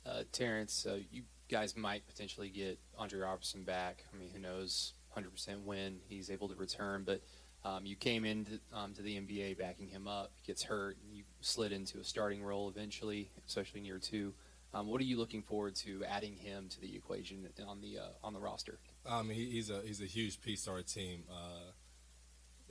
Uh, 0.05 0.23
Terrance, 0.31 0.85
you 1.11 1.23
guys 1.49 1.75
might 1.75 2.07
potentially 2.07 2.49
get 2.49 2.79
Andre 2.97 3.19
Roberson 3.19 3.63
back. 3.63 4.05
I 4.13 4.17
mean, 4.17 4.29
who 4.33 4.39
knows 4.39 4.93
100% 5.15 5.63
when 5.63 5.99
he's 6.07 6.29
able 6.29 6.47
to 6.49 6.55
return. 6.55 7.03
But 7.05 7.21
um, 7.63 7.85
you 7.85 7.95
came 7.95 8.25
into 8.25 8.59
um, 8.73 8.93
to 8.93 9.01
the 9.01 9.17
NBA 9.17 9.59
backing 9.59 9.87
him 9.87 10.07
up. 10.07 10.31
He 10.35 10.47
gets 10.47 10.63
hurt, 10.63 10.97
and 11.03 11.15
you 11.15 11.23
slid 11.41 11.71
into 11.71 11.99
a 11.99 12.03
starting 12.03 12.43
role 12.43 12.69
eventually, 12.69 13.29
especially 13.47 13.81
in 13.81 13.85
year 13.85 13.99
two. 13.99 14.33
Um, 14.73 14.87
what 14.87 15.01
are 15.01 15.05
you 15.05 15.17
looking 15.17 15.41
forward 15.41 15.75
to 15.77 16.03
adding 16.05 16.35
him 16.35 16.69
to 16.69 16.79
the 16.79 16.95
equation 16.95 17.45
on 17.67 17.81
the 17.81 17.99
uh, 17.99 18.07
on 18.23 18.33
the 18.33 18.39
roster? 18.39 18.79
Mean, 19.21 19.37
he, 19.37 19.45
he's 19.51 19.69
a 19.69 19.81
he's 19.81 20.01
a 20.01 20.05
huge 20.05 20.41
piece 20.41 20.63
to 20.63 20.71
our 20.71 20.81
team, 20.81 21.23
uh, 21.29 21.71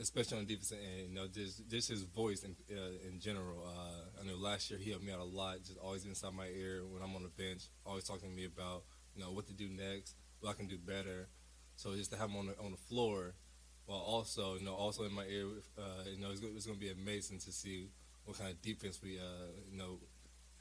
especially 0.01 0.39
on 0.39 0.47
defense 0.47 0.73
and. 0.73 1.09
You 1.11 1.15
know, 1.15 1.27
just 1.27 1.69
just 1.69 1.89
his 1.89 2.03
voice 2.03 2.45
in 2.45 2.55
uh, 2.71 3.09
in 3.09 3.21
general. 3.21 3.65
Uh, 3.67 4.21
I 4.21 4.27
know 4.27 4.37
last 4.37 4.71
year 4.71 4.79
he 4.79 4.91
helped 4.91 5.05
me 5.05 5.13
out 5.13 5.19
a 5.21 5.25
lot, 5.25 5.59
just 5.65 5.79
always 5.79 6.05
inside 6.05 6.35
my 6.35 6.47
ear 6.47 6.83
when 6.87 7.03
I'm 7.03 7.15
on 7.17 7.23
the 7.23 7.29
bench, 7.29 7.65
always 7.85 8.05
talking 8.05 8.31
to 8.31 8.37
me 8.37 8.45
about 8.45 8.85
you 9.15 9.23
know 9.23 9.33
what 9.33 9.47
to 9.49 9.53
do 9.53 9.69
next, 9.69 10.15
what 10.41 10.51
I 10.51 10.53
can 10.55 10.67
do 10.67 10.79
better. 10.79 11.29
So 11.77 11.95
just 11.97 12.13
to 12.13 12.19
have 12.19 12.31
him 12.31 12.37
on 12.37 12.47
the 12.47 12.59
on 12.59 12.71
the 12.71 12.77
floor, 12.77 13.35
while 13.87 13.99
also 13.99 14.55
you 14.57 14.65
know 14.65 14.75
also 14.75 15.05
in 15.05 15.13
my 15.13 15.25
ear, 15.25 15.47
uh, 15.79 16.05
you 16.11 16.21
know 16.21 16.31
it's, 16.31 16.43
it's 16.43 16.67
going 16.67 16.79
to 16.79 16.85
be 16.85 16.91
amazing 16.91 17.39
to 17.41 17.53
see 17.53 17.91
what 18.25 18.39
kind 18.39 18.51
of 18.51 18.63
defense 18.63 19.01
we 19.03 19.19
uh, 19.19 19.51
you 19.71 19.77
know 19.77 19.99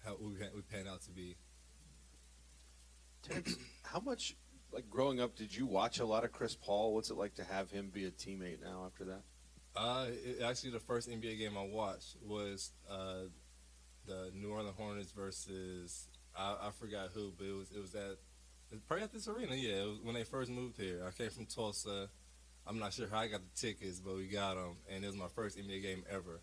how 0.04 0.16
we 0.20 0.32
we 0.56 0.62
pan 0.62 0.88
out 0.88 1.02
to 1.04 1.12
be. 1.12 1.36
How 3.84 4.00
much, 4.00 4.36
like 4.72 4.90
growing 4.90 5.20
up, 5.20 5.36
did 5.36 5.56
you 5.56 5.66
watch 5.66 6.00
a 6.00 6.06
lot 6.06 6.24
of 6.24 6.32
Chris 6.32 6.56
Paul? 6.56 6.94
What's 6.94 7.10
it 7.10 7.18
like 7.18 7.36
to 7.36 7.44
have 7.44 7.70
him 7.70 7.90
be 7.94 8.06
a 8.06 8.12
teammate 8.12 8.62
now 8.64 8.84
after 8.86 9.06
that? 9.06 9.24
Uh, 9.76 10.08
it, 10.10 10.42
actually, 10.44 10.72
the 10.72 10.80
first 10.80 11.10
NBA 11.10 11.38
game 11.38 11.58
I 11.58 11.64
watched 11.64 12.18
was 12.26 12.72
uh, 12.90 13.30
the 14.06 14.32
New 14.34 14.52
Orleans 14.52 14.76
Hornets 14.78 15.12
versus 15.12 16.08
I, 16.36 16.56
I 16.68 16.70
forgot 16.72 17.10
who, 17.14 17.32
but 17.38 17.46
it 17.46 17.56
was 17.56 17.72
it 17.72 17.80
was 17.80 17.96
at 17.96 18.18
probably 18.88 19.04
at 19.04 19.14
this 19.14 19.28
arena. 19.28 19.56
Yeah, 19.56 19.84
when 20.04 20.16
they 20.16 20.24
first 20.24 20.52
moved 20.52 20.78
here. 20.78 21.04
I 21.08 21.12
came 21.12 21.30
from 21.30 21.46
Tulsa. 21.46 22.10
I'm 22.68 22.80
not 22.80 22.94
sure 22.94 23.08
how 23.10 23.20
I 23.20 23.28
got 23.28 23.42
the 23.42 23.60
tickets, 23.68 24.00
but 24.00 24.16
we 24.16 24.28
got 24.28 24.56
them, 24.56 24.78
and 24.94 25.04
it 25.04 25.08
was 25.08 25.16
my 25.16 25.28
first 25.34 25.58
NBA 25.58 25.82
game 25.82 26.04
ever. 26.10 26.42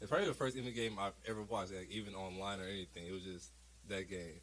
It's 0.00 0.10
probably 0.10 0.28
the 0.28 0.34
first 0.34 0.56
NBA 0.56 0.74
game 0.74 0.98
I've 0.98 1.14
ever 1.26 1.42
watched, 1.42 1.72
like 1.72 1.90
even 1.90 2.14
online 2.14 2.60
or 2.60 2.64
anything. 2.64 3.06
It 3.06 3.12
was 3.12 3.22
just 3.22 3.50
that 3.88 4.10
game. 4.10 4.40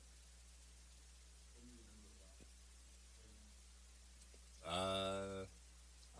Uh, 4.68 5.46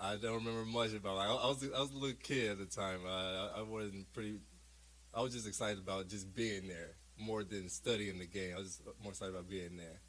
I 0.04 0.18
don't 0.18 0.34
remember 0.34 0.66
much 0.66 0.94
about. 0.94 1.16
It. 1.16 1.22
I, 1.22 1.34
I 1.34 1.48
was 1.48 1.64
I 1.64 1.80
was 1.80 1.92
a 1.92 1.98
little 1.98 2.18
kid 2.22 2.52
at 2.52 2.58
the 2.60 2.66
time. 2.66 3.00
Uh, 3.06 3.10
I, 3.10 3.52
I 3.60 3.62
wasn't 3.62 4.12
pretty. 4.14 4.36
I 5.14 5.22
was 5.22 5.34
just 5.34 5.48
excited 5.48 5.80
about 5.80 6.10
just 6.10 6.36
being 6.36 6.68
there 6.68 6.96
more 7.18 7.46
than 7.46 7.70
studying 7.70 8.20
the 8.20 8.26
game. 8.26 8.54
I 8.54 8.60
was 8.60 8.68
just 8.68 8.82
more 9.02 9.14
excited 9.14 9.34
about 9.34 9.50
being 9.50 9.78
there. 9.78 10.02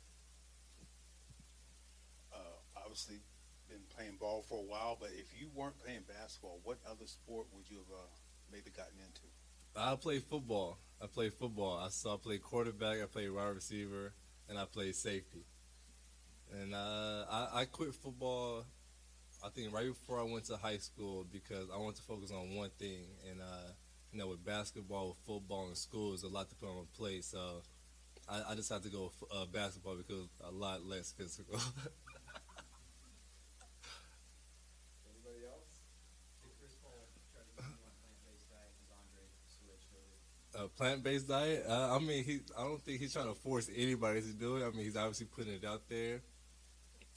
Uh, 2.35 2.83
obviously, 2.83 3.21
been 3.69 3.83
playing 3.97 4.17
ball 4.19 4.45
for 4.49 4.59
a 4.59 4.63
while, 4.63 4.97
but 4.99 5.11
if 5.17 5.41
you 5.41 5.49
weren't 5.55 5.79
playing 5.79 6.03
basketball, 6.09 6.59
what 6.65 6.79
other 6.91 7.07
sport 7.07 7.47
would 7.55 7.71
you 7.71 7.77
have 7.77 7.97
uh, 7.97 8.07
maybe 8.51 8.71
gotten 8.71 8.99
into? 8.99 9.23
I 9.77 9.95
played 9.95 10.25
football. 10.25 10.79
I 11.01 11.07
played 11.07 11.35
football. 11.35 11.79
I 11.79 11.91
saw 11.91 12.15
I 12.15 12.19
played 12.19 12.43
quarterback. 12.43 13.01
I 13.01 13.07
played 13.07 13.31
wide 13.31 13.55
receiver, 13.55 14.13
and 14.49 14.59
I 14.59 14.65
played 14.65 14.97
safety. 14.97 15.45
And 16.53 16.75
uh, 16.75 17.25
I, 17.31 17.49
I 17.61 17.65
quit 17.67 17.95
football. 17.95 18.65
I 19.45 19.51
think 19.51 19.75
right 19.75 19.89
before 19.89 20.19
I 20.19 20.23
went 20.23 20.47
to 20.47 20.57
high 20.57 20.79
school 20.79 21.27
because 21.31 21.69
I 21.73 21.77
wanted 21.77 21.97
to 21.97 22.03
focus 22.03 22.31
on 22.33 22.55
one 22.55 22.71
thing. 22.79 23.05
And 23.31 23.43
uh, 23.43 23.73
you 24.11 24.19
know, 24.19 24.29
with 24.29 24.43
basketball, 24.43 25.09
with 25.09 25.19
football, 25.27 25.67
and 25.67 25.77
school, 25.77 26.11
there's 26.11 26.23
a 26.23 26.29
lot 26.29 26.49
to 26.49 26.55
put 26.55 26.71
on 26.71 26.79
a 26.79 26.97
plate. 26.97 27.25
So 27.25 27.61
I, 28.27 28.43
I 28.53 28.55
just 28.55 28.73
have 28.73 28.83
to 28.83 28.89
go 28.89 29.13
with, 29.13 29.31
uh, 29.31 29.45
basketball 29.45 29.97
because 29.97 30.29
a 30.43 30.51
lot 30.51 30.87
less 30.87 31.13
physical. 31.13 31.57
Anybody 35.13 35.45
else? 35.45 35.85
Did 36.41 36.57
Chris 36.59 36.73
Paul 36.81 37.05
tried 37.35 37.45
to 37.45 37.53
get 37.61 37.69
you 37.69 37.85
on 37.85 37.93
plant-based 38.01 38.49
diet 38.49 38.73
because 38.81 38.97
Andre 38.97 39.29
switched 39.45 39.93
over. 39.93 40.65
a 40.65 40.69
plant-based 40.69 41.29
diet. 41.29 41.67
Uh, 41.69 41.97
I 41.97 41.99
mean, 41.99 42.25
he. 42.25 42.41
I 42.57 42.63
don't 42.63 42.81
think 42.81 43.01
he's 43.01 43.13
trying 43.13 43.29
to 43.29 43.35
force 43.35 43.69
anybody 43.77 44.23
to 44.23 44.33
do 44.33 44.57
it. 44.57 44.65
I 44.65 44.71
mean, 44.71 44.87
he's 44.87 44.97
obviously 44.97 45.27
putting 45.27 45.53
it 45.53 45.67
out 45.67 45.87
there. 45.91 46.23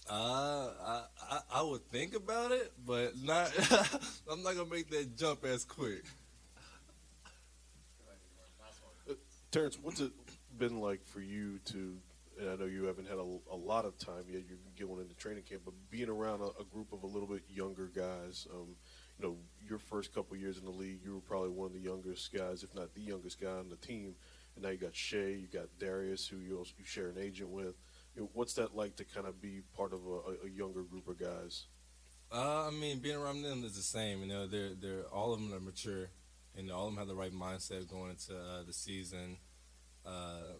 Uh, 0.09 0.69
I, 0.85 1.01
I 1.29 1.39
I 1.55 1.61
would 1.61 1.85
think 1.89 2.15
about 2.15 2.51
it, 2.51 2.71
but 2.85 3.13
not. 3.23 3.51
I'm 4.31 4.41
not 4.41 4.55
gonna 4.55 4.69
make 4.69 4.89
that 4.91 5.17
jump 5.17 5.43
as 5.45 5.65
quick. 5.65 6.03
Terrance, 9.51 9.77
what's 9.81 9.99
it 10.01 10.11
been 10.57 10.79
like 10.79 11.05
for 11.05 11.19
you 11.19 11.59
to? 11.65 11.97
And 12.39 12.49
I 12.51 12.55
know 12.55 12.65
you 12.65 12.83
haven't 12.83 13.07
had 13.07 13.17
a, 13.17 13.37
a 13.51 13.55
lot 13.55 13.85
of 13.85 13.97
time 13.97 14.25
yet. 14.29 14.43
You're 14.47 14.87
going 14.87 15.01
into 15.01 15.15
training 15.15 15.43
camp, 15.43 15.63
but 15.65 15.73
being 15.89 16.09
around 16.09 16.41
a, 16.41 16.61
a 16.61 16.65
group 16.71 16.93
of 16.93 17.03
a 17.03 17.07
little 17.07 17.27
bit 17.27 17.41
younger 17.49 17.87
guys. 17.87 18.47
Um, 18.53 18.75
you 19.19 19.27
know, 19.27 19.37
your 19.67 19.79
first 19.79 20.13
couple 20.13 20.37
years 20.37 20.57
in 20.57 20.65
the 20.65 20.71
league, 20.71 20.99
you 21.03 21.15
were 21.15 21.21
probably 21.21 21.49
one 21.49 21.67
of 21.67 21.73
the 21.73 21.79
youngest 21.79 22.31
guys, 22.31 22.61
if 22.61 22.75
not 22.75 22.93
the 22.93 23.01
youngest 23.01 23.41
guy 23.41 23.49
on 23.49 23.69
the 23.69 23.75
team. 23.77 24.13
And 24.55 24.63
now 24.63 24.69
you 24.69 24.77
got 24.77 24.95
Shai, 24.95 25.17
you 25.17 25.47
got 25.51 25.67
Darius, 25.79 26.27
who 26.27 26.37
you 26.37 26.57
also 26.57 26.73
you 26.77 26.85
share 26.85 27.09
an 27.09 27.17
agent 27.19 27.49
with. 27.49 27.75
You 28.17 28.23
know, 28.23 28.29
what's 28.33 28.53
that 28.53 28.75
like 28.75 28.95
to 28.95 29.05
kind 29.05 29.27
of 29.27 29.39
be 29.39 29.61
part 29.75 29.93
of 29.93 29.99
a, 30.07 30.47
a 30.47 30.49
younger 30.49 30.81
group 30.81 31.07
of 31.07 31.19
guys? 31.19 31.65
Uh, 32.31 32.65
I 32.67 32.71
mean, 32.71 32.97
being 32.97 33.15
around 33.15 33.43
them 33.43 33.63
is 33.63 33.75
the 33.75 33.83
same. 33.83 34.21
You 34.21 34.27
know, 34.27 34.47
they're 34.47 34.73
they're 34.73 35.03
all 35.13 35.33
of 35.33 35.39
them 35.39 35.53
are 35.53 35.59
mature, 35.59 36.09
and 36.57 36.71
all 36.71 36.87
of 36.87 36.93
them 36.93 36.97
have 36.97 37.07
the 37.07 37.13
right 37.13 37.31
mindset 37.31 37.87
going 37.87 38.09
into 38.09 38.33
uh, 38.33 38.63
the 38.65 38.73
season. 38.73 39.37
Uh, 40.03 40.55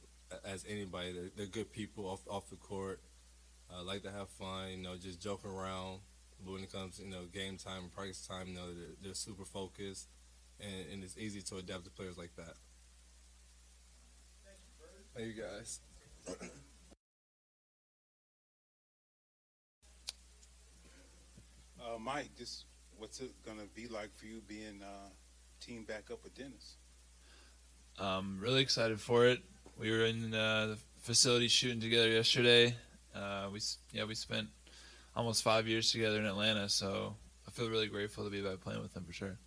as 0.45 0.66
anybody, 0.70 1.14
they're, 1.14 1.32
they're 1.36 1.45
good 1.47 1.72
people 1.74 2.05
off 2.08 2.22
off 2.30 2.47
the 2.51 2.58
court. 2.58 3.01
Uh, 3.74 3.84
like 3.84 4.03
to 4.03 4.12
have 4.12 4.30
fun. 4.30 4.70
You 4.70 4.84
know, 4.84 4.95
just 4.95 5.20
joking 5.20 5.49
around. 5.49 6.01
But 6.45 6.53
when 6.53 6.62
it 6.62 6.72
comes, 6.72 6.97
to, 6.97 7.03
you 7.05 7.10
know, 7.10 7.26
game 7.34 7.58
time 7.58 7.86
and 7.86 7.91
practice 7.91 8.28
time, 8.28 8.49
you 8.49 8.53
know, 8.53 8.68
they're, 8.72 8.95
they're 9.01 9.14
super 9.16 9.43
focused, 9.43 10.08
and, 10.60 10.93
and 10.93 11.03
it's 11.03 11.18
easy 11.18 11.41
to 11.41 11.58
adapt 11.58 11.86
to 11.86 11.89
players 11.89 12.20
like 12.20 12.36
that. 12.36 12.53
Thank 15.16 15.36
you 15.36 15.41
guys. 15.41 15.80
Uh, 21.88 21.97
Mike, 21.99 22.29
just 22.38 22.65
what's 22.97 23.21
it 23.21 23.31
gonna 23.45 23.67
be 23.73 23.88
like 23.88 24.13
for 24.15 24.25
you 24.25 24.41
being 24.47 24.81
uh, 24.81 25.09
team 25.61 25.83
back 25.83 26.11
up 26.11 26.23
with 26.23 26.35
Dennis? 26.35 26.75
I'm 27.97 28.39
really 28.39 28.61
excited 28.61 28.99
for 28.99 29.25
it. 29.25 29.39
We 29.79 29.91
were 29.91 30.05
in 30.05 30.33
uh, 30.33 30.67
the 30.67 30.77
facility 30.97 31.47
shooting 31.47 31.79
together 31.79 32.09
yesterday. 32.09 32.75
Uh, 33.15 33.47
we 33.53 33.59
yeah 33.93 34.03
we 34.03 34.15
spent 34.15 34.47
almost 35.15 35.43
five 35.43 35.67
years 35.67 35.91
together 35.91 36.19
in 36.19 36.25
Atlanta, 36.25 36.67
so 36.67 37.15
I 37.47 37.51
feel 37.51 37.69
really 37.69 37.88
grateful 37.88 38.23
to 38.23 38.29
be 38.29 38.41
back 38.41 38.59
playing 38.59 38.81
with 38.81 38.95
him 38.95 39.05
for 39.05 39.13
sure. 39.13 39.38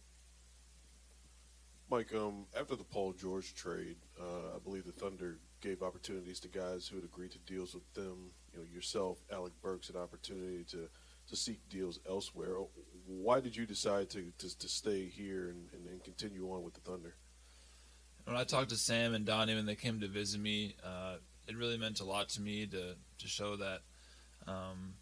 Mike, 1.91 2.15
um, 2.15 2.47
after 2.59 2.77
the 2.77 2.85
Paul 2.85 3.13
George 3.13 3.53
trade, 3.55 3.97
uh, 4.19 4.55
I 4.55 4.59
believe 4.63 4.87
the 4.87 4.93
Thunder 4.93 5.39
gave 5.61 5.83
opportunities 5.83 6.39
to 6.41 6.49
guys 6.49 6.87
who 6.87 6.97
had 6.97 7.05
agreed 7.05 7.33
to 7.33 7.39
deals 7.39 7.75
with 7.75 7.93
them. 7.95 8.31
You 8.53 8.61
know, 8.61 8.65
yourself, 8.73 9.19
Alec 9.33 9.53
Burks, 9.61 9.91
an 9.91 9.97
opportunity 9.97 10.65
to, 10.71 10.89
to 11.31 11.37
seek 11.37 11.69
deals 11.69 11.99
elsewhere. 12.09 12.57
Why 13.07 13.41
did 13.41 13.57
you 13.57 13.67
decide 13.67 14.11
to, 14.11 14.33
to, 14.39 14.59
to 14.59 14.69
stay 14.69 15.07
here 15.07 15.49
and, 15.49 15.69
and, 15.73 15.87
and 15.89 16.05
continue 16.05 16.51
on 16.53 16.63
with 16.63 16.75
the 16.75 16.81
Thunder? 16.81 17.15
When 18.25 18.37
I 18.37 18.45
talked 18.45 18.71
to 18.71 18.77
Sam 18.77 19.15
and 19.15 19.25
Donnie 19.25 19.55
when 19.55 19.67
they 19.67 19.75
came 19.75 20.01
to 20.01 20.09
visit 20.09 20.41
me, 20.41 20.77
uh, 20.85 21.17
it 21.49 21.57
really 21.57 21.79
meant 21.79 22.01
a 22.01 22.05
lot 22.05 22.29
to 22.31 22.41
me 22.41 22.67
to, 22.67 22.95
to 23.19 23.29
show 23.29 23.57
that 23.57 23.81
um, 24.47 24.95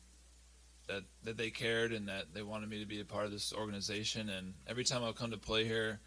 that 0.89 1.03
that 1.25 1.37
they 1.37 1.51
cared 1.51 1.93
and 1.93 2.09
that 2.09 2.35
they 2.35 2.43
wanted 2.43 2.69
me 2.69 2.81
to 2.81 2.87
be 2.87 3.01
a 3.01 3.05
part 3.05 3.27
of 3.27 3.33
this 3.33 3.53
organization. 3.53 4.29
And 4.29 4.55
every 4.67 4.85
time 4.85 5.05
I 5.05 5.13
come 5.13 5.31
to 5.31 5.39
play 5.39 5.65
here, 5.65 6.01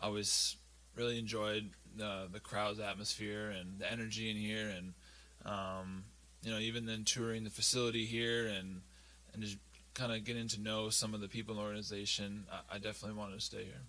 I 0.00 0.08
was 0.08 0.56
really 0.96 1.18
enjoyed 1.18 1.70
the 1.96 2.28
the 2.30 2.40
crowd's 2.40 2.80
atmosphere 2.80 3.50
and 3.50 3.78
the 3.78 3.90
energy 3.90 4.30
in 4.30 4.36
here, 4.36 4.68
and 4.68 4.94
um, 5.44 6.04
you 6.42 6.50
know 6.50 6.58
even 6.58 6.86
then 6.86 7.04
touring 7.04 7.44
the 7.44 7.50
facility 7.50 8.04
here 8.04 8.46
and 8.46 8.82
and 9.36 9.44
just 9.44 9.58
kind 9.94 10.12
of 10.12 10.24
getting 10.24 10.48
to 10.48 10.60
know 10.60 10.90
some 10.90 11.14
of 11.14 11.20
the 11.20 11.28
people 11.28 11.54
in 11.54 11.60
the 11.60 11.64
organization, 11.64 12.46
I, 12.50 12.76
I 12.76 12.78
definitely 12.78 13.16
wanted 13.16 13.36
to 13.36 13.44
stay 13.44 13.64
here. 13.64 13.84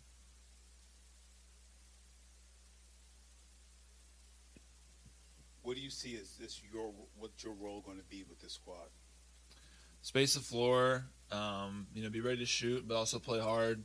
What 5.64 5.76
do 5.76 5.82
you 5.82 5.90
see 5.90 6.16
as 6.16 6.38
this 6.38 6.62
your 6.72 6.94
what's 7.18 7.44
your 7.44 7.54
role 7.54 7.82
going 7.82 7.98
to 7.98 8.04
be 8.04 8.24
with 8.30 8.40
this 8.40 8.54
squad? 8.54 8.90
space 10.02 10.36
the 10.36 10.40
floor, 10.40 11.06
um, 11.32 11.88
you 11.94 12.02
know, 12.02 12.10
be 12.10 12.22
ready 12.22 12.38
to 12.38 12.46
shoot, 12.46 12.88
but 12.88 12.96
also 12.96 13.20
play 13.20 13.42
hard, 13.42 13.84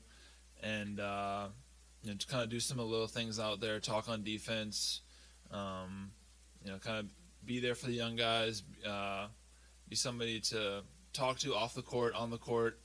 and 0.62 1.00
uh, 1.00 1.48
you 2.02 2.10
know, 2.10 2.16
to 2.16 2.26
kind 2.26 2.44
of 2.44 2.48
do 2.48 2.60
some 2.60 2.78
of 2.78 2.86
the 2.86 2.90
little 2.90 3.08
things 3.08 3.40
out 3.40 3.60
there, 3.60 3.80
talk 3.80 4.08
on 4.08 4.22
defense, 4.22 5.00
um, 5.50 6.12
you 6.64 6.70
know, 6.70 6.78
kind 6.78 6.98
of 6.98 7.06
be 7.44 7.58
there 7.58 7.74
for 7.74 7.86
the 7.86 7.92
young 7.92 8.14
guys, 8.14 8.62
uh, 8.88 9.26
be 9.88 9.96
somebody 9.96 10.38
to 10.38 10.82
talk 11.12 11.38
to 11.40 11.54
off 11.54 11.74
the 11.74 11.82
court, 11.82 12.14
on 12.14 12.30
the 12.30 12.38
court. 12.38 12.78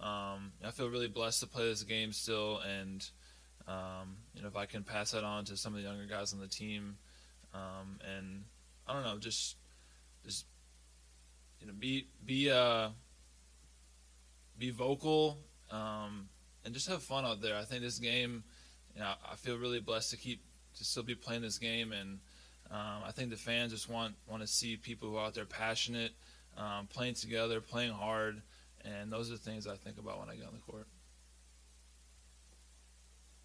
Um, 0.00 0.52
I 0.64 0.70
feel 0.72 0.88
really 0.88 1.08
blessed 1.08 1.40
to 1.40 1.46
play 1.46 1.64
this 1.64 1.82
game 1.84 2.12
still, 2.12 2.58
and 2.58 3.08
um, 3.68 4.16
you 4.34 4.42
know, 4.42 4.48
if 4.48 4.56
I 4.56 4.66
can 4.66 4.82
pass 4.82 5.12
that 5.12 5.24
on 5.24 5.44
to 5.46 5.56
some 5.56 5.74
of 5.74 5.80
the 5.80 5.88
younger 5.88 6.06
guys 6.06 6.32
on 6.32 6.40
the 6.40 6.48
team, 6.48 6.96
um, 7.54 8.00
and 8.16 8.44
I 8.86 8.94
don't 8.94 9.04
know, 9.04 9.18
just 9.18 9.56
just 10.24 10.46
you 11.60 11.66
know, 11.66 11.72
be 11.78 12.08
be 12.24 12.50
uh, 12.50 12.88
be 14.58 14.70
vocal 14.70 15.38
um, 15.70 16.28
and 16.64 16.74
just 16.74 16.88
have 16.88 17.02
fun 17.02 17.24
out 17.24 17.40
there. 17.40 17.56
I 17.56 17.64
think 17.64 17.82
this 17.82 17.98
game, 17.98 18.44
you 18.94 19.00
know, 19.00 19.12
I 19.30 19.36
feel 19.36 19.56
really 19.56 19.80
blessed 19.80 20.10
to 20.10 20.16
keep 20.16 20.42
to 20.76 20.84
still 20.84 21.02
be 21.02 21.14
playing 21.14 21.42
this 21.42 21.58
game, 21.58 21.92
and 21.92 22.18
um, 22.70 23.02
I 23.06 23.12
think 23.12 23.30
the 23.30 23.36
fans 23.36 23.72
just 23.72 23.88
want 23.88 24.14
want 24.28 24.42
to 24.42 24.48
see 24.48 24.76
people 24.76 25.10
who 25.10 25.16
are 25.16 25.26
out 25.26 25.34
there 25.34 25.44
passionate, 25.44 26.12
um, 26.56 26.86
playing 26.88 27.14
together, 27.14 27.60
playing 27.60 27.92
hard, 27.92 28.42
and 28.84 29.10
those 29.12 29.28
are 29.30 29.34
the 29.34 29.38
things 29.38 29.66
I 29.66 29.76
think 29.76 29.98
about 29.98 30.18
when 30.20 30.28
I 30.28 30.36
get 30.36 30.46
on 30.46 30.54
the 30.54 30.72
court. 30.72 30.86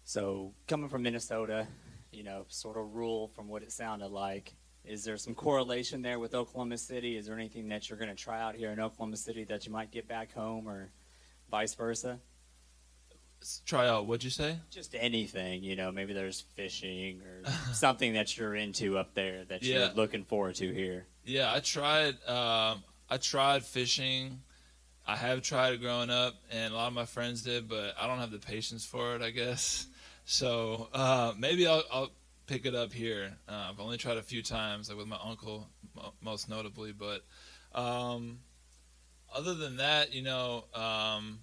So 0.04 0.52
coming 0.66 0.88
from 0.88 1.02
Minnesota, 1.02 1.66
you 2.12 2.24
know, 2.24 2.44
sort 2.48 2.76
of 2.78 2.94
rule 2.94 3.28
from 3.28 3.48
what 3.48 3.62
it 3.62 3.72
sounded 3.72 4.08
like. 4.10 4.54
Is 4.84 5.04
there 5.04 5.18
some 5.18 5.34
correlation 5.34 6.00
there 6.00 6.18
with 6.18 6.34
Oklahoma 6.34 6.78
City? 6.78 7.16
Is 7.16 7.26
there 7.26 7.36
anything 7.36 7.68
that 7.68 7.88
you're 7.90 7.98
going 7.98 8.08
to 8.08 8.14
try 8.16 8.40
out 8.40 8.54
here 8.54 8.70
in 8.70 8.80
Oklahoma 8.80 9.16
City 9.18 9.44
that 9.44 9.66
you 9.66 9.72
might 9.72 9.90
get 9.90 10.08
back 10.08 10.32
home, 10.32 10.66
or 10.66 10.90
vice 11.50 11.74
versa? 11.74 12.18
Try 13.66 13.86
out. 13.86 14.06
What'd 14.06 14.24
you 14.24 14.30
say? 14.30 14.58
Just 14.70 14.96
anything, 14.98 15.62
you 15.62 15.76
know. 15.76 15.92
Maybe 15.92 16.14
there's 16.14 16.40
fishing 16.56 17.20
or 17.20 17.42
something 17.74 18.14
that 18.14 18.36
you're 18.38 18.54
into 18.54 18.96
up 18.96 19.14
there 19.14 19.44
that 19.44 19.62
Yeah. 19.62 19.78
you're 19.86 19.94
looking 19.94 20.24
forward 20.24 20.54
to 20.56 20.72
here. 20.72 21.06
Yeah, 21.24 21.52
I 21.52 21.60
tried. 21.60 22.16
Um, 22.26 22.82
I 23.10 23.16
tried 23.16 23.64
fishing. 23.64 24.40
I 25.06 25.16
have 25.16 25.42
tried 25.42 25.80
growing 25.80 26.10
up, 26.10 26.34
and 26.50 26.72
a 26.72 26.76
lot 26.76 26.88
of 26.88 26.92
my 26.92 27.06
friends 27.06 27.42
did, 27.42 27.68
but 27.68 27.94
I 27.98 28.06
don't 28.06 28.18
have 28.18 28.30
the 28.30 28.38
patience 28.38 28.84
for 28.84 29.14
it. 29.16 29.22
I 29.22 29.30
guess. 29.30 29.86
So 30.30 30.88
uh, 30.92 31.32
maybe 31.38 31.66
I'll, 31.66 31.82
I'll 31.90 32.10
pick 32.46 32.66
it 32.66 32.74
up 32.74 32.92
here. 32.92 33.32
Uh, 33.48 33.68
I've 33.70 33.80
only 33.80 33.96
tried 33.96 34.18
a 34.18 34.22
few 34.22 34.42
times, 34.42 34.90
like 34.90 34.98
with 34.98 35.06
my 35.06 35.18
uncle, 35.24 35.66
most 36.20 36.50
notably. 36.50 36.92
But 36.92 37.24
um, 37.74 38.40
other 39.34 39.54
than 39.54 39.78
that, 39.78 40.12
you 40.12 40.20
know, 40.20 40.64
um, 40.74 41.38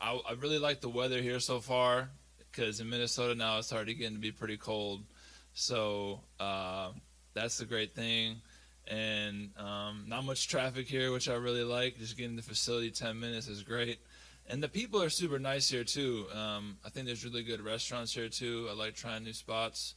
I, 0.00 0.20
I 0.28 0.32
really 0.40 0.58
like 0.58 0.80
the 0.80 0.88
weather 0.88 1.22
here 1.22 1.40
so 1.40 1.60
far 1.60 2.10
because 2.38 2.80
in 2.80 2.90
Minnesota 2.90 3.34
now 3.34 3.58
it's 3.58 3.68
starting 3.68 3.96
getting 3.96 4.14
to 4.14 4.20
be 4.20 4.32
pretty 4.32 4.56
cold. 4.56 5.04
So 5.54 6.20
uh, 6.40 6.90
that's 7.34 7.58
the 7.58 7.64
great 7.64 7.94
thing. 7.94 8.40
And 8.88 9.50
um, 9.56 10.04
not 10.08 10.24
much 10.24 10.48
traffic 10.48 10.88
here, 10.88 11.12
which 11.12 11.28
I 11.28 11.34
really 11.34 11.64
like. 11.64 11.98
Just 11.98 12.16
getting 12.16 12.36
the 12.36 12.42
facility 12.42 12.90
10 12.90 13.18
minutes 13.18 13.48
is 13.48 13.62
great. 13.62 14.00
And 14.48 14.62
the 14.62 14.68
people 14.68 15.00
are 15.02 15.10
super 15.10 15.38
nice 15.38 15.68
here 15.68 15.84
too. 15.84 16.26
Um, 16.34 16.76
I 16.84 16.88
think 16.90 17.06
there's 17.06 17.24
really 17.24 17.44
good 17.44 17.60
restaurants 17.60 18.12
here 18.12 18.28
too. 18.28 18.66
I 18.70 18.74
like 18.74 18.94
trying 18.94 19.22
new 19.24 19.32
spots. 19.32 19.94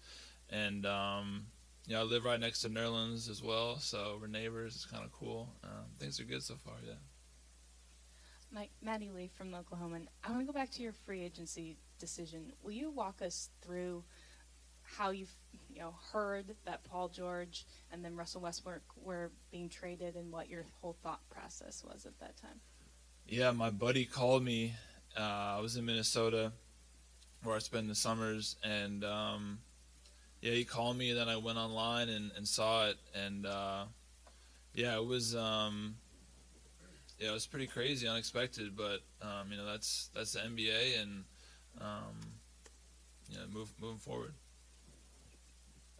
And 0.49 0.85
um, 0.85 1.47
you 1.87 1.93
know, 1.93 2.01
I 2.01 2.03
live 2.03 2.25
right 2.25 2.39
next 2.39 2.61
to 2.61 2.69
Nerlens 2.69 3.29
as 3.29 3.43
well, 3.43 3.77
so 3.79 4.17
we're 4.19 4.27
neighbors. 4.27 4.75
It's 4.75 4.85
kind 4.85 5.03
of 5.03 5.11
cool. 5.11 5.49
Um, 5.63 5.85
things 5.99 6.19
are 6.19 6.23
good 6.23 6.43
so 6.43 6.55
far. 6.55 6.75
Yeah. 6.85 6.93
Mike, 8.51 8.71
Maddie 8.81 9.11
Lee 9.11 9.29
from 9.35 9.53
Oklahoma. 9.53 9.99
I 10.23 10.31
want 10.31 10.41
to 10.41 10.45
go 10.45 10.53
back 10.53 10.71
to 10.71 10.81
your 10.81 10.93
free 10.93 11.21
agency 11.21 11.77
decision. 11.99 12.53
Will 12.63 12.71
you 12.71 12.89
walk 12.89 13.21
us 13.21 13.49
through 13.61 14.03
how 14.81 15.09
you've 15.09 15.35
you 15.75 15.81
know 15.81 15.93
heard 16.13 16.55
that 16.65 16.83
Paul 16.85 17.09
George 17.09 17.65
and 17.91 18.03
then 18.03 18.15
Russell 18.15 18.41
Westbrook 18.41 18.81
were 18.95 19.31
being 19.51 19.67
traded 19.67 20.15
and 20.15 20.31
what 20.31 20.49
your 20.49 20.65
whole 20.79 20.95
thought 21.03 21.19
process 21.29 21.83
was 21.83 22.05
at 22.05 22.17
that 22.19 22.37
time? 22.37 22.61
Yeah, 23.27 23.51
my 23.51 23.69
buddy 23.69 24.05
called 24.05 24.43
me. 24.43 24.73
Uh, 25.17 25.55
I 25.57 25.59
was 25.59 25.75
in 25.75 25.85
Minnesota, 25.85 26.51
where 27.43 27.55
I 27.55 27.59
spend 27.59 27.89
the 27.89 27.95
summers, 27.95 28.55
and 28.63 29.03
um, 29.03 29.59
yeah, 30.41 30.53
he 30.53 30.63
called 30.63 30.97
me, 30.97 31.09
and 31.09 31.19
then 31.19 31.27
I 31.29 31.37
went 31.37 31.57
online 31.57 32.09
and, 32.09 32.31
and 32.37 32.47
saw 32.47 32.87
it, 32.87 32.97
and 33.13 33.45
uh, 33.45 33.85
yeah, 34.73 34.95
it 34.95 35.05
was 35.05 35.35
um, 35.35 35.95
yeah, 37.19 37.29
it 37.29 37.33
was 37.33 37.47
pretty 37.47 37.67
crazy, 37.67 38.07
unexpected, 38.07 38.75
but 38.77 38.99
um, 39.21 39.51
you 39.51 39.57
know 39.57 39.65
that's 39.65 40.09
that's 40.13 40.33
the 40.33 40.39
NBA, 40.39 41.01
and 41.01 41.23
um, 41.81 42.15
you 43.29 43.37
know, 43.37 43.43
move 43.51 43.73
moving 43.81 43.97
forward. 43.97 44.33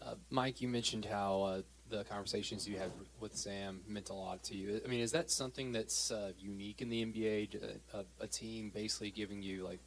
Uh, 0.05 0.15
Mike, 0.29 0.61
you 0.61 0.67
mentioned 0.67 1.05
how 1.05 1.41
uh, 1.41 1.61
the 1.89 2.03
conversations 2.03 2.67
you 2.67 2.77
had 2.77 2.91
with 3.19 3.35
Sam 3.35 3.81
meant 3.87 4.09
a 4.09 4.13
lot 4.13 4.43
to 4.43 4.55
you. 4.55 4.79
I 4.83 4.87
mean, 4.87 4.99
is 4.99 5.11
that 5.13 5.31
something 5.31 5.71
that's 5.71 6.11
uh, 6.11 6.31
unique 6.37 6.81
in 6.81 6.89
the 6.89 7.03
NBA? 7.03 7.79
A, 7.93 8.05
a, 8.19 8.27
team 8.27 8.71
basically 8.73 9.09
giving 9.09 9.41
you 9.41 9.63
like, 9.63 9.79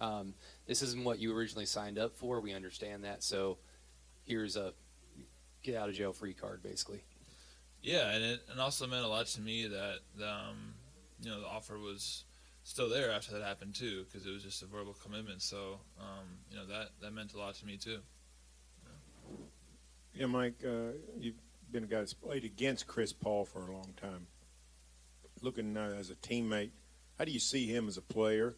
um, 0.00 0.34
this 0.66 0.82
isn't 0.82 1.04
what 1.04 1.18
you 1.18 1.34
originally 1.34 1.66
signed 1.66 1.98
up 1.98 2.16
for. 2.16 2.40
We 2.40 2.52
understand 2.52 3.04
that, 3.04 3.22
so 3.22 3.58
here's 4.24 4.56
a 4.56 4.74
get 5.62 5.76
out 5.76 5.88
of 5.88 5.94
jail 5.94 6.12
free 6.12 6.34
card, 6.34 6.62
basically. 6.62 7.02
Yeah, 7.82 8.10
and 8.10 8.24
it 8.24 8.40
and 8.50 8.60
also 8.60 8.86
meant 8.86 9.04
a 9.04 9.08
lot 9.08 9.26
to 9.26 9.40
me 9.40 9.66
that 9.68 9.98
um, 10.22 10.74
you 11.22 11.30
know 11.30 11.40
the 11.40 11.46
offer 11.46 11.78
was 11.78 12.24
still 12.62 12.88
there 12.88 13.10
after 13.10 13.32
that 13.32 13.42
happened 13.42 13.74
too, 13.74 14.04
because 14.04 14.26
it 14.26 14.30
was 14.30 14.42
just 14.42 14.62
a 14.62 14.66
verbal 14.66 14.94
commitment. 15.02 15.40
So 15.40 15.80
um, 15.98 16.26
you 16.50 16.56
know 16.56 16.66
that 16.66 16.90
that 17.00 17.12
meant 17.12 17.32
a 17.32 17.38
lot 17.38 17.54
to 17.56 17.66
me 17.66 17.78
too. 17.78 18.00
Yeah, 20.14 20.26
Mike, 20.26 20.62
uh, 20.64 20.92
you've 21.18 21.34
been 21.72 21.82
a 21.82 21.88
guy 21.88 21.98
that's 21.98 22.14
played 22.14 22.44
against 22.44 22.86
Chris 22.86 23.12
Paul 23.12 23.44
for 23.44 23.66
a 23.66 23.72
long 23.72 23.94
time. 24.00 24.28
Looking 25.42 25.76
uh, 25.76 25.96
as 25.98 26.10
a 26.10 26.14
teammate, 26.14 26.70
how 27.18 27.24
do 27.24 27.32
you 27.32 27.40
see 27.40 27.66
him 27.66 27.88
as 27.88 27.96
a 27.96 28.02
player? 28.02 28.54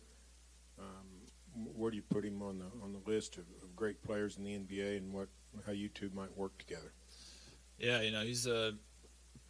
Um, 0.78 1.66
where 1.74 1.90
do 1.90 1.96
you 1.96 2.02
put 2.02 2.26
him 2.26 2.42
on 2.42 2.58
the 2.58 2.66
on 2.84 2.92
the 2.92 3.10
list 3.10 3.38
of, 3.38 3.44
of, 3.62 3.74
great 3.74 4.02
players 4.02 4.36
in 4.36 4.44
the 4.44 4.50
NBA, 4.50 4.98
and 4.98 5.14
what 5.14 5.28
how 5.64 5.72
you 5.72 5.88
two 5.88 6.10
might 6.14 6.36
work 6.36 6.58
together? 6.58 6.92
Yeah, 7.78 8.02
you 8.02 8.10
know 8.10 8.20
he's 8.20 8.46
a 8.46 8.74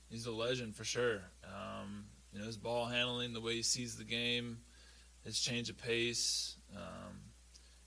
he's 0.08 0.26
a 0.26 0.32
legend 0.32 0.76
for 0.76 0.84
sure. 0.84 1.22
Um, 1.44 2.04
you 2.32 2.38
know 2.38 2.46
his 2.46 2.56
ball 2.56 2.86
handling, 2.86 3.32
the 3.32 3.40
way 3.40 3.56
he 3.56 3.62
sees 3.64 3.96
the 3.96 4.04
game, 4.04 4.58
his 5.24 5.40
change 5.40 5.68
of 5.68 5.76
pace, 5.76 6.56
um, 6.76 7.25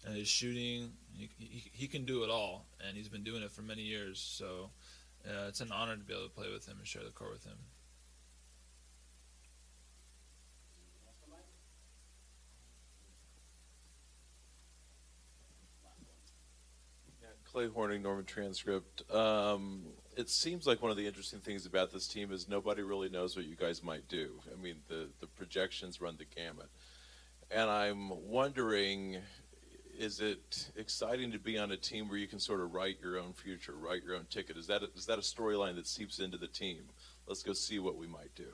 and 0.10 0.18
his 0.18 0.28
shooting. 0.28 0.92
He, 1.14 1.30
he, 1.38 1.72
he, 1.72 1.88
can 1.88 2.06
do 2.06 2.24
it 2.24 2.30
all, 2.30 2.66
and 2.86 2.98
he's 2.98 3.10
been 3.10 3.24
doing 3.24 3.44
it 3.44 3.52
for 3.52 3.62
many 3.62 3.84
years. 3.84 4.20
So 4.20 4.72
uh, 5.26 5.48
it's 5.48 5.62
an 5.62 5.72
honor 5.72 5.96
to 5.96 6.04
be 6.04 6.14
able 6.14 6.24
to 6.24 6.30
play 6.30 6.48
with 6.52 6.68
him 6.68 6.78
and 6.80 6.88
share 6.88 7.04
the 7.04 7.12
court 7.12 7.32
with 7.32 7.46
him. 7.46 7.58
Clay 17.52 17.68
Horning, 17.68 18.04
Norman 18.04 18.26
Transcript. 18.26 19.12
Um, 19.12 19.82
it 20.16 20.30
seems 20.30 20.68
like 20.68 20.84
one 20.84 20.92
of 20.92 20.98
the 20.98 21.08
interesting 21.08 21.40
things 21.40 21.66
about 21.66 21.92
this 21.92 22.08
team 22.08 22.32
is 22.32 22.48
nobody 22.48 22.84
really 22.84 23.10
knows 23.10 23.36
what 23.36 23.46
you 23.46 23.56
guys 23.56 23.84
might 23.84 24.08
do. 24.08 24.40
I 24.54 24.62
mean, 24.62 24.76
the, 24.88 25.08
the 25.20 25.26
projections 25.26 26.00
run 26.00 26.16
the 26.20 26.26
gamut. 26.26 26.70
And 27.50 27.68
I'm 27.68 28.12
wondering 28.30 29.18
is 30.00 30.22
it 30.22 30.72
exciting 30.78 31.30
to 31.34 31.38
be 31.38 31.58
on 31.58 31.72
a 31.72 31.78
team 31.78 32.08
where 32.08 32.18
you 32.18 32.28
can 32.28 32.40
sort 32.40 32.62
of 32.62 32.74
write 32.74 32.98
your 33.04 33.20
own 33.20 33.34
future, 33.34 33.74
write 33.74 34.02
your 34.02 34.16
own 34.16 34.26
ticket? 34.30 34.56
Is 34.56 34.66
that 34.68 34.82
a, 34.82 34.88
is 34.96 35.06
that 35.08 35.20
a 35.20 35.22
storyline 35.22 35.76
that 35.76 35.88
seeps 35.88 36.20
into 36.20 36.38
the 36.38 36.48
team? 36.48 36.84
Let's 37.28 37.44
go 37.44 37.52
see 37.52 37.80
what 37.80 37.98
we 37.98 38.08
might 38.08 38.34
do. 38.34 38.48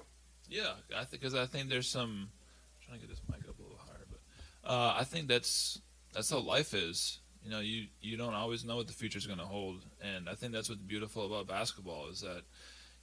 Yeah, 0.49 0.73
I 0.95 1.05
think 1.05 1.21
because 1.21 1.35
I 1.35 1.45
think 1.45 1.69
there's 1.69 1.87
some. 1.87 2.29
I'm 2.29 2.85
trying 2.85 2.99
to 2.99 3.07
get 3.07 3.09
this 3.09 3.21
mic 3.29 3.47
up 3.47 3.59
a 3.59 3.61
little 3.61 3.77
higher, 3.77 4.05
but 4.09 4.69
uh, 4.69 4.95
I 4.97 5.03
think 5.03 5.27
that's 5.27 5.79
that's 6.13 6.31
how 6.31 6.39
life 6.39 6.73
is. 6.73 7.19
You 7.43 7.51
know, 7.51 7.59
you 7.59 7.85
you 8.01 8.17
don't 8.17 8.33
always 8.33 8.65
know 8.65 8.77
what 8.77 8.87
the 8.87 8.93
future 8.93 9.19
is 9.19 9.27
going 9.27 9.39
to 9.39 9.45
hold, 9.45 9.85
and 10.01 10.27
I 10.27 10.33
think 10.33 10.51
that's 10.51 10.67
what's 10.67 10.81
beautiful 10.81 11.27
about 11.27 11.47
basketball 11.47 12.09
is 12.09 12.21
that 12.21 12.41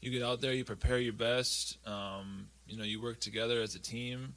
you 0.01 0.11
get 0.11 0.25
out 0.25 0.41
there, 0.41 0.53
you 0.53 0.65
prepare 0.65 0.99
your 0.99 1.13
best. 1.13 1.79
Um, 1.87 2.49
you 2.67 2.77
know, 2.77 2.85
you 2.85 3.01
work 3.01 3.21
together 3.21 3.63
as 3.63 3.77
a 3.77 3.81
team, 3.81 4.35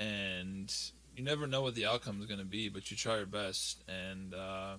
and 0.00 0.74
you 1.16 1.22
never 1.22 1.46
know 1.46 1.62
what 1.62 1.74
the 1.74 1.86
outcome 1.86 2.20
is 2.20 2.26
going 2.26 2.40
to 2.40 2.46
be, 2.46 2.68
but 2.68 2.90
you 2.90 2.96
try 2.96 3.16
your 3.16 3.26
best, 3.26 3.82
and 3.88 4.34
uh, 4.34 4.76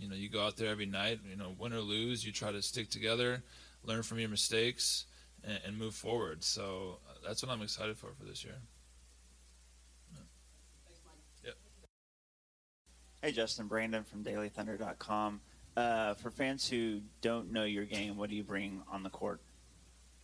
you 0.00 0.08
know 0.08 0.14
you 0.14 0.28
go 0.28 0.44
out 0.44 0.56
there 0.56 0.70
every 0.70 0.86
night. 0.86 1.20
You 1.28 1.36
know, 1.36 1.54
win 1.58 1.72
or 1.72 1.80
lose, 1.80 2.24
you 2.24 2.32
try 2.32 2.52
to 2.52 2.62
stick 2.62 2.90
together, 2.90 3.42
learn 3.84 4.02
from 4.02 4.18
your 4.18 4.28
mistakes, 4.28 5.06
and, 5.44 5.58
and 5.66 5.78
move 5.78 5.94
forward. 5.94 6.44
So 6.44 6.98
uh, 7.08 7.14
that's 7.26 7.42
what 7.42 7.50
I'm 7.50 7.62
excited 7.62 7.96
for 7.96 8.12
for 8.18 8.24
this 8.24 8.44
year. 8.44 8.56
Yep. 11.44 11.54
Hey, 13.22 13.32
Justin 13.32 13.66
Brandon 13.66 14.04
from 14.04 14.22
DailyThunder.com. 14.24 15.40
Uh, 15.76 16.14
for 16.14 16.30
fans 16.30 16.68
who 16.68 17.00
don't 17.20 17.52
know 17.52 17.64
your 17.64 17.84
game, 17.84 18.16
what 18.16 18.30
do 18.30 18.36
you 18.36 18.42
bring 18.42 18.82
on 18.90 19.04
the 19.04 19.10
court? 19.10 19.40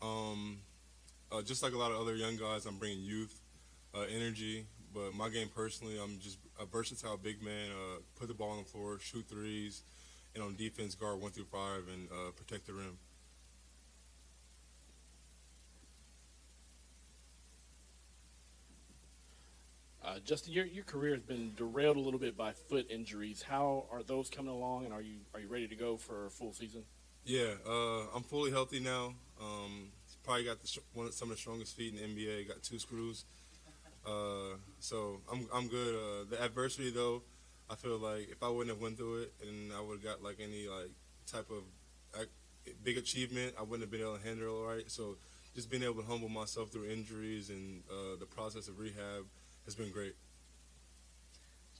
Um, 0.02 0.58
uh, 1.30 1.42
just 1.42 1.62
like 1.62 1.74
a 1.74 1.78
lot 1.78 1.92
of 1.92 2.00
other 2.00 2.16
young 2.16 2.36
guys, 2.36 2.66
I'm 2.66 2.76
bringing 2.76 3.00
youth, 3.04 3.40
uh, 3.94 4.00
energy, 4.00 4.66
but 4.94 5.14
my 5.14 5.28
game 5.28 5.48
personally, 5.54 5.98
I'm 6.02 6.20
just 6.20 6.38
a 6.60 6.64
versatile 6.64 7.16
big 7.16 7.42
man. 7.42 7.70
Uh, 7.70 8.00
put 8.18 8.28
the 8.28 8.34
ball 8.34 8.50
on 8.50 8.58
the 8.58 8.64
floor, 8.64 8.98
shoot 9.00 9.26
threes, 9.28 9.82
and 10.34 10.42
on 10.42 10.54
defense, 10.54 10.94
guard 10.94 11.20
one 11.20 11.32
through 11.32 11.46
five 11.46 11.82
and 11.92 12.08
uh, 12.10 12.30
protect 12.30 12.66
the 12.66 12.72
rim. 12.72 12.98
Uh, 20.04 20.18
Justin, 20.24 20.52
your, 20.52 20.66
your 20.66 20.84
career 20.84 21.14
has 21.14 21.22
been 21.22 21.52
derailed 21.56 21.96
a 21.96 22.00
little 22.00 22.20
bit 22.20 22.36
by 22.36 22.52
foot 22.52 22.86
injuries. 22.90 23.42
How 23.42 23.86
are 23.90 24.02
those 24.02 24.28
coming 24.28 24.52
along, 24.52 24.84
and 24.84 24.92
are 24.92 25.00
you 25.00 25.16
are 25.32 25.40
you 25.40 25.48
ready 25.48 25.66
to 25.66 25.74
go 25.74 25.96
for 25.96 26.26
a 26.26 26.30
full 26.30 26.52
season? 26.52 26.82
Yeah, 27.24 27.54
uh, 27.66 28.02
I'm 28.14 28.22
fully 28.22 28.50
healthy 28.50 28.80
now. 28.80 29.14
Um, 29.40 29.88
probably 30.22 30.44
got 30.44 30.62
the, 30.62 30.78
one 30.92 31.06
of, 31.06 31.14
some 31.14 31.30
of 31.30 31.36
the 31.36 31.40
strongest 31.40 31.74
feet 31.74 31.94
in 31.94 31.96
the 31.96 32.02
NBA. 32.02 32.48
Got 32.48 32.62
two 32.62 32.78
screws. 32.78 33.24
Uh, 34.06 34.56
so 34.80 35.20
I'm 35.30 35.48
I'm 35.52 35.68
good. 35.68 35.94
Uh, 35.94 36.24
the 36.30 36.42
adversity 36.42 36.90
though, 36.90 37.22
I 37.70 37.74
feel 37.74 37.98
like 37.98 38.28
if 38.30 38.42
I 38.42 38.48
wouldn't 38.48 38.74
have 38.74 38.82
went 38.82 38.98
through 38.98 39.22
it 39.22 39.34
and 39.42 39.72
I 39.72 39.80
would 39.80 40.00
have 40.00 40.04
got 40.04 40.22
like 40.22 40.38
any 40.40 40.68
like 40.68 40.90
type 41.26 41.50
of 41.50 41.64
big 42.82 42.98
achievement, 42.98 43.54
I 43.58 43.62
wouldn't 43.62 43.82
have 43.82 43.90
been 43.90 44.00
able 44.00 44.18
to 44.18 44.24
handle 44.24 44.64
it 44.64 44.66
right. 44.66 44.90
So 44.90 45.16
just 45.54 45.70
being 45.70 45.82
able 45.82 46.02
to 46.02 46.02
humble 46.02 46.28
myself 46.28 46.70
through 46.70 46.88
injuries 46.88 47.50
and 47.50 47.82
uh, 47.90 48.16
the 48.18 48.26
process 48.26 48.68
of 48.68 48.78
rehab 48.78 49.24
has 49.64 49.74
been 49.74 49.90
great. 49.90 50.14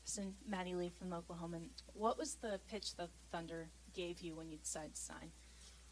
Justin, 0.05 0.35
Maddie 0.47 0.75
Lee 0.75 0.91
from 0.91 1.13
Oklahoma. 1.13 1.59
What 1.95 2.19
was 2.19 2.37
the 2.37 2.61
pitch 2.71 2.97
the 2.97 3.09
Thunder 3.33 3.69
gave 3.95 4.21
you 4.21 4.35
when 4.35 4.51
you 4.51 4.59
decided 4.59 4.95
to 4.95 5.01
sign? 5.01 5.31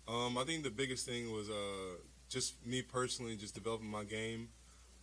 Um, 0.06 0.36
I 0.36 0.44
think 0.44 0.64
the 0.64 0.70
biggest 0.70 1.06
thing 1.06 1.32
was 1.32 1.48
uh, 1.48 1.96
just 2.28 2.64
me 2.66 2.82
personally, 2.82 3.36
just 3.36 3.54
developing 3.54 3.88
my 3.88 4.04
game 4.04 4.48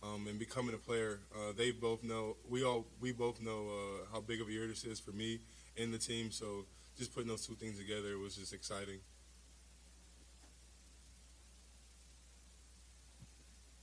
um, 0.02 0.26
and 0.28 0.38
becoming 0.38 0.74
a 0.74 0.78
player. 0.78 1.20
Uh, 1.34 1.52
they 1.56 1.70
both 1.70 2.02
know 2.02 2.36
we 2.48 2.64
all 2.64 2.86
we 3.00 3.12
both 3.12 3.40
know 3.40 3.68
uh, 3.68 4.06
how 4.12 4.20
big 4.20 4.40
of 4.40 4.48
a 4.48 4.52
year 4.52 4.66
this 4.66 4.84
is 4.84 5.00
for 5.00 5.12
me 5.12 5.40
and 5.76 5.92
the 5.92 5.98
team. 5.98 6.30
So 6.30 6.66
just 6.96 7.14
putting 7.14 7.28
those 7.28 7.46
two 7.46 7.54
things 7.54 7.78
together 7.78 8.18
was 8.18 8.36
just 8.36 8.52
exciting. 8.52 9.00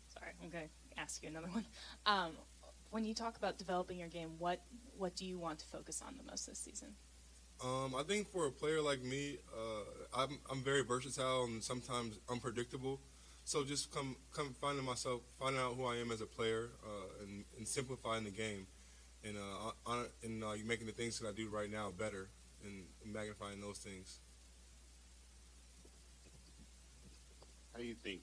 Sorry, 0.07 0.31
I'm 0.43 0.49
going 0.49 0.65
to 0.65 0.99
ask 0.99 1.21
you 1.23 1.29
another 1.29 1.47
one. 1.51 1.65
Um, 2.05 2.31
when 2.89 3.03
you 3.03 3.13
talk 3.13 3.37
about 3.37 3.57
developing 3.57 3.99
your 3.99 4.09
game, 4.09 4.31
what 4.39 4.61
what 4.97 5.15
do 5.15 5.25
you 5.25 5.37
want 5.37 5.59
to 5.59 5.65
focus 5.67 6.01
on 6.05 6.15
the 6.17 6.23
most 6.29 6.47
this 6.47 6.59
season? 6.59 6.89
Um, 7.63 7.95
I 7.97 8.03
think 8.03 8.31
for 8.31 8.45
a 8.45 8.51
player 8.51 8.81
like 8.81 9.01
me, 9.01 9.37
uh, 9.51 10.21
I'm, 10.21 10.37
I'm 10.51 10.61
very 10.61 10.83
versatile 10.83 11.45
and 11.45 11.63
sometimes 11.63 12.19
unpredictable. 12.29 12.99
So 13.47 13.63
just 13.63 13.93
come 13.95 14.17
come 14.33 14.53
finding 14.59 14.83
myself, 14.83 15.21
finding 15.39 15.61
out 15.61 15.75
who 15.77 15.85
I 15.85 15.95
am 15.95 16.11
as 16.11 16.19
a 16.19 16.25
player, 16.25 16.67
uh, 16.83 17.23
and, 17.23 17.45
and, 17.57 17.65
simplifying 17.65 18.25
the 18.25 18.29
game, 18.29 18.67
and 19.23 19.37
uh, 19.37 19.71
on, 19.85 20.05
and 20.21 20.43
uh, 20.43 20.55
making 20.65 20.85
the 20.85 20.91
things 20.91 21.17
that 21.19 21.29
I 21.29 21.31
do 21.31 21.47
right 21.47 21.71
now 21.71 21.93
better, 21.97 22.27
and, 22.65 22.83
magnifying 23.05 23.61
those 23.61 23.77
things. 23.77 24.19
How 27.71 27.79
do 27.79 27.85
you 27.85 27.95
think 27.95 28.19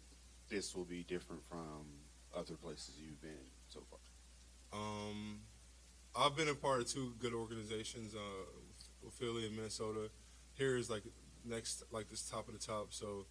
this 0.50 0.76
will 0.76 0.84
be 0.84 1.04
different 1.04 1.42
from 1.48 1.86
other 2.36 2.56
places 2.56 2.96
you've 3.00 3.22
been 3.22 3.48
so 3.70 3.80
far? 3.88 4.78
Um, 4.78 5.38
I've 6.14 6.36
been 6.36 6.48
a 6.48 6.54
part 6.54 6.82
of 6.82 6.88
two 6.88 7.14
good 7.18 7.32
organizations, 7.32 8.14
uh, 8.14 9.08
Philly 9.18 9.46
and 9.46 9.56
Minnesota. 9.56 10.10
Here 10.52 10.76
is 10.76 10.90
like 10.90 11.04
next, 11.46 11.82
like 11.90 12.10
this 12.10 12.28
top 12.28 12.46
of 12.46 12.52
the 12.52 12.60
top. 12.60 12.88
So 12.90 13.24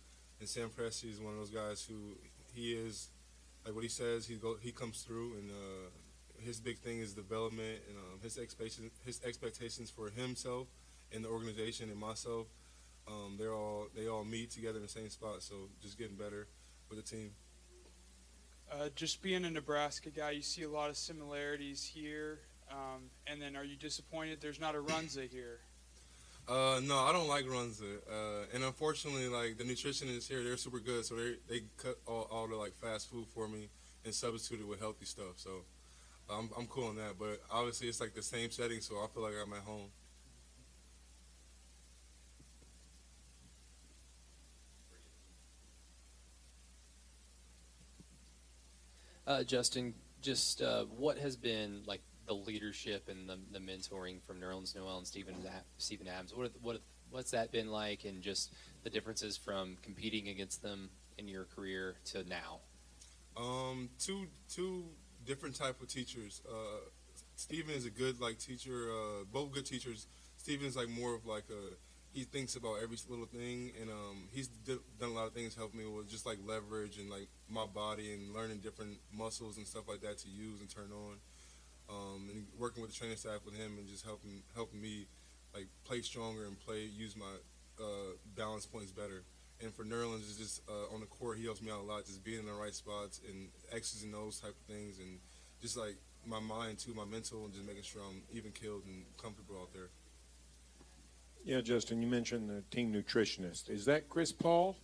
and 0.43 0.49
Sam 0.49 0.69
Presti 0.69 1.09
is 1.09 1.21
one 1.21 1.31
of 1.31 1.39
those 1.39 1.49
guys 1.49 1.85
who 1.85 2.17
he 2.53 2.73
is 2.73 3.07
like 3.65 3.73
what 3.73 3.83
he 3.83 3.89
says. 3.89 4.27
He 4.27 4.35
go 4.35 4.57
he 4.59 4.73
comes 4.73 5.01
through, 5.01 5.35
and 5.35 5.49
uh, 5.49 5.89
his 6.37 6.59
big 6.59 6.79
thing 6.79 6.99
is 6.99 7.13
development 7.13 7.79
and 7.87 7.97
um, 7.97 8.19
his 8.21 8.37
expectations 8.37 8.91
his 9.05 9.21
expectations 9.23 9.89
for 9.89 10.09
himself 10.09 10.67
and 11.13 11.23
the 11.23 11.29
organization 11.29 11.89
and 11.89 11.97
myself. 11.97 12.47
Um, 13.07 13.37
they're 13.39 13.53
all 13.53 13.87
they 13.95 14.09
all 14.09 14.25
meet 14.25 14.51
together 14.51 14.75
in 14.75 14.83
the 14.83 14.89
same 14.89 15.09
spot. 15.09 15.43
So 15.43 15.69
just 15.81 15.97
getting 15.97 16.17
better 16.17 16.49
with 16.89 16.97
the 16.97 17.09
team. 17.09 17.31
Uh, 18.69 18.89
just 18.97 19.21
being 19.21 19.45
a 19.45 19.49
Nebraska 19.49 20.09
guy, 20.09 20.31
you 20.31 20.41
see 20.41 20.63
a 20.63 20.69
lot 20.69 20.89
of 20.89 20.97
similarities 20.97 21.85
here. 21.85 22.39
Um, 22.69 23.11
and 23.27 23.41
then, 23.41 23.55
are 23.55 23.63
you 23.63 23.77
disappointed 23.77 24.39
there's 24.41 24.59
not 24.59 24.75
a 24.75 24.79
Runza 24.79 25.29
here? 25.29 25.59
Uh, 26.47 26.81
no, 26.83 26.99
I 26.99 27.13
don't 27.13 27.29
like 27.29 27.49
runs. 27.49 27.81
Uh, 27.81 28.45
and 28.53 28.63
unfortunately, 28.63 29.27
like 29.27 29.57
the 29.57 29.63
nutritionists 29.63 30.27
here, 30.27 30.43
they're 30.43 30.57
super 30.57 30.79
good, 30.79 31.05
so 31.05 31.15
they 31.15 31.35
they 31.47 31.61
cut 31.77 31.97
all, 32.05 32.27
all 32.29 32.47
the 32.47 32.55
like 32.55 32.73
fast 32.73 33.09
food 33.09 33.25
for 33.33 33.47
me 33.47 33.69
and 34.03 34.13
substitute 34.13 34.61
it 34.61 34.67
with 34.67 34.79
healthy 34.79 35.05
stuff. 35.05 35.37
So 35.37 35.63
I'm 36.29 36.49
I'm 36.57 36.67
cool 36.67 36.87
on 36.87 36.97
that. 36.97 37.17
But 37.17 37.41
obviously, 37.49 37.87
it's 37.87 38.01
like 38.01 38.13
the 38.13 38.21
same 38.21 38.51
setting, 38.51 38.81
so 38.81 38.95
I 38.95 39.07
feel 39.13 39.23
like 39.23 39.33
I'm 39.41 39.53
at 39.53 39.59
home. 39.59 39.89
Uh, 49.25 49.43
Justin, 49.43 49.93
just 50.21 50.61
uh, 50.61 50.83
what 50.83 51.17
has 51.17 51.37
been 51.37 51.83
like 51.85 52.01
the 52.25 52.33
leadership 52.33 53.09
and 53.09 53.27
the, 53.27 53.37
the 53.51 53.59
mentoring 53.59 54.21
from 54.25 54.39
Nerlens 54.39 54.75
Noel 54.75 54.97
and 54.97 55.07
Steven 55.07 55.35
Steven 55.77 56.07
Adams? 56.07 56.33
What 56.35 56.51
what 56.61 56.81
what's 57.09 57.31
that 57.31 57.51
been 57.51 57.69
like, 57.69 58.05
and 58.05 58.21
just 58.21 58.53
the 58.83 58.89
differences 58.89 59.37
from 59.37 59.77
competing 59.81 60.29
against 60.29 60.61
them 60.61 60.89
in 61.17 61.27
your 61.27 61.45
career 61.45 61.95
to 62.05 62.23
now? 62.27 62.59
Um, 63.37 63.89
two 63.99 64.27
two 64.49 64.85
different 65.25 65.55
type 65.55 65.81
of 65.81 65.87
teachers. 65.87 66.41
Uh, 66.47 66.79
Steven 67.35 67.75
is 67.75 67.85
a 67.85 67.89
good 67.89 68.19
like 68.19 68.39
teacher. 68.39 68.89
Uh, 68.91 69.23
both 69.31 69.51
good 69.51 69.65
teachers. 69.65 70.07
Steven 70.37 70.67
is 70.67 70.75
like 70.75 70.89
more 70.89 71.15
of 71.15 71.25
like 71.25 71.45
a 71.49 71.75
he 72.13 72.25
thinks 72.25 72.55
about 72.55 72.75
every 72.81 72.97
little 73.09 73.25
thing, 73.25 73.71
and 73.81 73.89
um, 73.89 74.27
he's 74.31 74.47
d- 74.47 74.77
done 74.99 75.09
a 75.09 75.13
lot 75.13 75.25
of 75.25 75.33
things 75.33 75.55
help 75.55 75.73
me 75.73 75.85
with 75.87 76.07
just 76.07 76.27
like 76.27 76.37
leverage 76.45 76.97
and 76.99 77.09
like 77.09 77.27
my 77.49 77.65
body 77.65 78.13
and 78.13 78.33
learning 78.33 78.59
different 78.59 78.99
muscles 79.11 79.57
and 79.57 79.65
stuff 79.65 79.87
like 79.87 80.01
that 80.01 80.19
to 80.19 80.29
use 80.29 80.61
and 80.61 80.69
turn 80.69 80.91
on. 80.91 81.15
Um, 81.89 82.29
and 82.31 82.45
working 82.57 82.81
with 82.81 82.91
the 82.91 82.97
training 82.97 83.17
staff 83.17 83.39
with 83.45 83.55
him 83.55 83.77
and 83.77 83.87
just 83.87 84.05
helping 84.05 84.41
helping 84.55 84.81
me 84.81 85.05
like 85.53 85.67
play 85.83 86.01
stronger 86.01 86.45
and 86.45 86.59
play 86.59 86.85
use 86.85 87.15
my 87.15 87.35
uh, 87.79 88.13
balance 88.35 88.65
points 88.65 88.91
better. 88.91 89.23
And 89.61 89.73
for 89.73 89.83
Nerlens, 89.83 90.29
is 90.29 90.37
just 90.37 90.61
uh, 90.67 90.93
on 90.93 90.99
the 90.99 91.05
court, 91.05 91.37
he 91.37 91.45
helps 91.45 91.61
me 91.61 91.71
out 91.71 91.79
a 91.79 91.83
lot, 91.83 92.05
just 92.05 92.23
being 92.23 92.39
in 92.39 92.45
the 92.45 92.53
right 92.53 92.73
spots 92.73 93.21
and 93.29 93.49
X's 93.71 94.03
and 94.03 94.13
O's 94.15 94.39
type 94.39 94.51
of 94.51 94.73
things, 94.73 94.99
and 94.99 95.19
just 95.61 95.77
like 95.77 95.95
my 96.25 96.39
mind 96.39 96.79
too, 96.79 96.93
my 96.93 97.05
mental, 97.05 97.45
and 97.45 97.53
just 97.53 97.65
making 97.65 97.83
sure 97.83 98.01
I'm 98.01 98.23
even 98.33 98.51
killed 98.51 98.83
and 98.85 99.05
comfortable 99.21 99.61
out 99.61 99.73
there. 99.73 99.89
Yeah, 101.45 101.61
Justin, 101.61 102.01
you 102.01 102.07
mentioned 102.07 102.49
the 102.49 102.63
team 102.75 102.93
nutritionist. 102.93 103.69
Is 103.69 103.85
that 103.85 104.09
Chris 104.09 104.31
Paul? 104.31 104.77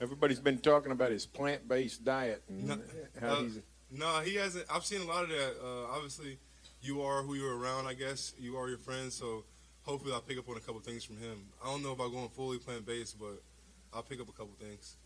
Everybody's 0.00 0.40
been 0.40 0.58
talking 0.58 0.92
about 0.92 1.10
his 1.10 1.24
plant-based 1.26 2.04
diet 2.04 2.42
and 2.48 2.68
No, 2.68 2.78
how 3.20 3.28
uh, 3.28 3.42
he's. 3.42 3.60
No, 3.92 4.20
he 4.20 4.36
hasn't. 4.36 4.66
I've 4.70 4.84
seen 4.84 5.02
a 5.02 5.04
lot 5.04 5.24
of 5.24 5.28
that. 5.30 5.54
Uh, 5.62 5.94
obviously, 5.94 6.38
you 6.80 7.02
are 7.02 7.22
who 7.22 7.34
you're 7.34 7.56
around. 7.56 7.86
I 7.86 7.94
guess 7.94 8.32
you 8.38 8.56
are 8.56 8.68
your 8.68 8.78
friends. 8.78 9.14
So 9.14 9.44
hopefully, 9.82 10.12
I'll 10.12 10.20
pick 10.20 10.38
up 10.38 10.48
on 10.48 10.56
a 10.56 10.60
couple 10.60 10.80
things 10.80 11.04
from 11.04 11.18
him. 11.18 11.46
I 11.62 11.66
don't 11.66 11.82
know 11.82 11.92
if 11.92 12.00
I'm 12.00 12.10
going 12.10 12.28
fully 12.30 12.58
plant 12.58 12.86
based, 12.86 13.18
but 13.20 13.42
I'll 13.92 14.02
pick 14.02 14.20
up 14.20 14.28
a 14.28 14.32
couple 14.32 14.54
things. 14.58 14.96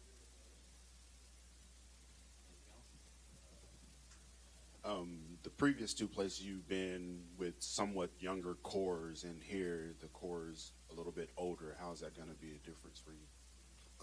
Um, 4.84 5.18
the 5.42 5.50
previous 5.50 5.92
two 5.92 6.06
places 6.06 6.42
you've 6.42 6.68
been 6.68 7.18
with 7.36 7.54
somewhat 7.58 8.10
younger 8.20 8.54
cores, 8.62 9.24
and 9.24 9.42
here 9.42 9.94
the 10.00 10.06
core's 10.08 10.72
a 10.92 10.94
little 10.94 11.10
bit 11.10 11.30
older. 11.36 11.76
How's 11.80 12.00
that 12.00 12.16
going 12.16 12.28
to 12.28 12.34
be 12.36 12.50
a 12.50 12.58
difference 12.66 13.00
for 13.04 13.10
you? 13.10 13.26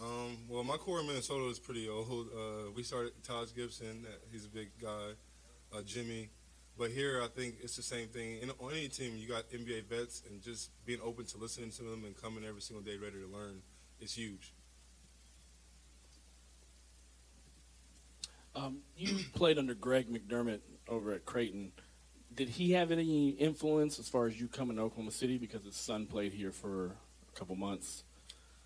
Um, 0.02 0.38
well, 0.50 0.64
my 0.64 0.78
core 0.78 1.00
in 1.00 1.08
Minnesota 1.08 1.48
is 1.50 1.60
pretty 1.60 1.88
old. 1.88 2.28
Uh, 2.36 2.72
we 2.76 2.84
started 2.84 3.12
Taj 3.24 3.54
Gibson. 3.56 4.06
He's 4.32 4.46
a 4.46 4.50
big 4.50 4.70
guy. 4.82 5.12
Uh, 5.76 5.82
Jimmy. 5.82 6.30
But 6.78 6.90
here, 6.90 7.22
I 7.24 7.28
think 7.28 7.56
it's 7.62 7.76
the 7.76 7.84
same 7.84 8.08
thing. 8.08 8.40
In, 8.42 8.50
on 8.60 8.72
any 8.72 8.88
team, 8.88 9.16
you 9.16 9.28
got 9.28 9.50
NBA 9.52 9.86
vets, 9.86 10.24
and 10.30 10.42
just 10.42 10.72
being 10.86 11.00
open 11.04 11.26
to 11.26 11.38
listening 11.38 11.70
to 11.72 11.84
them 11.84 12.04
and 12.06 12.20
coming 12.20 12.44
every 12.44 12.62
single 12.62 12.84
day 12.84 12.98
ready 12.98 13.18
to 13.20 13.28
learn 13.28 13.62
is 14.00 14.14
huge. 14.14 14.54
Um, 18.56 18.80
you 18.98 19.20
played 19.36 19.58
under 19.58 19.76
Greg 19.76 20.12
McDermott 20.12 20.62
over 20.88 21.14
at 21.14 21.26
Creighton. 21.26 21.72
Did 22.34 22.50
he 22.50 22.72
have 22.72 22.92
any 22.92 23.30
influence 23.30 24.00
as 24.00 24.10
far 24.10 24.26
as 24.26 24.40
you 24.40 24.48
coming 24.48 24.78
to 24.78 24.84
Oklahoma 24.84 25.12
City 25.12 25.38
because 25.38 25.64
his 25.64 25.76
son 25.76 26.08
played 26.08 26.34
here 26.34 26.52
for 26.52 26.86
a 26.88 27.38
couple 27.38 27.56
months? 27.56 28.04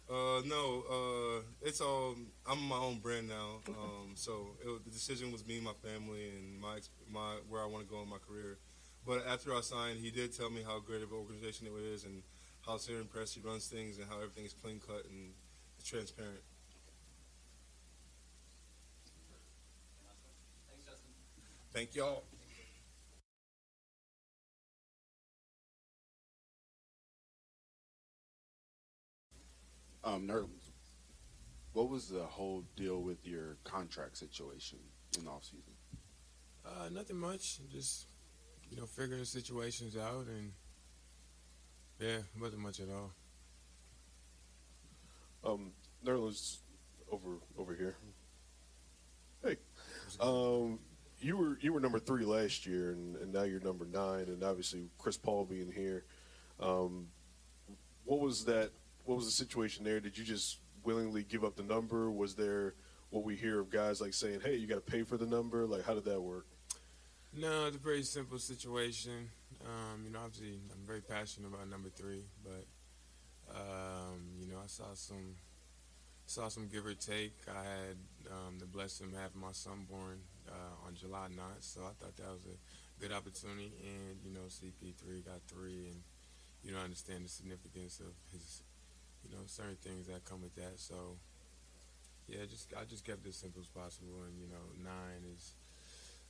Uh, 0.09 0.41
no, 0.45 0.83
uh, 0.89 1.41
it's 1.61 1.81
all. 1.81 2.15
I'm 2.49 2.61
my 2.63 2.77
own 2.77 2.99
brand 2.99 3.27
now. 3.27 3.59
Um, 3.67 4.11
so 4.15 4.55
it, 4.63 4.85
the 4.85 4.89
decision 4.89 5.33
was 5.33 5.45
me, 5.45 5.59
my 5.59 5.73
family, 5.83 6.29
and 6.29 6.61
my 6.61 6.79
my 7.11 7.35
where 7.49 7.61
I 7.61 7.65
want 7.65 7.85
to 7.85 7.93
go 7.93 8.01
in 8.01 8.09
my 8.09 8.17
career. 8.17 8.57
But 9.05 9.27
after 9.27 9.53
I 9.53 9.59
signed, 9.59 9.99
he 9.99 10.09
did 10.09 10.35
tell 10.35 10.49
me 10.49 10.63
how 10.65 10.79
great 10.79 11.03
of 11.03 11.11
an 11.11 11.17
organization 11.17 11.67
it 11.67 11.93
is, 11.93 12.05
and 12.05 12.23
how 12.65 12.77
Sam 12.77 13.09
Presti 13.13 13.43
runs 13.43 13.67
things, 13.67 13.97
and 13.97 14.07
how 14.07 14.15
everything 14.15 14.45
is 14.45 14.53
clean 14.53 14.79
cut 14.79 15.03
and 15.09 15.33
transparent. 15.83 16.39
Thanks, 20.69 20.85
Justin. 20.85 21.11
Thank 21.73 21.95
y'all. 21.95 22.23
Um, 30.07 30.25
Nerlens, 30.25 30.71
what 31.73 31.89
was 31.89 32.07
the 32.07 32.23
whole 32.23 32.63
deal 32.77 33.01
with 33.01 33.27
your 33.27 33.57
contract 33.65 34.17
situation 34.17 34.79
in 35.17 35.25
the 35.25 35.29
offseason? 35.29 35.75
Uh, 36.65 36.87
nothing 36.89 37.17
much. 37.17 37.59
Just 37.69 38.07
you 38.69 38.77
know, 38.77 38.85
figuring 38.85 39.25
situations 39.25 39.97
out, 39.97 40.27
and 40.27 40.53
yeah, 41.99 42.19
wasn't 42.39 42.61
much 42.61 42.79
at 42.79 42.87
all. 42.89 43.11
Um, 45.43 45.71
Nerlens, 46.05 46.59
over 47.11 47.39
over 47.57 47.75
here. 47.75 47.97
Hey, 49.43 49.57
um, 50.21 50.79
you 51.19 51.35
were 51.35 51.57
you 51.59 51.73
were 51.73 51.81
number 51.81 51.99
three 51.99 52.23
last 52.23 52.65
year, 52.65 52.91
and, 52.91 53.17
and 53.17 53.33
now 53.33 53.43
you're 53.43 53.59
number 53.59 53.85
nine, 53.85 54.27
and 54.27 54.41
obviously 54.41 54.87
Chris 54.97 55.17
Paul 55.17 55.43
being 55.43 55.69
here. 55.69 56.05
Um, 56.61 57.09
what 58.05 58.21
was 58.21 58.45
that? 58.45 58.71
What 59.07 59.15
was 59.15 59.25
the 59.25 59.31
situation 59.31 59.85
there? 59.85 60.01
Did 60.01 60.17
you 60.17 60.25
just 60.25 60.59
willingly 60.83 61.23
give 61.23 61.45
up 61.45 61.55
the 61.55 61.63
number? 61.63 62.11
Was 62.11 62.35
there 62.35 62.73
what 63.09 63.23
we 63.23 63.37
hear 63.37 63.61
of 63.61 63.69
guys 63.69 64.01
like 64.01 64.13
saying, 64.13 64.41
"Hey, 64.41 64.57
you 64.57 64.67
got 64.67 64.85
to 64.85 64.91
pay 64.91 65.03
for 65.03 65.15
the 65.15 65.25
number"? 65.25 65.65
Like, 65.65 65.85
how 65.85 65.93
did 65.93 66.03
that 66.05 66.19
work? 66.19 66.45
No, 67.33 67.67
it's 67.67 67.77
a 67.77 67.79
pretty 67.79 68.03
simple 68.03 68.37
situation. 68.37 69.29
Um, 69.63 70.03
you 70.03 70.11
know, 70.11 70.19
obviously, 70.19 70.59
I'm 70.73 70.85
very 70.85 70.99
passionate 70.99 71.47
about 71.47 71.69
number 71.69 71.87
three, 71.87 72.25
but 72.43 72.65
um, 73.55 74.35
you 74.41 74.45
know, 74.45 74.57
I 74.61 74.67
saw 74.67 74.93
some 74.93 75.35
saw 76.25 76.49
some 76.49 76.67
give 76.67 76.85
or 76.85 76.93
take. 76.93 77.33
I 77.47 77.63
had 77.63 77.97
um, 78.29 78.59
the 78.59 78.65
blessing 78.65 79.07
of 79.07 79.13
having 79.13 79.39
my 79.39 79.53
son 79.53 79.87
born 79.89 80.19
uh, 80.49 80.85
on 80.85 80.95
July 80.95 81.27
9th, 81.31 81.61
so 81.61 81.79
I 81.83 81.95
thought 82.03 82.17
that 82.17 82.27
was 82.27 82.43
a 82.43 83.01
good 83.01 83.13
opportunity. 83.13 83.71
And 83.79 84.19
you 84.25 84.33
know, 84.33 84.47
CP3 84.49 85.23
got 85.23 85.39
three, 85.47 85.87
and 85.87 86.01
you 86.61 86.73
know, 86.73 86.79
I 86.79 86.83
understand 86.83 87.23
the 87.23 87.29
significance 87.29 88.01
of 88.01 88.11
his, 88.33 88.63
you 89.29 89.35
know, 89.35 89.43
certain 89.45 89.77
things 89.81 90.07
that 90.07 90.25
come 90.25 90.41
with 90.41 90.55
that. 90.55 90.79
So 90.79 91.17
yeah, 92.27 92.39
just 92.49 92.73
I 92.79 92.83
just 92.85 93.05
kept 93.05 93.25
it 93.25 93.29
as 93.29 93.35
simple 93.35 93.61
as 93.61 93.67
possible, 93.67 94.23
and 94.25 94.39
you 94.39 94.47
know, 94.47 94.63
nine 94.83 95.23
is 95.35 95.53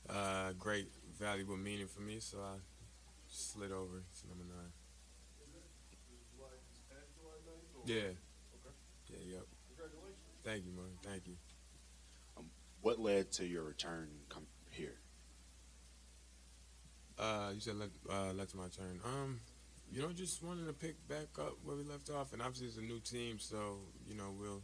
uh, 0.08 0.52
great, 0.58 0.88
valuable 1.18 1.56
meaning 1.56 1.86
for 1.86 2.00
me, 2.00 2.18
so 2.20 2.38
I 2.38 2.58
slid 3.28 3.72
over 3.72 4.02
to 4.02 4.28
number 4.28 4.44
nine. 4.44 4.72
Yeah. 7.84 7.96
Okay. 7.96 8.14
Yeah, 9.08 9.34
yep. 9.36 9.46
Congratulations. 9.68 10.18
Thank 10.44 10.64
you, 10.66 10.72
man. 10.72 10.92
Thank 11.02 11.26
you. 11.26 11.34
Um, 12.36 12.44
what 12.82 13.00
led 13.00 13.32
to 13.32 13.46
your 13.46 13.64
return 13.64 14.08
come 14.28 14.46
here? 14.70 14.94
Uh, 17.18 17.50
you 17.54 17.60
said 17.60 17.76
let 17.76 17.88
uh, 18.10 18.32
let 18.34 18.48
to 18.50 18.56
my 18.56 18.68
turn. 18.68 19.00
Um, 19.04 19.40
you 19.90 20.02
know, 20.02 20.12
just 20.12 20.42
wanted 20.42 20.66
to 20.66 20.72
pick 20.72 20.96
back 21.08 21.38
up 21.38 21.56
where 21.64 21.76
we 21.76 21.82
left 21.82 22.10
off, 22.10 22.32
and 22.32 22.42
obviously 22.42 22.66
it's 22.68 22.76
a 22.76 22.82
new 22.82 23.00
team, 23.00 23.38
so 23.38 23.78
you 24.06 24.14
know 24.14 24.34
we'll 24.38 24.62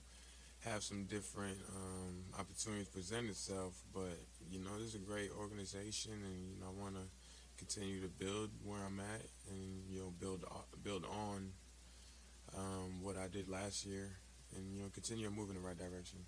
have 0.65 0.83
some 0.83 1.05
different 1.05 1.59
um, 1.75 2.25
opportunities 2.39 2.89
present 2.89 3.29
itself. 3.29 3.75
But 3.93 4.19
you 4.51 4.61
know, 4.61 4.79
this 4.79 4.89
is 4.89 4.95
a 4.97 4.99
great 4.99 5.31
organization, 5.39 6.13
and 6.13 6.51
you 6.51 6.61
know, 6.61 6.67
I 6.69 6.83
want 6.83 6.95
to 6.97 7.03
continue 7.57 8.01
to 8.03 8.09
build 8.09 8.51
where 8.63 8.81
I'm 8.85 9.01
at, 9.01 9.27
and 9.51 9.85
you 9.89 10.01
know, 10.01 10.13
build 10.19 10.45
build 10.83 11.05
on 11.05 11.53
um, 12.57 13.03
what 13.03 13.17
I 13.17 13.29
did 13.29 13.49
last 13.49 13.87
year, 13.87 14.11
and 14.57 14.75
you 14.75 14.83
know, 14.83 14.89
continue 14.93 15.27
to 15.27 15.33
move 15.33 15.49
in 15.49 15.57
the 15.57 15.63
right 15.63 15.79
direction. 15.79 16.19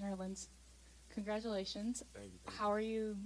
Nerlens, 0.00 0.48
congratulations. 1.10 2.02
Thank 2.12 2.32
you. 2.32 2.52
How 2.58 2.72
are 2.72 2.80
you 2.80 3.16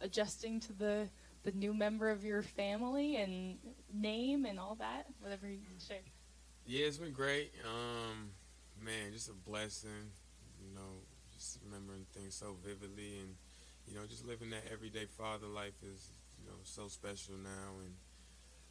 adjusting 0.00 0.60
to 0.60 0.72
the 0.72 1.08
the 1.44 1.52
new 1.52 1.72
member 1.72 2.10
of 2.10 2.24
your 2.24 2.42
family 2.42 3.16
and 3.16 3.58
name 3.92 4.44
and 4.44 4.58
all 4.58 4.76
that? 4.76 5.06
Whatever 5.20 5.48
you 5.48 5.58
can 5.58 5.78
share. 5.78 5.98
Yeah, 6.66 6.86
it's 6.86 6.98
been 6.98 7.12
great. 7.12 7.52
Um, 7.64 8.30
man, 8.84 9.12
just 9.12 9.28
a 9.28 9.32
blessing. 9.32 10.12
You 10.60 10.74
know, 10.74 11.02
just 11.34 11.58
remembering 11.64 12.04
things 12.12 12.34
so 12.34 12.56
vividly, 12.64 13.20
and 13.20 13.34
you 13.86 13.94
know, 13.94 14.06
just 14.06 14.26
living 14.26 14.50
that 14.50 14.64
everyday 14.72 15.06
father 15.06 15.46
life 15.46 15.80
is 15.82 16.10
you 16.38 16.50
know 16.50 16.56
so 16.64 16.88
special 16.88 17.34
now. 17.36 17.78
And 17.84 17.94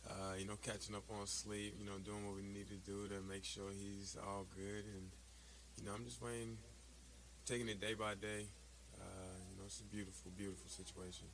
uh, 0.10 0.34
you 0.38 0.45
know, 0.45 0.56
catching 0.61 0.95
up 0.95 1.03
on 1.11 1.27
sleep, 1.27 1.76
you 1.80 1.85
know, 1.85 1.98
doing 2.03 2.26
what 2.26 2.35
we 2.35 2.41
need 2.41 2.68
to 2.69 2.80
do 2.80 3.07
to 3.07 3.22
make 3.27 3.44
sure 3.44 3.69
he's 3.72 4.18
all 4.26 4.45
good. 4.56 4.85
And, 4.85 5.11
you 5.77 5.85
know, 5.85 5.91
I'm 5.95 6.06
just 6.06 6.22
waiting, 6.22 6.57
taking 7.45 7.68
it 7.68 7.81
day 7.81 7.94
by 7.94 8.15
day. 8.15 8.48
Uh, 8.95 9.35
you 9.52 9.57
know, 9.57 9.65
it's 9.65 9.80
a 9.80 9.84
beautiful, 9.84 10.31
beautiful 10.38 10.69
situation. 10.69 11.27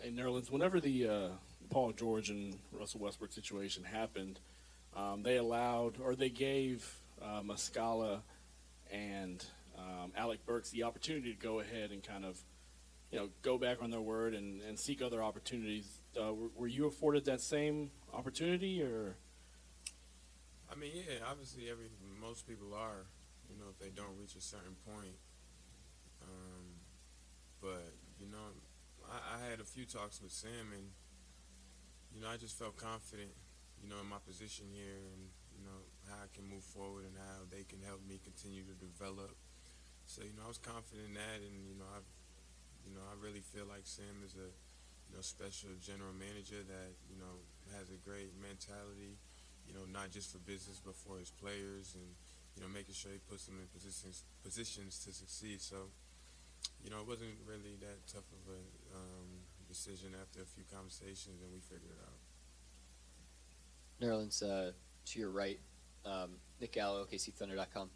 Hey, 0.00 0.10
Nerlens, 0.10 0.50
whenever 0.50 0.78
the 0.78 1.08
uh, 1.08 1.28
Paul 1.70 1.92
George 1.92 2.30
and 2.30 2.58
Russell 2.70 3.00
Westbrook 3.00 3.32
situation 3.32 3.82
happened, 3.82 4.40
um, 4.94 5.22
they 5.22 5.36
allowed 5.36 5.98
or 6.00 6.14
they 6.14 6.28
gave 6.28 6.88
uh, 7.22 7.42
and 8.92 9.44
um, 9.78 10.12
Alec 10.16 10.44
Burks 10.44 10.70
the 10.70 10.82
opportunity 10.84 11.32
to 11.32 11.38
go 11.38 11.60
ahead 11.60 11.90
and 11.90 12.02
kind 12.02 12.24
of, 12.24 12.38
you 13.10 13.18
know, 13.18 13.30
go 13.42 13.58
back 13.58 13.82
on 13.82 13.90
their 13.90 14.00
word 14.00 14.34
and, 14.34 14.60
and 14.62 14.78
seek 14.78 15.00
other 15.00 15.22
opportunities. 15.22 15.88
Uh, 16.18 16.32
were, 16.32 16.48
were 16.54 16.66
you 16.66 16.86
afforded 16.86 17.24
that 17.24 17.40
same 17.40 17.90
opportunity, 18.12 18.82
or? 18.82 19.16
I 20.70 20.74
mean, 20.76 20.90
yeah, 20.94 21.24
obviously, 21.28 21.70
every 21.70 21.88
most 22.20 22.46
people 22.46 22.74
are, 22.74 23.06
you 23.48 23.56
know, 23.58 23.66
if 23.70 23.78
they 23.78 23.90
don't 23.90 24.16
reach 24.18 24.34
a 24.36 24.40
certain 24.40 24.76
point. 24.86 25.16
Um, 26.22 26.64
but 27.60 27.92
you 28.20 28.26
know, 28.30 28.52
I, 29.16 29.40
I 29.40 29.50
had 29.50 29.60
a 29.60 29.68
few 29.68 29.88
talks 29.88 30.20
with 30.20 30.32
Sam, 30.32 30.76
and 30.76 30.92
you 32.12 32.20
know, 32.20 32.28
I 32.28 32.36
just 32.36 32.56
felt 32.58 32.76
confident, 32.76 33.32
you 33.80 33.88
know, 33.88 33.96
in 34.00 34.08
my 34.08 34.20
position 34.20 34.68
here, 34.72 35.00
and 35.16 35.32
you 35.56 35.64
know 35.64 35.80
how 36.12 36.20
I 36.20 36.28
can 36.36 36.44
move 36.44 36.64
forward 36.64 37.08
and 37.08 37.16
how 37.16 37.48
they 37.48 37.64
can 37.64 37.80
help 37.80 38.04
me 38.04 38.20
continue 38.20 38.60
to 38.68 38.76
develop. 38.76 39.32
So 40.04 40.20
you 40.20 40.36
know, 40.36 40.44
I 40.44 40.50
was 40.52 40.60
confident 40.60 41.12
in 41.12 41.14
that, 41.16 41.40
and 41.40 41.56
you 41.64 41.76
know, 41.80 41.88
I, 41.88 42.04
you 42.84 42.92
know, 42.92 43.02
I 43.08 43.16
really 43.16 43.40
feel 43.42 43.64
like 43.64 43.88
Sam 43.88 44.20
is 44.20 44.36
a, 44.36 44.48
you 45.08 45.12
know, 45.16 45.24
special 45.24 45.72
general 45.80 46.12
manager 46.12 46.60
that 46.60 46.90
you 47.08 47.16
know 47.16 47.40
has 47.74 47.88
a 47.88 47.98
great 48.04 48.36
mentality, 48.36 49.16
you 49.64 49.72
know, 49.72 49.88
not 49.88 50.12
just 50.12 50.30
for 50.30 50.38
business 50.44 50.78
but 50.84 50.94
for 50.94 51.16
his 51.16 51.32
players, 51.32 51.96
and 51.96 52.06
you 52.54 52.60
know, 52.64 52.68
making 52.68 52.94
sure 52.94 53.12
he 53.12 53.20
puts 53.24 53.48
them 53.48 53.56
in 53.60 53.68
positions 53.72 54.24
positions 54.44 55.00
to 55.04 55.12
succeed. 55.12 55.60
So, 55.60 55.88
you 56.82 56.90
know, 56.90 57.00
it 57.00 57.06
wasn't 57.06 57.34
really 57.46 57.76
that 57.80 58.06
tough 58.06 58.24
of 58.32 58.52
a 58.52 58.96
um, 58.96 59.28
decision 59.68 60.14
after 60.20 60.42
a 60.42 60.46
few 60.46 60.64
conversations, 60.72 61.42
and 61.42 61.52
we 61.52 61.60
figured 61.60 61.90
it 61.90 61.98
out. 62.04 62.18
Nerlens, 64.00 64.42
uh, 64.42 64.72
to 65.06 65.18
your 65.18 65.30
right, 65.30 65.58
um, 66.04 66.32
Nick 66.60 66.72
Gallo, 66.72 67.04
OKCThunder.com. 67.04 67.90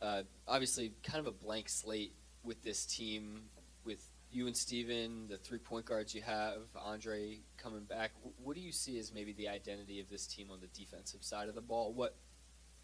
Uh, 0.00 0.22
obviously, 0.46 0.92
kind 1.02 1.18
of 1.18 1.26
a 1.26 1.32
blank 1.32 1.68
slate 1.68 2.12
with 2.44 2.62
this 2.62 2.84
team, 2.86 3.42
with 3.84 4.06
you 4.30 4.46
and 4.46 4.56
Steven, 4.56 5.26
the 5.28 5.38
three 5.38 5.58
point 5.58 5.86
guards 5.86 6.14
you 6.14 6.22
have, 6.22 6.58
Andre 6.76 7.38
coming 7.56 7.84
back. 7.84 8.12
What 8.42 8.54
do 8.54 8.60
you 8.60 8.72
see 8.72 8.98
as 8.98 9.12
maybe 9.12 9.32
the 9.32 9.48
identity 9.48 10.00
of 10.00 10.08
this 10.08 10.26
team 10.26 10.50
on 10.50 10.60
the 10.60 10.66
defensive 10.68 11.22
side 11.22 11.48
of 11.48 11.54
the 11.54 11.60
ball? 11.60 11.92
What 11.92 12.14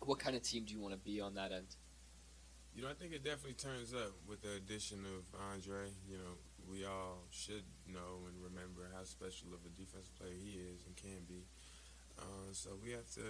what 0.01 0.18
kind 0.18 0.36
of 0.36 0.42
team 0.42 0.64
do 0.64 0.72
you 0.72 0.80
want 0.80 0.94
to 0.94 0.98
be 0.98 1.20
on 1.20 1.34
that 1.34 1.52
end? 1.52 1.76
You 2.74 2.82
know, 2.82 2.90
I 2.90 2.98
think 2.98 3.14
it 3.14 3.22
definitely 3.22 3.55
turns 3.55 3.94
up 3.94 4.18
with 4.26 4.42
the 4.42 4.59
addition 4.59 5.06
of 5.06 5.22
Andre. 5.55 5.94
You 6.10 6.18
know, 6.18 6.34
we 6.66 6.82
all 6.82 7.22
should 7.30 7.62
know 7.86 8.26
and 8.26 8.34
remember 8.42 8.90
how 8.90 9.06
special 9.06 9.55
of 9.55 9.62
a 9.62 9.70
defensive 9.78 10.10
player 10.18 10.34
he 10.34 10.59
is 10.59 10.82
and 10.82 10.98
can 10.98 11.22
be. 11.30 11.46
Uh, 12.18 12.51
so 12.51 12.74
we 12.82 12.90
have 12.90 13.06
to 13.14 13.22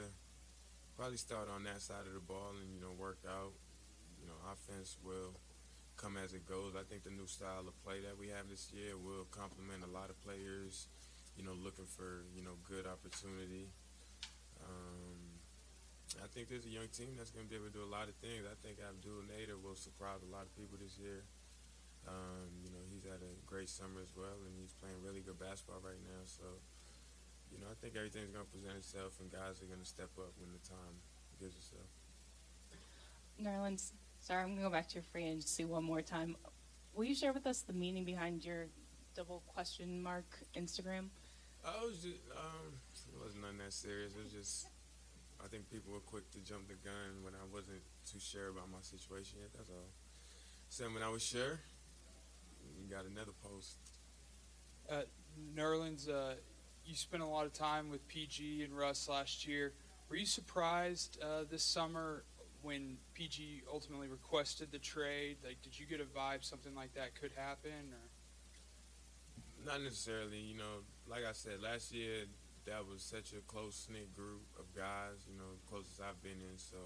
probably 0.96 1.20
start 1.20 1.52
on 1.52 1.60
that 1.68 1.84
side 1.84 2.08
of 2.08 2.16
the 2.16 2.24
ball 2.24 2.56
and 2.56 2.72
you 2.72 2.80
know 2.80 2.96
work 2.96 3.20
out. 3.28 3.52
You 4.16 4.32
know, 4.32 4.38
offense 4.48 4.96
will 5.04 5.36
come 6.00 6.16
as 6.16 6.32
it 6.32 6.48
goes. 6.48 6.72
I 6.72 6.88
think 6.88 7.04
the 7.04 7.12
new 7.12 7.28
style 7.28 7.68
of 7.68 7.76
play 7.84 8.00
that 8.00 8.16
we 8.16 8.32
have 8.32 8.48
this 8.48 8.72
year 8.72 8.96
will 8.96 9.28
complement 9.28 9.84
a 9.84 9.92
lot 9.92 10.08
of 10.08 10.16
players. 10.24 10.88
You 11.36 11.44
know, 11.44 11.52
looking 11.52 11.84
for 11.84 12.24
you 12.32 12.40
know 12.40 12.56
good 12.64 12.88
opportunity. 12.88 13.68
Um, 14.64 15.03
I 16.22 16.28
think 16.30 16.48
there's 16.48 16.66
a 16.66 16.72
young 16.72 16.88
team 16.92 17.16
that's 17.16 17.32
going 17.32 17.46
to 17.46 17.50
be 17.50 17.56
able 17.56 17.72
to 17.72 17.76
do 17.76 17.82
a 17.82 17.90
lot 17.90 18.06
of 18.06 18.14
things. 18.20 18.44
I 18.46 18.54
think 18.60 18.78
Abdul 18.78 19.26
Nader 19.26 19.58
will 19.58 19.74
surprise 19.74 20.22
a 20.22 20.30
lot 20.30 20.46
of 20.46 20.52
people 20.54 20.78
this 20.78 21.00
year. 21.00 21.24
Um, 22.06 22.60
you 22.62 22.70
know, 22.70 22.84
he's 22.92 23.02
had 23.02 23.24
a 23.24 23.34
great 23.48 23.68
summer 23.68 24.04
as 24.04 24.12
well, 24.12 24.36
and 24.44 24.52
he's 24.60 24.76
playing 24.76 25.00
really 25.00 25.24
good 25.24 25.40
basketball 25.40 25.80
right 25.80 26.00
now. 26.04 26.22
So, 26.28 26.44
you 27.50 27.58
know, 27.58 27.66
I 27.72 27.76
think 27.80 27.96
everything's 27.96 28.30
going 28.30 28.44
to 28.44 28.52
present 28.52 28.76
itself, 28.76 29.16
and 29.20 29.32
guys 29.32 29.64
are 29.64 29.68
going 29.68 29.80
to 29.80 29.88
step 29.88 30.12
up 30.20 30.36
when 30.36 30.52
the 30.52 30.62
time 30.62 31.00
gives 31.40 31.56
itself. 31.56 31.88
Nerlens, 33.40 33.96
sorry, 34.20 34.44
I'm 34.44 34.54
going 34.54 34.62
to 34.62 34.68
go 34.68 34.70
back 34.70 34.88
to 34.92 35.00
your 35.00 35.08
free 35.10 35.24
agency 35.24 35.64
one 35.64 35.82
more 35.82 36.02
time. 36.02 36.36
Will 36.94 37.04
you 37.04 37.14
share 37.14 37.32
with 37.32 37.46
us 37.46 37.62
the 37.62 37.72
meaning 37.72 38.04
behind 38.04 38.44
your 38.44 38.68
double 39.16 39.42
question 39.48 40.02
mark 40.02 40.28
Instagram? 40.54 41.08
I 41.64 41.84
was 41.84 42.04
just, 42.04 42.20
um, 42.36 42.76
it 43.08 43.18
wasn't 43.22 43.42
nothing 43.42 43.58
that 43.58 43.72
serious. 43.72 44.12
It 44.14 44.22
was 44.22 44.32
just, 44.32 44.68
I 45.44 45.48
think 45.48 45.70
people 45.70 45.92
were 45.92 46.00
quick 46.00 46.30
to 46.30 46.38
jump 46.38 46.68
the 46.68 46.74
gun 46.74 47.22
when 47.22 47.34
I 47.34 47.44
wasn't 47.52 47.82
too 48.10 48.18
sure 48.18 48.48
about 48.48 48.70
my 48.72 48.80
situation 48.80 49.38
yet. 49.40 49.50
That's 49.54 49.68
all. 49.68 49.90
So 50.70 50.86
when 50.86 51.02
I 51.02 51.10
was 51.10 51.22
sure, 51.22 51.60
we 52.80 52.86
got 52.86 53.04
another 53.04 53.32
post. 53.42 53.76
Uh, 54.90 55.02
Nerlens, 55.54 56.08
uh, 56.08 56.34
you 56.86 56.94
spent 56.94 57.22
a 57.22 57.26
lot 57.26 57.44
of 57.44 57.52
time 57.52 57.90
with 57.90 58.06
PG 58.08 58.62
and 58.62 58.76
Russ 58.76 59.06
last 59.08 59.46
year. 59.46 59.74
Were 60.08 60.16
you 60.16 60.26
surprised 60.26 61.18
uh, 61.22 61.44
this 61.50 61.62
summer 61.62 62.24
when 62.62 62.96
PG 63.12 63.64
ultimately 63.70 64.08
requested 64.08 64.72
the 64.72 64.78
trade? 64.78 65.36
Like, 65.44 65.60
did 65.62 65.78
you 65.78 65.84
get 65.84 66.00
a 66.00 66.04
vibe 66.04 66.42
something 66.42 66.74
like 66.74 66.94
that 66.94 67.20
could 67.20 67.32
happen? 67.36 67.92
Or 67.92 69.66
Not 69.66 69.82
necessarily, 69.82 70.38
you 70.38 70.56
know. 70.56 70.84
Like 71.06 71.24
I 71.28 71.32
said, 71.32 71.60
last 71.62 71.92
year 71.92 72.24
that 72.66 72.84
was 72.88 73.04
such 73.04 73.32
a 73.36 73.42
close 73.44 73.88
knit 73.92 74.12
group 74.16 74.44
of 74.56 74.64
guys, 74.72 75.24
you 75.28 75.36
know, 75.36 75.60
closest 75.68 76.00
I've 76.00 76.20
been 76.24 76.40
in. 76.40 76.56
So, 76.56 76.80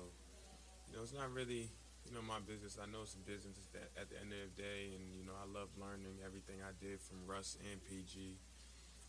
you 0.91 0.97
know, 0.97 1.03
it's 1.07 1.15
not 1.15 1.31
really, 1.31 1.71
you 2.07 2.11
know, 2.11 2.23
my 2.23 2.43
business. 2.43 2.79
I 2.81 2.91
know 2.91 3.07
it's 3.07 3.15
a 3.15 3.23
business 3.23 3.59
that 3.73 3.95
at 3.95 4.11
the 4.11 4.19
end 4.19 4.35
of 4.35 4.41
the 4.43 4.55
day, 4.59 4.95
and 4.99 5.05
you 5.15 5.23
know, 5.23 5.37
I 5.39 5.47
love 5.47 5.71
learning 5.79 6.19
everything 6.25 6.59
I 6.63 6.75
did 6.83 6.99
from 6.99 7.23
Russ 7.27 7.55
and 7.63 7.79
PG, 7.87 8.39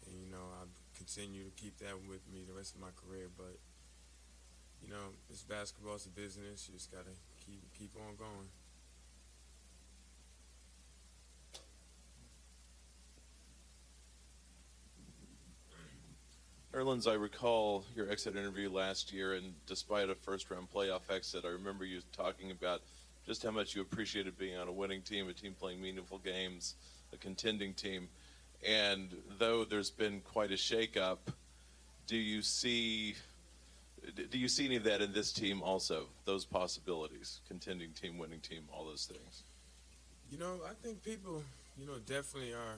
and 0.05 0.13
you 0.13 0.29
know, 0.29 0.45
I 0.61 0.69
continue 0.93 1.47
to 1.49 1.53
keep 1.57 1.79
that 1.81 1.97
with 2.05 2.21
me 2.29 2.45
the 2.45 2.53
rest 2.53 2.75
of 2.77 2.81
my 2.81 2.93
career. 2.93 3.33
But 3.33 3.57
you 4.85 4.89
know, 4.93 5.17
it's 5.29 5.43
basketball, 5.43 5.97
it's 5.97 6.05
a 6.05 6.13
business. 6.13 6.69
You 6.69 6.77
just 6.77 6.91
gotta 6.91 7.15
keep 7.41 7.65
keep 7.73 7.91
on 7.97 8.13
going. 8.13 8.49
Nerlens, 16.73 17.09
I 17.09 17.15
recall 17.15 17.83
your 17.95 18.11
exit 18.11 18.35
interview 18.35 18.69
last 18.69 19.11
year, 19.11 19.33
and 19.33 19.53
despite 19.65 20.09
a 20.09 20.15
first 20.15 20.51
round 20.51 20.71
playoff 20.71 21.09
exit, 21.09 21.43
I 21.43 21.49
remember 21.49 21.83
you 21.83 22.01
talking 22.15 22.51
about 22.51 22.81
just 23.25 23.41
how 23.41 23.49
much 23.49 23.75
you 23.75 23.81
appreciated 23.81 24.37
being 24.37 24.55
on 24.55 24.67
a 24.67 24.71
winning 24.71 25.01
team, 25.01 25.27
a 25.27 25.33
team 25.33 25.55
playing 25.59 25.81
meaningful 25.81 26.19
games, 26.19 26.75
a 27.11 27.17
contending 27.17 27.73
team. 27.73 28.07
And 28.67 29.09
though 29.39 29.65
there's 29.65 29.89
been 29.89 30.21
quite 30.21 30.51
a 30.51 30.55
shakeup, 30.55 31.17
do 32.05 32.17
you 32.17 32.41
see 32.43 33.15
do 34.31 34.37
you 34.37 34.47
see 34.47 34.65
any 34.65 34.75
of 34.75 34.83
that 34.83 35.01
in 35.01 35.11
this 35.11 35.31
team 35.33 35.61
also? 35.61 36.05
Those 36.25 36.45
possibilities, 36.45 37.41
contending 37.47 37.91
team, 37.91 38.17
winning 38.17 38.39
team, 38.39 38.63
all 38.71 38.85
those 38.85 39.05
things. 39.05 39.43
You 40.31 40.37
know, 40.37 40.59
I 40.65 40.73
think 40.81 41.03
people, 41.03 41.43
you 41.77 41.85
know, 41.85 41.97
definitely 42.05 42.53
are, 42.53 42.77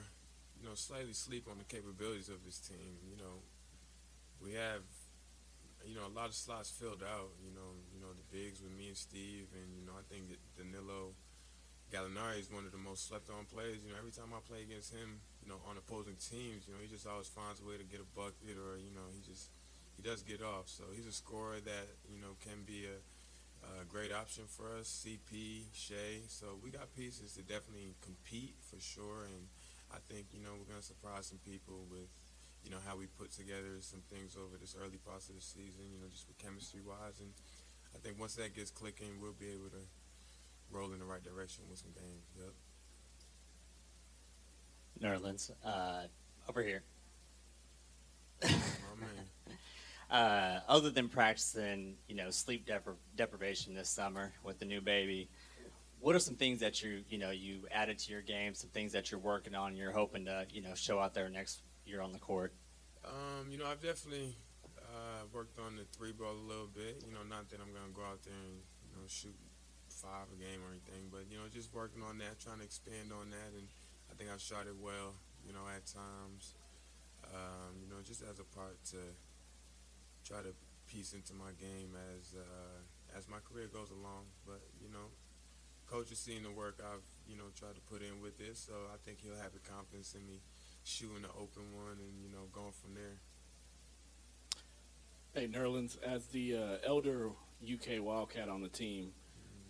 you 0.60 0.68
know, 0.68 0.74
slightly 0.74 1.12
sleep 1.12 1.46
on 1.50 1.58
the 1.58 1.64
capabilities 1.64 2.28
of 2.28 2.44
this 2.44 2.58
team. 2.58 2.96
You 3.08 3.16
know, 3.16 3.34
we 4.42 4.58
have, 4.58 4.82
you 5.86 5.94
know, 5.94 6.06
a 6.06 6.14
lot 6.14 6.26
of 6.26 6.34
slots 6.34 6.70
filled 6.70 7.02
out. 7.06 7.30
You 7.38 7.54
know, 7.54 7.78
you 7.94 8.02
know 8.02 8.10
the 8.10 8.26
bigs 8.34 8.60
with 8.60 8.74
me 8.74 8.90
and 8.90 8.96
Steve, 8.98 9.46
and 9.54 9.70
you 9.78 9.86
know, 9.86 9.94
I 9.94 10.04
think 10.10 10.26
Danilo 10.58 11.14
Gallinari 11.94 12.40
is 12.40 12.50
one 12.50 12.64
of 12.64 12.72
the 12.72 12.82
most 12.82 13.06
slept-on 13.06 13.46
players. 13.46 13.78
You 13.84 13.92
know, 13.92 13.98
every 14.00 14.10
time 14.10 14.32
I 14.34 14.40
play 14.42 14.64
against 14.64 14.90
him, 14.90 15.20
you 15.44 15.48
know, 15.48 15.60
on 15.68 15.76
opposing 15.78 16.16
teams, 16.16 16.66
you 16.66 16.74
know, 16.74 16.80
he 16.80 16.88
just 16.88 17.06
always 17.06 17.28
finds 17.28 17.60
a 17.60 17.66
way 17.68 17.76
to 17.76 17.84
get 17.84 18.00
a 18.00 18.08
bucket, 18.16 18.58
or 18.58 18.80
you 18.80 18.90
know, 18.90 19.06
he 19.14 19.20
just 19.22 19.52
he 19.94 20.02
does 20.02 20.22
get 20.22 20.42
off. 20.42 20.66
So 20.66 20.90
he's 20.90 21.06
a 21.06 21.14
scorer 21.14 21.60
that 21.62 21.86
you 22.08 22.18
know 22.18 22.34
can 22.42 22.64
be 22.64 22.88
a, 22.88 22.98
a 23.80 23.84
great 23.84 24.10
option 24.10 24.44
for 24.48 24.72
us. 24.74 24.88
CP, 24.88 25.68
Shai. 25.76 26.24
So 26.26 26.58
we 26.58 26.70
got 26.72 26.90
pieces 26.96 27.36
to 27.36 27.42
definitely 27.44 27.94
compete 28.00 28.56
for 28.64 28.80
sure, 28.80 29.28
and 29.28 29.46
I 29.92 30.00
think 30.08 30.32
you 30.32 30.40
know 30.40 30.56
we're 30.56 30.70
gonna 30.70 30.82
surprise 30.82 31.28
some 31.28 31.44
people 31.44 31.84
with 31.92 32.08
you 32.64 32.70
know 32.70 32.78
how 32.86 32.96
we 32.96 33.06
put 33.06 33.32
together 33.32 33.80
some 33.80 34.02
things 34.10 34.36
over 34.36 34.56
this 34.58 34.76
early 34.78 34.98
part 34.98 35.22
of 35.28 35.34
the 35.34 35.40
season. 35.40 35.84
You 35.92 36.00
know, 36.00 36.06
just 36.10 36.28
with 36.28 36.38
chemistry 36.38 36.80
wise, 36.86 37.20
and 37.20 37.30
I 37.94 37.98
think 37.98 38.18
once 38.18 38.34
that 38.36 38.54
gets 38.54 38.70
clicking, 38.70 39.20
we'll 39.20 39.32
be 39.32 39.48
able 39.48 39.70
to 39.70 39.84
roll 40.70 40.92
in 40.92 40.98
the 40.98 41.04
right 41.04 41.22
direction 41.22 41.64
with 41.68 41.78
some 41.78 41.90
games. 41.94 42.24
Yep. 42.38 42.54
Nerlens, 45.02 45.50
uh, 45.64 46.02
over 46.48 46.62
here. 46.62 46.82
Oh 48.44 48.48
man. 49.00 49.08
Uh, 50.10 50.60
other 50.68 50.90
than 50.90 51.08
practicing, 51.08 51.94
you 52.06 52.14
know, 52.14 52.28
sleep 52.28 52.66
depri- 52.66 52.96
deprivation 53.16 53.74
this 53.74 53.88
summer 53.88 54.30
with 54.44 54.58
the 54.58 54.66
new 54.66 54.82
baby, 54.82 55.26
what 56.00 56.14
are 56.14 56.18
some 56.18 56.34
things 56.34 56.60
that 56.60 56.82
you, 56.82 57.02
you 57.08 57.16
know, 57.16 57.30
you 57.30 57.66
added 57.72 57.98
to 57.98 58.12
your 58.12 58.20
game? 58.20 58.54
Some 58.54 58.68
things 58.68 58.92
that 58.92 59.10
you're 59.10 59.20
working 59.20 59.54
on, 59.54 59.74
you're 59.74 59.90
hoping 59.90 60.26
to, 60.26 60.44
you 60.52 60.60
know, 60.60 60.74
show 60.74 60.98
out 60.98 61.14
there 61.14 61.30
next 61.30 61.62
year 61.86 62.00
on 62.00 62.12
the 62.12 62.18
court. 62.18 62.52
Um, 63.04 63.50
you 63.50 63.58
know, 63.58 63.66
I've 63.66 63.82
definitely 63.82 64.36
uh, 64.78 65.26
worked 65.32 65.58
on 65.58 65.76
the 65.76 65.84
three 65.96 66.12
ball 66.12 66.32
a 66.32 66.46
little 66.46 66.70
bit. 66.70 67.02
You 67.06 67.12
know, 67.12 67.26
not 67.28 67.50
that 67.50 67.60
I'm 67.60 67.72
gonna 67.74 67.92
go 67.94 68.02
out 68.02 68.22
there 68.22 68.38
and 68.38 68.62
you 68.86 68.94
know 68.94 69.06
shoot 69.08 69.34
five 69.88 70.30
a 70.32 70.38
game 70.38 70.62
or 70.62 70.70
anything, 70.70 71.10
but 71.10 71.26
you 71.30 71.38
know, 71.38 71.46
just 71.50 71.74
working 71.74 72.02
on 72.02 72.18
that, 72.18 72.38
trying 72.38 72.58
to 72.58 72.64
expand 72.64 73.10
on 73.10 73.30
that, 73.30 73.50
and 73.58 73.66
I 74.10 74.14
think 74.14 74.30
I've 74.30 74.42
shot 74.42 74.66
it 74.66 74.76
well. 74.78 75.14
You 75.46 75.52
know, 75.52 75.66
at 75.66 75.86
times. 75.86 76.54
Um, 77.22 77.78
you 77.80 77.88
know, 77.88 78.02
just 78.04 78.20
as 78.22 78.38
a 78.38 78.44
part 78.44 78.76
to 78.90 78.98
try 80.26 80.42
to 80.42 80.52
piece 80.86 81.14
into 81.14 81.32
my 81.34 81.54
game 81.56 81.94
as 82.18 82.34
uh, 82.36 83.16
as 83.16 83.28
my 83.28 83.38
career 83.40 83.68
goes 83.72 83.90
along. 83.90 84.28
But 84.46 84.60
you 84.80 84.90
know, 84.90 85.10
coach 85.86 86.10
has 86.10 86.18
seen 86.18 86.42
the 86.42 86.50
work 86.50 86.78
I've 86.82 87.06
you 87.26 87.36
know 87.36 87.48
tried 87.54 87.74
to 87.74 87.84
put 87.88 88.02
in 88.02 88.20
with 88.20 88.38
this, 88.38 88.58
so 88.58 88.74
I 88.92 88.98
think 89.04 89.20
he'll 89.22 89.40
have 89.40 89.52
the 89.52 89.62
confidence 89.64 90.14
in 90.14 90.26
me 90.26 90.42
shooting 90.84 91.22
the 91.22 91.28
open 91.28 91.72
one 91.74 91.98
and 91.98 92.22
you 92.22 92.30
know 92.30 92.46
going 92.52 92.72
from 92.72 92.94
there. 92.94 93.18
Hey, 95.34 95.48
Nerlens, 95.48 95.96
as 96.02 96.26
the 96.26 96.56
uh, 96.56 96.76
elder 96.86 97.30
UK 97.62 98.02
Wildcat 98.02 98.48
on 98.48 98.60
the 98.60 98.68
team, 98.68 99.12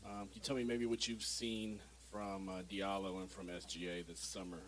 um, 0.04 0.26
can 0.26 0.30
you 0.34 0.40
tell 0.40 0.56
me 0.56 0.64
maybe 0.64 0.86
what 0.86 1.06
you've 1.06 1.22
seen 1.22 1.80
from 2.10 2.48
uh, 2.48 2.62
Diallo 2.68 3.20
and 3.20 3.30
from 3.30 3.46
SGA 3.46 4.06
this 4.06 4.18
summer? 4.18 4.60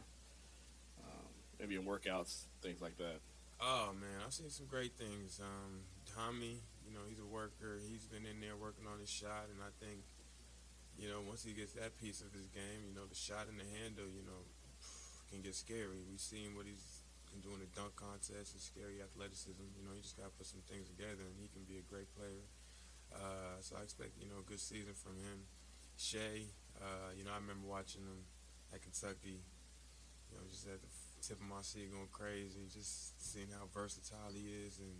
Um, 1.03 1.27
maybe 1.59 1.75
in 1.75 1.83
workouts, 1.83 2.45
things 2.62 2.81
like 2.81 2.97
that. 2.99 3.19
Oh 3.61 3.91
man, 3.99 4.23
I've 4.25 4.33
seen 4.33 4.51
some 4.51 4.66
great 4.66 4.95
things. 4.95 5.41
Um, 5.43 5.83
Tommy, 6.15 6.62
you 6.87 6.93
know, 6.93 7.01
he's 7.09 7.19
a 7.19 7.27
worker. 7.27 7.81
He's 7.91 8.07
been 8.07 8.27
in 8.27 8.41
there 8.41 8.57
working 8.57 8.87
on 8.87 9.01
his 9.01 9.11
shot, 9.11 9.49
and 9.51 9.59
I 9.62 9.73
think, 9.85 10.05
you 10.99 11.09
know, 11.09 11.23
once 11.27 11.43
he 11.43 11.53
gets 11.53 11.73
that 11.73 11.99
piece 11.99 12.21
of 12.21 12.33
his 12.33 12.47
game, 12.47 12.87
you 12.87 12.95
know, 12.95 13.07
the 13.09 13.16
shot 13.16 13.49
and 13.51 13.59
the 13.59 13.66
handle, 13.81 14.07
you 14.07 14.23
know, 14.23 14.47
can 15.35 15.43
get 15.43 15.59
scary. 15.59 16.06
We've 16.06 16.23
seen 16.23 16.55
what 16.55 16.70
he's 16.70 17.02
can 17.35 17.43
do 17.43 17.51
in 17.51 17.66
the 17.66 17.70
dunk 17.74 17.98
contest 17.98 18.55
and 18.55 18.62
scary 18.62 19.02
athleticism. 19.02 19.66
You 19.74 19.82
know, 19.82 19.90
he 19.90 19.98
just 19.98 20.15
got 20.15 20.31
to 20.31 20.35
put 20.39 20.47
some 20.47 20.62
things 20.70 20.86
together, 20.86 21.27
and 21.27 21.35
he 21.35 21.51
can 21.51 21.66
be 21.66 21.82
a 21.82 21.86
great 21.90 22.06
player. 22.15 22.47
Uh, 23.11 23.59
so 23.59 23.74
I 23.74 23.82
expect, 23.82 24.15
you 24.23 24.31
know, 24.31 24.39
a 24.39 24.47
good 24.47 24.62
season 24.62 24.94
from 24.94 25.19
him. 25.19 25.51
Shai, 25.98 26.47
uh, 26.78 27.11
you 27.19 27.27
know, 27.27 27.35
I 27.35 27.43
remember 27.43 27.66
watching 27.66 28.06
him 28.06 28.23
at 28.70 28.86
Kentucky. 28.86 29.43
You 30.31 30.39
know, 30.39 30.47
just 30.47 30.70
at 30.70 30.78
the 30.78 30.90
tip 31.19 31.43
of 31.43 31.47
my 31.51 31.62
seat 31.66 31.90
going 31.90 32.11
crazy, 32.15 32.70
just 32.70 33.19
seeing 33.19 33.51
how 33.51 33.66
versatile 33.74 34.35
he 34.35 34.55
is 34.66 34.78
and 34.78 34.94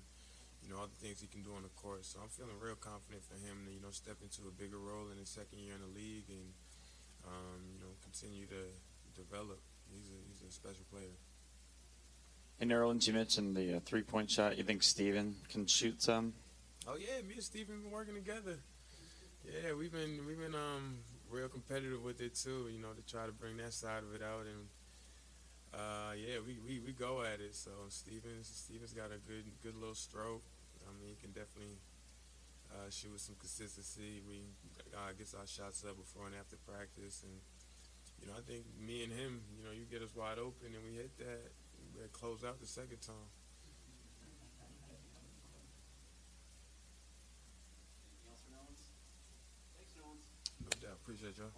you 0.63 0.71
know 0.71 0.81
all 0.81 0.89
the 0.89 0.97
things 1.03 1.21
he 1.21 1.27
can 1.27 1.43
do 1.43 1.55
on 1.59 1.67
the 1.67 1.75
court. 1.75 2.07
So 2.07 2.23
I'm 2.23 2.31
feeling 2.31 2.55
real 2.57 2.79
confident 2.79 3.27
for 3.27 3.35
him 3.35 3.67
to 3.67 3.71
you 3.75 3.83
know 3.83 3.91
step 3.91 4.23
into 4.23 4.47
a 4.47 4.55
bigger 4.55 4.79
role 4.79 5.11
in 5.11 5.19
his 5.19 5.29
second 5.29 5.59
year 5.59 5.75
in 5.75 5.83
the 5.83 5.91
league 5.91 6.31
and 6.31 6.55
um, 7.27 7.67
you 7.75 7.83
know 7.83 7.93
continue 8.01 8.47
to 8.47 8.63
develop. 9.19 9.59
He's 9.95 10.11
a 10.11 10.19
he's 10.29 10.43
a 10.49 10.53
special 10.53 10.85
player. 10.91 11.15
Nerlens, 12.63 13.07
you 13.07 13.13
mentioned 13.13 13.57
the 13.57 13.77
uh, 13.77 13.81
three-point 13.81 14.31
shot. 14.31 14.57
You 14.57 14.65
think 14.65 14.83
Steven 14.83 15.37
can 15.51 15.67
shoot 15.67 16.01
some? 16.03 16.33
Oh 16.89 16.97
yeah, 16.99 17.21
me 17.27 17.35
and 17.35 17.43
Steven 17.43 17.83
been 17.83 17.91
working 17.91 18.15
together. 18.15 18.57
Yeah, 19.45 19.75
we've 19.75 19.93
been 19.93 20.25
we've 20.27 20.39
been 20.39 20.55
um 20.55 20.99
real 21.31 21.49
competitive 21.49 22.03
with 22.03 22.21
it 22.21 22.35
too. 22.35 22.69
You 22.73 22.81
know 22.81 22.93
to 22.93 23.03
try 23.03 23.27
to 23.27 23.33
bring 23.33 23.59
that 23.59 23.73
side 23.73 24.03
of 24.03 24.15
it 24.15 24.23
out 24.23 24.47
and. 24.47 24.69
Uh, 25.75 26.15
yeah, 26.15 26.39
we, 26.47 26.55
we, 26.63 26.79
we 26.79 26.93
go 26.93 27.23
at 27.27 27.41
it. 27.43 27.51
So 27.51 27.71
Stevens 27.89 28.47
Stevens 28.47 28.93
got 28.93 29.11
a 29.11 29.19
good 29.27 29.43
good 29.61 29.75
little 29.75 29.99
stroke. 29.99 30.47
I 30.87 30.95
mean, 30.95 31.11
he 31.11 31.19
can 31.19 31.35
definitely 31.35 31.83
uh, 32.71 32.87
shoot 32.91 33.11
with 33.11 33.21
some 33.21 33.35
consistency. 33.43 34.23
We 34.23 34.47
uh, 34.95 35.11
gets 35.19 35.35
our 35.35 35.47
shots 35.47 35.83
up 35.83 35.97
before 35.99 36.27
and 36.31 36.37
after 36.39 36.55
practice, 36.63 37.27
and 37.27 37.43
you 38.25 38.33
know, 38.33 38.39
I 38.39 38.43
think 38.51 38.65
me 38.81 39.05
and 39.05 39.13
him, 39.13 39.43
you 39.57 39.65
know, 39.65 39.71
you 39.71 39.85
get 39.91 40.01
us 40.01 40.17
wide 40.17 40.39
open 40.39 40.69
and 40.75 40.83
we 40.83 40.97
hit 40.97 41.17
that, 41.19 41.53
we 41.95 42.01
close 42.13 42.43
out 42.43 42.59
the 42.59 42.67
second 42.67 43.03
time. 43.03 43.29
No 50.61 50.89
doubt. 50.89 50.97
Appreciate 51.03 51.37
y'all. 51.37 51.49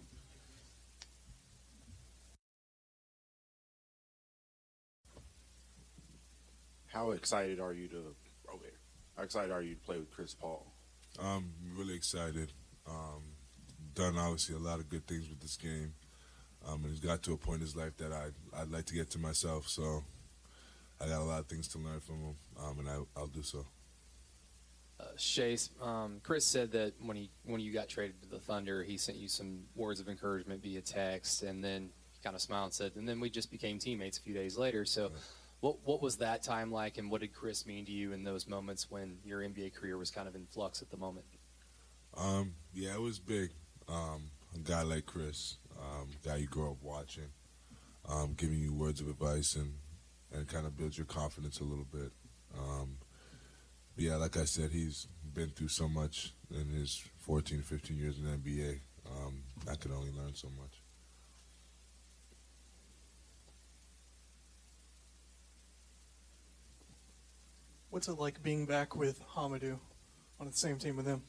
How 6.87 7.11
excited 7.11 7.59
are 7.59 7.73
you 7.73 7.87
to? 7.89 8.15
Oh. 8.49 8.59
How 9.15 9.23
excited 9.23 9.51
are 9.51 9.61
you 9.61 9.75
to 9.75 9.81
play 9.81 9.97
with 9.99 10.11
Chris 10.11 10.33
Paul? 10.33 10.65
I'm 11.21 11.53
really 11.77 11.95
excited. 11.95 12.51
Um, 12.87 13.23
done 13.93 14.17
obviously 14.17 14.55
a 14.55 14.59
lot 14.59 14.79
of 14.79 14.89
good 14.89 15.07
things 15.07 15.29
with 15.29 15.39
this 15.39 15.55
game, 15.55 15.93
um, 16.65 16.83
and 16.83 16.91
he's 16.91 16.99
got 16.99 17.23
to 17.23 17.33
a 17.33 17.37
point 17.37 17.55
in 17.55 17.61
his 17.61 17.75
life 17.75 17.97
that 17.97 18.11
I 18.11 18.27
I'd 18.59 18.69
like 18.69 18.85
to 18.85 18.93
get 18.93 19.09
to 19.11 19.19
myself. 19.19 19.67
So 19.67 20.03
I 20.99 21.07
got 21.07 21.21
a 21.21 21.25
lot 21.25 21.39
of 21.39 21.47
things 21.47 21.67
to 21.69 21.77
learn 21.77 21.99
from 21.99 22.15
him, 22.15 22.35
um, 22.59 22.79
and 22.79 22.89
I, 22.89 22.97
I'll 23.15 23.27
do 23.27 23.43
so. 23.43 23.65
Uh, 24.99 25.03
Chase, 25.15 25.69
um, 25.81 26.19
Chris 26.23 26.43
said 26.43 26.71
that 26.71 26.93
when 26.99 27.15
he 27.15 27.29
when 27.43 27.61
you 27.61 27.71
got 27.71 27.87
traded 27.87 28.21
to 28.23 28.29
the 28.29 28.39
Thunder, 28.39 28.83
he 28.83 28.97
sent 28.97 29.17
you 29.17 29.27
some 29.27 29.59
words 29.75 29.99
of 29.99 30.09
encouragement 30.09 30.63
via 30.63 30.81
text, 30.81 31.43
and 31.43 31.63
then 31.63 31.89
he 32.13 32.19
kind 32.23 32.35
of 32.35 32.41
smiled 32.41 32.65
and 32.65 32.73
said, 32.73 32.93
"And 32.95 33.07
then 33.07 33.19
we 33.19 33.29
just 33.29 33.51
became 33.51 33.77
teammates 33.77 34.17
a 34.17 34.21
few 34.21 34.33
days 34.33 34.57
later." 34.57 34.85
So, 34.85 35.11
what 35.59 35.77
what 35.85 36.01
was 36.01 36.17
that 36.17 36.41
time 36.41 36.71
like, 36.71 36.97
and 36.97 37.11
what 37.11 37.21
did 37.21 37.31
Chris 37.31 37.67
mean 37.67 37.85
to 37.85 37.91
you 37.91 38.11
in 38.11 38.23
those 38.23 38.47
moments 38.47 38.89
when 38.89 39.19
your 39.23 39.41
NBA 39.41 39.75
career 39.75 39.99
was 39.99 40.09
kind 40.09 40.27
of 40.27 40.33
in 40.33 40.47
flux 40.47 40.81
at 40.81 40.89
the 40.89 40.97
moment? 40.97 41.27
Um, 42.15 42.55
yeah, 42.73 42.95
it 42.95 43.01
was 43.01 43.19
big. 43.19 43.51
Um, 43.87 44.31
a 44.55 44.59
guy 44.59 44.81
like 44.81 45.05
Chris, 45.05 45.57
um, 45.79 46.09
guy 46.25 46.37
you 46.37 46.47
grow 46.47 46.71
up 46.71 46.77
watching, 46.81 47.29
um, 48.07 48.33
giving 48.37 48.59
you 48.59 48.73
words 48.73 49.01
of 49.01 49.07
advice 49.07 49.55
and 49.55 49.73
and 50.33 50.47
kind 50.47 50.65
of 50.65 50.77
builds 50.77 50.97
your 50.97 51.05
confidence 51.05 51.59
a 51.59 51.63
little 51.63 51.85
bit. 51.91 52.11
Um, 52.57 52.97
yeah, 53.95 54.15
like 54.15 54.37
I 54.37 54.45
said, 54.45 54.71
he's 54.71 55.07
been 55.33 55.49
through 55.49 55.69
so 55.69 55.87
much 55.87 56.33
in 56.51 56.69
his 56.69 57.03
14, 57.19 57.61
15 57.61 57.97
years 57.97 58.17
in 58.19 58.25
the 58.25 58.37
NBA. 58.37 58.79
Um, 59.05 59.43
I 59.69 59.75
could 59.75 59.91
only 59.91 60.11
learn 60.11 60.35
so 60.35 60.49
much. 60.49 60.81
What's 67.89 68.07
it 68.07 68.19
like 68.19 68.43
being 68.43 68.65
back 68.65 68.95
with 68.95 69.21
Hamidou 69.35 69.79
on 70.39 70.45
the 70.45 70.53
same 70.53 70.77
team 70.77 70.97
with 70.97 71.07
him? 71.07 71.23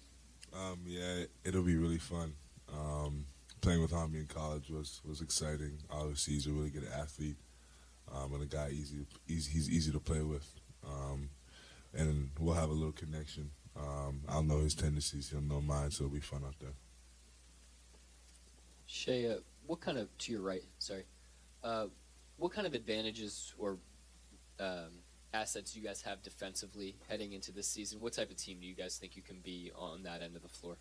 Um, 0.52 0.80
yeah, 0.86 1.24
it'll 1.44 1.62
be 1.62 1.76
really 1.76 1.98
fun. 1.98 2.34
Um, 2.72 3.26
playing 3.60 3.80
with 3.80 3.92
Hami 3.92 4.16
in 4.16 4.26
college 4.26 4.70
was 4.70 5.00
was 5.04 5.20
exciting. 5.20 5.78
Obviously, 5.90 6.34
he's 6.34 6.46
a 6.46 6.50
really 6.50 6.70
good 6.70 6.86
athlete 6.96 7.36
um, 8.14 8.34
and 8.34 8.42
a 8.42 8.46
guy 8.46 8.70
easy, 8.70 9.06
easy 9.26 9.50
he's 9.52 9.70
easy 9.70 9.92
to 9.92 10.00
play 10.00 10.22
with. 10.22 10.48
Um, 10.86 11.30
and 11.94 12.30
we'll 12.38 12.54
have 12.54 12.70
a 12.70 12.72
little 12.72 12.92
connection. 12.92 13.50
Um, 13.76 14.22
I'll 14.28 14.42
know 14.42 14.60
his 14.60 14.74
tendencies, 14.74 15.30
he'll 15.30 15.40
know 15.40 15.60
mine, 15.60 15.90
so 15.90 16.04
it'll 16.04 16.14
be 16.14 16.20
fun 16.20 16.42
out 16.46 16.58
there. 16.60 16.74
Shai, 18.86 19.26
uh, 19.26 19.38
what 19.66 19.80
kind 19.80 19.98
of 19.98 20.16
to 20.18 20.32
your 20.32 20.40
right? 20.40 20.64
Sorry, 20.78 21.04
uh, 21.62 21.86
what 22.36 22.52
kind 22.52 22.66
of 22.66 22.74
advantages 22.74 23.54
or 23.58 23.78
um, 24.58 25.02
assets 25.32 25.72
do 25.72 25.80
you 25.80 25.86
guys 25.86 26.02
have 26.02 26.22
defensively 26.22 26.96
heading 27.08 27.32
into 27.32 27.52
this 27.52 27.68
season? 27.68 28.00
What 28.00 28.14
type 28.14 28.30
of 28.30 28.36
team 28.36 28.58
do 28.60 28.66
you 28.66 28.74
guys 28.74 28.96
think 28.96 29.16
you 29.16 29.22
can 29.22 29.40
be 29.40 29.70
on 29.76 30.02
that 30.04 30.22
end 30.22 30.36
of 30.36 30.42
the 30.42 30.48
floor? 30.48 30.76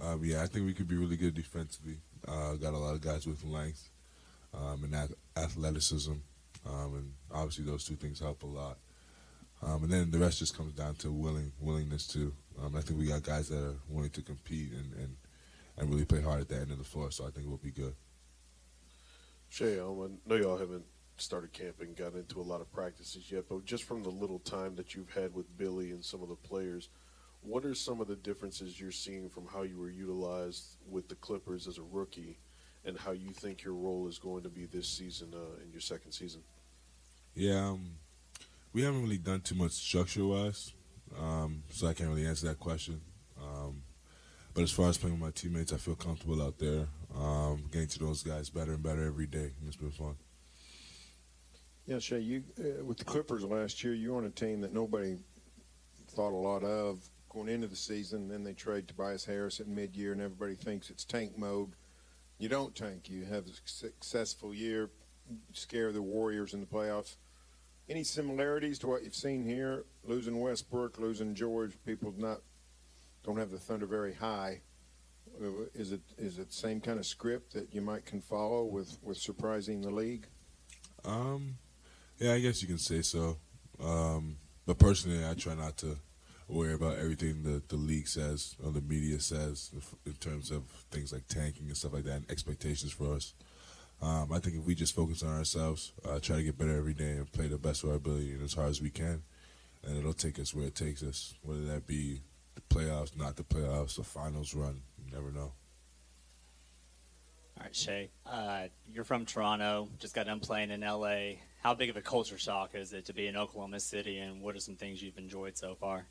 Um, 0.00 0.24
yeah, 0.24 0.42
I 0.42 0.46
think 0.46 0.66
we 0.66 0.74
could 0.74 0.88
be 0.88 0.96
really 0.96 1.16
good 1.16 1.34
defensively. 1.34 1.98
Uh, 2.26 2.54
got 2.54 2.74
a 2.74 2.78
lot 2.78 2.94
of 2.94 3.00
guys 3.00 3.26
with 3.26 3.44
length 3.44 3.90
um, 4.54 4.84
and 4.84 4.94
ath- 4.94 5.14
athleticism, 5.36 6.12
um, 6.66 6.94
and 6.94 7.12
obviously 7.32 7.64
those 7.64 7.84
two 7.84 7.96
things 7.96 8.20
help 8.20 8.42
a 8.42 8.46
lot. 8.46 8.78
Um, 9.62 9.84
and 9.84 9.92
then 9.92 10.10
the 10.10 10.18
rest 10.18 10.38
just 10.38 10.56
comes 10.56 10.72
down 10.72 10.94
to 10.96 11.10
willing 11.10 11.52
willingness 11.60 12.06
too. 12.06 12.32
Um, 12.62 12.76
I 12.76 12.80
think 12.80 12.98
we 12.98 13.06
got 13.06 13.22
guys 13.24 13.48
that 13.48 13.58
are 13.58 13.76
willing 13.88 14.10
to 14.10 14.22
compete 14.22 14.72
and, 14.72 14.92
and, 14.94 15.16
and 15.76 15.90
really 15.90 16.04
play 16.04 16.22
hard 16.22 16.40
at 16.40 16.48
the 16.48 16.56
end 16.56 16.70
of 16.70 16.78
the 16.78 16.84
floor. 16.84 17.10
So 17.10 17.26
I 17.26 17.30
think 17.30 17.48
we'll 17.48 17.56
be 17.56 17.72
good. 17.72 17.94
Shai, 19.48 19.72
I 19.72 19.78
know 19.78 20.36
y'all 20.36 20.58
haven't 20.58 20.84
started 21.16 21.52
camping, 21.52 21.94
got 21.94 22.14
into 22.14 22.40
a 22.40 22.42
lot 22.42 22.60
of 22.60 22.70
practices 22.72 23.30
yet, 23.30 23.44
but 23.48 23.64
just 23.64 23.84
from 23.84 24.02
the 24.02 24.10
little 24.10 24.38
time 24.38 24.76
that 24.76 24.94
you've 24.94 25.10
had 25.10 25.34
with 25.34 25.56
Billy 25.56 25.90
and 25.90 26.04
some 26.04 26.22
of 26.22 26.28
the 26.28 26.36
players, 26.36 26.88
what 27.42 27.64
are 27.64 27.74
some 27.74 28.00
of 28.00 28.08
the 28.08 28.16
differences 28.16 28.80
you're 28.80 28.90
seeing 28.90 29.28
from 29.28 29.46
how 29.46 29.62
you 29.62 29.78
were 29.78 29.90
utilized 29.90 30.76
with 30.88 31.08
the 31.08 31.14
Clippers 31.16 31.66
as 31.66 31.78
a 31.78 31.82
rookie, 31.82 32.38
and 32.84 32.98
how 32.98 33.12
you 33.12 33.30
think 33.30 33.62
your 33.64 33.74
role 33.74 34.06
is 34.08 34.18
going 34.18 34.42
to 34.42 34.48
be 34.48 34.66
this 34.66 34.88
season 34.88 35.32
uh, 35.34 35.62
in 35.62 35.70
your 35.70 35.80
second 35.80 36.12
season? 36.12 36.42
Yeah, 37.34 37.68
um, 37.68 37.92
we 38.72 38.82
haven't 38.82 39.02
really 39.02 39.18
done 39.18 39.40
too 39.40 39.54
much 39.54 39.72
structure 39.72 40.24
wise, 40.26 40.72
um, 41.18 41.62
so 41.70 41.86
I 41.86 41.94
can't 41.94 42.08
really 42.08 42.26
answer 42.26 42.46
that 42.48 42.58
question. 42.58 43.00
Um, 43.40 43.82
but 44.54 44.62
as 44.62 44.70
far 44.70 44.88
as 44.88 44.98
playing 44.98 45.14
with 45.14 45.22
my 45.22 45.30
teammates, 45.30 45.72
I 45.72 45.76
feel 45.76 45.94
comfortable 45.94 46.42
out 46.42 46.58
there, 46.58 46.86
um, 47.16 47.64
getting 47.70 47.88
to 47.88 47.98
those 48.00 48.22
guys 48.22 48.50
better 48.50 48.72
and 48.72 48.82
better 48.82 49.06
every 49.06 49.26
day. 49.26 49.52
and 49.58 49.68
It's 49.68 49.76
been 49.76 49.90
fun. 49.90 50.16
Yeah, 51.86 52.00
Shai, 52.00 52.16
you 52.16 52.42
uh, 52.58 52.84
with 52.84 52.98
the 52.98 53.04
Clippers 53.04 53.44
last 53.44 53.82
year, 53.82 53.94
you 53.94 54.12
were 54.12 54.18
on 54.18 54.26
a 54.26 54.30
team 54.30 54.60
that 54.60 54.74
nobody 54.74 55.16
thought 56.10 56.32
a 56.32 56.36
lot 56.36 56.62
of 56.62 56.98
going 57.28 57.48
into 57.48 57.66
the 57.66 57.76
season. 57.76 58.28
Then 58.28 58.44
they 58.44 58.54
trade 58.54 58.88
Tobias 58.88 59.24
Harris 59.24 59.60
at 59.60 59.68
mid-year, 59.68 60.12
and 60.12 60.20
everybody 60.20 60.54
thinks 60.54 60.90
it's 60.90 61.04
tank 61.04 61.36
mode. 61.38 61.72
You 62.38 62.48
don't 62.48 62.74
tank. 62.74 63.08
You 63.08 63.24
have 63.24 63.46
a 63.46 63.52
successful 63.64 64.54
year, 64.54 64.90
scare 65.52 65.92
the 65.92 66.02
Warriors 66.02 66.54
in 66.54 66.60
the 66.60 66.66
playoffs. 66.66 67.16
any 67.88 68.04
similarities 68.04 68.78
to 68.80 68.86
what 68.86 69.02
you've 69.02 69.14
seen 69.14 69.44
here? 69.44 69.84
Losing 70.04 70.40
Westbrook, 70.40 70.98
losing 70.98 71.34
George, 71.34 71.72
people 71.86 72.14
not 72.16 72.40
don't 73.24 73.38
have 73.38 73.50
the 73.50 73.58
Thunder 73.58 73.86
very 73.86 74.14
high. 74.14 74.60
Is 75.74 75.92
it 75.92 76.00
is 76.16 76.38
it 76.38 76.52
same 76.52 76.80
kind 76.80 76.98
of 76.98 77.06
script 77.06 77.52
that 77.52 77.72
you 77.74 77.80
might 77.80 78.04
can 78.04 78.20
follow 78.20 78.64
with 78.64 78.98
with 79.02 79.18
surprising 79.18 79.80
the 79.82 79.90
league? 79.90 80.26
Um, 81.04 81.56
yeah, 82.18 82.32
I 82.32 82.40
guess 82.40 82.62
you 82.62 82.68
can 82.68 82.78
say 82.78 83.02
so. 83.02 83.38
Um, 83.82 84.38
but 84.66 84.78
personally, 84.78 85.24
I 85.26 85.34
try 85.34 85.54
not 85.54 85.76
to 85.78 85.98
worry 86.48 86.72
about 86.72 86.96
everything 86.96 87.42
the 87.42 87.62
the 87.68 87.76
league 87.76 88.08
says 88.08 88.56
or 88.64 88.72
the 88.72 88.80
media 88.80 89.20
says 89.20 89.70
in 90.06 90.14
terms 90.14 90.50
of 90.50 90.64
things 90.90 91.12
like 91.12 91.26
tanking 91.28 91.66
and 91.66 91.76
stuff 91.76 91.92
like 91.92 92.04
that 92.04 92.16
and 92.16 92.30
expectations 92.30 92.92
for 92.92 93.14
us. 93.14 93.34
Um, 94.00 94.32
I 94.32 94.38
think 94.38 94.56
if 94.56 94.64
we 94.64 94.74
just 94.74 94.94
focus 94.94 95.22
on 95.22 95.36
ourselves, 95.36 95.92
uh, 96.08 96.20
try 96.20 96.36
to 96.36 96.42
get 96.42 96.56
better 96.56 96.76
every 96.76 96.94
day 96.94 97.12
and 97.12 97.30
play 97.30 97.48
the 97.48 97.58
best 97.58 97.82
of 97.82 97.90
our 97.90 97.96
ability 97.96 98.32
and 98.32 98.44
as 98.44 98.54
hard 98.54 98.70
as 98.70 98.80
we 98.80 98.90
can, 98.90 99.22
and 99.84 99.98
it'll 99.98 100.12
take 100.12 100.38
us 100.38 100.54
where 100.54 100.66
it 100.66 100.76
takes 100.76 101.02
us, 101.02 101.34
whether 101.42 101.64
that 101.64 101.86
be 101.86 102.20
the 102.54 102.60
playoffs, 102.74 103.16
not 103.16 103.34
the 103.34 103.42
playoffs, 103.42 103.96
the 103.96 104.04
finals 104.04 104.54
run. 104.54 104.82
You 105.04 105.12
never 105.12 105.32
know. 105.32 105.52
All 107.56 107.64
right, 107.64 107.74
Shai, 107.74 108.08
uh, 108.24 108.68
you're 108.88 109.02
from 109.02 109.26
Toronto, 109.26 109.88
just 109.98 110.14
got 110.14 110.26
done 110.26 110.38
playing 110.38 110.70
in 110.70 110.82
LA. 110.82 111.38
How 111.60 111.74
big 111.74 111.90
of 111.90 111.96
a 111.96 112.00
culture 112.00 112.38
shock 112.38 112.76
is 112.76 112.92
it 112.92 113.06
to 113.06 113.12
be 113.12 113.26
in 113.26 113.36
Oklahoma 113.36 113.80
City, 113.80 114.18
and 114.18 114.40
what 114.40 114.54
are 114.54 114.60
some 114.60 114.76
things 114.76 115.02
you've 115.02 115.18
enjoyed 115.18 115.58
so 115.58 115.74
far? 115.74 116.06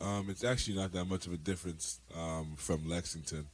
Um, 0.00 0.28
it's 0.30 0.44
actually 0.44 0.76
not 0.76 0.92
that 0.92 1.06
much 1.06 1.26
of 1.26 1.32
a 1.32 1.36
difference 1.36 2.00
um, 2.16 2.54
from 2.56 2.88
Lexington, 2.88 3.46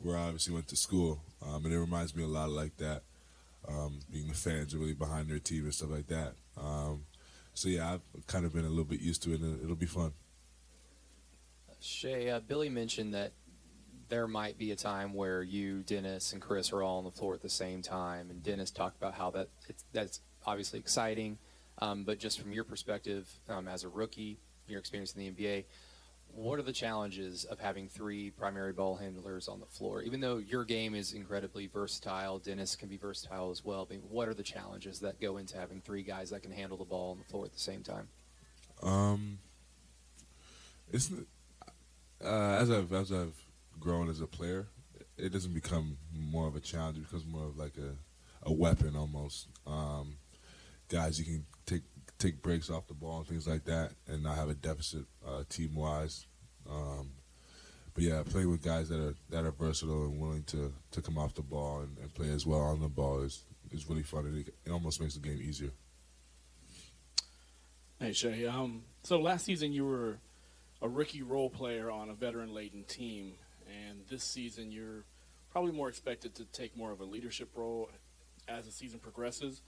where 0.00 0.16
I 0.16 0.22
obviously 0.22 0.54
went 0.54 0.68
to 0.68 0.76
school, 0.76 1.20
um, 1.46 1.64
and 1.64 1.72
it 1.72 1.78
reminds 1.78 2.16
me 2.16 2.24
a 2.24 2.26
lot 2.28 2.46
of 2.46 2.52
like 2.52 2.76
that. 2.78 3.02
Um, 3.68 4.00
being 4.10 4.26
the 4.26 4.34
fans 4.34 4.74
are 4.74 4.78
really 4.78 4.94
behind 4.94 5.30
their 5.30 5.38
team 5.38 5.62
and 5.64 5.74
stuff 5.74 5.90
like 5.90 6.08
that. 6.08 6.34
Um, 6.60 7.04
so 7.54 7.68
yeah, 7.68 7.92
I've 7.92 8.26
kind 8.26 8.44
of 8.44 8.52
been 8.52 8.64
a 8.64 8.68
little 8.68 8.84
bit 8.84 9.00
used 9.00 9.22
to 9.24 9.32
it, 9.32 9.40
and 9.40 9.62
it'll 9.62 9.76
be 9.76 9.86
fun. 9.86 10.12
Shai, 11.80 12.28
uh, 12.28 12.40
Billy 12.40 12.68
mentioned 12.68 13.14
that 13.14 13.32
there 14.08 14.26
might 14.26 14.58
be 14.58 14.72
a 14.72 14.76
time 14.76 15.14
where 15.14 15.42
you, 15.42 15.82
Dennis, 15.82 16.32
and 16.32 16.42
Chris 16.42 16.72
are 16.72 16.82
all 16.82 16.98
on 16.98 17.04
the 17.04 17.10
floor 17.10 17.34
at 17.34 17.40
the 17.40 17.48
same 17.48 17.80
time, 17.82 18.30
and 18.30 18.42
Dennis 18.42 18.70
talked 18.70 18.96
about 18.96 19.14
how 19.14 19.30
that 19.30 19.48
that's 19.92 20.20
obviously 20.44 20.78
exciting, 20.78 21.38
um, 21.78 22.04
but 22.04 22.18
just 22.18 22.40
from 22.40 22.52
your 22.52 22.64
perspective 22.64 23.28
as 23.68 23.84
a 23.84 23.88
rookie, 23.88 24.38
your 24.66 24.80
experience 24.80 25.14
in 25.14 25.20
the 25.20 25.30
NBA, 25.30 25.64
what 26.34 26.58
are 26.58 26.62
the 26.62 26.72
challenges 26.72 27.44
of 27.44 27.58
having 27.60 27.88
three 27.88 28.30
primary 28.30 28.72
ball 28.72 28.96
handlers 28.96 29.48
on 29.48 29.60
the 29.60 29.66
floor? 29.66 30.02
Even 30.02 30.20
though 30.20 30.38
your 30.38 30.64
game 30.64 30.94
is 30.94 31.12
incredibly 31.12 31.66
versatile, 31.66 32.38
Dennis 32.38 32.74
can 32.74 32.88
be 32.88 32.96
versatile 32.96 33.50
as 33.50 33.64
well. 33.64 33.86
But 33.88 34.02
what 34.04 34.28
are 34.28 34.34
the 34.34 34.42
challenges 34.42 35.00
that 35.00 35.20
go 35.20 35.36
into 35.36 35.56
having 35.58 35.80
three 35.80 36.02
guys 36.02 36.30
that 36.30 36.42
can 36.42 36.52
handle 36.52 36.78
the 36.78 36.84
ball 36.84 37.12
on 37.12 37.18
the 37.18 37.24
floor 37.24 37.44
at 37.44 37.52
the 37.52 37.60
same 37.60 37.82
time? 37.82 38.08
Um, 38.82 39.38
it's 40.90 41.10
uh, 42.24 42.26
as 42.28 42.70
I've 42.70 42.92
as 42.92 43.12
I've 43.12 43.36
grown 43.78 44.08
as 44.08 44.20
a 44.20 44.26
player, 44.26 44.68
it 45.16 45.32
doesn't 45.32 45.54
become 45.54 45.98
more 46.12 46.48
of 46.48 46.56
a 46.56 46.60
challenge. 46.60 46.98
It 46.98 47.04
becomes 47.04 47.26
more 47.26 47.46
of 47.46 47.56
like 47.56 47.76
a, 47.76 48.48
a 48.48 48.52
weapon 48.52 48.96
almost. 48.96 49.48
Um, 49.66 50.16
guys, 50.88 51.18
you 51.18 51.24
can 51.24 51.46
take 52.22 52.42
breaks 52.42 52.70
off 52.70 52.86
the 52.86 52.94
ball 52.94 53.18
and 53.18 53.26
things 53.26 53.46
like 53.46 53.64
that, 53.64 53.92
and 54.06 54.22
not 54.22 54.36
have 54.36 54.48
a 54.48 54.54
deficit 54.54 55.04
uh, 55.26 55.42
team 55.48 55.74
wise. 55.74 56.26
Um, 56.70 57.10
but 57.94 58.04
yeah, 58.04 58.22
playing 58.24 58.50
with 58.50 58.62
guys 58.62 58.88
that 58.88 59.00
are 59.00 59.14
that 59.30 59.44
are 59.44 59.50
versatile 59.50 60.04
and 60.06 60.20
willing 60.20 60.44
to, 60.44 60.72
to 60.92 61.02
come 61.02 61.18
off 61.18 61.34
the 61.34 61.42
ball 61.42 61.80
and, 61.80 61.98
and 61.98 62.14
play 62.14 62.30
as 62.30 62.46
well 62.46 62.60
on 62.60 62.80
the 62.80 62.88
ball 62.88 63.20
is 63.20 63.44
is 63.70 63.88
really 63.88 64.02
fun. 64.02 64.26
And 64.26 64.38
it, 64.38 64.54
it 64.64 64.70
almost 64.70 65.00
makes 65.00 65.14
the 65.14 65.20
game 65.20 65.40
easier. 65.42 65.70
Hey 68.00 68.12
Shai, 68.12 68.44
um, 68.46 68.82
so 69.02 69.20
last 69.20 69.44
season 69.44 69.72
you 69.72 69.86
were 69.86 70.18
a 70.80 70.88
rookie 70.88 71.22
role 71.22 71.50
player 71.50 71.90
on 71.90 72.10
a 72.10 72.14
veteran-laden 72.14 72.84
team, 72.84 73.34
and 73.68 74.00
this 74.08 74.24
season 74.24 74.72
you're 74.72 75.04
probably 75.50 75.72
more 75.72 75.88
expected 75.88 76.34
to 76.36 76.44
take 76.46 76.76
more 76.76 76.90
of 76.92 77.00
a 77.00 77.04
leadership 77.04 77.50
role 77.54 77.90
as 78.48 78.64
the 78.66 78.72
season 78.72 78.98
progresses. 78.98 79.62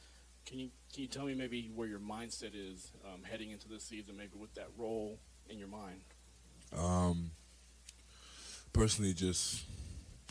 Can 0.46 0.58
you 0.58 0.70
can 0.92 1.02
you 1.02 1.08
tell 1.08 1.24
me 1.24 1.34
maybe 1.34 1.70
where 1.74 1.88
your 1.88 1.98
mindset 1.98 2.52
is 2.54 2.92
um, 3.04 3.22
heading 3.22 3.50
into 3.50 3.68
this 3.68 3.84
season, 3.84 4.16
maybe 4.16 4.32
with 4.38 4.54
that 4.54 4.68
role 4.76 5.18
in 5.48 5.58
your 5.58 5.68
mind? 5.68 6.00
Um, 6.76 7.30
personally, 8.72 9.14
just 9.14 9.64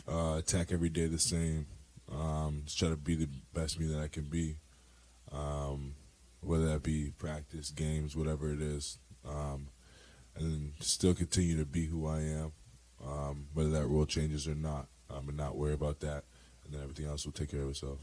uh, 0.08 0.36
attack 0.38 0.70
every 0.70 0.88
day 0.88 1.06
the 1.06 1.18
same. 1.18 1.66
Um, 2.12 2.62
just 2.64 2.78
try 2.78 2.88
to 2.88 2.96
be 2.96 3.14
the 3.16 3.28
best 3.52 3.80
me 3.80 3.86
that 3.86 4.00
I 4.00 4.08
can 4.08 4.24
be. 4.24 4.56
Um, 5.32 5.94
whether 6.40 6.66
that 6.66 6.82
be 6.82 7.12
practice, 7.18 7.70
games, 7.70 8.14
whatever 8.16 8.52
it 8.52 8.60
is, 8.60 8.98
um, 9.26 9.68
and 10.36 10.44
then 10.44 10.72
still 10.80 11.14
continue 11.14 11.56
to 11.56 11.64
be 11.64 11.86
who 11.86 12.06
I 12.06 12.20
am, 12.20 12.52
um, 13.04 13.46
whether 13.54 13.70
that 13.70 13.86
role 13.86 14.06
changes 14.06 14.46
or 14.46 14.54
not, 14.54 14.86
um, 15.10 15.28
and 15.28 15.36
not 15.36 15.56
worry 15.56 15.72
about 15.72 16.00
that, 16.00 16.24
and 16.64 16.72
then 16.72 16.82
everything 16.82 17.06
else 17.06 17.24
will 17.24 17.32
take 17.32 17.50
care 17.50 17.62
of 17.62 17.70
itself. 17.70 17.98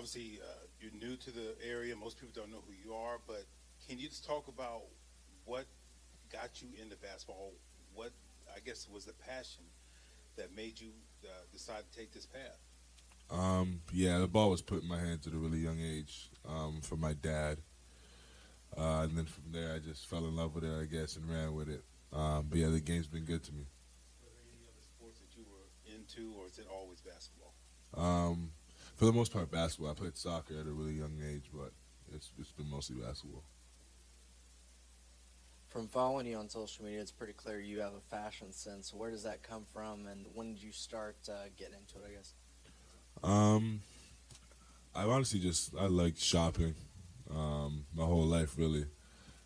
Obviously 0.00 0.40
uh, 0.42 0.64
you're 0.80 0.92
new 0.98 1.14
to 1.14 1.30
the 1.30 1.54
area. 1.62 1.94
Most 1.94 2.18
people 2.18 2.32
don't 2.34 2.50
know 2.50 2.62
who 2.66 2.72
you 2.72 2.96
are, 2.96 3.18
but 3.26 3.44
can 3.86 3.98
you 3.98 4.08
just 4.08 4.24
talk 4.24 4.48
about 4.48 4.80
what 5.44 5.66
got 6.32 6.62
you 6.62 6.68
into 6.80 6.96
basketball? 6.96 7.52
What 7.94 8.12
I 8.56 8.60
guess 8.60 8.88
was 8.90 9.04
the 9.04 9.12
passion 9.12 9.64
that 10.36 10.56
made 10.56 10.80
you 10.80 10.88
uh, 11.22 11.28
decide 11.52 11.82
to 11.90 11.98
take 11.98 12.12
this 12.12 12.24
path? 12.24 12.58
Um, 13.30 13.82
yeah, 13.92 14.18
the 14.18 14.26
ball 14.26 14.48
was 14.48 14.62
put 14.62 14.82
in 14.82 14.88
my 14.88 14.98
hands 14.98 15.26
at 15.26 15.34
a 15.34 15.36
really 15.36 15.58
young 15.58 15.78
age 15.78 16.30
um, 16.48 16.80
from 16.80 17.00
my 17.00 17.12
dad. 17.12 17.58
Uh, 18.74 19.02
and 19.02 19.18
then 19.18 19.26
from 19.26 19.52
there, 19.52 19.74
I 19.74 19.80
just 19.80 20.06
fell 20.06 20.24
in 20.24 20.34
love 20.34 20.54
with 20.54 20.64
it, 20.64 20.72
I 20.72 20.86
guess, 20.86 21.16
and 21.16 21.28
ran 21.28 21.52
with 21.54 21.68
it. 21.68 21.84
Um, 22.10 22.46
but 22.48 22.58
yeah, 22.58 22.68
the 22.68 22.80
game's 22.80 23.06
been 23.06 23.26
good 23.26 23.42
to 23.44 23.52
me. 23.52 23.66
Were 24.22 24.30
there 24.30 24.48
any 24.48 24.64
other 24.64 24.82
sports 24.82 25.20
that 25.20 25.36
you 25.36 25.44
were 25.44 25.94
into, 25.94 26.32
or 26.40 26.46
is 26.46 26.58
it 26.58 26.68
always 26.72 27.02
basketball? 27.02 27.52
Um, 27.94 28.52
for 29.00 29.06
the 29.06 29.12
most 29.14 29.32
part, 29.32 29.50
basketball. 29.50 29.90
I 29.90 29.94
played 29.94 30.14
soccer 30.14 30.60
at 30.60 30.66
a 30.66 30.70
really 30.70 30.92
young 30.92 31.16
age, 31.26 31.44
but 31.54 31.72
it's, 32.14 32.32
it's 32.38 32.52
been 32.52 32.68
mostly 32.68 32.96
basketball. 32.96 33.44
From 35.68 35.88
following 35.88 36.26
you 36.26 36.36
on 36.36 36.50
social 36.50 36.84
media, 36.84 37.00
it's 37.00 37.10
pretty 37.10 37.32
clear 37.32 37.58
you 37.58 37.80
have 37.80 37.94
a 37.94 38.14
fashion 38.14 38.52
sense. 38.52 38.92
Where 38.92 39.10
does 39.10 39.22
that 39.22 39.42
come 39.42 39.64
from, 39.72 40.06
and 40.06 40.26
when 40.34 40.52
did 40.52 40.62
you 40.62 40.70
start 40.70 41.16
uh, 41.30 41.48
getting 41.56 41.76
into 41.76 41.96
it? 42.04 42.10
I 42.10 42.14
guess. 42.14 42.34
Um, 43.22 43.80
I 44.94 45.04
honestly 45.04 45.40
just 45.40 45.74
I 45.80 45.86
like 45.86 46.18
shopping, 46.18 46.74
um, 47.34 47.86
my 47.94 48.04
whole 48.04 48.26
life 48.26 48.58
really, 48.58 48.84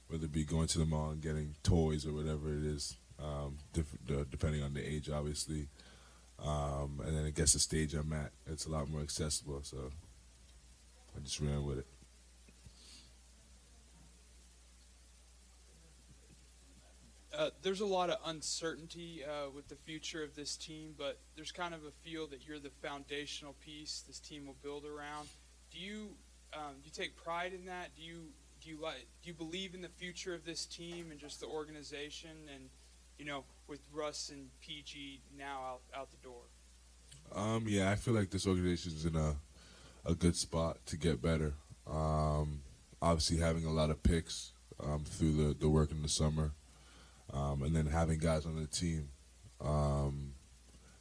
whether 0.09 0.25
it 0.25 0.33
be 0.33 0.43
going 0.43 0.67
to 0.67 0.79
the 0.79 0.85
mall 0.85 1.11
and 1.11 1.23
getting 1.23 1.55
toys 1.63 2.05
or 2.05 2.13
whatever 2.13 2.49
it 2.53 2.65
is, 2.65 2.97
um, 3.23 3.59
diff- 3.73 3.99
uh, 4.11 4.25
depending 4.33 4.65
on 4.65 4.75
the 4.75 4.85
age, 4.85 5.09
obviously. 5.09 5.69
Um, 6.45 7.01
and 7.05 7.17
then 7.17 7.25
I 7.25 7.31
guess 7.31 7.55
the 7.55 7.59
stage 7.59 7.95
I'm 7.95 8.13
at, 8.13 8.31
it's 8.47 8.67
a 8.67 8.71
lot 8.71 8.89
more 8.89 9.01
accessible, 9.01 9.61
so 9.63 9.91
I 11.17 11.21
just 11.21 11.41
ran 11.41 11.65
with 11.65 11.79
it. 11.79 11.87
Uh, 17.37 17.51
there's 17.63 17.81
a 17.81 17.87
lot 17.87 18.11
of 18.11 18.19
uncertainty 18.27 19.23
uh, 19.25 19.51
with 19.51 19.69
the 19.69 19.75
future 19.75 20.23
of 20.23 20.37
this 20.37 20.57
team, 20.57 20.95
but 20.97 21.19
there's 21.35 21.51
kind 21.51 21.75
of 21.75 21.81
a 21.85 21.91
feel 22.09 22.27
that 22.29 22.47
you're 22.47 22.61
the 22.61 22.71
foundational 22.83 23.55
piece 23.65 24.05
this 24.07 24.21
team 24.21 24.47
will 24.47 24.57
build 24.63 24.85
around. 24.85 25.29
Do 25.73 25.81
you 25.81 26.11
um, 26.53 26.75
do 26.81 26.85
you 26.85 26.93
take 26.93 27.17
pride 27.17 27.53
in 27.53 27.67
that? 27.67 27.89
Do 27.97 28.03
you 28.03 28.27
do 28.63 28.71
you 28.71 28.79
like 28.81 29.07
do 29.23 29.29
you 29.29 29.35
believe 29.35 29.75
in 29.75 29.83
the 29.83 29.89
future 29.89 30.33
of 30.33 30.45
this 30.45 30.65
team 30.65 31.09
and 31.11 31.19
just 31.19 31.41
the 31.41 31.47
organization 31.47 32.31
and 32.55 32.69
you 33.19 33.25
know 33.25 33.45
with 33.69 33.81
Russ 33.93 34.31
and 34.31 34.49
PG 34.61 35.21
now 35.37 35.61
out 35.67 35.81
out 35.97 36.11
the 36.11 36.17
door? 36.19 36.43
Um, 37.35 37.65
yeah, 37.67 37.91
I 37.91 37.97
feel 37.97 38.15
like 38.15 38.31
this 38.31 38.47
organization 38.47 38.93
is 38.93 39.05
in 39.05 39.17
a 39.17 39.37
a 40.07 40.15
good 40.15 40.37
spot 40.37 40.79
to 40.87 40.97
get 40.97 41.23
better. 41.23 41.55
Um, 41.91 42.61
obviously, 43.01 43.39
having 43.39 43.65
a 43.65 43.73
lot 43.73 43.91
of 43.91 44.03
picks 44.03 44.53
um, 44.83 45.05
through 45.05 45.33
the, 45.33 45.55
the 45.55 45.69
work 45.69 45.91
in 45.91 46.03
the 46.03 46.09
summer, 46.09 46.53
um, 47.33 47.63
and 47.63 47.75
then 47.75 47.87
having 47.87 48.19
guys 48.19 48.47
on 48.47 48.57
the 48.57 48.67
team 48.67 49.09
um, 49.61 50.35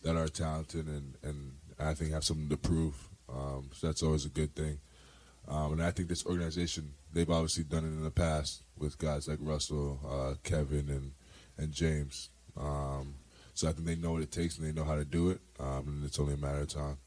that 0.03 0.15
are 0.15 0.27
talented 0.27 0.87
and, 0.87 1.15
and 1.23 1.53
I 1.79 1.93
think 1.93 2.11
have 2.11 2.23
something 2.23 2.49
to 2.49 2.57
prove. 2.57 3.09
Um, 3.29 3.69
so 3.73 3.87
that's 3.87 4.03
always 4.03 4.25
a 4.25 4.29
good 4.29 4.55
thing. 4.55 4.79
Um, 5.47 5.73
and 5.73 5.83
I 5.83 5.91
think 5.91 6.07
this 6.07 6.25
organization, 6.25 6.93
they've 7.11 7.29
obviously 7.29 7.65
done 7.65 7.83
it 7.83 7.87
in 7.87 8.03
the 8.03 8.11
past 8.11 8.63
with 8.77 8.97
guys 8.97 9.27
like 9.27 9.39
Russell, 9.41 9.99
uh, 10.07 10.35
Kevin, 10.43 10.89
and 10.89 11.11
and 11.57 11.71
James. 11.71 12.29
Um, 12.57 13.15
so 13.53 13.69
I 13.69 13.71
think 13.71 13.85
they 13.85 13.95
know 13.95 14.11
what 14.13 14.21
it 14.21 14.31
takes 14.31 14.57
and 14.57 14.67
they 14.67 14.71
know 14.71 14.85
how 14.85 14.95
to 14.95 15.05
do 15.05 15.29
it, 15.29 15.39
um, 15.59 15.87
and 15.87 16.05
it's 16.05 16.19
only 16.19 16.33
a 16.33 16.37
matter 16.37 16.61
of 16.61 16.69
time. 16.69 16.97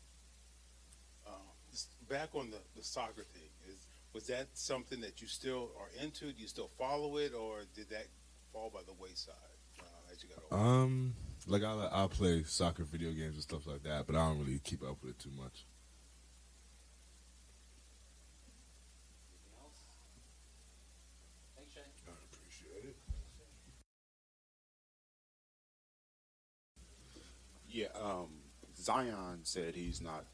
Just 1.70 1.89
back 2.09 2.31
on 2.35 2.51
the, 2.51 2.59
the 2.77 2.82
soccer 2.82 3.24
thing, 3.35 3.51
is 3.68 3.86
was 4.12 4.27
that 4.28 4.48
something 4.55 5.01
that 5.01 5.20
you 5.20 5.28
still 5.28 5.70
are 5.78 6.02
into? 6.02 6.32
Do 6.32 6.40
you 6.40 6.48
still 6.48 6.70
follow 6.78 7.18
it, 7.18 7.32
or 7.35 7.62
did 7.74 7.90
that 7.90 8.06
fall 8.52 8.70
by 8.73 8.81
the 8.86 8.94
wayside 8.98 9.35
uh, 9.81 10.12
as 10.12 10.23
you 10.23 10.28
got 10.28 10.43
older? 10.51 10.64
Um, 10.64 11.14
like 11.47 11.62
I 11.62 11.89
I 11.93 12.06
play 12.06 12.44
soccer 12.44 12.85
video 12.85 13.10
games 13.10 13.35
and 13.35 13.43
stuff 13.43 13.66
like 13.66 13.82
that, 13.82 14.06
but 14.06 14.16
I 14.16 14.27
don't 14.27 14.39
really 14.39 14.60
keep 14.60 14.82
up 14.82 15.02
with 15.02 15.12
it 15.12 15.18
too 15.18 15.32
much. 15.36 15.66
Um, 27.84 28.28
Zion 28.76 29.40
said 29.42 29.74
he's 29.74 30.00
not 30.00 30.24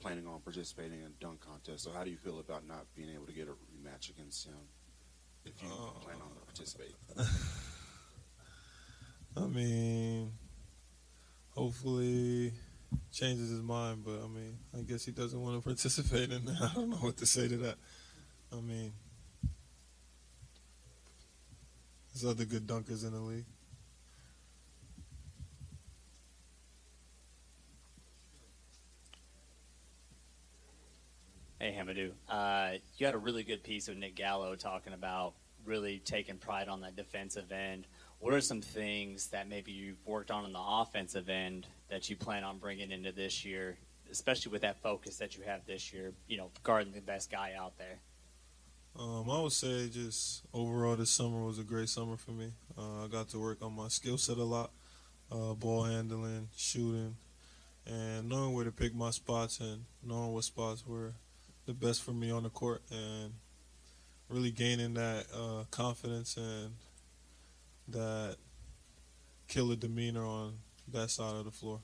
planning 0.00 0.26
on 0.26 0.40
participating 0.40 1.00
in 1.00 1.06
a 1.06 1.24
dunk 1.24 1.40
contest. 1.40 1.84
So 1.84 1.92
how 1.92 2.04
do 2.04 2.10
you 2.10 2.16
feel 2.16 2.40
about 2.40 2.66
not 2.66 2.86
being 2.96 3.10
able 3.14 3.26
to 3.26 3.32
get 3.32 3.48
a 3.48 3.52
rematch 3.52 4.10
against 4.10 4.46
him 4.46 4.54
if 5.44 5.62
you 5.62 5.68
uh. 5.68 6.00
plan 6.00 6.16
on 6.16 6.30
participating? 6.44 6.94
I 9.36 9.46
mean, 9.46 10.32
hopefully 11.50 12.52
changes 13.10 13.50
his 13.50 13.62
mind, 13.62 14.02
but 14.04 14.22
I 14.22 14.26
mean, 14.26 14.58
I 14.76 14.82
guess 14.82 15.04
he 15.04 15.12
doesn't 15.12 15.40
want 15.40 15.56
to 15.56 15.62
participate 15.68 16.30
in 16.30 16.44
that. 16.46 16.58
I 16.60 16.74
don't 16.74 16.90
know 16.90 16.96
what 16.96 17.16
to 17.18 17.26
say 17.26 17.48
to 17.48 17.56
that. 17.58 17.76
I 18.52 18.56
mean, 18.56 18.92
there's 22.12 22.24
other 22.24 22.44
good 22.44 22.66
dunkers 22.66 23.06
in 23.06 23.12
the 23.12 23.20
league. 23.20 23.46
Hey, 31.62 31.76
Hamidou. 31.78 32.10
Uh, 32.28 32.78
you 32.96 33.06
had 33.06 33.14
a 33.14 33.18
really 33.18 33.44
good 33.44 33.62
piece 33.62 33.86
with 33.86 33.96
Nick 33.96 34.16
Gallo 34.16 34.56
talking 34.56 34.94
about 34.94 35.34
really 35.64 36.02
taking 36.04 36.36
pride 36.36 36.66
on 36.66 36.80
that 36.80 36.96
defensive 36.96 37.52
end. 37.52 37.86
What 38.18 38.34
are 38.34 38.40
some 38.40 38.60
things 38.60 39.28
that 39.28 39.48
maybe 39.48 39.70
you've 39.70 40.04
worked 40.04 40.32
on 40.32 40.44
on 40.44 40.52
the 40.52 40.60
offensive 40.60 41.28
end 41.28 41.68
that 41.88 42.10
you 42.10 42.16
plan 42.16 42.42
on 42.42 42.58
bringing 42.58 42.90
into 42.90 43.12
this 43.12 43.44
year, 43.44 43.78
especially 44.10 44.50
with 44.50 44.62
that 44.62 44.82
focus 44.82 45.18
that 45.18 45.36
you 45.36 45.44
have 45.44 45.64
this 45.64 45.92
year, 45.92 46.12
you 46.26 46.36
know, 46.36 46.50
guarding 46.64 46.92
the 46.92 47.00
best 47.00 47.30
guy 47.30 47.52
out 47.56 47.78
there? 47.78 48.00
Um, 48.98 49.30
I 49.30 49.40
would 49.40 49.52
say 49.52 49.88
just 49.88 50.42
overall 50.52 50.96
this 50.96 51.10
summer 51.10 51.44
was 51.44 51.60
a 51.60 51.62
great 51.62 51.88
summer 51.88 52.16
for 52.16 52.32
me. 52.32 52.50
Uh, 52.76 53.04
I 53.04 53.06
got 53.06 53.28
to 53.28 53.38
work 53.38 53.62
on 53.62 53.76
my 53.76 53.86
skill 53.86 54.18
set 54.18 54.38
a 54.38 54.42
lot, 54.42 54.72
uh, 55.30 55.54
ball 55.54 55.84
handling, 55.84 56.48
shooting, 56.56 57.14
and 57.86 58.28
knowing 58.28 58.52
where 58.52 58.64
to 58.64 58.72
pick 58.72 58.96
my 58.96 59.10
spots 59.10 59.60
and 59.60 59.84
knowing 60.02 60.32
what 60.32 60.42
spots 60.42 60.84
were 60.84 61.12
the 61.66 61.72
best 61.72 62.02
for 62.02 62.12
me 62.12 62.30
on 62.30 62.42
the 62.42 62.50
court 62.50 62.82
and 62.90 63.32
really 64.28 64.50
gaining 64.50 64.94
that 64.94 65.26
uh, 65.34 65.64
confidence 65.70 66.36
and 66.36 66.72
that 67.88 68.36
killer 69.48 69.76
demeanor 69.76 70.24
on 70.24 70.54
that 70.92 71.10
side 71.10 71.36
of 71.36 71.44
the 71.44 71.50
floor. 71.50 71.80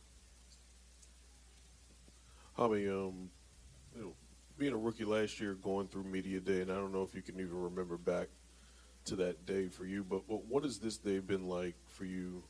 Javi, 2.58 2.88
um, 2.88 3.30
you 3.94 4.02
know, 4.02 4.12
being 4.58 4.72
a 4.72 4.76
rookie 4.76 5.04
last 5.04 5.38
year, 5.38 5.54
going 5.54 5.86
through 5.86 6.04
media 6.04 6.40
day, 6.40 6.60
and 6.62 6.72
I 6.72 6.74
don't 6.74 6.92
know 6.92 7.02
if 7.02 7.14
you 7.14 7.22
can 7.22 7.38
even 7.38 7.62
remember 7.62 7.96
back 7.96 8.28
to 9.04 9.16
that 9.16 9.46
day 9.46 9.68
for 9.68 9.86
you, 9.86 10.02
but, 10.02 10.26
but 10.28 10.44
what 10.46 10.64
has 10.64 10.78
this 10.78 10.98
day 10.98 11.20
been 11.20 11.46
like 11.46 11.76
for 11.86 12.04
you, 12.04 12.42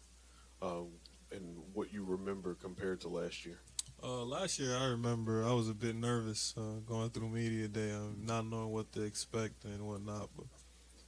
um, 0.63 0.87
and 1.31 1.59
what 1.75 1.93
you 1.93 2.05
remember 2.05 2.55
compared 2.55 3.01
to 3.03 3.09
last 3.09 3.45
year? 3.45 3.59
Uh, 4.01 4.25
last 4.25 4.61
year, 4.61 4.77
I 4.77 4.87
remember 4.87 5.45
I 5.45 5.53
was 5.53 5.69
a 5.69 5.75
bit 5.75 5.97
nervous 5.97 6.55
uh, 6.57 6.79
going 6.87 7.11
through 7.11 7.31
media 7.31 7.67
day, 7.67 7.91
um, 7.91 8.17
not 8.25 8.47
knowing 8.47 8.71
what 8.71 8.93
to 8.93 9.03
expect 9.03 9.65
and 9.65 9.85
whatnot. 9.85 10.29
But 10.37 10.47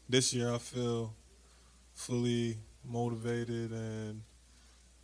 this 0.08 0.34
year, 0.34 0.52
I 0.52 0.58
feel 0.58 1.14
fully 1.94 2.58
motivated 2.84 3.70
and 3.70 4.22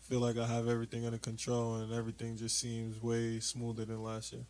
feel 0.01 0.19
like 0.19 0.37
I 0.37 0.47
have 0.47 0.67
everything 0.67 1.07
under 1.07 1.19
control, 1.19 1.77
and 1.77 1.93
everything 1.93 2.37
just 2.37 2.59
seems 2.59 3.01
way 3.01 3.39
smoother 3.39 3.85
than 3.85 4.03
last 4.03 4.33
year. 4.33 4.47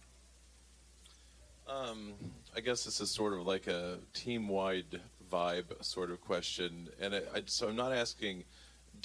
Um, 1.68 2.14
I 2.56 2.60
guess 2.60 2.84
this 2.84 3.00
is 3.00 3.10
sort 3.10 3.34
of 3.34 3.40
like 3.40 3.66
a 3.66 3.98
team-wide 4.14 5.00
vibe 5.30 5.84
sort 5.84 6.10
of 6.10 6.22
question, 6.22 6.88
and 7.02 7.14
I, 7.14 7.18
I, 7.34 7.42
so 7.44 7.68
I'm 7.68 7.76
not 7.76 7.92
asking 7.92 8.44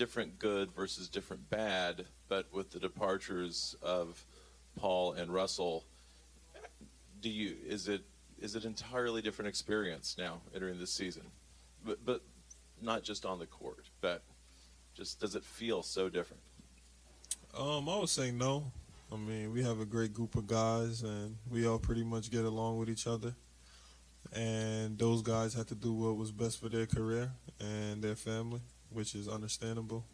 different 0.01 0.39
good 0.39 0.71
versus 0.71 1.07
different 1.07 1.47
bad, 1.51 2.07
but 2.27 2.51
with 2.51 2.71
the 2.71 2.79
departures 2.79 3.75
of 3.83 4.25
Paul 4.75 5.13
and 5.13 5.31
Russell, 5.31 5.85
do 7.21 7.29
you 7.29 7.55
is 7.63 7.87
it 7.87 8.01
is 8.39 8.55
it 8.55 8.65
entirely 8.65 9.21
different 9.21 9.47
experience 9.47 10.15
now 10.17 10.41
entering 10.55 10.79
this 10.79 10.91
season, 10.91 11.21
but 11.85 12.03
but 12.03 12.23
not 12.81 13.03
just 13.03 13.27
on 13.27 13.37
the 13.37 13.45
court, 13.45 13.91
but 14.01 14.23
just 14.95 15.19
does 15.19 15.35
it 15.35 15.43
feel 15.43 15.83
so 15.83 16.09
different? 16.09 16.41
Um, 17.55 17.87
I 17.87 17.99
would 17.99 18.09
say 18.09 18.31
no. 18.31 18.71
I 19.13 19.17
mean, 19.17 19.53
we 19.53 19.61
have 19.61 19.81
a 19.81 19.85
great 19.85 20.15
group 20.15 20.35
of 20.35 20.47
guys, 20.47 21.03
and 21.03 21.35
we 21.51 21.67
all 21.67 21.77
pretty 21.77 22.03
much 22.03 22.31
get 22.31 22.45
along 22.45 22.79
with 22.79 22.89
each 22.89 23.05
other. 23.05 23.35
And 24.33 24.97
those 24.97 25.21
guys 25.21 25.53
had 25.53 25.67
to 25.67 25.75
do 25.75 25.93
what 25.93 26.17
was 26.17 26.31
best 26.31 26.59
for 26.59 26.69
their 26.69 26.87
career 26.87 27.29
and 27.59 28.01
their 28.01 28.15
family, 28.15 28.61
which 28.91 29.15
is 29.15 29.27
understandable. 29.27 30.05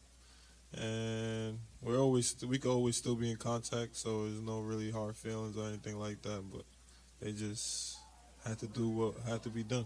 And 0.74 1.60
we're 1.82 2.00
always 2.00 2.36
we 2.46 2.60
can 2.60 2.72
always 2.72 2.98
still 2.98 3.16
be 3.16 3.32
in 3.32 3.38
contact, 3.38 3.96
so 3.96 4.24
there's 4.24 4.42
no 4.42 4.60
really 4.60 4.92
hard 4.92 5.16
feelings 5.16 5.58
or 5.58 5.68
anything 5.68 5.98
like 5.98 6.22
that. 6.24 6.44
But 6.52 6.64
they 7.22 7.32
just 7.32 7.98
had 8.46 8.60
to 8.60 8.68
do 8.68 8.90
what 8.90 9.16
had 9.28 9.44
to 9.44 9.50
be 9.50 9.64
done. 9.64 9.86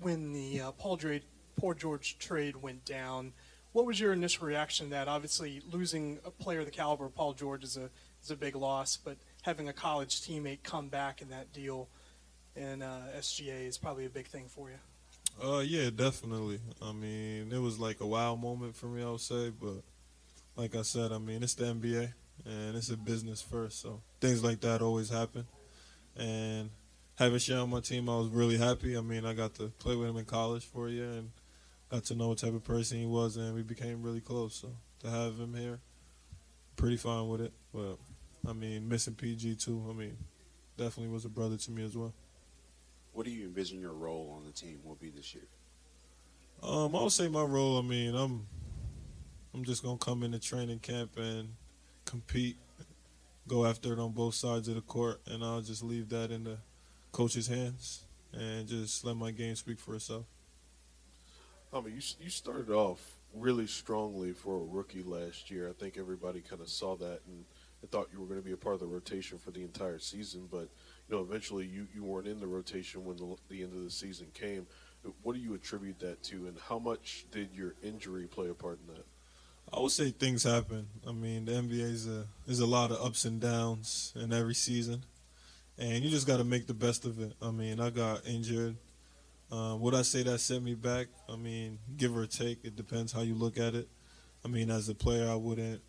When 0.00 0.32
the 0.32 0.60
uh, 0.60 0.72
Paul, 0.72 0.96
Dra- 0.96 1.20
Paul 1.56 1.74
George 1.74 2.18
trade 2.18 2.56
went 2.56 2.84
down, 2.84 3.32
what 3.72 3.86
was 3.86 3.98
your 3.98 4.12
initial 4.12 4.46
reaction 4.46 4.86
to 4.86 4.90
that? 4.90 5.08
Obviously, 5.08 5.60
losing 5.70 6.18
a 6.24 6.30
player 6.30 6.60
of 6.60 6.66
the 6.66 6.72
caliber 6.72 7.06
of 7.06 7.14
Paul 7.14 7.32
George 7.32 7.64
is 7.64 7.76
a 7.76 7.90
is 8.22 8.30
a 8.30 8.36
big 8.36 8.56
loss, 8.56 8.96
but 8.96 9.16
having 9.42 9.68
a 9.68 9.72
college 9.72 10.20
teammate 10.20 10.62
come 10.62 10.88
back 10.88 11.20
in 11.20 11.28
that 11.30 11.52
deal 11.52 11.88
in 12.56 12.82
uh, 12.82 13.08
SGA 13.18 13.66
is 13.66 13.78
probably 13.78 14.06
a 14.06 14.10
big 14.10 14.26
thing 14.26 14.46
for 14.48 14.70
you. 14.70 14.76
Uh, 15.42 15.58
yeah, 15.58 15.90
definitely. 15.90 16.60
I 16.80 16.92
mean, 16.92 17.52
it 17.52 17.58
was 17.58 17.78
like 17.78 18.00
a 18.00 18.06
wild 18.06 18.40
moment 18.40 18.76
for 18.76 18.86
me, 18.86 19.02
I 19.02 19.10
would 19.10 19.20
say. 19.20 19.50
But 19.50 19.82
like 20.56 20.74
I 20.74 20.82
said, 20.82 21.12
I 21.12 21.18
mean, 21.18 21.42
it's 21.42 21.54
the 21.54 21.66
NBA 21.66 22.12
and 22.44 22.76
it's 22.76 22.90
a 22.90 22.96
business 22.96 23.40
first, 23.42 23.80
so 23.80 24.00
things 24.20 24.42
like 24.42 24.60
that 24.60 24.82
always 24.82 25.08
happen. 25.08 25.46
And 26.16 26.70
having 27.16 27.38
Shai 27.38 27.56
on 27.56 27.70
my 27.70 27.80
team, 27.80 28.08
I 28.08 28.16
was 28.16 28.28
really 28.28 28.58
happy. 28.58 28.96
I 28.96 29.00
mean, 29.00 29.24
I 29.24 29.34
got 29.34 29.54
to 29.56 29.68
play 29.78 29.96
with 29.96 30.08
him 30.08 30.16
in 30.16 30.24
college 30.24 30.64
for 30.64 30.88
a 30.88 30.90
year 30.90 31.10
and 31.10 31.30
got 31.90 32.04
to 32.04 32.14
know 32.14 32.28
what 32.28 32.38
type 32.38 32.54
of 32.54 32.64
person 32.64 32.98
he 32.98 33.06
was, 33.06 33.36
and 33.36 33.54
we 33.54 33.62
became 33.62 34.02
really 34.02 34.20
close. 34.20 34.54
So 34.54 34.70
to 35.00 35.10
have 35.10 35.38
him 35.38 35.54
here, 35.54 35.80
pretty 36.76 36.96
fine 36.96 37.28
with 37.28 37.40
it. 37.40 37.52
But 37.72 37.96
I 38.48 38.52
mean, 38.52 38.88
missing 38.88 39.14
PG 39.14 39.56
too. 39.56 39.84
I 39.88 39.92
mean, 39.92 40.16
definitely 40.76 41.12
was 41.12 41.24
a 41.24 41.28
brother 41.28 41.56
to 41.56 41.70
me 41.70 41.84
as 41.84 41.96
well. 41.96 42.12
What 43.14 43.24
do 43.24 43.32
you 43.32 43.44
envision 43.44 43.80
your 43.80 43.92
role 43.92 44.34
on 44.36 44.44
the 44.44 44.52
team 44.52 44.80
will 44.84 44.96
be 44.96 45.08
this 45.08 45.34
year? 45.34 45.46
Um, 46.62 46.94
I 46.94 47.02
would 47.02 47.12
say 47.12 47.28
my 47.28 47.42
role. 47.42 47.78
I 47.78 47.82
mean, 47.82 48.14
I'm 48.14 48.46
I'm 49.54 49.64
just 49.64 49.82
gonna 49.82 49.98
come 49.98 50.22
into 50.24 50.40
training 50.40 50.80
camp 50.80 51.16
and 51.16 51.50
compete, 52.04 52.56
go 53.46 53.64
after 53.64 53.92
it 53.92 53.98
on 54.00 54.12
both 54.12 54.34
sides 54.34 54.66
of 54.68 54.74
the 54.74 54.80
court, 54.80 55.20
and 55.26 55.44
I'll 55.44 55.60
just 55.60 55.82
leave 55.82 56.08
that 56.08 56.30
in 56.30 56.44
the 56.44 56.58
coach's 57.12 57.46
hands 57.46 58.04
and 58.32 58.66
just 58.66 59.04
let 59.04 59.16
my 59.16 59.30
game 59.30 59.54
speak 59.54 59.78
for 59.78 59.94
itself. 59.94 60.24
I 61.72 61.80
mean, 61.80 61.94
you 61.94 62.02
you 62.20 62.30
started 62.30 62.70
off 62.70 63.14
really 63.32 63.66
strongly 63.66 64.32
for 64.32 64.56
a 64.56 64.64
rookie 64.64 65.02
last 65.02 65.50
year. 65.50 65.68
I 65.68 65.72
think 65.72 65.96
everybody 65.98 66.40
kind 66.40 66.62
of 66.62 66.68
saw 66.68 66.96
that 66.96 67.20
and, 67.26 67.44
and 67.82 67.90
thought 67.90 68.08
you 68.12 68.20
were 68.20 68.26
going 68.26 68.40
to 68.40 68.44
be 68.44 68.52
a 68.52 68.56
part 68.56 68.74
of 68.74 68.80
the 68.80 68.86
rotation 68.86 69.38
for 69.38 69.50
the 69.50 69.62
entire 69.62 69.98
season. 69.98 70.48
But 70.50 70.68
you 71.08 71.16
know, 71.16 71.22
eventually 71.22 71.66
you, 71.66 71.86
you 71.94 72.02
weren't 72.02 72.26
in 72.26 72.40
the 72.40 72.46
rotation 72.46 73.04
when 73.04 73.16
the, 73.16 73.36
the 73.48 73.62
end 73.62 73.74
of 73.74 73.84
the 73.84 73.90
season 73.90 74.28
came. 74.34 74.66
What 75.22 75.34
do 75.34 75.40
you 75.40 75.54
attribute 75.54 75.98
that 76.00 76.22
to, 76.24 76.46
and 76.46 76.56
how 76.68 76.78
much 76.78 77.26
did 77.30 77.50
your 77.54 77.74
injury 77.82 78.26
play 78.26 78.48
a 78.48 78.54
part 78.54 78.78
in 78.86 78.94
that? 78.94 79.04
I 79.72 79.80
would 79.80 79.90
say 79.90 80.10
things 80.10 80.44
happen. 80.44 80.86
I 81.06 81.12
mean, 81.12 81.44
the 81.44 81.52
NBA 81.52 81.80
is 81.80 82.06
a 82.08 82.26
is 82.46 82.60
a 82.60 82.66
lot 82.66 82.90
of 82.90 83.04
ups 83.04 83.26
and 83.26 83.38
downs 83.38 84.14
in 84.16 84.32
every 84.32 84.54
season, 84.54 85.04
and 85.78 86.02
you 86.02 86.08
just 86.08 86.26
got 86.26 86.38
to 86.38 86.44
make 86.44 86.66
the 86.66 86.74
best 86.74 87.04
of 87.04 87.20
it. 87.20 87.34
I 87.42 87.50
mean, 87.50 87.80
I 87.80 87.90
got 87.90 88.26
injured. 88.26 88.76
Um, 89.52 89.80
would 89.80 89.94
I 89.94 90.02
say 90.02 90.22
that 90.22 90.38
set 90.38 90.62
me 90.62 90.74
back? 90.74 91.08
I 91.28 91.36
mean, 91.36 91.78
give 91.96 92.16
or 92.16 92.26
take, 92.26 92.64
it 92.64 92.76
depends 92.76 93.12
how 93.12 93.20
you 93.20 93.34
look 93.34 93.58
at 93.58 93.74
it. 93.74 93.88
I 94.44 94.48
mean, 94.48 94.70
as 94.70 94.88
a 94.88 94.94
player, 94.94 95.28
I 95.30 95.34
wouldn't 95.34 95.82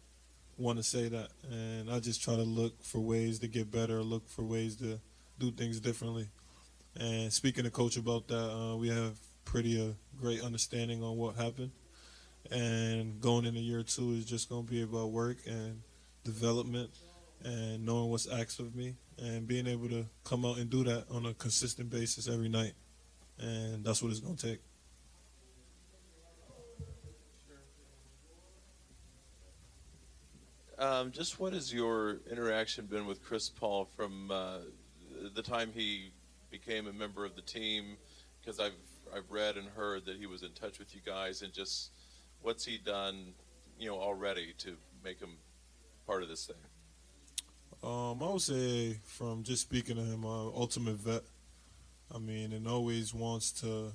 want 0.58 0.78
to 0.78 0.84
say 0.84 1.10
that, 1.10 1.30
and 1.52 1.92
I 1.92 2.00
just 2.00 2.24
try 2.24 2.36
to 2.36 2.44
look 2.44 2.82
for 2.84 3.00
ways 3.00 3.40
to 3.40 3.48
get 3.48 3.72
better, 3.72 4.02
look 4.02 4.30
for 4.30 4.44
ways 4.44 4.76
to 4.78 5.00
do 5.38 5.52
things 5.52 5.80
differently. 5.80 6.30
And 6.98 7.32
speaking 7.32 7.66
to 7.66 7.70
coach 7.70 7.98
about 7.98 8.28
that, 8.30 8.52
uh, 8.52 8.76
we 8.78 8.88
have 8.90 9.18
pretty 9.44 9.82
a 9.82 9.96
great 10.20 10.42
understanding 10.42 11.04
on 11.04 11.18
what 11.18 11.36
happened. 11.36 11.72
And 12.52 13.20
going 13.20 13.46
into 13.46 13.60
year 13.60 13.84
two 13.84 14.12
is 14.12 14.26
just 14.26 14.50
going 14.50 14.66
to 14.66 14.72
be 14.72 14.84
about 14.84 15.12
work 15.12 15.38
and 15.46 15.82
development 16.24 16.92
and 17.44 17.86
knowing 17.86 18.10
what's 18.10 18.28
asked 18.28 18.60
of 18.60 18.76
me 18.76 18.96
and 19.18 19.48
being 19.48 19.68
able 19.68 19.90
to 19.90 20.06
come 20.24 20.46
out 20.46 20.58
and 20.58 20.70
do 20.70 20.84
that 20.84 21.06
on 21.12 21.26
a 21.26 21.34
consistent 21.34 21.90
basis 21.90 22.30
every 22.30 22.50
night. 22.50 22.74
And 23.40 23.84
that's 23.84 24.02
what 24.02 24.12
it's 24.12 24.22
going 24.22 24.36
to 24.36 24.48
take. 24.48 24.60
Um, 30.78 31.12
just 31.12 31.40
what 31.40 31.54
has 31.54 31.74
your 31.74 32.18
interaction 32.30 32.86
been 32.86 33.06
with 33.06 33.24
Chris 33.24 33.50
Paul 33.50 33.88
from 33.96 34.30
uh, 34.30 34.58
the 35.34 35.42
time 35.42 35.72
he 35.74 36.12
became 36.52 36.88
a 36.88 36.94
member 36.94 37.26
of 37.26 37.36
the 37.36 37.42
team? 37.42 37.98
Because 38.42 38.60
I've 38.60 38.74
I've 39.16 39.30
read 39.30 39.56
and 39.56 39.68
heard 39.70 40.06
that 40.06 40.18
he 40.18 40.26
was 40.26 40.44
in 40.44 40.52
touch 40.52 40.80
with 40.80 40.94
you 40.94 41.02
guys, 41.06 41.42
and 41.42 41.54
just 41.54 41.92
what's 42.42 42.66
he 42.66 42.78
done 42.78 43.34
you 43.80 43.88
know 43.88 43.98
already 43.98 44.54
to 44.60 44.76
make 45.04 45.20
him 45.20 45.38
part 46.06 46.24
of 46.24 46.30
this 46.30 46.46
thing? 46.46 46.56
Um, 47.84 48.22
I 48.22 48.32
would 48.32 48.42
say 48.42 49.00
from 49.06 49.44
just 49.44 49.62
speaking 49.62 49.96
to 49.96 50.02
him, 50.02 50.26
uh, 50.26 50.46
ultimate 50.48 50.96
vet. 50.96 51.24
I 52.14 52.20
mean, 52.20 52.54
and 52.54 52.68
always 52.68 53.14
wants 53.14 53.52
to 53.62 53.92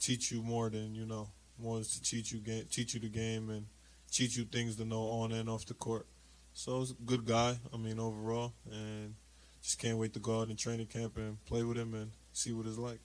teach 0.00 0.32
you 0.32 0.42
more 0.42 0.70
than 0.70 0.94
you 0.94 1.04
know. 1.04 1.28
Wants 1.58 1.98
to 1.98 2.02
teach 2.02 2.32
you 2.32 2.38
game, 2.40 2.64
teach 2.70 2.94
you 2.94 3.00
the 3.00 3.08
game, 3.08 3.50
and 3.50 3.66
teach 4.12 4.36
you 4.36 4.44
things 4.44 4.76
to 4.76 4.84
know 4.84 5.02
on 5.02 5.32
and 5.32 5.48
off 5.48 5.64
the 5.66 5.74
court. 5.74 6.06
So 6.52 6.80
he's 6.80 6.90
a 6.90 6.94
good 6.94 7.24
guy. 7.24 7.56
I 7.72 7.76
mean, 7.78 7.98
overall, 7.98 8.52
and 8.70 9.14
just 9.62 9.78
can't 9.78 9.96
wait 9.96 10.12
to 10.12 10.20
go 10.20 10.40
out 10.40 10.50
in 10.50 10.56
training 10.56 10.86
camp 10.86 11.16
and 11.16 11.42
play 11.46 11.62
with 11.62 11.78
him 11.78 11.94
and 11.94 12.10
see 12.32 12.52
what 12.52 12.66
it's 12.66 12.78
like. 12.78 13.00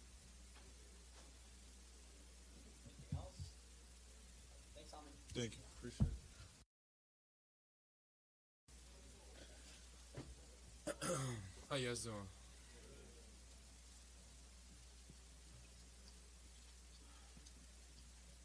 Thank 5.34 5.52
you. 5.54 5.60
Appreciate 5.78 6.08
it. 10.88 11.08
How 11.70 11.76
you 11.76 11.90
guys 11.90 12.04
doing? 12.04 12.16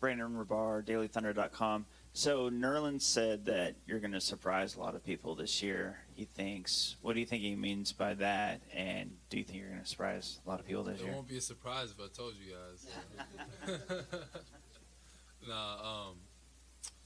Brandon 0.01 0.37
Rahbar, 0.37 0.85
DailyThunder.com. 0.85 1.87
So 2.15 2.51
Nerlens 2.51 3.03
said 3.03 3.47
that 3.47 3.75
you're 3.87 3.99
going 3.99 4.13
to 4.13 4.21
surprise 4.21 4.77
a 4.77 4.81
lot 4.81 4.95
of 4.95 5.05
people 5.05 5.35
this 5.35 5.63
year. 5.63 5.99
He 6.15 6.27
thinks. 6.27 6.97
What 7.01 7.15
do 7.15 7.21
you 7.21 7.27
think 7.27 7.43
he 7.43 7.57
means 7.57 7.93
by 7.93 8.15
that? 8.15 8.61
And 8.75 9.13
do 9.31 9.39
you 9.39 9.45
think 9.45 9.61
you're 9.61 9.71
going 9.71 9.81
to 9.81 9.89
surprise 9.89 10.41
a 10.45 10.49
lot 10.49 10.61
of 10.61 10.67
people 10.67 10.85
this 10.85 11.01
It 11.01 11.05
year? 11.05 11.13
It 11.13 11.15
won't 11.15 11.29
be 11.29 11.39
a 11.39 11.41
surprise 11.41 11.91
if 11.91 11.99
I 11.99 12.09
told 12.15 12.35
you 12.35 12.53
guys. 12.53 14.03
nah, 15.49 16.09
um, 16.09 16.17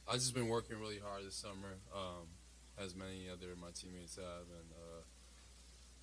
I've 0.08 0.16
just 0.16 0.34
been 0.34 0.48
working 0.48 0.78
really 0.80 0.98
hard 0.98 1.24
this 1.24 1.36
summer, 1.36 1.78
um, 1.94 2.26
as 2.76 2.96
many 2.96 3.28
other 3.32 3.52
of 3.52 3.58
my 3.58 3.70
teammates 3.74 4.16
have, 4.16 4.24
and 4.24 4.72
uh, 4.72 5.02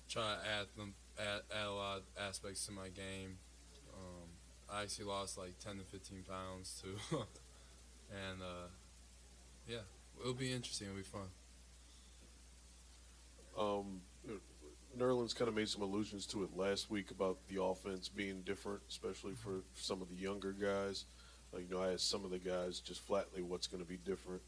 try 0.08 0.34
to 0.34 0.48
add 0.60 0.66
them 0.76 0.94
add, 1.18 1.42
add 1.54 1.66
a 1.66 1.72
lot 1.72 1.98
of 1.98 2.02
aspects 2.18 2.64
to 2.66 2.72
my 2.72 2.88
game. 2.88 3.38
Um, 3.92 4.28
I 4.70 4.82
actually 4.82 5.06
lost 5.06 5.38
like 5.38 5.58
10 5.58 5.78
to 5.78 5.84
15 5.84 6.24
pounds 6.28 6.82
too, 6.82 7.16
and 8.10 8.42
uh, 8.42 8.68
yeah, 9.68 9.78
it'll 10.20 10.34
be 10.34 10.52
interesting. 10.52 10.88
It'll 10.88 10.96
be 10.96 11.02
fun. 11.02 11.28
Um, 13.58 14.00
Nerlens 14.98 15.34
kind 15.34 15.48
of 15.48 15.54
made 15.54 15.68
some 15.68 15.82
allusions 15.82 16.26
to 16.26 16.44
it 16.44 16.56
last 16.56 16.90
week 16.90 17.10
about 17.10 17.38
the 17.48 17.62
offense 17.62 18.08
being 18.08 18.42
different, 18.42 18.80
especially 18.88 19.34
for 19.34 19.62
some 19.74 20.00
of 20.02 20.08
the 20.08 20.16
younger 20.16 20.52
guys. 20.52 21.04
Uh, 21.52 21.58
you 21.58 21.68
know, 21.68 21.82
I 21.82 21.92
asked 21.92 22.10
some 22.10 22.24
of 22.24 22.30
the 22.30 22.38
guys 22.38 22.80
just 22.80 23.00
flatly 23.00 23.42
what's 23.42 23.66
going 23.66 23.82
to 23.82 23.88
be 23.88 23.96
different. 23.96 24.42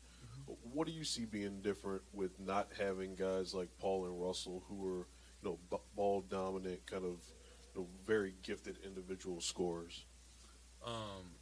What 0.73 0.87
do 0.87 0.93
you 0.93 1.05
see 1.05 1.25
being 1.25 1.61
different 1.61 2.03
with 2.13 2.39
not 2.39 2.69
having 2.79 3.15
guys 3.17 3.55
like 3.55 3.69
Paul 3.81 4.07
and 4.07 4.21
Russell 4.21 4.63
who 4.69 4.87
are, 4.87 5.07
you 5.43 5.51
know, 5.51 5.59
b- 5.71 5.83
ball 5.97 6.21
dominant, 6.29 6.87
kind 6.87 7.05
of, 7.05 7.19
you 7.75 7.81
know, 7.81 7.87
very 8.07 8.35
gifted 8.43 8.77
individual 8.85 9.41
scorers? 9.41 10.05
Um, 10.87 11.35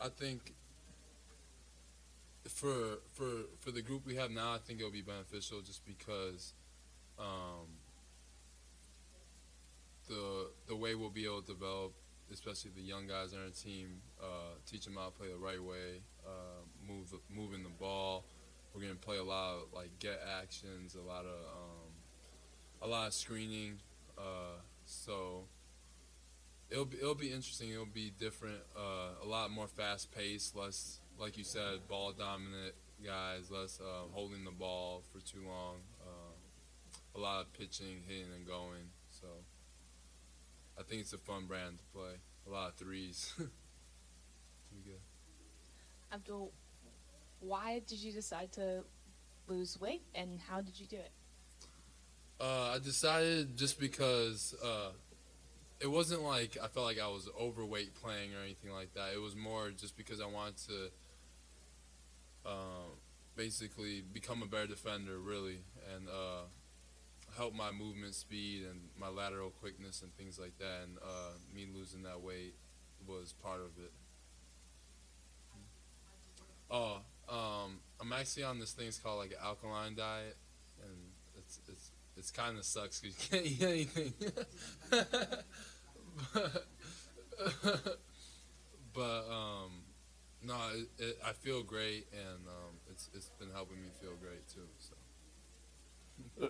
I 0.00 0.08
think 0.08 0.54
for 2.48 2.98
for 3.12 3.28
for 3.58 3.70
the 3.70 3.82
group 3.82 4.06
we 4.06 4.16
have 4.16 4.30
now, 4.30 4.54
I 4.54 4.58
think 4.58 4.80
it'll 4.80 4.90
be 4.90 5.02
beneficial 5.02 5.60
just 5.60 5.84
because 5.84 6.54
um, 7.18 7.66
the 10.08 10.50
the 10.68 10.76
way 10.76 10.94
we'll 10.94 11.10
be 11.10 11.24
able 11.24 11.42
to 11.42 11.52
develop, 11.52 11.92
especially 12.32 12.70
the 12.74 12.82
young 12.82 13.06
guys 13.06 13.32
on 13.32 13.40
our 13.40 13.50
team, 13.50 14.00
uh, 14.22 14.54
teach 14.66 14.84
them 14.84 14.96
how 14.96 15.06
to 15.06 15.10
play 15.10 15.28
the 15.28 15.36
right 15.36 15.62
way, 15.62 16.02
uh, 16.26 16.62
move 16.86 17.12
moving 17.28 17.62
the 17.62 17.68
ball. 17.68 18.24
We're 18.74 18.82
gonna 18.82 18.94
play 18.94 19.18
a 19.18 19.24
lot 19.24 19.54
of 19.54 19.62
like 19.74 19.98
get 19.98 20.20
actions, 20.40 20.94
a 20.94 21.06
lot 21.06 21.24
of 21.24 21.34
um, 21.34 21.92
a 22.82 22.86
lot 22.86 23.08
of 23.08 23.14
screening. 23.14 23.78
Uh, 24.16 24.60
so 24.84 25.44
it'll 26.70 26.84
be 26.84 26.96
it'll 26.98 27.14
be 27.14 27.32
interesting. 27.32 27.70
It'll 27.70 27.84
be 27.84 28.12
different. 28.18 28.60
Uh, 28.76 29.22
a 29.22 29.26
lot 29.26 29.50
more 29.50 29.66
fast 29.66 30.12
paced, 30.12 30.56
less 30.56 30.99
like 31.20 31.36
you 31.36 31.44
said, 31.44 31.86
ball 31.86 32.12
dominant 32.12 32.74
guys, 33.04 33.50
less 33.50 33.78
uh, 33.80 34.08
holding 34.12 34.44
the 34.44 34.50
ball 34.50 35.02
for 35.12 35.20
too 35.20 35.46
long. 35.46 35.76
Uh, 36.00 36.32
a 37.14 37.20
lot 37.20 37.42
of 37.42 37.52
pitching, 37.52 38.02
hitting, 38.08 38.32
and 38.34 38.46
going. 38.46 38.88
So 39.10 39.26
I 40.78 40.82
think 40.82 41.02
it's 41.02 41.12
a 41.12 41.18
fun 41.18 41.46
brand 41.46 41.78
to 41.78 41.84
play. 41.94 42.14
A 42.46 42.50
lot 42.50 42.70
of 42.70 42.74
threes. 42.76 43.34
Be 43.38 44.80
good. 44.84 45.00
Abdel, 46.12 46.50
why 47.40 47.82
did 47.86 47.98
you 47.98 48.12
decide 48.12 48.52
to 48.52 48.82
lose 49.46 49.78
weight 49.80 50.02
and 50.14 50.40
how 50.48 50.60
did 50.60 50.78
you 50.80 50.86
do 50.86 50.96
it? 50.96 51.10
Uh, 52.40 52.72
I 52.74 52.78
decided 52.78 53.58
just 53.58 53.78
because 53.78 54.54
uh, 54.64 54.90
it 55.80 55.88
wasn't 55.88 56.22
like 56.22 56.56
I 56.62 56.68
felt 56.68 56.86
like 56.86 56.98
I 56.98 57.08
was 57.08 57.28
overweight 57.38 57.94
playing 57.94 58.34
or 58.34 58.42
anything 58.42 58.72
like 58.72 58.94
that. 58.94 59.12
It 59.14 59.20
was 59.20 59.36
more 59.36 59.70
just 59.70 59.96
because 59.96 60.20
I 60.20 60.26
wanted 60.26 60.56
to 60.68 60.90
um, 62.46 62.98
basically 63.36 64.02
become 64.12 64.42
a 64.42 64.46
better 64.46 64.66
defender, 64.66 65.18
really, 65.18 65.60
and 65.94 66.08
uh, 66.08 66.44
help 67.36 67.54
my 67.54 67.70
movement 67.70 68.14
speed 68.14 68.64
and 68.68 68.80
my 68.98 69.08
lateral 69.08 69.50
quickness 69.50 70.02
and 70.02 70.14
things 70.16 70.38
like 70.38 70.58
that. 70.58 70.84
And 70.84 70.98
uh, 70.98 71.32
me 71.54 71.66
losing 71.72 72.02
that 72.02 72.20
weight 72.20 72.54
was 73.06 73.32
part 73.42 73.60
of 73.60 73.82
it. 73.82 73.92
Oh, 76.70 76.98
um, 77.28 77.80
I'm 78.00 78.12
actually 78.12 78.44
on 78.44 78.58
this 78.58 78.72
thing. 78.72 78.86
It's 78.86 78.98
called 78.98 79.18
like 79.18 79.30
an 79.30 79.38
alkaline 79.42 79.94
diet, 79.96 80.36
and 80.82 80.96
it's 81.36 81.60
it's 81.68 81.90
it's 82.16 82.30
kind 82.30 82.58
of 82.58 82.64
sucks 82.64 83.00
because 83.00 83.16
you 83.16 83.28
can't 83.28 83.46
eat 83.60 83.62
anything. 83.62 84.12
but, 86.34 86.66
but 88.94 89.24
um, 89.30 89.70
no, 90.42 90.54
it, 90.74 90.88
it, 90.98 91.18
I 91.24 91.32
feel 91.32 91.62
great, 91.62 92.06
and 92.12 92.46
um, 92.48 92.74
it's 92.90 93.08
it's 93.14 93.30
been 93.38 93.50
helping 93.50 93.76
me 93.82 93.88
feel 94.00 94.14
great 94.20 94.46
too. 94.48 94.66
So. 94.78 94.94
Uh, 96.42 96.48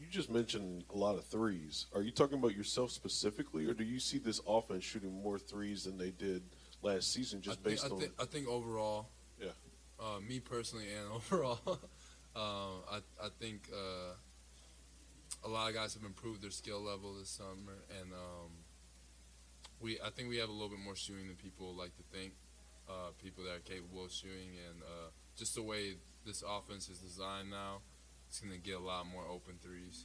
You 0.00 0.08
just 0.08 0.30
mentioned 0.30 0.84
a 0.92 0.96
lot 0.96 1.16
of 1.16 1.24
threes. 1.26 1.86
Are 1.94 2.02
you 2.02 2.10
talking 2.10 2.38
about 2.38 2.54
yourself 2.56 2.90
specifically, 2.90 3.66
or 3.66 3.74
do 3.74 3.84
you 3.84 4.00
see 4.00 4.18
this 4.18 4.40
offense 4.48 4.82
shooting 4.84 5.22
more 5.22 5.38
threes 5.38 5.84
than 5.84 5.96
they 5.96 6.10
did 6.10 6.42
last 6.82 7.12
season, 7.12 7.40
just 7.40 7.60
I 7.60 7.62
think, 7.62 7.64
based 7.64 7.84
I 7.84 7.88
on? 7.94 8.00
think, 8.00 8.12
I 8.18 8.24
think 8.24 8.48
overall, 8.48 9.08
Yeah. 9.40 9.50
uh, 10.00 10.18
me 10.20 10.40
personally 10.40 10.88
and 10.92 11.08
overall, 11.18 11.60
um, 12.34 12.82
I 12.90 13.00
I 13.22 13.28
think 13.38 13.68
uh, 13.72 14.14
a 15.44 15.48
lot 15.48 15.68
of 15.68 15.74
guys 15.74 15.94
have 15.94 16.04
improved 16.04 16.42
their 16.42 16.50
skill 16.50 16.80
level 16.80 17.14
this 17.14 17.28
summer, 17.28 17.78
and 18.00 18.12
um, 18.12 18.50
we 19.80 20.00
I 20.00 20.10
think 20.10 20.28
we 20.28 20.38
have 20.38 20.48
a 20.48 20.52
little 20.52 20.68
bit 20.70 20.80
more 20.80 20.96
shooting 20.96 21.26
than 21.28 21.36
people 21.36 21.74
like 21.74 21.94
to 21.96 22.02
think. 22.16 22.32
Uh, 22.92 23.10
people 23.22 23.42
that 23.42 23.54
are 23.56 23.60
capable 23.60 24.04
of 24.04 24.12
shooting, 24.12 24.50
and 24.68 24.82
uh, 24.82 25.08
just 25.34 25.54
the 25.54 25.62
way 25.62 25.96
this 26.26 26.44
offense 26.46 26.90
is 26.90 26.98
designed 26.98 27.50
now, 27.50 27.80
it's 28.28 28.38
going 28.38 28.52
to 28.52 28.58
get 28.58 28.76
a 28.76 28.84
lot 28.84 29.06
more 29.06 29.24
open 29.30 29.54
threes. 29.62 30.04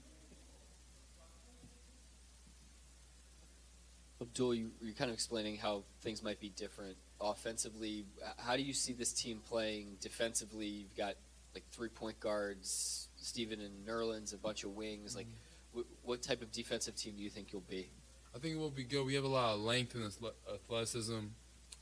Abdel, 4.22 4.54
you, 4.54 4.72
you're 4.82 4.94
kind 4.94 5.10
of 5.10 5.16
explaining 5.16 5.58
how 5.58 5.84
things 6.02 6.24
might 6.24 6.40
be 6.40 6.50
different 6.50 6.96
offensively. 7.20 8.06
How 8.38 8.56
do 8.56 8.64
you 8.64 8.74
see 8.74 8.94
this 8.94 9.12
team 9.12 9.42
playing 9.50 9.98
defensively? 10.00 10.68
You've 10.68 10.96
got 10.96 11.16
like 11.54 11.66
three 11.74 11.90
point 11.90 12.20
guards, 12.22 13.10
Steven 13.18 13.60
and 13.60 13.86
Nerlens, 13.86 14.34
a 14.34 14.38
bunch 14.38 14.64
of 14.64 14.76
wings. 14.76 15.14
Like, 15.14 15.28
wh- 15.76 16.08
what 16.08 16.22
type 16.22 16.42
of 16.42 16.52
defensive 16.54 16.96
team 16.96 17.16
do 17.18 17.24
you 17.24 17.30
think 17.30 17.52
you'll 17.52 17.64
be? 17.70 17.90
I 18.34 18.40
think 18.40 18.56
it 18.56 18.60
will 18.60 18.70
be 18.70 18.86
good. 18.86 19.06
We 19.06 19.16
have 19.16 19.26
a 19.26 19.28
lot 19.28 19.56
of 19.56 19.60
length 19.60 19.94
and 19.96 20.10
athleticism, 20.54 21.20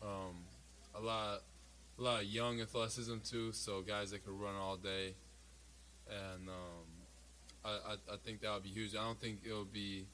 um, 0.02 0.36
a 0.98 1.02
lot, 1.02 1.42
a 1.98 2.02
lot 2.02 2.22
of 2.22 2.28
young 2.28 2.62
athleticism 2.62 3.18
too. 3.24 3.52
So 3.52 3.82
guys 3.82 4.12
that 4.12 4.24
can 4.24 4.38
run 4.38 4.56
all 4.56 4.78
day, 4.78 5.16
and 6.10 6.50
um, 6.50 6.86
I, 7.64 7.70
I, 7.70 8.14
I 8.14 8.18
think 8.24 8.42
that 8.42 8.54
would 8.54 8.64
be 8.64 8.70
huge. 8.70 8.96
I 8.96 9.04
don't 9.04 9.20
think 9.20 9.40
it'll 9.46 9.66
be 9.66 10.06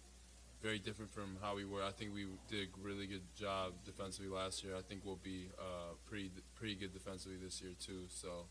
very 0.61 0.79
different 0.79 1.11
from 1.11 1.37
how 1.41 1.55
we 1.55 1.65
were. 1.65 1.83
I 1.83 1.91
think 1.91 2.13
we 2.13 2.27
did 2.47 2.67
a 2.67 2.85
really 2.85 3.07
good 3.07 3.23
job 3.35 3.73
defensively 3.83 4.29
last 4.31 4.63
year. 4.63 4.75
I 4.77 4.81
think 4.81 5.01
we'll 5.03 5.19
be 5.23 5.47
uh, 5.59 5.93
pretty 6.07 6.31
pretty 6.55 6.75
good 6.75 6.93
defensively 6.93 7.37
this 7.43 7.61
year 7.61 7.71
too. 7.79 8.03
So, 8.09 8.45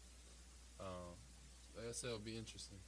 uh, 0.80 1.14
like 1.76 1.88
I 1.88 1.92
said, 1.92 2.08
it'll 2.08 2.18
be 2.18 2.36
interesting. 2.36 2.78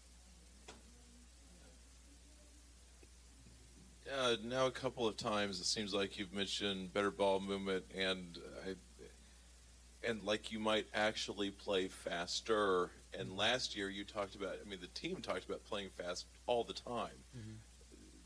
Yeah, 4.06 4.35
now 4.44 4.66
a 4.66 4.70
couple 4.73 5.06
of 5.06 5.16
times 5.16 5.60
it 5.60 5.66
seems 5.66 5.94
like 5.94 6.19
you've 6.19 6.32
mentioned 6.32 6.93
better 6.93 7.12
ball 7.12 7.39
movement 7.39 7.85
and 7.97 8.36
and 10.07 10.23
like 10.23 10.53
you 10.53 10.59
might 10.59 10.87
actually 10.95 11.51
play 11.51 11.89
faster. 11.89 12.91
And 13.19 13.37
last 13.37 13.77
year 13.77 13.91
you 13.91 14.05
talked 14.05 14.35
about, 14.35 14.57
I 14.65 14.69
mean, 14.69 14.81
the 14.81 14.87
team 14.89 15.16
talked 15.16 15.45
about 15.45 15.65
playing 15.65 15.91
fast 15.91 16.27
all 16.47 16.65
the 16.65 16.73
time. 16.73 17.11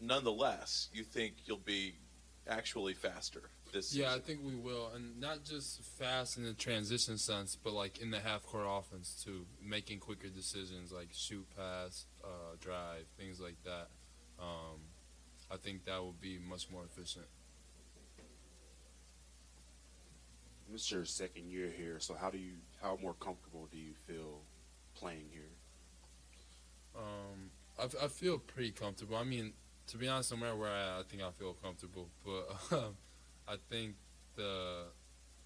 Nonetheless, 0.00 0.88
you 0.92 1.02
think 1.02 1.34
you'll 1.46 1.56
be 1.58 1.96
actually 2.48 2.94
faster 2.94 3.50
this 3.72 3.88
season? 3.88 4.04
Yeah, 4.04 4.14
I 4.14 4.18
think 4.18 4.40
we 4.44 4.54
will, 4.54 4.90
and 4.94 5.18
not 5.20 5.44
just 5.44 5.82
fast 5.98 6.36
in 6.36 6.44
the 6.44 6.54
transition 6.54 7.18
sense, 7.18 7.56
but 7.56 7.72
like 7.72 7.98
in 7.98 8.10
the 8.10 8.20
half 8.20 8.44
court 8.44 8.66
offense 8.68 9.22
too, 9.24 9.46
making 9.62 10.00
quicker 10.00 10.28
decisions 10.28 10.92
like 10.92 11.08
shoot, 11.12 11.46
pass, 11.56 12.06
uh, 12.24 12.56
drive, 12.60 13.06
things 13.18 13.40
like 13.40 13.56
that. 13.64 13.88
Um, 14.38 14.80
I 15.50 15.56
think 15.56 15.84
that 15.86 16.00
will 16.00 16.16
be 16.20 16.38
much 16.38 16.70
more 16.70 16.84
efficient. 16.84 17.26
This 20.70 20.82
is 20.82 20.90
your 20.90 21.04
second 21.04 21.48
year 21.48 21.70
here, 21.70 21.98
so 22.00 22.14
how 22.14 22.30
do 22.30 22.38
you 22.38 22.54
how 22.82 22.98
more 23.00 23.14
comfortable 23.14 23.68
do 23.70 23.78
you 23.78 23.92
feel 24.06 24.40
playing 24.94 25.26
here? 25.32 25.50
Um, 26.96 27.50
I, 27.78 27.84
f- 27.84 27.94
I 28.02 28.08
feel 28.08 28.38
pretty 28.38 28.72
comfortable. 28.72 29.16
I 29.16 29.24
mean, 29.24 29.52
to 29.88 29.96
be 29.96 30.08
honest, 30.08 30.32
no 30.32 30.38
matter 30.38 30.56
where 30.56 30.70
I, 30.70 31.00
I 31.00 31.02
think 31.08 31.22
I 31.22 31.30
feel 31.30 31.54
comfortable. 31.54 32.08
But 32.24 32.76
um, 32.76 32.96
I 33.48 33.56
think 33.70 33.94
the 34.34 34.86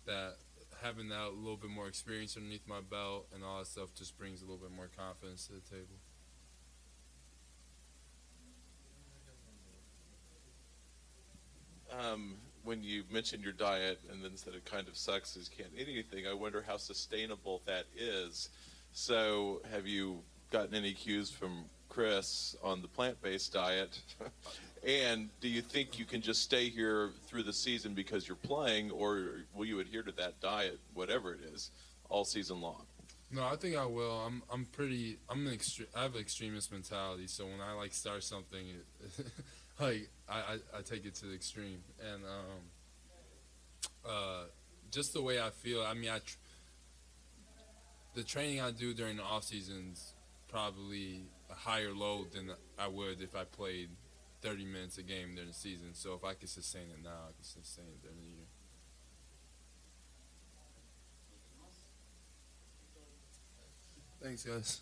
that 0.07 0.37
having 0.83 1.11
that 1.11 1.29
a 1.29 1.31
little 1.31 1.59
bit 1.59 1.71
more 1.71 1.87
experience 1.87 2.37
underneath 2.37 2.67
my 2.67 2.81
belt 2.81 3.27
and 3.35 3.45
all 3.45 3.59
that 3.59 3.67
stuff 3.67 3.95
just 3.95 4.17
brings 4.17 4.41
a 4.41 4.45
little 4.45 4.59
bit 4.59 4.75
more 4.75 4.89
confidence 4.97 5.47
to 5.49 5.53
the 5.53 5.61
table. 5.61 5.97
um, 11.91 12.37
when 12.71 12.85
you 12.85 13.03
mentioned 13.11 13.43
your 13.43 13.53
diet 13.53 13.99
and 14.13 14.23
then 14.23 14.37
said 14.37 14.55
it 14.55 14.65
kind 14.65 14.87
of 14.87 14.97
sucks 14.97 15.37
you 15.37 15.43
can't 15.57 15.73
eat 15.77 15.89
anything, 15.91 16.29
I 16.29 16.35
wonder 16.35 16.65
how 16.65 16.77
sustainable 16.77 17.63
that 17.67 17.87
is. 17.97 18.49
So, 18.93 19.61
have 19.73 19.89
you 19.89 20.21
gotten 20.53 20.77
any 20.77 20.93
cues 20.93 21.33
from 21.33 21.65
Chris 21.89 22.55
on 22.63 22.81
the 22.81 22.87
plant 22.87 23.21
based 23.23 23.53
diet? 23.53 23.99
and 24.87 25.31
do 25.41 25.49
you 25.49 25.63
think 25.63 25.99
you 25.99 26.05
can 26.05 26.21
just 26.21 26.43
stay 26.43 26.69
here 26.69 27.11
through 27.27 27.43
the 27.43 27.53
season 27.53 27.93
because 27.93 28.29
you're 28.29 28.37
playing, 28.37 28.93
or 28.93 29.41
will 29.53 29.67
you 29.67 29.81
adhere 29.81 30.05
to 30.05 30.13
that 30.13 30.41
diet, 30.41 30.79
whatever 30.95 31.35
it 31.35 31.41
is, 31.53 31.73
all 32.09 32.25
season 32.25 32.61
long? 32.61 32.87
No, 33.33 33.45
I 33.45 33.57
think 33.57 33.77
I 33.77 33.87
will. 33.87 34.21
I'm 34.21 34.45
I'm 34.53 34.65
pretty. 34.67 35.19
I'm 35.29 35.45
an 35.45 35.53
extre- 35.53 35.87
I 35.97 36.03
have 36.03 36.15
an 36.15 36.21
extremist 36.21 36.71
mentality. 36.71 37.27
So 37.27 37.47
when 37.47 37.61
I 37.61 37.73
like 37.73 37.93
start 37.95 38.23
something, 38.23 38.65
it, 38.69 39.27
like 39.81 40.11
I, 40.29 40.35
I, 40.39 40.79
I 40.79 40.83
take 40.83 41.05
it 41.05 41.15
to 41.17 41.27
the 41.27 41.35
extreme, 41.35 41.83
and 42.01 42.25
um, 42.25 42.61
uh, 44.07 44.45
just 44.91 45.13
the 45.13 45.23
way 45.23 45.41
I 45.41 45.51
feel. 45.51 45.83
I 45.83 45.95
mean, 45.95 46.11
I 46.11 46.19
tr- 46.19 46.37
the 48.15 48.23
training 48.23 48.61
I 48.61 48.71
do 48.71 48.93
during 48.93 49.17
the 49.17 49.23
off 49.23 49.45
season's 49.45 50.15
probably 50.49 51.25
a 51.51 51.55
higher 51.55 51.93
load 51.93 52.33
than 52.33 52.51
I 52.79 52.89
would 52.89 53.21
if 53.21 53.37
I 53.37 53.45
played 53.45 53.91
30 54.43 54.65
minutes 54.65 54.99
a 54.99 55.03
game 55.03 55.35
during 55.35 55.49
the 55.49 55.55
season. 55.55 55.91
So 55.93 56.15
if 56.15 56.25
I 56.25 56.35
can 56.35 56.49
sustain 56.49 56.91
it 56.91 57.03
now, 57.03 57.29
I 57.29 57.33
can 57.33 57.45
sustain 57.45 57.87
it 57.87 58.03
during 58.03 58.19
the 58.19 58.31
year. 58.31 58.47
Thanks, 64.23 64.45
guys. 64.45 64.81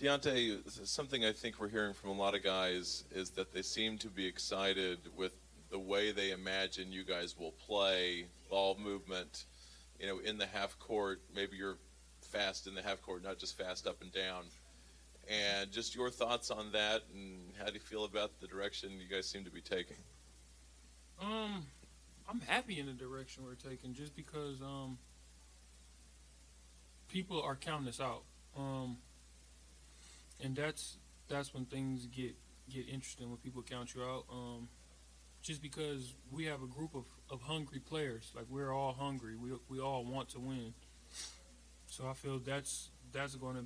Deonte, 0.00 0.58
something 0.86 1.24
I 1.24 1.32
think 1.32 1.60
we're 1.60 1.68
hearing 1.68 1.94
from 1.94 2.10
a 2.10 2.14
lot 2.14 2.34
of 2.34 2.42
guys 2.42 3.04
is 3.12 3.30
that 3.30 3.52
they 3.54 3.62
seem 3.62 3.96
to 3.98 4.08
be 4.08 4.26
excited 4.26 4.98
with 5.16 5.32
the 5.70 5.78
way 5.78 6.10
they 6.10 6.32
imagine 6.32 6.90
you 6.90 7.04
guys 7.04 7.38
will 7.38 7.52
play, 7.52 8.26
ball 8.50 8.76
movement, 8.76 9.44
you 10.00 10.08
know, 10.08 10.18
in 10.18 10.36
the 10.36 10.46
half 10.46 10.76
court. 10.80 11.20
Maybe 11.34 11.56
you're 11.56 11.78
fast 12.20 12.66
in 12.66 12.74
the 12.74 12.82
half 12.82 13.02
court, 13.02 13.22
not 13.22 13.38
just 13.38 13.56
fast 13.56 13.86
up 13.86 14.02
and 14.02 14.12
down. 14.12 14.44
And 15.30 15.70
just 15.70 15.94
your 15.94 16.10
thoughts 16.10 16.50
on 16.50 16.72
that, 16.72 17.02
and 17.14 17.52
how 17.58 17.66
do 17.66 17.74
you 17.74 17.80
feel 17.80 18.04
about 18.04 18.40
the 18.40 18.48
direction 18.48 18.90
you 19.00 19.08
guys 19.08 19.28
seem 19.28 19.44
to 19.44 19.50
be 19.50 19.60
taking? 19.60 19.96
Um, 21.22 21.66
I'm 22.28 22.40
happy 22.40 22.80
in 22.80 22.86
the 22.86 22.92
direction 22.92 23.44
we're 23.44 23.54
taking, 23.54 23.94
just 23.94 24.16
because 24.16 24.60
um, 24.60 24.98
people 27.08 27.40
are 27.40 27.56
counting 27.56 27.88
us 27.88 28.00
out. 28.00 28.24
Um, 28.58 28.98
and 30.40 30.56
that's 30.56 30.98
that's 31.28 31.54
when 31.54 31.64
things 31.64 32.06
get 32.06 32.34
get 32.70 32.88
interesting 32.88 33.28
when 33.28 33.38
people 33.38 33.62
count 33.62 33.94
you 33.94 34.02
out. 34.02 34.24
Um, 34.30 34.68
just 35.42 35.60
because 35.60 36.14
we 36.32 36.46
have 36.46 36.62
a 36.62 36.66
group 36.66 36.94
of, 36.94 37.04
of 37.30 37.42
hungry 37.42 37.78
players, 37.78 38.32
like 38.34 38.46
we're 38.48 38.72
all 38.72 38.94
hungry, 38.94 39.36
we 39.36 39.50
we 39.68 39.80
all 39.80 40.04
want 40.04 40.30
to 40.30 40.40
win. 40.40 40.74
So 41.86 42.08
I 42.08 42.14
feel 42.14 42.38
that's 42.38 42.90
that's 43.12 43.36
going 43.36 43.56
to 43.56 43.64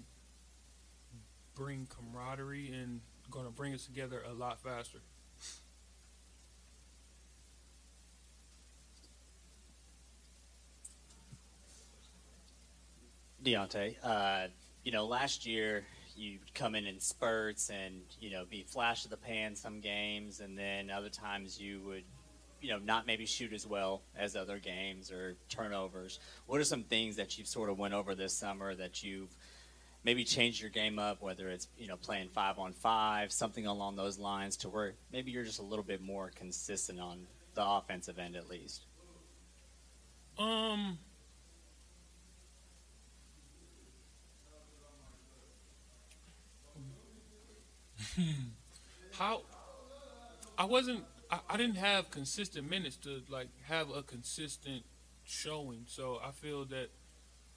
bring 1.54 1.86
camaraderie 1.86 2.70
and 2.72 3.00
going 3.30 3.46
to 3.46 3.52
bring 3.52 3.74
us 3.74 3.84
together 3.84 4.22
a 4.28 4.32
lot 4.32 4.60
faster. 4.60 4.98
Deonte, 13.44 13.94
uh, 14.02 14.48
you 14.82 14.92
know, 14.92 15.06
last 15.06 15.46
year 15.46 15.84
you'd 16.18 16.54
come 16.54 16.74
in 16.74 16.86
in 16.86 17.00
spurts 17.00 17.70
and 17.70 18.02
you 18.20 18.30
know 18.30 18.44
be 18.48 18.64
flash 18.64 19.04
of 19.04 19.10
the 19.10 19.16
pan 19.16 19.54
some 19.54 19.80
games, 19.80 20.40
and 20.40 20.58
then 20.58 20.90
other 20.90 21.08
times 21.08 21.60
you 21.60 21.80
would, 21.86 22.04
you 22.60 22.70
know, 22.70 22.78
not 22.78 23.06
maybe 23.06 23.26
shoot 23.26 23.52
as 23.52 23.66
well 23.66 24.02
as 24.16 24.36
other 24.36 24.58
games 24.58 25.10
or 25.10 25.36
turnovers. 25.48 26.18
What 26.46 26.60
are 26.60 26.64
some 26.64 26.82
things 26.82 27.16
that 27.16 27.38
you've 27.38 27.48
sort 27.48 27.70
of 27.70 27.78
went 27.78 27.94
over 27.94 28.14
this 28.14 28.34
summer 28.34 28.74
that 28.74 29.02
you've 29.02 29.34
maybe 30.04 30.24
changed 30.24 30.60
your 30.60 30.70
game 30.70 30.98
up, 30.98 31.22
whether 31.22 31.48
it's 31.48 31.68
you 31.78 31.86
know 31.86 31.96
playing 31.96 32.28
five 32.30 32.58
on 32.58 32.72
five, 32.72 33.32
something 33.32 33.66
along 33.66 33.96
those 33.96 34.18
lines, 34.18 34.56
to 34.58 34.68
where 34.68 34.94
maybe 35.12 35.30
you're 35.30 35.44
just 35.44 35.60
a 35.60 35.64
little 35.64 35.84
bit 35.84 36.02
more 36.02 36.30
consistent 36.34 37.00
on 37.00 37.26
the 37.54 37.64
offensive 37.64 38.18
end 38.18 38.36
at 38.36 38.48
least. 38.48 38.82
Um, 40.38 40.98
how 49.12 49.42
I 50.56 50.64
wasn't 50.64 51.04
I, 51.30 51.40
I 51.50 51.56
didn't 51.56 51.76
have 51.76 52.10
consistent 52.10 52.68
minutes 52.68 52.96
to 52.98 53.22
like 53.28 53.48
have 53.64 53.90
a 53.90 54.02
consistent 54.02 54.84
showing. 55.24 55.84
So 55.86 56.20
I 56.24 56.30
feel 56.30 56.64
that 56.66 56.88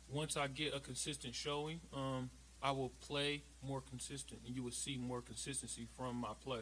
once 0.10 0.36
I 0.36 0.48
get 0.48 0.76
a 0.76 0.80
consistent 0.80 1.34
showing, 1.34 1.80
um, 1.94 2.30
I 2.62 2.72
will 2.72 2.92
play 3.02 3.44
more 3.66 3.82
consistent, 3.82 4.42
and 4.46 4.56
you 4.56 4.62
will 4.64 4.72
see 4.72 4.98
more 4.98 5.22
consistency 5.22 5.88
from 5.98 6.18
my 6.18 6.34
play. 6.44 6.62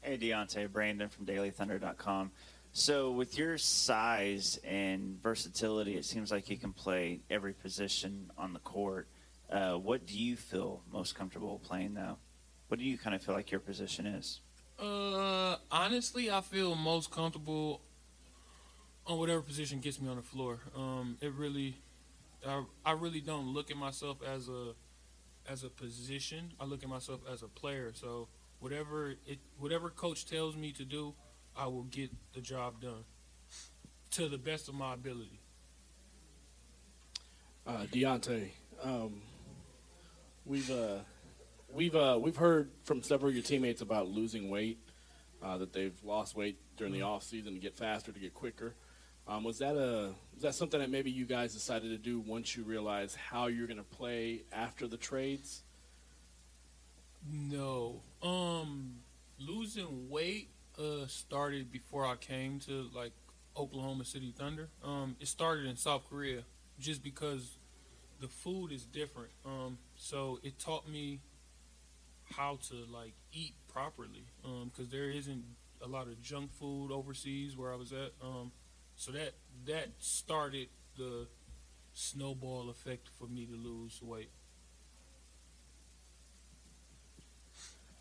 Hey, 0.00 0.18
Deonte, 0.18 0.70
Brandon 0.70 1.08
from 1.08 1.24
DailyThunder.com. 1.24 2.30
So, 2.76 3.12
with 3.12 3.38
your 3.38 3.56
size 3.56 4.58
and 4.64 5.22
versatility, 5.22 5.96
it 5.96 6.04
seems 6.04 6.32
like 6.32 6.50
you 6.50 6.56
can 6.56 6.72
play 6.72 7.20
every 7.30 7.52
position 7.52 8.32
on 8.36 8.52
the 8.52 8.58
court. 8.58 9.06
Uh, 9.48 9.74
what 9.74 10.06
do 10.06 10.18
you 10.18 10.34
feel 10.34 10.82
most 10.92 11.14
comfortable 11.14 11.60
playing 11.60 11.94
now? 11.94 12.18
What 12.66 12.80
do 12.80 12.84
you 12.84 12.98
kind 12.98 13.14
of 13.14 13.22
feel 13.22 13.36
like 13.36 13.52
your 13.52 13.60
position 13.60 14.06
is? 14.06 14.40
Uh, 14.76 15.54
honestly, 15.70 16.32
I 16.32 16.40
feel 16.40 16.74
most 16.74 17.12
comfortable 17.12 17.80
on 19.06 19.20
whatever 19.20 19.40
position 19.40 19.78
gets 19.78 20.00
me 20.00 20.08
on 20.08 20.16
the 20.16 20.22
floor. 20.22 20.58
Um, 20.76 21.16
it 21.20 21.32
really, 21.32 21.76
I, 22.44 22.64
I 22.84 22.90
really 22.90 23.20
don't 23.20 23.54
look 23.54 23.70
at 23.70 23.76
myself 23.76 24.18
as 24.26 24.48
a 24.48 24.72
as 25.48 25.62
a 25.62 25.68
position. 25.68 26.54
I 26.58 26.64
look 26.64 26.82
at 26.82 26.88
myself 26.88 27.20
as 27.32 27.42
a 27.42 27.48
player. 27.48 27.92
So 27.94 28.26
whatever 28.58 29.10
it 29.28 29.38
whatever 29.60 29.90
coach 29.90 30.26
tells 30.26 30.56
me 30.56 30.72
to 30.72 30.84
do, 30.84 31.14
I 31.56 31.66
will 31.66 31.84
get 31.84 32.10
the 32.32 32.40
job 32.40 32.80
done 32.80 33.04
to 34.12 34.28
the 34.28 34.38
best 34.38 34.68
of 34.68 34.74
my 34.74 34.94
ability. 34.94 35.40
Uh, 37.66 37.84
Deonte, 37.92 38.50
um, 38.82 39.22
we've 40.44 40.70
uh, 40.70 40.98
we've 41.72 41.96
uh, 41.96 42.18
we've 42.20 42.36
heard 42.36 42.70
from 42.84 43.02
several 43.02 43.30
of 43.30 43.34
your 43.34 43.44
teammates 43.44 43.80
about 43.80 44.08
losing 44.08 44.50
weight, 44.50 44.78
uh, 45.42 45.58
that 45.58 45.72
they've 45.72 45.96
lost 46.04 46.36
weight 46.36 46.58
during 46.76 46.92
the 46.92 47.02
off 47.02 47.22
season 47.22 47.54
to 47.54 47.60
get 47.60 47.76
faster, 47.76 48.12
to 48.12 48.18
get 48.18 48.34
quicker. 48.34 48.74
Um, 49.26 49.44
was 49.44 49.58
that 49.58 49.76
a 49.76 50.12
was 50.34 50.42
that 50.42 50.54
something 50.54 50.80
that 50.80 50.90
maybe 50.90 51.10
you 51.10 51.24
guys 51.24 51.54
decided 51.54 51.90
to 51.90 51.98
do 51.98 52.20
once 52.20 52.56
you 52.56 52.62
realized 52.62 53.16
how 53.16 53.46
you're 53.46 53.66
going 53.66 53.78
to 53.78 53.82
play 53.82 54.42
after 54.52 54.86
the 54.86 54.96
trades? 54.96 55.62
No. 57.32 58.02
Um, 58.22 58.96
losing 59.38 60.10
weight 60.10 60.50
uh 60.78 61.06
started 61.06 61.70
before 61.70 62.04
I 62.06 62.16
came 62.16 62.58
to 62.60 62.88
like 62.94 63.12
Oklahoma 63.56 64.04
City 64.04 64.34
Thunder. 64.36 64.68
Um, 64.82 65.16
it 65.20 65.28
started 65.28 65.66
in 65.66 65.76
South 65.76 66.08
Korea 66.08 66.42
just 66.78 67.02
because 67.02 67.58
the 68.20 68.28
food 68.28 68.72
is 68.72 68.84
different. 68.84 69.30
Um, 69.44 69.78
so 69.96 70.40
it 70.42 70.58
taught 70.58 70.88
me 70.88 71.20
how 72.36 72.58
to 72.68 72.74
like 72.90 73.14
eat 73.32 73.54
properly 73.68 74.24
because 74.64 74.88
there 74.88 75.10
isn't 75.10 75.44
a 75.82 75.88
lot 75.88 76.06
of 76.06 76.20
junk 76.22 76.52
food 76.52 76.90
overseas 76.90 77.56
where 77.56 77.72
I 77.72 77.76
was 77.76 77.92
at. 77.92 78.12
Um, 78.22 78.52
so 78.96 79.12
that 79.12 79.34
that 79.66 79.88
started 79.98 80.68
the 80.96 81.26
snowball 81.92 82.70
effect 82.70 83.08
for 83.18 83.26
me 83.26 83.46
to 83.46 83.56
lose 83.56 84.00
weight. 84.02 84.30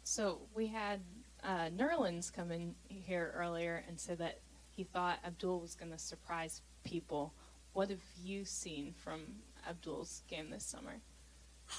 So 0.04 0.42
we 0.54 0.68
had 0.68 1.02
uh, 1.44 1.70
Nerlens 1.70 2.32
come 2.32 2.52
in 2.52 2.76
here 2.88 3.34
earlier 3.36 3.84
and 3.88 4.00
say 4.00 4.16
that 4.16 4.40
he 4.70 4.84
thought 4.84 5.20
Abdel 5.24 5.60
was 5.60 5.76
going 5.76 5.92
to 5.92 5.98
surprise 5.98 6.62
people. 6.84 7.34
What 7.74 7.90
have 7.90 8.04
you 8.24 8.46
seen 8.46 8.94
from 9.04 9.22
Abdel's 9.70 10.24
game 10.28 10.50
this 10.50 10.66
summer? 10.66 11.02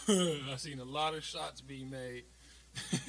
I've 0.50 0.60
seen 0.60 0.80
a 0.80 0.84
lot 0.84 1.14
of 1.14 1.24
shots 1.24 1.60
being 1.60 1.90
made. 1.90 2.24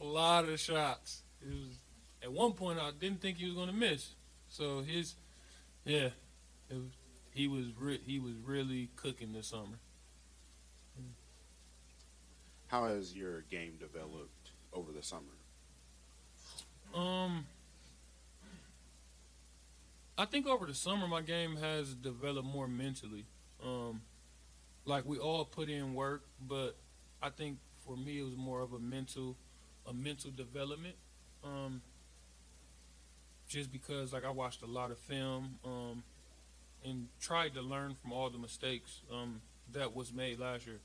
a 0.00 0.04
lot 0.04 0.48
of 0.48 0.58
shots. 0.60 1.22
It 1.42 1.52
was 1.52 1.78
at 2.22 2.32
one 2.32 2.52
point 2.52 2.78
I 2.78 2.90
didn't 2.98 3.20
think 3.20 3.38
he 3.38 3.46
was 3.46 3.54
going 3.54 3.68
to 3.68 3.74
miss. 3.74 4.14
So 4.48 4.82
his, 4.82 5.16
yeah, 5.84 6.10
it 6.70 6.74
was, 6.74 6.92
he 7.32 7.48
was 7.48 7.66
re- 7.78 8.00
he 8.06 8.18
was 8.18 8.34
really 8.44 8.90
cooking 8.96 9.32
this 9.32 9.48
summer. 9.48 9.78
How 12.68 12.86
has 12.86 13.14
your 13.14 13.42
game 13.42 13.74
developed 13.78 14.50
over 14.72 14.90
the 14.90 15.02
summer? 15.02 15.34
Um, 16.94 17.46
I 20.16 20.24
think 20.26 20.46
over 20.46 20.66
the 20.66 20.74
summer 20.74 21.08
my 21.08 21.22
game 21.22 21.56
has 21.56 21.94
developed 21.94 22.46
more 22.46 22.68
mentally. 22.68 23.24
Um, 23.64 24.02
like 24.84 25.04
we 25.04 25.18
all 25.18 25.44
put 25.44 25.68
in 25.68 25.94
work, 25.94 26.22
but 26.40 26.76
I 27.22 27.30
think 27.30 27.58
for 27.84 27.96
me 27.96 28.20
it 28.20 28.22
was 28.22 28.36
more 28.36 28.60
of 28.60 28.72
a 28.72 28.78
mental, 28.78 29.36
a 29.86 29.92
mental 29.92 30.30
development. 30.30 30.94
Um, 31.42 31.82
just 33.48 33.72
because 33.72 34.12
like 34.12 34.24
I 34.24 34.30
watched 34.30 34.62
a 34.62 34.66
lot 34.66 34.90
of 34.90 34.98
film, 34.98 35.56
um, 35.64 36.02
and 36.84 37.08
tried 37.20 37.54
to 37.54 37.62
learn 37.62 37.96
from 38.00 38.12
all 38.12 38.30
the 38.30 38.38
mistakes 38.38 39.00
um, 39.12 39.40
that 39.72 39.94
was 39.94 40.12
made 40.12 40.38
last 40.38 40.66
year. 40.66 40.80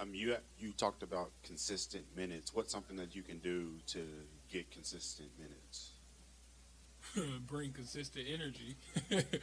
Um, 0.00 0.14
you 0.14 0.36
you 0.58 0.72
talked 0.72 1.02
about 1.02 1.30
consistent 1.42 2.04
minutes. 2.16 2.54
What's 2.54 2.72
something 2.72 2.96
that 2.96 3.14
you 3.14 3.22
can 3.22 3.38
do 3.38 3.72
to 3.88 4.06
get 4.50 4.70
consistent 4.70 5.28
minutes? 5.38 5.90
bring 7.46 7.72
consistent 7.72 8.26
energy. 8.32 8.76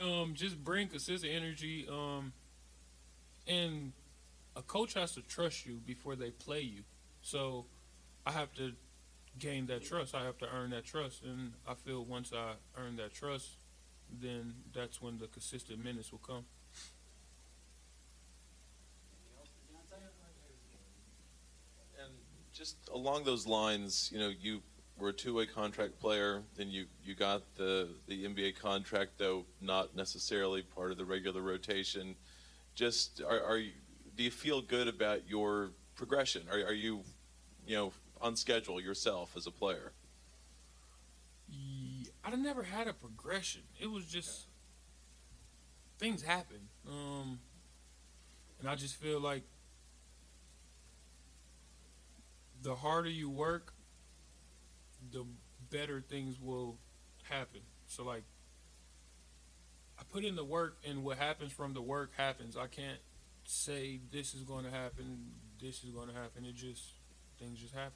um, 0.00 0.34
just 0.34 0.62
bring 0.62 0.88
consistent 0.88 1.32
energy. 1.32 1.86
Um, 1.88 2.32
and 3.46 3.92
a 4.56 4.62
coach 4.62 4.94
has 4.94 5.12
to 5.12 5.22
trust 5.22 5.64
you 5.64 5.80
before 5.86 6.16
they 6.16 6.30
play 6.30 6.60
you. 6.60 6.82
So 7.22 7.66
I 8.26 8.32
have 8.32 8.52
to 8.54 8.72
gain 9.38 9.66
that 9.66 9.84
trust. 9.84 10.14
I 10.14 10.24
have 10.24 10.38
to 10.38 10.46
earn 10.52 10.70
that 10.70 10.84
trust. 10.84 11.22
And 11.22 11.52
I 11.68 11.74
feel 11.74 12.04
once 12.04 12.32
I 12.32 12.54
earn 12.76 12.96
that 12.96 13.14
trust, 13.14 13.58
then 14.10 14.54
that's 14.74 15.00
when 15.00 15.18
the 15.18 15.28
consistent 15.28 15.84
minutes 15.84 16.10
will 16.10 16.18
come. 16.18 16.44
Just 22.52 22.76
along 22.92 23.24
those 23.24 23.46
lines, 23.46 24.10
you 24.12 24.18
know, 24.18 24.30
you 24.40 24.60
were 24.98 25.08
a 25.08 25.12
two-way 25.12 25.46
contract 25.46 25.98
player, 25.98 26.42
then 26.56 26.70
you 26.70 26.86
you 27.04 27.14
got 27.14 27.42
the 27.56 27.88
the 28.06 28.24
NBA 28.24 28.58
contract, 28.58 29.12
though 29.18 29.44
not 29.60 29.96
necessarily 29.96 30.62
part 30.62 30.92
of 30.92 30.98
the 30.98 31.04
regular 31.04 31.40
rotation. 31.40 32.14
Just 32.74 33.20
are, 33.26 33.42
are 33.42 33.58
you, 33.58 33.72
do 34.16 34.22
you 34.22 34.30
feel 34.30 34.60
good 34.60 34.88
about 34.88 35.28
your 35.28 35.70
progression? 35.96 36.42
Are 36.50 36.58
are 36.58 36.74
you, 36.74 37.00
you 37.66 37.76
know, 37.76 37.92
on 38.20 38.36
schedule 38.36 38.80
yourself 38.80 39.36
as 39.36 39.46
a 39.46 39.50
player? 39.50 39.92
Ye- 41.48 42.08
I 42.24 42.34
never 42.36 42.62
had 42.62 42.86
a 42.86 42.92
progression. 42.92 43.62
It 43.80 43.90
was 43.90 44.04
just 44.06 44.46
things 45.98 46.22
happen, 46.22 46.68
um, 46.88 47.40
and 48.60 48.68
I 48.68 48.76
just 48.76 48.96
feel 48.96 49.20
like 49.20 49.42
the 52.62 52.74
harder 52.76 53.10
you 53.10 53.28
work, 53.28 53.74
the 55.10 55.24
better 55.70 56.00
things 56.00 56.40
will 56.40 56.78
happen. 57.24 57.60
So 57.86 58.04
like, 58.04 58.24
I 59.98 60.02
put 60.10 60.24
in 60.24 60.36
the 60.36 60.44
work, 60.44 60.78
and 60.88 61.04
what 61.04 61.18
happens 61.18 61.52
from 61.52 61.74
the 61.74 61.82
work 61.82 62.12
happens. 62.16 62.56
I 62.56 62.66
can't 62.66 62.98
say 63.44 64.00
this 64.10 64.34
is 64.34 64.42
going 64.42 64.64
to 64.64 64.70
happen, 64.70 65.32
this 65.60 65.84
is 65.84 65.90
going 65.90 66.08
to 66.08 66.14
happen. 66.14 66.44
It 66.44 66.54
just 66.54 66.82
things 67.38 67.60
just 67.60 67.74
happen. 67.74 67.92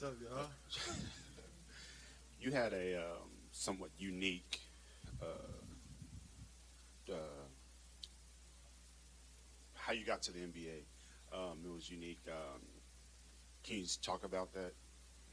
What's 0.00 0.02
up, 0.02 0.16
y'all? 0.22 1.06
You 2.40 2.52
had 2.52 2.72
a 2.72 2.96
um, 2.96 3.28
somewhat 3.52 3.90
unique. 3.98 4.60
Uh, 5.20 5.24
uh, 7.12 7.16
how 9.74 9.92
you 9.92 10.06
got 10.06 10.22
to 10.22 10.32
the 10.32 10.40
NBA? 10.40 10.84
Um, 11.32 11.58
it 11.64 11.72
was 11.72 11.90
unique. 11.90 12.20
Um, 12.28 12.60
can 13.62 13.78
you 13.78 13.84
talk 14.02 14.24
about 14.24 14.52
that 14.54 14.72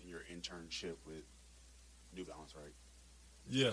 in 0.01 0.09
your 0.09 0.21
internship 0.31 0.95
with 1.05 1.23
New 2.15 2.25
Balance, 2.25 2.55
right? 2.55 2.73
Yeah. 3.49 3.71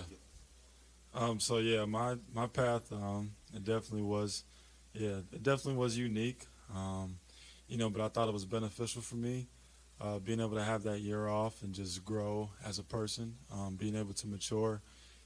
Um, 1.15 1.41
so 1.41 1.59
yeah, 1.59 1.85
my 1.85 2.17
my 2.33 2.47
path, 2.47 2.93
um, 2.93 3.33
it 3.55 3.65
definitely 3.65 4.03
was, 4.03 4.45
yeah, 4.93 5.19
it 5.33 5.43
definitely 5.43 5.77
was 5.77 5.97
unique. 5.97 6.47
Um, 6.75 7.19
you 7.69 7.79
know, 7.79 7.89
but 7.89 8.03
I 8.03 8.09
thought 8.09 8.29
it 8.29 8.35
was 8.35 8.45
beneficial 8.45 9.01
for 9.01 9.17
me, 9.17 9.47
uh, 10.01 10.19
being 10.19 10.41
able 10.41 10.55
to 10.57 10.63
have 10.63 10.83
that 10.85 11.01
year 11.01 11.29
off 11.29 11.63
and 11.63 11.75
just 11.75 12.05
grow 12.05 12.51
as 12.65 12.79
a 12.79 12.83
person, 12.83 13.37
um, 13.53 13.77
being 13.77 13.97
able 13.97 14.13
to 14.15 14.27
mature, 14.27 14.81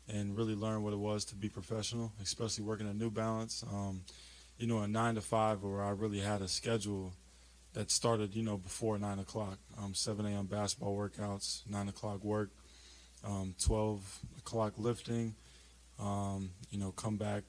and 0.09 0.37
really 0.37 0.55
learn 0.55 0.83
what 0.83 0.93
it 0.93 0.99
was 0.99 1.25
to 1.27 1.35
be 1.35 1.49
professional, 1.49 2.13
especially 2.23 2.65
working 2.65 2.89
at 2.89 2.97
New 2.97 3.11
Balance. 3.11 3.65
Um, 3.71 4.03
you 4.59 4.67
know, 4.67 4.79
a 4.81 4.89
nine 4.89 5.15
to 5.15 5.21
five 5.21 5.63
where 5.63 5.83
I 5.83 5.91
really 5.91 6.21
had 6.21 6.43
a 6.43 6.49
schedule 6.49 7.13
that 7.75 7.91
started, 7.91 8.35
you 8.35 8.43
know, 8.43 8.57
before 8.57 8.99
nine 8.99 9.19
o'clock. 9.19 9.59
Um, 9.77 9.95
7 9.95 10.25
a.m. 10.27 10.47
basketball 10.47 10.97
workouts, 10.97 11.63
nine 11.69 11.89
o'clock 11.89 12.25
work, 12.25 12.51
um, 13.25 13.55
12 13.63 14.21
o'clock 14.39 14.75
lifting. 14.77 15.35
Um, 15.99 16.51
you 16.71 16.79
know, 16.79 16.93
come 16.93 17.17
back 17.17 17.43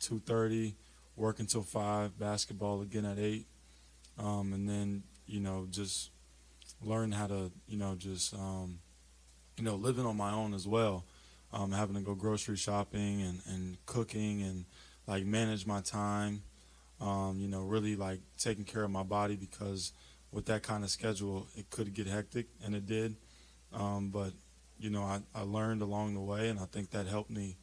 2:30, 0.00 0.74
work 1.16 1.38
until 1.38 1.62
five, 1.62 2.18
basketball 2.18 2.80
again 2.80 3.04
at 3.04 3.18
eight, 3.18 3.46
um, 4.18 4.52
and 4.52 4.68
then 4.68 5.02
you 5.26 5.40
know 5.40 5.66
just 5.70 6.10
learn 6.82 7.12
how 7.12 7.26
to 7.26 7.50
you 7.66 7.76
know 7.76 7.94
just 7.94 8.34
um, 8.34 8.78
you 9.56 9.64
know 9.64 9.76
living 9.76 10.06
on 10.06 10.16
my 10.16 10.32
own 10.32 10.54
as 10.54 10.66
well, 10.66 11.04
um, 11.52 11.72
having 11.72 11.96
to 11.96 12.00
go 12.00 12.14
grocery 12.14 12.56
shopping 12.56 13.22
and, 13.22 13.40
and 13.46 13.86
cooking 13.86 14.42
and 14.42 14.64
like 15.06 15.24
manage 15.24 15.66
my 15.66 15.80
time. 15.80 16.42
Um, 17.00 17.38
you 17.40 17.48
know, 17.48 17.62
really 17.62 17.96
like 17.96 18.20
taking 18.38 18.64
care 18.64 18.84
of 18.84 18.90
my 18.90 19.02
body 19.02 19.34
because 19.34 19.92
with 20.32 20.46
that 20.46 20.62
kind 20.62 20.84
of 20.84 20.90
schedule, 20.90 21.46
it 21.56 21.70
could 21.70 21.94
get 21.94 22.06
hectic, 22.06 22.46
and 22.62 22.74
it 22.74 22.86
did. 22.86 23.16
Um, 23.72 24.10
but 24.10 24.32
you 24.78 24.90
know, 24.90 25.02
I, 25.02 25.20
I 25.34 25.42
learned 25.42 25.82
along 25.82 26.14
the 26.14 26.20
way, 26.20 26.48
and 26.48 26.58
I 26.58 26.66
think 26.66 26.90
that 26.90 27.06
helped 27.06 27.30
me. 27.30 27.56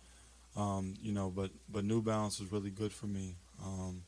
Um, 0.55 0.95
you 1.01 1.11
know, 1.11 1.29
but 1.29 1.51
but 1.69 1.85
New 1.85 2.01
Balance 2.01 2.39
was 2.39 2.51
really 2.51 2.71
good 2.71 2.91
for 2.91 3.05
me. 3.05 3.35
Um, 3.63 4.03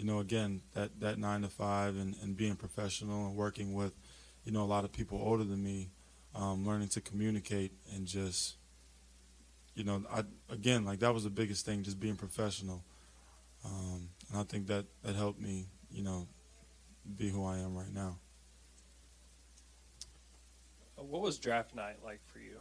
you 0.00 0.06
know, 0.06 0.20
again, 0.20 0.62
that, 0.72 0.98
that 1.00 1.18
nine 1.18 1.42
to 1.42 1.48
five 1.48 1.94
and, 1.96 2.14
and 2.22 2.34
being 2.34 2.56
professional 2.56 3.26
and 3.26 3.36
working 3.36 3.74
with, 3.74 3.92
you 4.44 4.52
know, 4.52 4.62
a 4.62 4.64
lot 4.64 4.84
of 4.84 4.92
people 4.92 5.20
older 5.22 5.44
than 5.44 5.62
me, 5.62 5.90
um, 6.34 6.66
learning 6.66 6.88
to 6.88 7.00
communicate 7.00 7.72
and 7.94 8.06
just, 8.06 8.56
you 9.74 9.84
know, 9.84 10.04
I 10.12 10.24
again 10.48 10.84
like 10.84 11.00
that 11.00 11.12
was 11.14 11.24
the 11.24 11.30
biggest 11.30 11.64
thing, 11.66 11.82
just 11.82 12.00
being 12.00 12.16
professional. 12.16 12.82
Um, 13.64 14.08
and 14.30 14.40
I 14.40 14.44
think 14.44 14.66
that 14.68 14.86
that 15.02 15.16
helped 15.16 15.40
me, 15.40 15.66
you 15.90 16.02
know, 16.02 16.26
be 17.16 17.28
who 17.28 17.44
I 17.44 17.58
am 17.58 17.76
right 17.76 17.92
now. 17.92 18.18
Uh, 20.98 21.02
What 21.02 21.22
was 21.22 21.38
draft 21.38 21.74
night 21.74 21.96
like 22.04 22.20
for 22.26 22.38
you? 22.38 22.60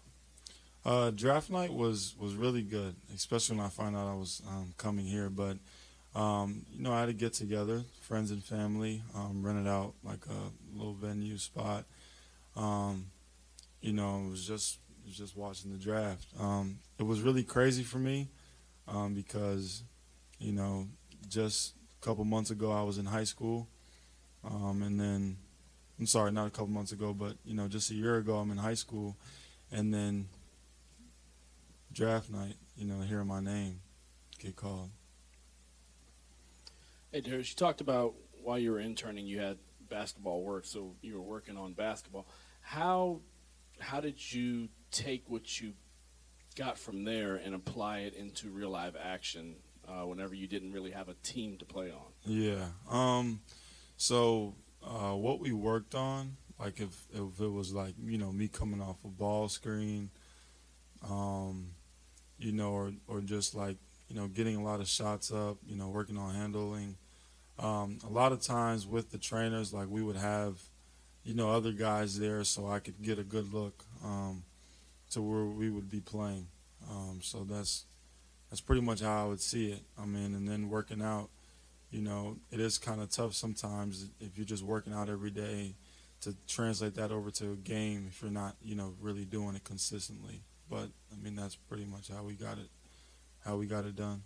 Uh, 0.85 1.11
draft 1.11 1.49
night 1.49 1.73
was 1.73 2.15
was 2.17 2.35
really 2.35 2.61
good, 2.61 2.95
especially 3.13 3.57
when 3.57 3.65
I 3.65 3.69
found 3.69 3.95
out 3.95 4.07
I 4.07 4.15
was 4.15 4.41
um, 4.47 4.73
coming 4.77 5.05
here. 5.05 5.29
But 5.29 5.57
um, 6.15 6.65
you 6.71 6.81
know, 6.81 6.91
I 6.91 7.01
had 7.01 7.05
to 7.07 7.13
get 7.13 7.33
together, 7.33 7.83
friends 8.01 8.31
and 8.31 8.43
family, 8.43 9.03
um, 9.15 9.43
rented 9.43 9.67
out 9.67 9.93
like 10.03 10.25
a 10.25 10.77
little 10.77 10.93
venue 10.93 11.37
spot. 11.37 11.85
Um, 12.55 13.07
you 13.81 13.93
know, 13.93 14.23
it 14.25 14.29
was 14.29 14.45
just 14.45 14.79
it 15.03 15.07
was 15.07 15.17
just 15.17 15.37
watching 15.37 15.71
the 15.71 15.77
draft. 15.77 16.25
Um, 16.39 16.79
it 16.97 17.03
was 17.03 17.21
really 17.21 17.43
crazy 17.43 17.83
for 17.83 17.99
me 17.99 18.27
um, 18.87 19.13
because 19.13 19.83
you 20.39 20.51
know, 20.51 20.87
just 21.27 21.73
a 22.01 22.05
couple 22.05 22.25
months 22.25 22.49
ago 22.49 22.71
I 22.71 22.81
was 22.81 22.97
in 22.97 23.05
high 23.05 23.23
school, 23.23 23.67
um, 24.43 24.81
and 24.81 24.99
then 24.99 25.37
I'm 25.99 26.07
sorry, 26.07 26.31
not 26.31 26.47
a 26.47 26.51
couple 26.51 26.67
months 26.67 26.91
ago, 26.91 27.13
but 27.13 27.33
you 27.45 27.53
know, 27.53 27.67
just 27.67 27.91
a 27.91 27.93
year 27.93 28.17
ago, 28.17 28.37
I'm 28.37 28.51
in 28.51 28.57
high 28.57 28.73
school, 28.73 29.15
and 29.71 29.93
then 29.93 30.27
draft 31.91 32.29
night, 32.31 32.55
you 32.77 32.85
know, 32.85 33.01
hearing 33.01 33.27
my 33.27 33.41
name 33.41 33.81
get 34.39 34.55
called. 34.55 34.89
Hey, 37.11 37.21
Darius, 37.21 37.49
you 37.49 37.55
talked 37.55 37.81
about 37.81 38.13
while 38.43 38.59
you 38.59 38.71
were 38.71 38.79
interning, 38.79 39.25
you 39.25 39.39
had 39.39 39.57
basketball 39.89 40.43
work, 40.43 40.63
so 40.65 40.93
you 41.01 41.15
were 41.15 41.23
working 41.23 41.57
on 41.57 41.73
basketball. 41.73 42.27
How 42.61 43.21
how 43.79 43.99
did 43.99 44.31
you 44.31 44.69
take 44.91 45.23
what 45.27 45.59
you 45.59 45.73
got 46.55 46.77
from 46.77 47.05
there 47.05 47.35
and 47.35 47.55
apply 47.55 48.01
it 48.01 48.13
into 48.13 48.49
real 48.49 48.69
live 48.69 48.95
action 48.95 49.55
uh, 49.87 50.05
whenever 50.05 50.35
you 50.35 50.45
didn't 50.45 50.71
really 50.71 50.91
have 50.91 51.09
a 51.09 51.15
team 51.23 51.57
to 51.57 51.65
play 51.65 51.89
on? 51.89 52.11
Yeah. 52.25 52.65
Um. 52.87 53.41
So 53.97 54.53
uh, 54.83 55.15
what 55.15 55.39
we 55.39 55.51
worked 55.51 55.95
on, 55.95 56.37
like 56.59 56.79
if 56.79 57.07
if 57.11 57.41
it 57.41 57.51
was 57.51 57.73
like 57.73 57.95
you 58.05 58.19
know 58.19 58.31
me 58.31 58.49
coming 58.49 58.83
off 58.83 59.03
a 59.03 59.07
ball 59.07 59.49
screen, 59.49 60.11
um, 61.09 61.71
you 62.37 62.51
know, 62.51 62.69
or 62.69 62.93
or 63.07 63.21
just 63.21 63.55
like 63.55 63.77
you 64.09 64.15
know 64.15 64.27
getting 64.27 64.55
a 64.55 64.63
lot 64.63 64.79
of 64.81 64.87
shots 64.87 65.31
up, 65.31 65.57
you 65.65 65.75
know, 65.75 65.87
working 65.87 66.17
on 66.17 66.35
handling. 66.35 66.97
Um, 67.57 67.99
a 68.07 68.09
lot 68.09 68.31
of 68.31 68.41
times 68.41 68.87
with 68.87 69.11
the 69.11 69.17
trainers, 69.17 69.73
like 69.73 69.89
we 69.89 70.01
would 70.01 70.15
have, 70.15 70.57
you 71.23 71.33
know, 71.33 71.51
other 71.51 71.71
guys 71.71 72.17
there, 72.17 72.43
so 72.43 72.67
I 72.67 72.79
could 72.79 73.01
get 73.01 73.19
a 73.19 73.23
good 73.23 73.53
look 73.53 73.83
um, 74.03 74.43
to 75.11 75.21
where 75.21 75.45
we 75.45 75.69
would 75.69 75.89
be 75.89 75.99
playing. 75.99 76.47
Um, 76.89 77.19
so 77.21 77.43
that's 77.43 77.85
that's 78.49 78.61
pretty 78.61 78.81
much 78.81 79.01
how 79.01 79.25
I 79.25 79.27
would 79.27 79.41
see 79.41 79.71
it. 79.71 79.81
I 79.97 80.05
mean, 80.05 80.33
and 80.33 80.47
then 80.47 80.69
working 80.69 81.01
out, 81.01 81.29
you 81.91 82.01
know, 82.01 82.37
it 82.51 82.59
is 82.59 82.77
kind 82.77 83.01
of 83.01 83.09
tough 83.11 83.33
sometimes 83.33 84.09
if 84.19 84.37
you're 84.37 84.45
just 84.45 84.63
working 84.63 84.93
out 84.93 85.09
every 85.09 85.31
day 85.31 85.75
to 86.21 86.35
translate 86.47 86.95
that 86.95 87.11
over 87.11 87.31
to 87.31 87.53
a 87.53 87.55
game 87.55 88.07
if 88.09 88.21
you're 88.21 88.31
not, 88.31 88.55
you 88.61 88.75
know, 88.75 88.93
really 88.99 89.25
doing 89.25 89.55
it 89.55 89.63
consistently. 89.63 90.41
But 90.69 90.89
I 91.11 91.23
mean, 91.23 91.35
that's 91.35 91.55
pretty 91.55 91.85
much 91.85 92.09
how 92.09 92.23
we 92.23 92.33
got 92.33 92.57
it, 92.57 92.69
how 93.49 93.55
we 93.55 93.65
got 93.65 93.83
it 93.83 93.95
done. 93.95 94.21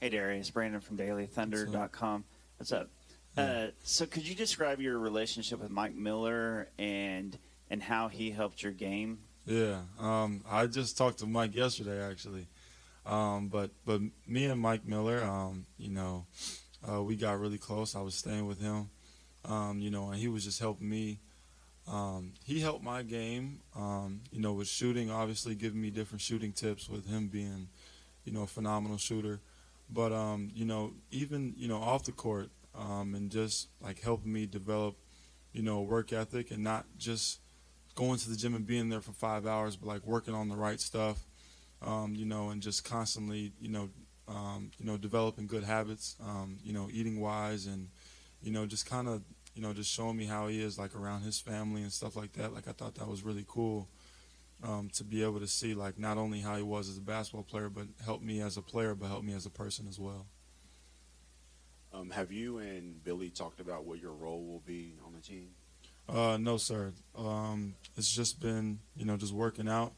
Hey 0.00 0.08
Darius, 0.08 0.48
Brandon 0.48 0.80
from 0.80 0.96
DailyThunder.com. 0.96 2.24
What's 2.56 2.72
up? 2.72 2.88
Uh, 3.36 3.66
so 3.82 4.06
could 4.06 4.26
you 4.26 4.34
describe 4.34 4.80
your 4.80 4.98
relationship 4.98 5.60
with 5.60 5.70
Mike 5.70 5.94
Miller 5.94 6.70
and 6.78 7.36
and 7.68 7.82
how 7.82 8.08
he 8.08 8.30
helped 8.30 8.62
your 8.62 8.72
game? 8.72 9.18
Yeah, 9.44 9.82
um, 10.00 10.42
I 10.48 10.66
just 10.66 10.96
talked 10.96 11.18
to 11.18 11.26
Mike 11.26 11.54
yesterday 11.54 12.02
actually, 12.02 12.46
um, 13.04 13.48
but 13.48 13.70
but 13.84 14.00
me 14.26 14.46
and 14.46 14.58
Mike 14.58 14.86
Miller, 14.86 15.22
um, 15.22 15.66
you 15.76 15.90
know, 15.90 16.24
uh, 16.90 17.02
we 17.02 17.16
got 17.16 17.38
really 17.38 17.58
close. 17.58 17.94
I 17.94 18.00
was 18.00 18.14
staying 18.14 18.46
with 18.46 18.62
him, 18.62 18.88
um, 19.44 19.78
you 19.78 19.90
know, 19.90 20.08
and 20.08 20.18
he 20.18 20.28
was 20.28 20.42
just 20.42 20.58
helping 20.58 20.88
me. 20.88 21.18
Um, 21.90 22.34
he 22.44 22.60
helped 22.60 22.84
my 22.84 23.02
game, 23.02 23.60
um, 23.74 24.20
you 24.30 24.40
know, 24.40 24.52
with 24.52 24.68
shooting. 24.68 25.10
Obviously, 25.10 25.54
giving 25.54 25.80
me 25.80 25.90
different 25.90 26.20
shooting 26.20 26.52
tips 26.52 26.88
with 26.88 27.08
him 27.08 27.28
being, 27.28 27.68
you 28.24 28.32
know, 28.32 28.42
a 28.42 28.46
phenomenal 28.46 28.98
shooter. 28.98 29.40
But 29.90 30.12
um, 30.12 30.50
you 30.54 30.64
know, 30.64 30.92
even 31.10 31.54
you 31.56 31.68
know 31.68 31.78
off 31.78 32.04
the 32.04 32.12
court, 32.12 32.50
um, 32.78 33.14
and 33.14 33.30
just 33.30 33.68
like 33.80 34.00
helping 34.02 34.32
me 34.32 34.46
develop, 34.46 34.96
you 35.52 35.62
know, 35.62 35.80
work 35.80 36.12
ethic 36.12 36.50
and 36.50 36.62
not 36.62 36.84
just 36.98 37.40
going 37.94 38.18
to 38.18 38.30
the 38.30 38.36
gym 38.36 38.54
and 38.54 38.66
being 38.66 38.90
there 38.90 39.00
for 39.00 39.12
five 39.12 39.46
hours, 39.46 39.76
but 39.76 39.88
like 39.88 40.06
working 40.06 40.34
on 40.34 40.48
the 40.48 40.56
right 40.56 40.80
stuff, 40.80 41.24
um, 41.82 42.14
you 42.14 42.24
know, 42.26 42.50
and 42.50 42.62
just 42.62 42.84
constantly, 42.84 43.52
you 43.60 43.68
know, 43.68 43.88
um, 44.28 44.70
you 44.78 44.84
know, 44.84 44.96
developing 44.96 45.46
good 45.46 45.64
habits, 45.64 46.16
um, 46.22 46.58
you 46.62 46.72
know, 46.72 46.88
eating 46.92 47.18
wise, 47.18 47.66
and 47.66 47.88
you 48.42 48.52
know, 48.52 48.66
just 48.66 48.86
kind 48.86 49.08
of, 49.08 49.22
you 49.58 49.64
know, 49.64 49.72
just 49.72 49.90
showing 49.90 50.16
me 50.16 50.24
how 50.24 50.46
he 50.46 50.62
is 50.62 50.78
like 50.78 50.94
around 50.94 51.22
his 51.22 51.40
family 51.40 51.82
and 51.82 51.92
stuff 51.92 52.14
like 52.14 52.32
that. 52.34 52.54
Like 52.54 52.68
I 52.68 52.70
thought 52.72 52.94
that 52.94 53.08
was 53.08 53.24
really 53.24 53.44
cool 53.48 53.88
um, 54.62 54.88
to 54.94 55.02
be 55.02 55.24
able 55.24 55.40
to 55.40 55.48
see 55.48 55.74
like 55.74 55.98
not 55.98 56.16
only 56.16 56.38
how 56.38 56.54
he 56.54 56.62
was 56.62 56.88
as 56.88 56.96
a 56.96 57.00
basketball 57.00 57.42
player, 57.42 57.68
but 57.68 57.88
help 58.04 58.22
me 58.22 58.40
as 58.40 58.56
a 58.56 58.62
player, 58.62 58.94
but 58.94 59.08
help 59.08 59.24
me 59.24 59.34
as 59.34 59.46
a 59.46 59.50
person 59.50 59.88
as 59.88 59.98
well. 59.98 60.26
Um, 61.92 62.10
have 62.10 62.30
you 62.30 62.58
and 62.58 63.02
Billy 63.02 63.30
talked 63.30 63.58
about 63.58 63.84
what 63.84 64.00
your 64.00 64.12
role 64.12 64.46
will 64.46 64.62
be 64.64 64.94
on 65.04 65.12
the 65.12 65.20
team? 65.20 65.48
Uh, 66.08 66.36
no, 66.36 66.56
sir. 66.56 66.92
Um, 67.16 67.74
it's 67.96 68.14
just 68.14 68.40
been, 68.40 68.78
you 68.96 69.06
know, 69.06 69.16
just 69.16 69.32
working 69.32 69.68
out 69.68 69.92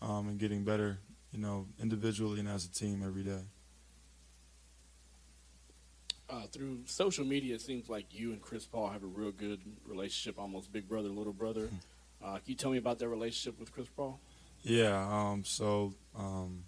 um, 0.00 0.28
and 0.28 0.38
getting 0.38 0.62
better, 0.62 1.00
you 1.32 1.40
know, 1.40 1.66
individually 1.82 2.38
and 2.38 2.48
as 2.48 2.64
a 2.64 2.70
team 2.70 3.02
every 3.04 3.24
day. 3.24 3.40
Uh, 6.30 6.46
through 6.52 6.78
social 6.86 7.24
media, 7.24 7.56
it 7.56 7.60
seems 7.60 7.88
like 7.88 8.06
you 8.10 8.30
and 8.30 8.40
Chris 8.40 8.64
Paul 8.64 8.88
have 8.88 9.02
a 9.02 9.06
real 9.06 9.32
good 9.32 9.60
relationship, 9.84 10.38
almost 10.38 10.72
big 10.72 10.88
brother, 10.88 11.08
little 11.08 11.32
brother. 11.32 11.68
Uh, 12.22 12.34
can 12.34 12.42
you 12.46 12.54
tell 12.54 12.70
me 12.70 12.78
about 12.78 13.00
their 13.00 13.08
relationship 13.08 13.58
with 13.58 13.72
Chris 13.72 13.88
Paul? 13.88 14.20
Yeah. 14.62 15.06
Um, 15.10 15.42
so 15.44 15.94
um, 16.16 16.64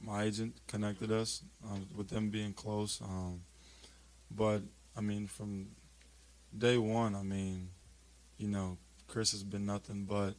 my 0.00 0.24
agent 0.24 0.56
connected 0.66 1.12
us 1.12 1.42
um, 1.64 1.86
with 1.94 2.08
them 2.08 2.30
being 2.30 2.52
close. 2.52 3.00
Um, 3.00 3.42
but 4.30 4.62
I 4.96 5.00
mean, 5.02 5.26
from 5.26 5.68
day 6.56 6.78
one, 6.78 7.14
I 7.14 7.22
mean, 7.22 7.68
you 8.38 8.48
know, 8.48 8.78
Chris 9.06 9.32
has 9.32 9.44
been 9.44 9.66
nothing 9.66 10.04
but, 10.04 10.34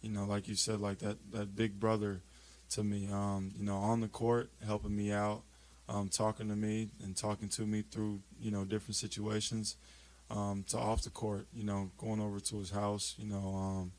you 0.00 0.10
know, 0.10 0.24
like 0.24 0.48
you 0.48 0.54
said, 0.54 0.80
like 0.80 1.00
that 1.00 1.18
that 1.32 1.54
big 1.54 1.78
brother 1.78 2.22
to 2.70 2.82
me. 2.82 3.08
Um, 3.12 3.52
you 3.56 3.64
know, 3.64 3.76
on 3.76 4.00
the 4.00 4.08
court, 4.08 4.50
helping 4.64 4.96
me 4.96 5.12
out, 5.12 5.42
um, 5.88 6.08
talking 6.08 6.48
to 6.48 6.56
me 6.56 6.88
and 7.02 7.16
talking 7.16 7.48
to 7.50 7.62
me 7.62 7.82
through 7.82 8.20
you 8.40 8.50
know 8.50 8.64
different 8.64 8.96
situations. 8.96 9.76
Um, 10.30 10.62
to 10.68 10.76
off 10.76 11.02
the 11.02 11.10
court, 11.10 11.46
you 11.54 11.64
know, 11.64 11.90
going 11.96 12.20
over 12.20 12.38
to 12.38 12.58
his 12.58 12.68
house, 12.70 13.14
you 13.16 13.26
know, 13.26 13.54
um, 13.54 13.92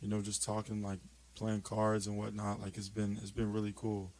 you 0.00 0.08
know, 0.08 0.20
just 0.22 0.44
talking 0.44 0.84
like 0.84 1.00
playing 1.34 1.62
cards 1.62 2.06
and 2.06 2.16
whatnot. 2.16 2.60
Like 2.62 2.76
it's 2.76 2.88
been 2.88 3.18
it's 3.20 3.32
been 3.32 3.52
really 3.52 3.72
cool. 3.74 4.12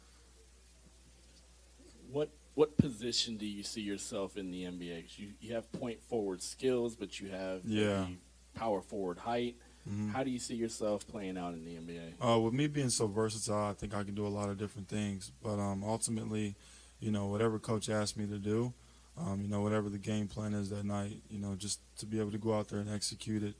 What 2.11 2.29
what 2.55 2.75
position 2.77 3.37
do 3.37 3.45
you 3.45 3.63
see 3.63 3.81
yourself 3.81 4.35
in 4.35 4.51
the 4.51 4.63
NBA? 4.63 5.17
You 5.17 5.29
you 5.39 5.53
have 5.53 5.71
point 5.71 6.03
forward 6.03 6.41
skills, 6.41 6.95
but 6.95 7.19
you 7.19 7.29
have 7.29 7.63
Yeah. 7.63 8.07
power 8.55 8.81
forward 8.81 9.19
height. 9.19 9.55
Mhm. 9.89 10.11
How 10.11 10.23
do 10.23 10.29
you 10.29 10.39
see 10.39 10.55
yourself 10.55 11.07
playing 11.07 11.37
out 11.37 11.53
in 11.53 11.63
the 11.63 11.75
NBA? 11.77 12.13
Uh, 12.21 12.39
with 12.39 12.53
me 12.53 12.67
being 12.67 12.89
so 12.89 13.07
versatile, 13.07 13.69
I 13.69 13.73
think 13.73 13.93
I 13.93 14.03
can 14.03 14.13
do 14.13 14.27
a 14.27 14.29
lot 14.29 14.49
of 14.49 14.57
different 14.57 14.89
things. 14.89 15.31
But 15.41 15.57
um, 15.57 15.83
ultimately, 15.83 16.55
you 16.99 17.11
know, 17.11 17.27
whatever 17.27 17.59
coach 17.59 17.89
asks 17.89 18.17
me 18.17 18.25
to 18.27 18.37
do, 18.37 18.73
um, 19.17 19.41
you 19.41 19.47
know, 19.47 19.61
whatever 19.61 19.89
the 19.89 19.97
game 19.97 20.27
plan 20.27 20.53
is 20.53 20.69
that 20.69 20.85
night, 20.85 21.21
you 21.29 21.39
know, 21.39 21.55
just 21.55 21.79
to 21.97 22.05
be 22.05 22.19
able 22.19 22.31
to 22.31 22.37
go 22.37 22.57
out 22.57 22.69
there 22.69 22.79
and 22.79 22.89
execute 22.89 23.43
it 23.43 23.55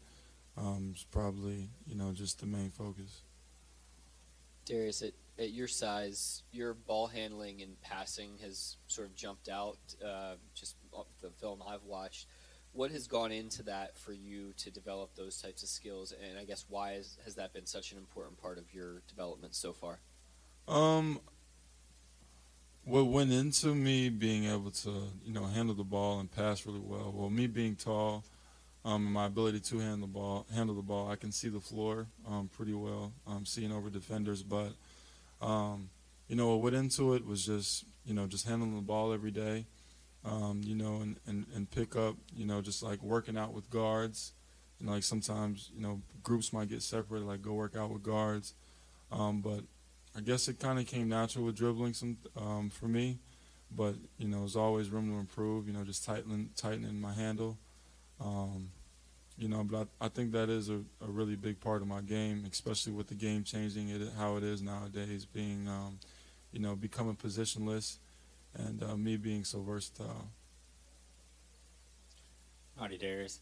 um, 0.57 0.93
is 0.95 1.05
probably, 1.11 1.69
you 1.85 1.95
know, 1.95 2.11
just 2.11 2.39
the 2.39 2.45
main 2.45 2.69
focus. 2.69 3.21
Darius, 4.65 5.01
at, 5.01 5.13
at 5.37 5.51
your 5.51 5.67
size, 5.67 6.43
your 6.51 6.73
ball 6.73 7.07
handling 7.07 7.61
and 7.61 7.79
passing 7.81 8.37
has 8.41 8.77
sort 8.87 9.07
of 9.07 9.15
jumped 9.15 9.49
out 9.49 9.77
uh, 10.05 10.35
just 10.53 10.75
off 10.91 11.07
the 11.21 11.29
film 11.29 11.63
I've 11.67 11.83
watched. 11.83 12.27
What 12.71 12.91
has 12.91 13.07
gone 13.07 13.31
into 13.31 13.63
that 13.63 13.97
for 13.97 14.13
you 14.13 14.53
to 14.57 14.69
develop 14.69 15.15
those 15.15 15.41
types 15.41 15.63
of 15.63 15.69
skills, 15.69 16.13
and 16.29 16.37
I 16.37 16.45
guess 16.45 16.65
why 16.69 16.91
has, 16.93 17.17
has 17.25 17.35
that 17.35 17.51
been 17.51 17.65
such 17.65 17.91
an 17.91 17.97
important 17.97 18.39
part 18.39 18.59
of 18.59 18.71
your 18.73 19.01
development 19.07 19.55
so 19.55 19.73
far? 19.73 19.99
Um, 20.67 21.19
what 22.89 23.05
went 23.05 23.31
into 23.31 23.75
me 23.75 24.09
being 24.09 24.45
able 24.45 24.71
to, 24.71 24.89
you 25.23 25.31
know, 25.33 25.45
handle 25.45 25.75
the 25.75 25.83
ball 25.83 26.19
and 26.19 26.31
pass 26.31 26.65
really 26.65 26.79
well. 26.79 27.13
Well, 27.15 27.29
me 27.29 27.47
being 27.47 27.75
tall, 27.75 28.23
um, 28.83 29.05
and 29.05 29.13
my 29.13 29.27
ability 29.27 29.59
to 29.59 29.79
handle 29.79 30.07
the 30.07 30.13
ball, 30.13 30.45
handle 30.53 30.75
the 30.75 30.81
ball, 30.81 31.09
I 31.11 31.15
can 31.15 31.31
see 31.31 31.49
the 31.49 31.59
floor 31.59 32.07
um, 32.27 32.49
pretty 32.55 32.73
well, 32.73 33.13
um, 33.27 33.45
seeing 33.45 33.71
over 33.71 33.89
defenders. 33.89 34.41
But, 34.41 34.73
um, 35.41 35.89
you 36.27 36.35
know, 36.35 36.49
what 36.49 36.61
went 36.61 36.75
into 36.75 37.13
it 37.13 37.25
was 37.25 37.45
just, 37.45 37.85
you 38.05 38.13
know, 38.13 38.25
just 38.25 38.47
handling 38.47 38.75
the 38.75 38.81
ball 38.81 39.13
every 39.13 39.31
day, 39.31 39.65
um, 40.25 40.61
you 40.63 40.75
know, 40.75 41.01
and, 41.01 41.17
and, 41.27 41.45
and 41.55 41.69
pick 41.69 41.95
up, 41.95 42.15
you 42.35 42.45
know, 42.45 42.61
just 42.61 42.81
like 42.81 43.03
working 43.03 43.37
out 43.37 43.53
with 43.53 43.69
guards. 43.69 44.33
Know, 44.81 44.93
like 44.93 45.03
sometimes, 45.03 45.71
you 45.75 45.81
know, 45.81 46.01
groups 46.23 46.53
might 46.53 46.69
get 46.69 46.81
separated, 46.81 47.25
like 47.25 47.41
go 47.41 47.51
work 47.51 47.75
out 47.75 47.91
with 47.91 48.01
guards. 48.01 48.53
Um, 49.11 49.41
but 49.41 49.61
I 50.15 50.21
guess 50.21 50.47
it 50.47 50.59
kind 50.59 50.79
of 50.79 50.87
came 50.87 51.09
natural 51.09 51.45
with 51.45 51.55
dribbling 51.55 51.93
some 51.93 52.17
um, 52.35 52.69
for 52.69 52.87
me, 52.87 53.19
but 53.75 53.95
you 54.17 54.27
know, 54.27 54.39
there's 54.39 54.55
always 54.55 54.89
room 54.89 55.09
to 55.11 55.19
improve. 55.19 55.67
You 55.67 55.73
know, 55.73 55.83
just 55.83 56.03
tightening 56.05 56.49
tightening 56.55 56.99
my 56.99 57.13
handle. 57.13 57.57
Um, 58.19 58.71
you 59.37 59.47
know, 59.47 59.63
but 59.63 59.87
I, 60.01 60.05
I 60.05 60.09
think 60.09 60.33
that 60.33 60.49
is 60.49 60.69
a, 60.69 60.81
a 61.01 61.07
really 61.07 61.35
big 61.35 61.61
part 61.61 61.81
of 61.81 61.87
my 61.87 62.01
game, 62.01 62.45
especially 62.51 62.91
with 62.91 63.07
the 63.07 63.15
game 63.15 63.43
changing 63.43 63.89
it 63.89 64.01
how 64.17 64.35
it 64.35 64.43
is 64.43 64.61
nowadays, 64.61 65.25
being 65.25 65.67
um, 65.67 65.99
you 66.51 66.59
know 66.59 66.75
becoming 66.75 67.15
positionless, 67.15 67.97
and 68.55 68.83
uh, 68.83 68.97
me 68.97 69.15
being 69.15 69.43
so 69.43 69.61
versatile. 69.61 70.27
Howdy, 72.77 72.97
Darius. 72.97 73.39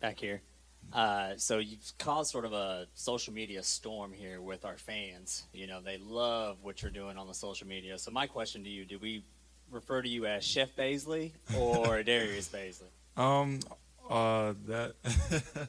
Back 0.00 0.18
here. 0.18 0.42
Uh, 0.92 1.32
so 1.36 1.58
you've 1.58 1.92
caused 1.98 2.30
sort 2.32 2.44
of 2.44 2.52
a 2.52 2.86
social 2.94 3.32
media 3.32 3.62
storm 3.62 4.12
here 4.12 4.40
with 4.40 4.64
our 4.64 4.76
fans. 4.76 5.44
You 5.52 5.66
know, 5.66 5.80
they 5.80 5.98
love 5.98 6.58
what 6.62 6.82
you're 6.82 6.90
doing 6.90 7.16
on 7.16 7.28
the 7.28 7.34
social 7.34 7.66
media. 7.66 7.96
So 7.98 8.10
my 8.10 8.26
question 8.26 8.64
to 8.64 8.70
you: 8.70 8.84
Do 8.84 8.98
we 8.98 9.22
refer 9.70 10.02
to 10.02 10.08
you 10.08 10.26
as 10.26 10.44
Chef 10.44 10.74
Bazley 10.76 11.32
or 11.56 12.02
Darius 12.02 12.48
Bazley? 12.48 12.90
Um, 13.16 13.60
uh, 14.08 14.54
that. 14.66 14.94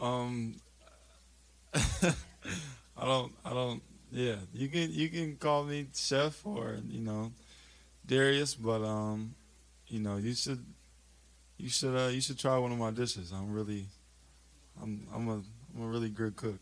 um, 0.00 0.56
I 1.74 3.04
don't, 3.04 3.32
I 3.44 3.50
don't. 3.50 3.82
Yeah, 4.10 4.36
you 4.54 4.68
can 4.68 4.92
you 4.92 5.08
can 5.08 5.36
call 5.36 5.64
me 5.64 5.86
chef 5.94 6.44
or 6.44 6.78
you 6.88 7.00
know, 7.00 7.32
Darius, 8.06 8.54
but 8.54 8.82
um, 8.82 9.34
you 9.86 10.00
know, 10.00 10.16
you 10.16 10.34
should, 10.34 10.64
you 11.58 11.68
should, 11.68 11.94
uh, 11.94 12.08
you 12.08 12.20
should 12.20 12.38
try 12.38 12.56
one 12.56 12.72
of 12.72 12.78
my 12.78 12.90
dishes. 12.90 13.32
I'm 13.32 13.52
really, 13.52 13.86
I'm, 14.82 15.06
I'm 15.14 15.28
a, 15.28 15.42
I'm 15.74 15.82
a 15.82 15.86
really 15.86 16.08
good 16.08 16.36
cook. 16.36 16.58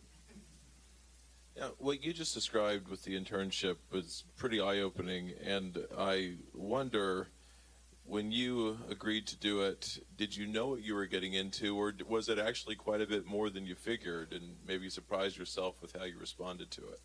Yeah, 1.57 1.69
what 1.79 2.05
you 2.05 2.13
just 2.13 2.35
described 2.35 2.89
with 2.89 3.05
the 3.05 3.19
internship 3.19 3.77
was 3.91 4.25
pretty 4.37 4.61
eye 4.61 4.81
opening, 4.81 5.33
and 5.43 5.79
I 5.97 6.35
wonder 6.53 7.29
when 8.05 8.31
you 8.31 8.79
agreed 8.91 9.27
to 9.29 9.37
do 9.37 9.63
it, 9.63 9.99
did 10.17 10.37
you 10.37 10.47
know 10.47 10.69
what 10.69 10.83
you 10.83 10.95
were 10.95 11.07
getting 11.07 11.33
into, 11.33 11.77
or 11.77 11.95
was 12.07 12.29
it 12.29 12.39
actually 12.39 12.75
quite 12.75 13.01
a 13.01 13.07
bit 13.07 13.27
more 13.27 13.51
than 13.51 13.67
you 13.67 13.75
figured, 13.75 14.33
and 14.33 14.57
maybe 14.67 14.89
surprised 14.91 15.37
yourself 15.37 15.77
with 15.81 15.97
how 15.97 16.05
you 16.05 16.19
responded 16.19 16.71
to 16.73 16.83
it? 16.83 17.01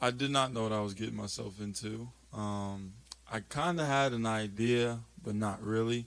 I 0.00 0.10
did 0.10 0.30
not 0.30 0.52
know 0.52 0.64
what 0.64 0.72
I 0.72 0.80
was 0.80 0.94
getting 0.94 1.16
myself 1.16 1.60
into. 1.60 2.08
Um, 2.32 2.94
I 3.30 3.40
kind 3.40 3.80
of 3.80 3.86
had 3.86 4.12
an 4.12 4.26
idea, 4.26 5.00
but 5.22 5.34
not 5.34 5.62
really. 5.62 6.06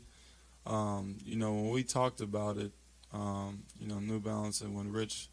Um, 0.66 1.18
you 1.24 1.36
know, 1.36 1.54
when 1.54 1.70
we 1.70 1.84
talked 1.84 2.22
about 2.22 2.58
it, 2.58 2.72
um, 3.14 3.64
you 3.80 3.88
know, 3.88 4.00
New 4.00 4.20
Balance, 4.20 4.62
and 4.62 4.76
when 4.76 4.92
Rich, 4.92 5.30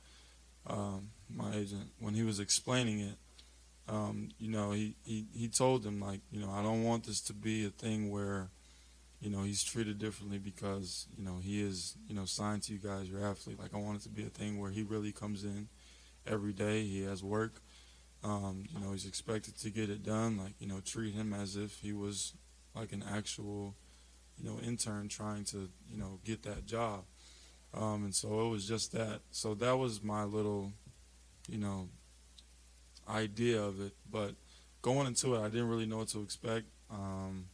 um, 0.67 1.09
my 1.35 1.55
agent, 1.55 1.91
when 1.99 2.15
he 2.15 2.23
was 2.23 2.39
explaining 2.39 3.01
it, 3.01 3.17
um, 3.89 4.29
you 4.39 4.51
know, 4.51 4.71
he, 4.71 4.95
he, 5.05 5.27
he 5.35 5.49
told 5.49 5.83
them, 5.83 6.01
like, 6.01 6.21
you 6.31 6.41
know, 6.41 6.51
I 6.51 6.63
don't 6.63 6.85
want 6.85 7.05
this 7.05 7.21
to 7.23 7.33
be 7.33 7.67
a 7.67 7.71
thing 7.71 8.11
where, 8.11 8.51
you 9.21 9.31
know, 9.31 9.43
he's 9.43 9.63
treated 9.65 9.99
differently 9.99 10.39
because, 10.39 11.07
you 11.17 11.25
know, 11.25 11.39
he 11.43 11.63
is, 11.63 11.97
you 12.07 12.15
know, 12.15 12.25
signed 12.25 12.63
to 12.65 12.73
you 12.73 12.79
guys, 12.79 13.09
your 13.09 13.25
athlete. 13.25 13.59
Like, 13.59 13.75
I 13.75 13.79
want 13.79 14.01
it 14.01 14.03
to 14.05 14.09
be 14.09 14.23
a 14.23 14.29
thing 14.29 14.61
where 14.61 14.71
he 14.71 14.83
really 14.83 15.13
comes 15.13 15.45
in 15.45 15.69
every 16.27 16.53
day, 16.53 16.85
he 16.85 17.03
has 17.03 17.23
work. 17.23 17.61
Um, 18.25 18.67
you 18.73 18.81
know, 18.81 18.93
he's 18.93 19.07
expected 19.07 19.59
to 19.59 19.71
get 19.71 19.91
it 19.91 20.05
done. 20.05 20.39
Like, 20.39 20.55
you 20.61 20.69
know, 20.69 20.81
treat 20.81 21.15
him 21.15 21.33
as 21.33 21.57
if 21.57 21.81
he 21.81 21.93
was 21.93 22.35
like 22.75 22.93
an 22.93 23.05
actual, 23.09 23.75
you 24.43 24.51
know, 24.51 24.59
intern 24.59 25.09
trying 25.09 25.44
to, 25.44 25.69
you 25.90 25.98
know, 25.98 26.19
get 26.24 26.43
that 26.43 26.66
job. 26.66 27.05
Um, 27.74 28.05
and 28.05 28.14
so 28.14 28.47
it 28.47 28.51
was 28.51 28.66
just 28.66 28.93
that. 28.93 29.20
So 29.31 29.55
that 29.55 29.78
was 29.78 30.02
my 30.02 30.24
little, 30.24 30.73
you 31.48 31.59
know, 31.59 31.89
idea 33.09 33.62
of 33.62 33.81
it. 33.81 33.93
But 34.10 34.35
going 34.82 35.06
into 35.06 35.36
it, 35.36 35.40
I 35.40 35.48
didn't 35.48 35.69
really 35.69 35.86
know 35.86 35.98
what 35.98 36.09
to 36.09 36.23
expect. 36.23 36.66
Um, 36.90 37.47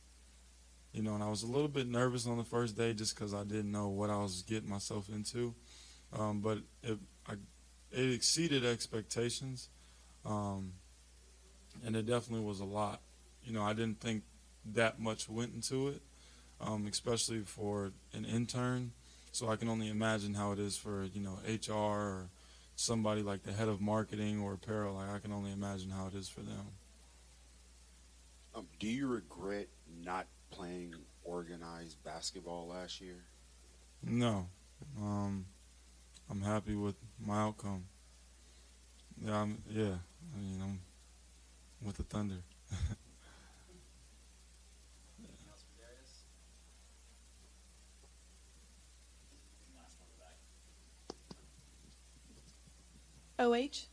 you 0.93 1.03
know, 1.03 1.15
and 1.15 1.23
I 1.23 1.29
was 1.29 1.43
a 1.43 1.47
little 1.47 1.69
bit 1.69 1.87
nervous 1.87 2.27
on 2.27 2.39
the 2.39 2.45
first 2.45 2.77
day 2.77 2.95
just 2.95 3.15
because 3.15 3.35
I 3.35 3.45
didn't 3.45 3.71
know 3.71 3.89
what 3.89 4.11
I 4.11 4.17
was 4.17 4.43
getting 4.43 4.69
myself 4.69 5.09
into. 5.09 5.55
Um, 6.19 6.41
but 6.41 6.59
it, 6.83 6.99
I, 7.29 7.35
it 7.93 8.13
exceeded 8.13 8.65
expectations. 8.65 9.69
Um, 10.25 10.73
and 11.85 11.95
it 11.95 12.07
definitely 12.07 12.45
was 12.45 12.61
a 12.61 12.65
lot. 12.65 13.01
You 13.45 13.53
know, 13.53 13.63
I 13.63 13.75
didn't 13.75 14.01
think 14.01 14.25
that 14.75 14.99
much 14.99 15.29
went 15.29 15.55
into 15.55 15.89
it, 15.89 16.03
um, 16.61 16.87
especially 16.87 17.41
for 17.41 17.93
an 18.13 18.25
intern. 18.25 18.93
So 19.33 19.49
I 19.49 19.57
can 19.57 19.69
only 19.69 19.89
imagine 19.89 20.35
how 20.35 20.53
it 20.53 20.59
is 20.59 20.77
for 20.77 21.05
you 21.05 21.21
know 21.21 21.39
HR 21.47 21.73
or 21.73 22.31
somebody 22.77 23.23
like 23.23 23.43
the 23.43 23.53
head 23.53 23.69
of 23.69 23.81
marketing 23.81 24.41
or 24.41 24.55
apparel. 24.55 24.95
Like 24.95 25.11
I 25.11 25.19
can 25.19 25.33
only 25.33 25.53
imagine 25.53 25.91
how 25.91 26.07
it 26.07 26.15
is 26.15 26.29
for 26.29 26.41
them. 26.41 26.67
Um, 28.55 28.67
do 28.81 28.89
you 28.89 29.07
regret 29.07 29.69
not 30.05 30.27
playing 30.51 30.95
organized 31.25 32.03
basketball 32.03 32.69
last 32.69 33.01
year? 33.01 33.25
No, 34.03 34.49
um, 34.99 35.47
I'm 36.31 36.41
happy 36.41 36.75
with 36.75 36.97
my 37.25 37.43
outcome. 37.43 37.85
Yeah, 39.25 39.43
I'm, 39.43 39.63
yeah. 39.71 39.95
I 40.35 40.41
mean, 40.41 40.61
I'm 40.63 40.81
with 41.85 41.97
the 41.97 42.05
Thunder. 42.05 42.43
OH. 53.39 53.87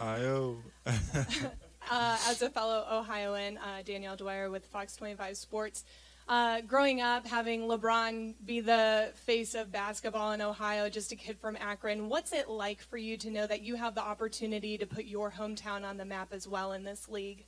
IO. 0.00 0.56
uh, 0.86 2.18
as 2.28 2.42
a 2.42 2.50
fellow 2.50 2.86
Ohioan, 2.90 3.58
uh, 3.58 3.82
Danielle 3.84 4.16
Dwyer 4.16 4.50
with 4.50 4.66
Fox 4.66 4.96
25 4.96 5.36
Sports. 5.36 5.84
Uh, 6.28 6.60
growing 6.62 7.00
up, 7.00 7.26
having 7.26 7.62
LeBron 7.62 8.34
be 8.44 8.60
the 8.60 9.12
face 9.26 9.54
of 9.54 9.72
basketball 9.72 10.32
in 10.32 10.40
Ohio, 10.40 10.88
just 10.88 11.12
a 11.12 11.16
kid 11.16 11.36
from 11.38 11.56
Akron, 11.60 12.08
what's 12.08 12.32
it 12.32 12.48
like 12.48 12.80
for 12.80 12.96
you 12.96 13.16
to 13.18 13.30
know 13.30 13.46
that 13.46 13.62
you 13.62 13.74
have 13.74 13.94
the 13.94 14.02
opportunity 14.02 14.78
to 14.78 14.86
put 14.86 15.04
your 15.04 15.32
hometown 15.32 15.84
on 15.84 15.96
the 15.96 16.04
map 16.04 16.28
as 16.32 16.46
well 16.46 16.72
in 16.72 16.84
this 16.84 17.08
league? 17.08 17.44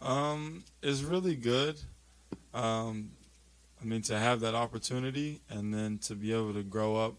Um, 0.00 0.64
it's 0.82 1.02
really 1.02 1.36
good. 1.36 1.78
Um, 2.54 3.10
I 3.80 3.84
mean, 3.84 4.02
to 4.02 4.18
have 4.18 4.40
that 4.40 4.54
opportunity 4.54 5.40
and 5.50 5.72
then 5.72 5.98
to 5.98 6.14
be 6.14 6.32
able 6.32 6.54
to 6.54 6.62
grow 6.62 6.96
up, 6.96 7.14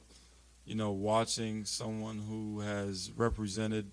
you 0.67 0.75
know, 0.75 0.91
watching 0.91 1.63
someone 1.63 2.17
who 2.17 2.59
has 2.59 3.09
represented, 3.15 3.89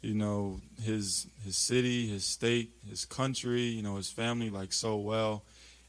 you 0.00 0.14
know, 0.14 0.60
his 0.80 1.26
his 1.44 1.56
city, 1.56 2.06
his 2.06 2.24
state, 2.24 2.70
his 2.88 3.04
country, 3.04 3.62
you 3.62 3.82
know, 3.82 3.96
his 3.96 4.10
family 4.10 4.48
like 4.48 4.72
so 4.72 4.96
well, 4.96 5.42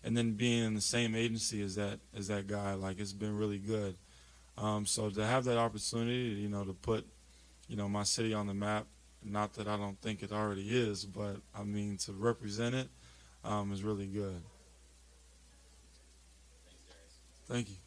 and 0.04 0.18
then 0.18 0.34
being 0.34 0.64
in 0.64 0.74
the 0.74 0.82
same 0.82 1.14
agency 1.14 1.62
as 1.62 1.76
that 1.76 2.00
as 2.18 2.28
that 2.28 2.48
guy, 2.48 2.74
like 2.74 3.00
it's 3.00 3.14
been 3.14 3.38
really 3.38 3.60
good. 3.60 3.98
Um, 4.58 4.88
so 4.88 5.12
to 5.12 5.24
have 5.24 5.44
that 5.44 5.60
opportunity, 5.60 6.42
you 6.42 6.50
know, 6.50 6.64
to 6.64 6.74
put, 6.74 7.06
you 7.68 7.76
know, 7.76 7.88
my 7.88 8.04
city 8.04 8.34
on 8.34 8.48
the 8.48 8.54
map, 8.56 8.88
not 9.24 9.54
that 9.54 9.68
I 9.68 9.78
don't 9.78 10.00
think 10.02 10.24
it 10.24 10.32
already 10.32 10.70
is, 10.70 11.06
but 11.06 11.36
I 11.54 11.64
mean 11.64 11.98
to 11.98 12.14
represent 12.14 12.74
it 12.74 12.90
um, 13.44 13.72
is 13.72 13.84
really 13.84 14.08
good. 14.08 14.42
Thank 17.48 17.70
you. 17.70 17.85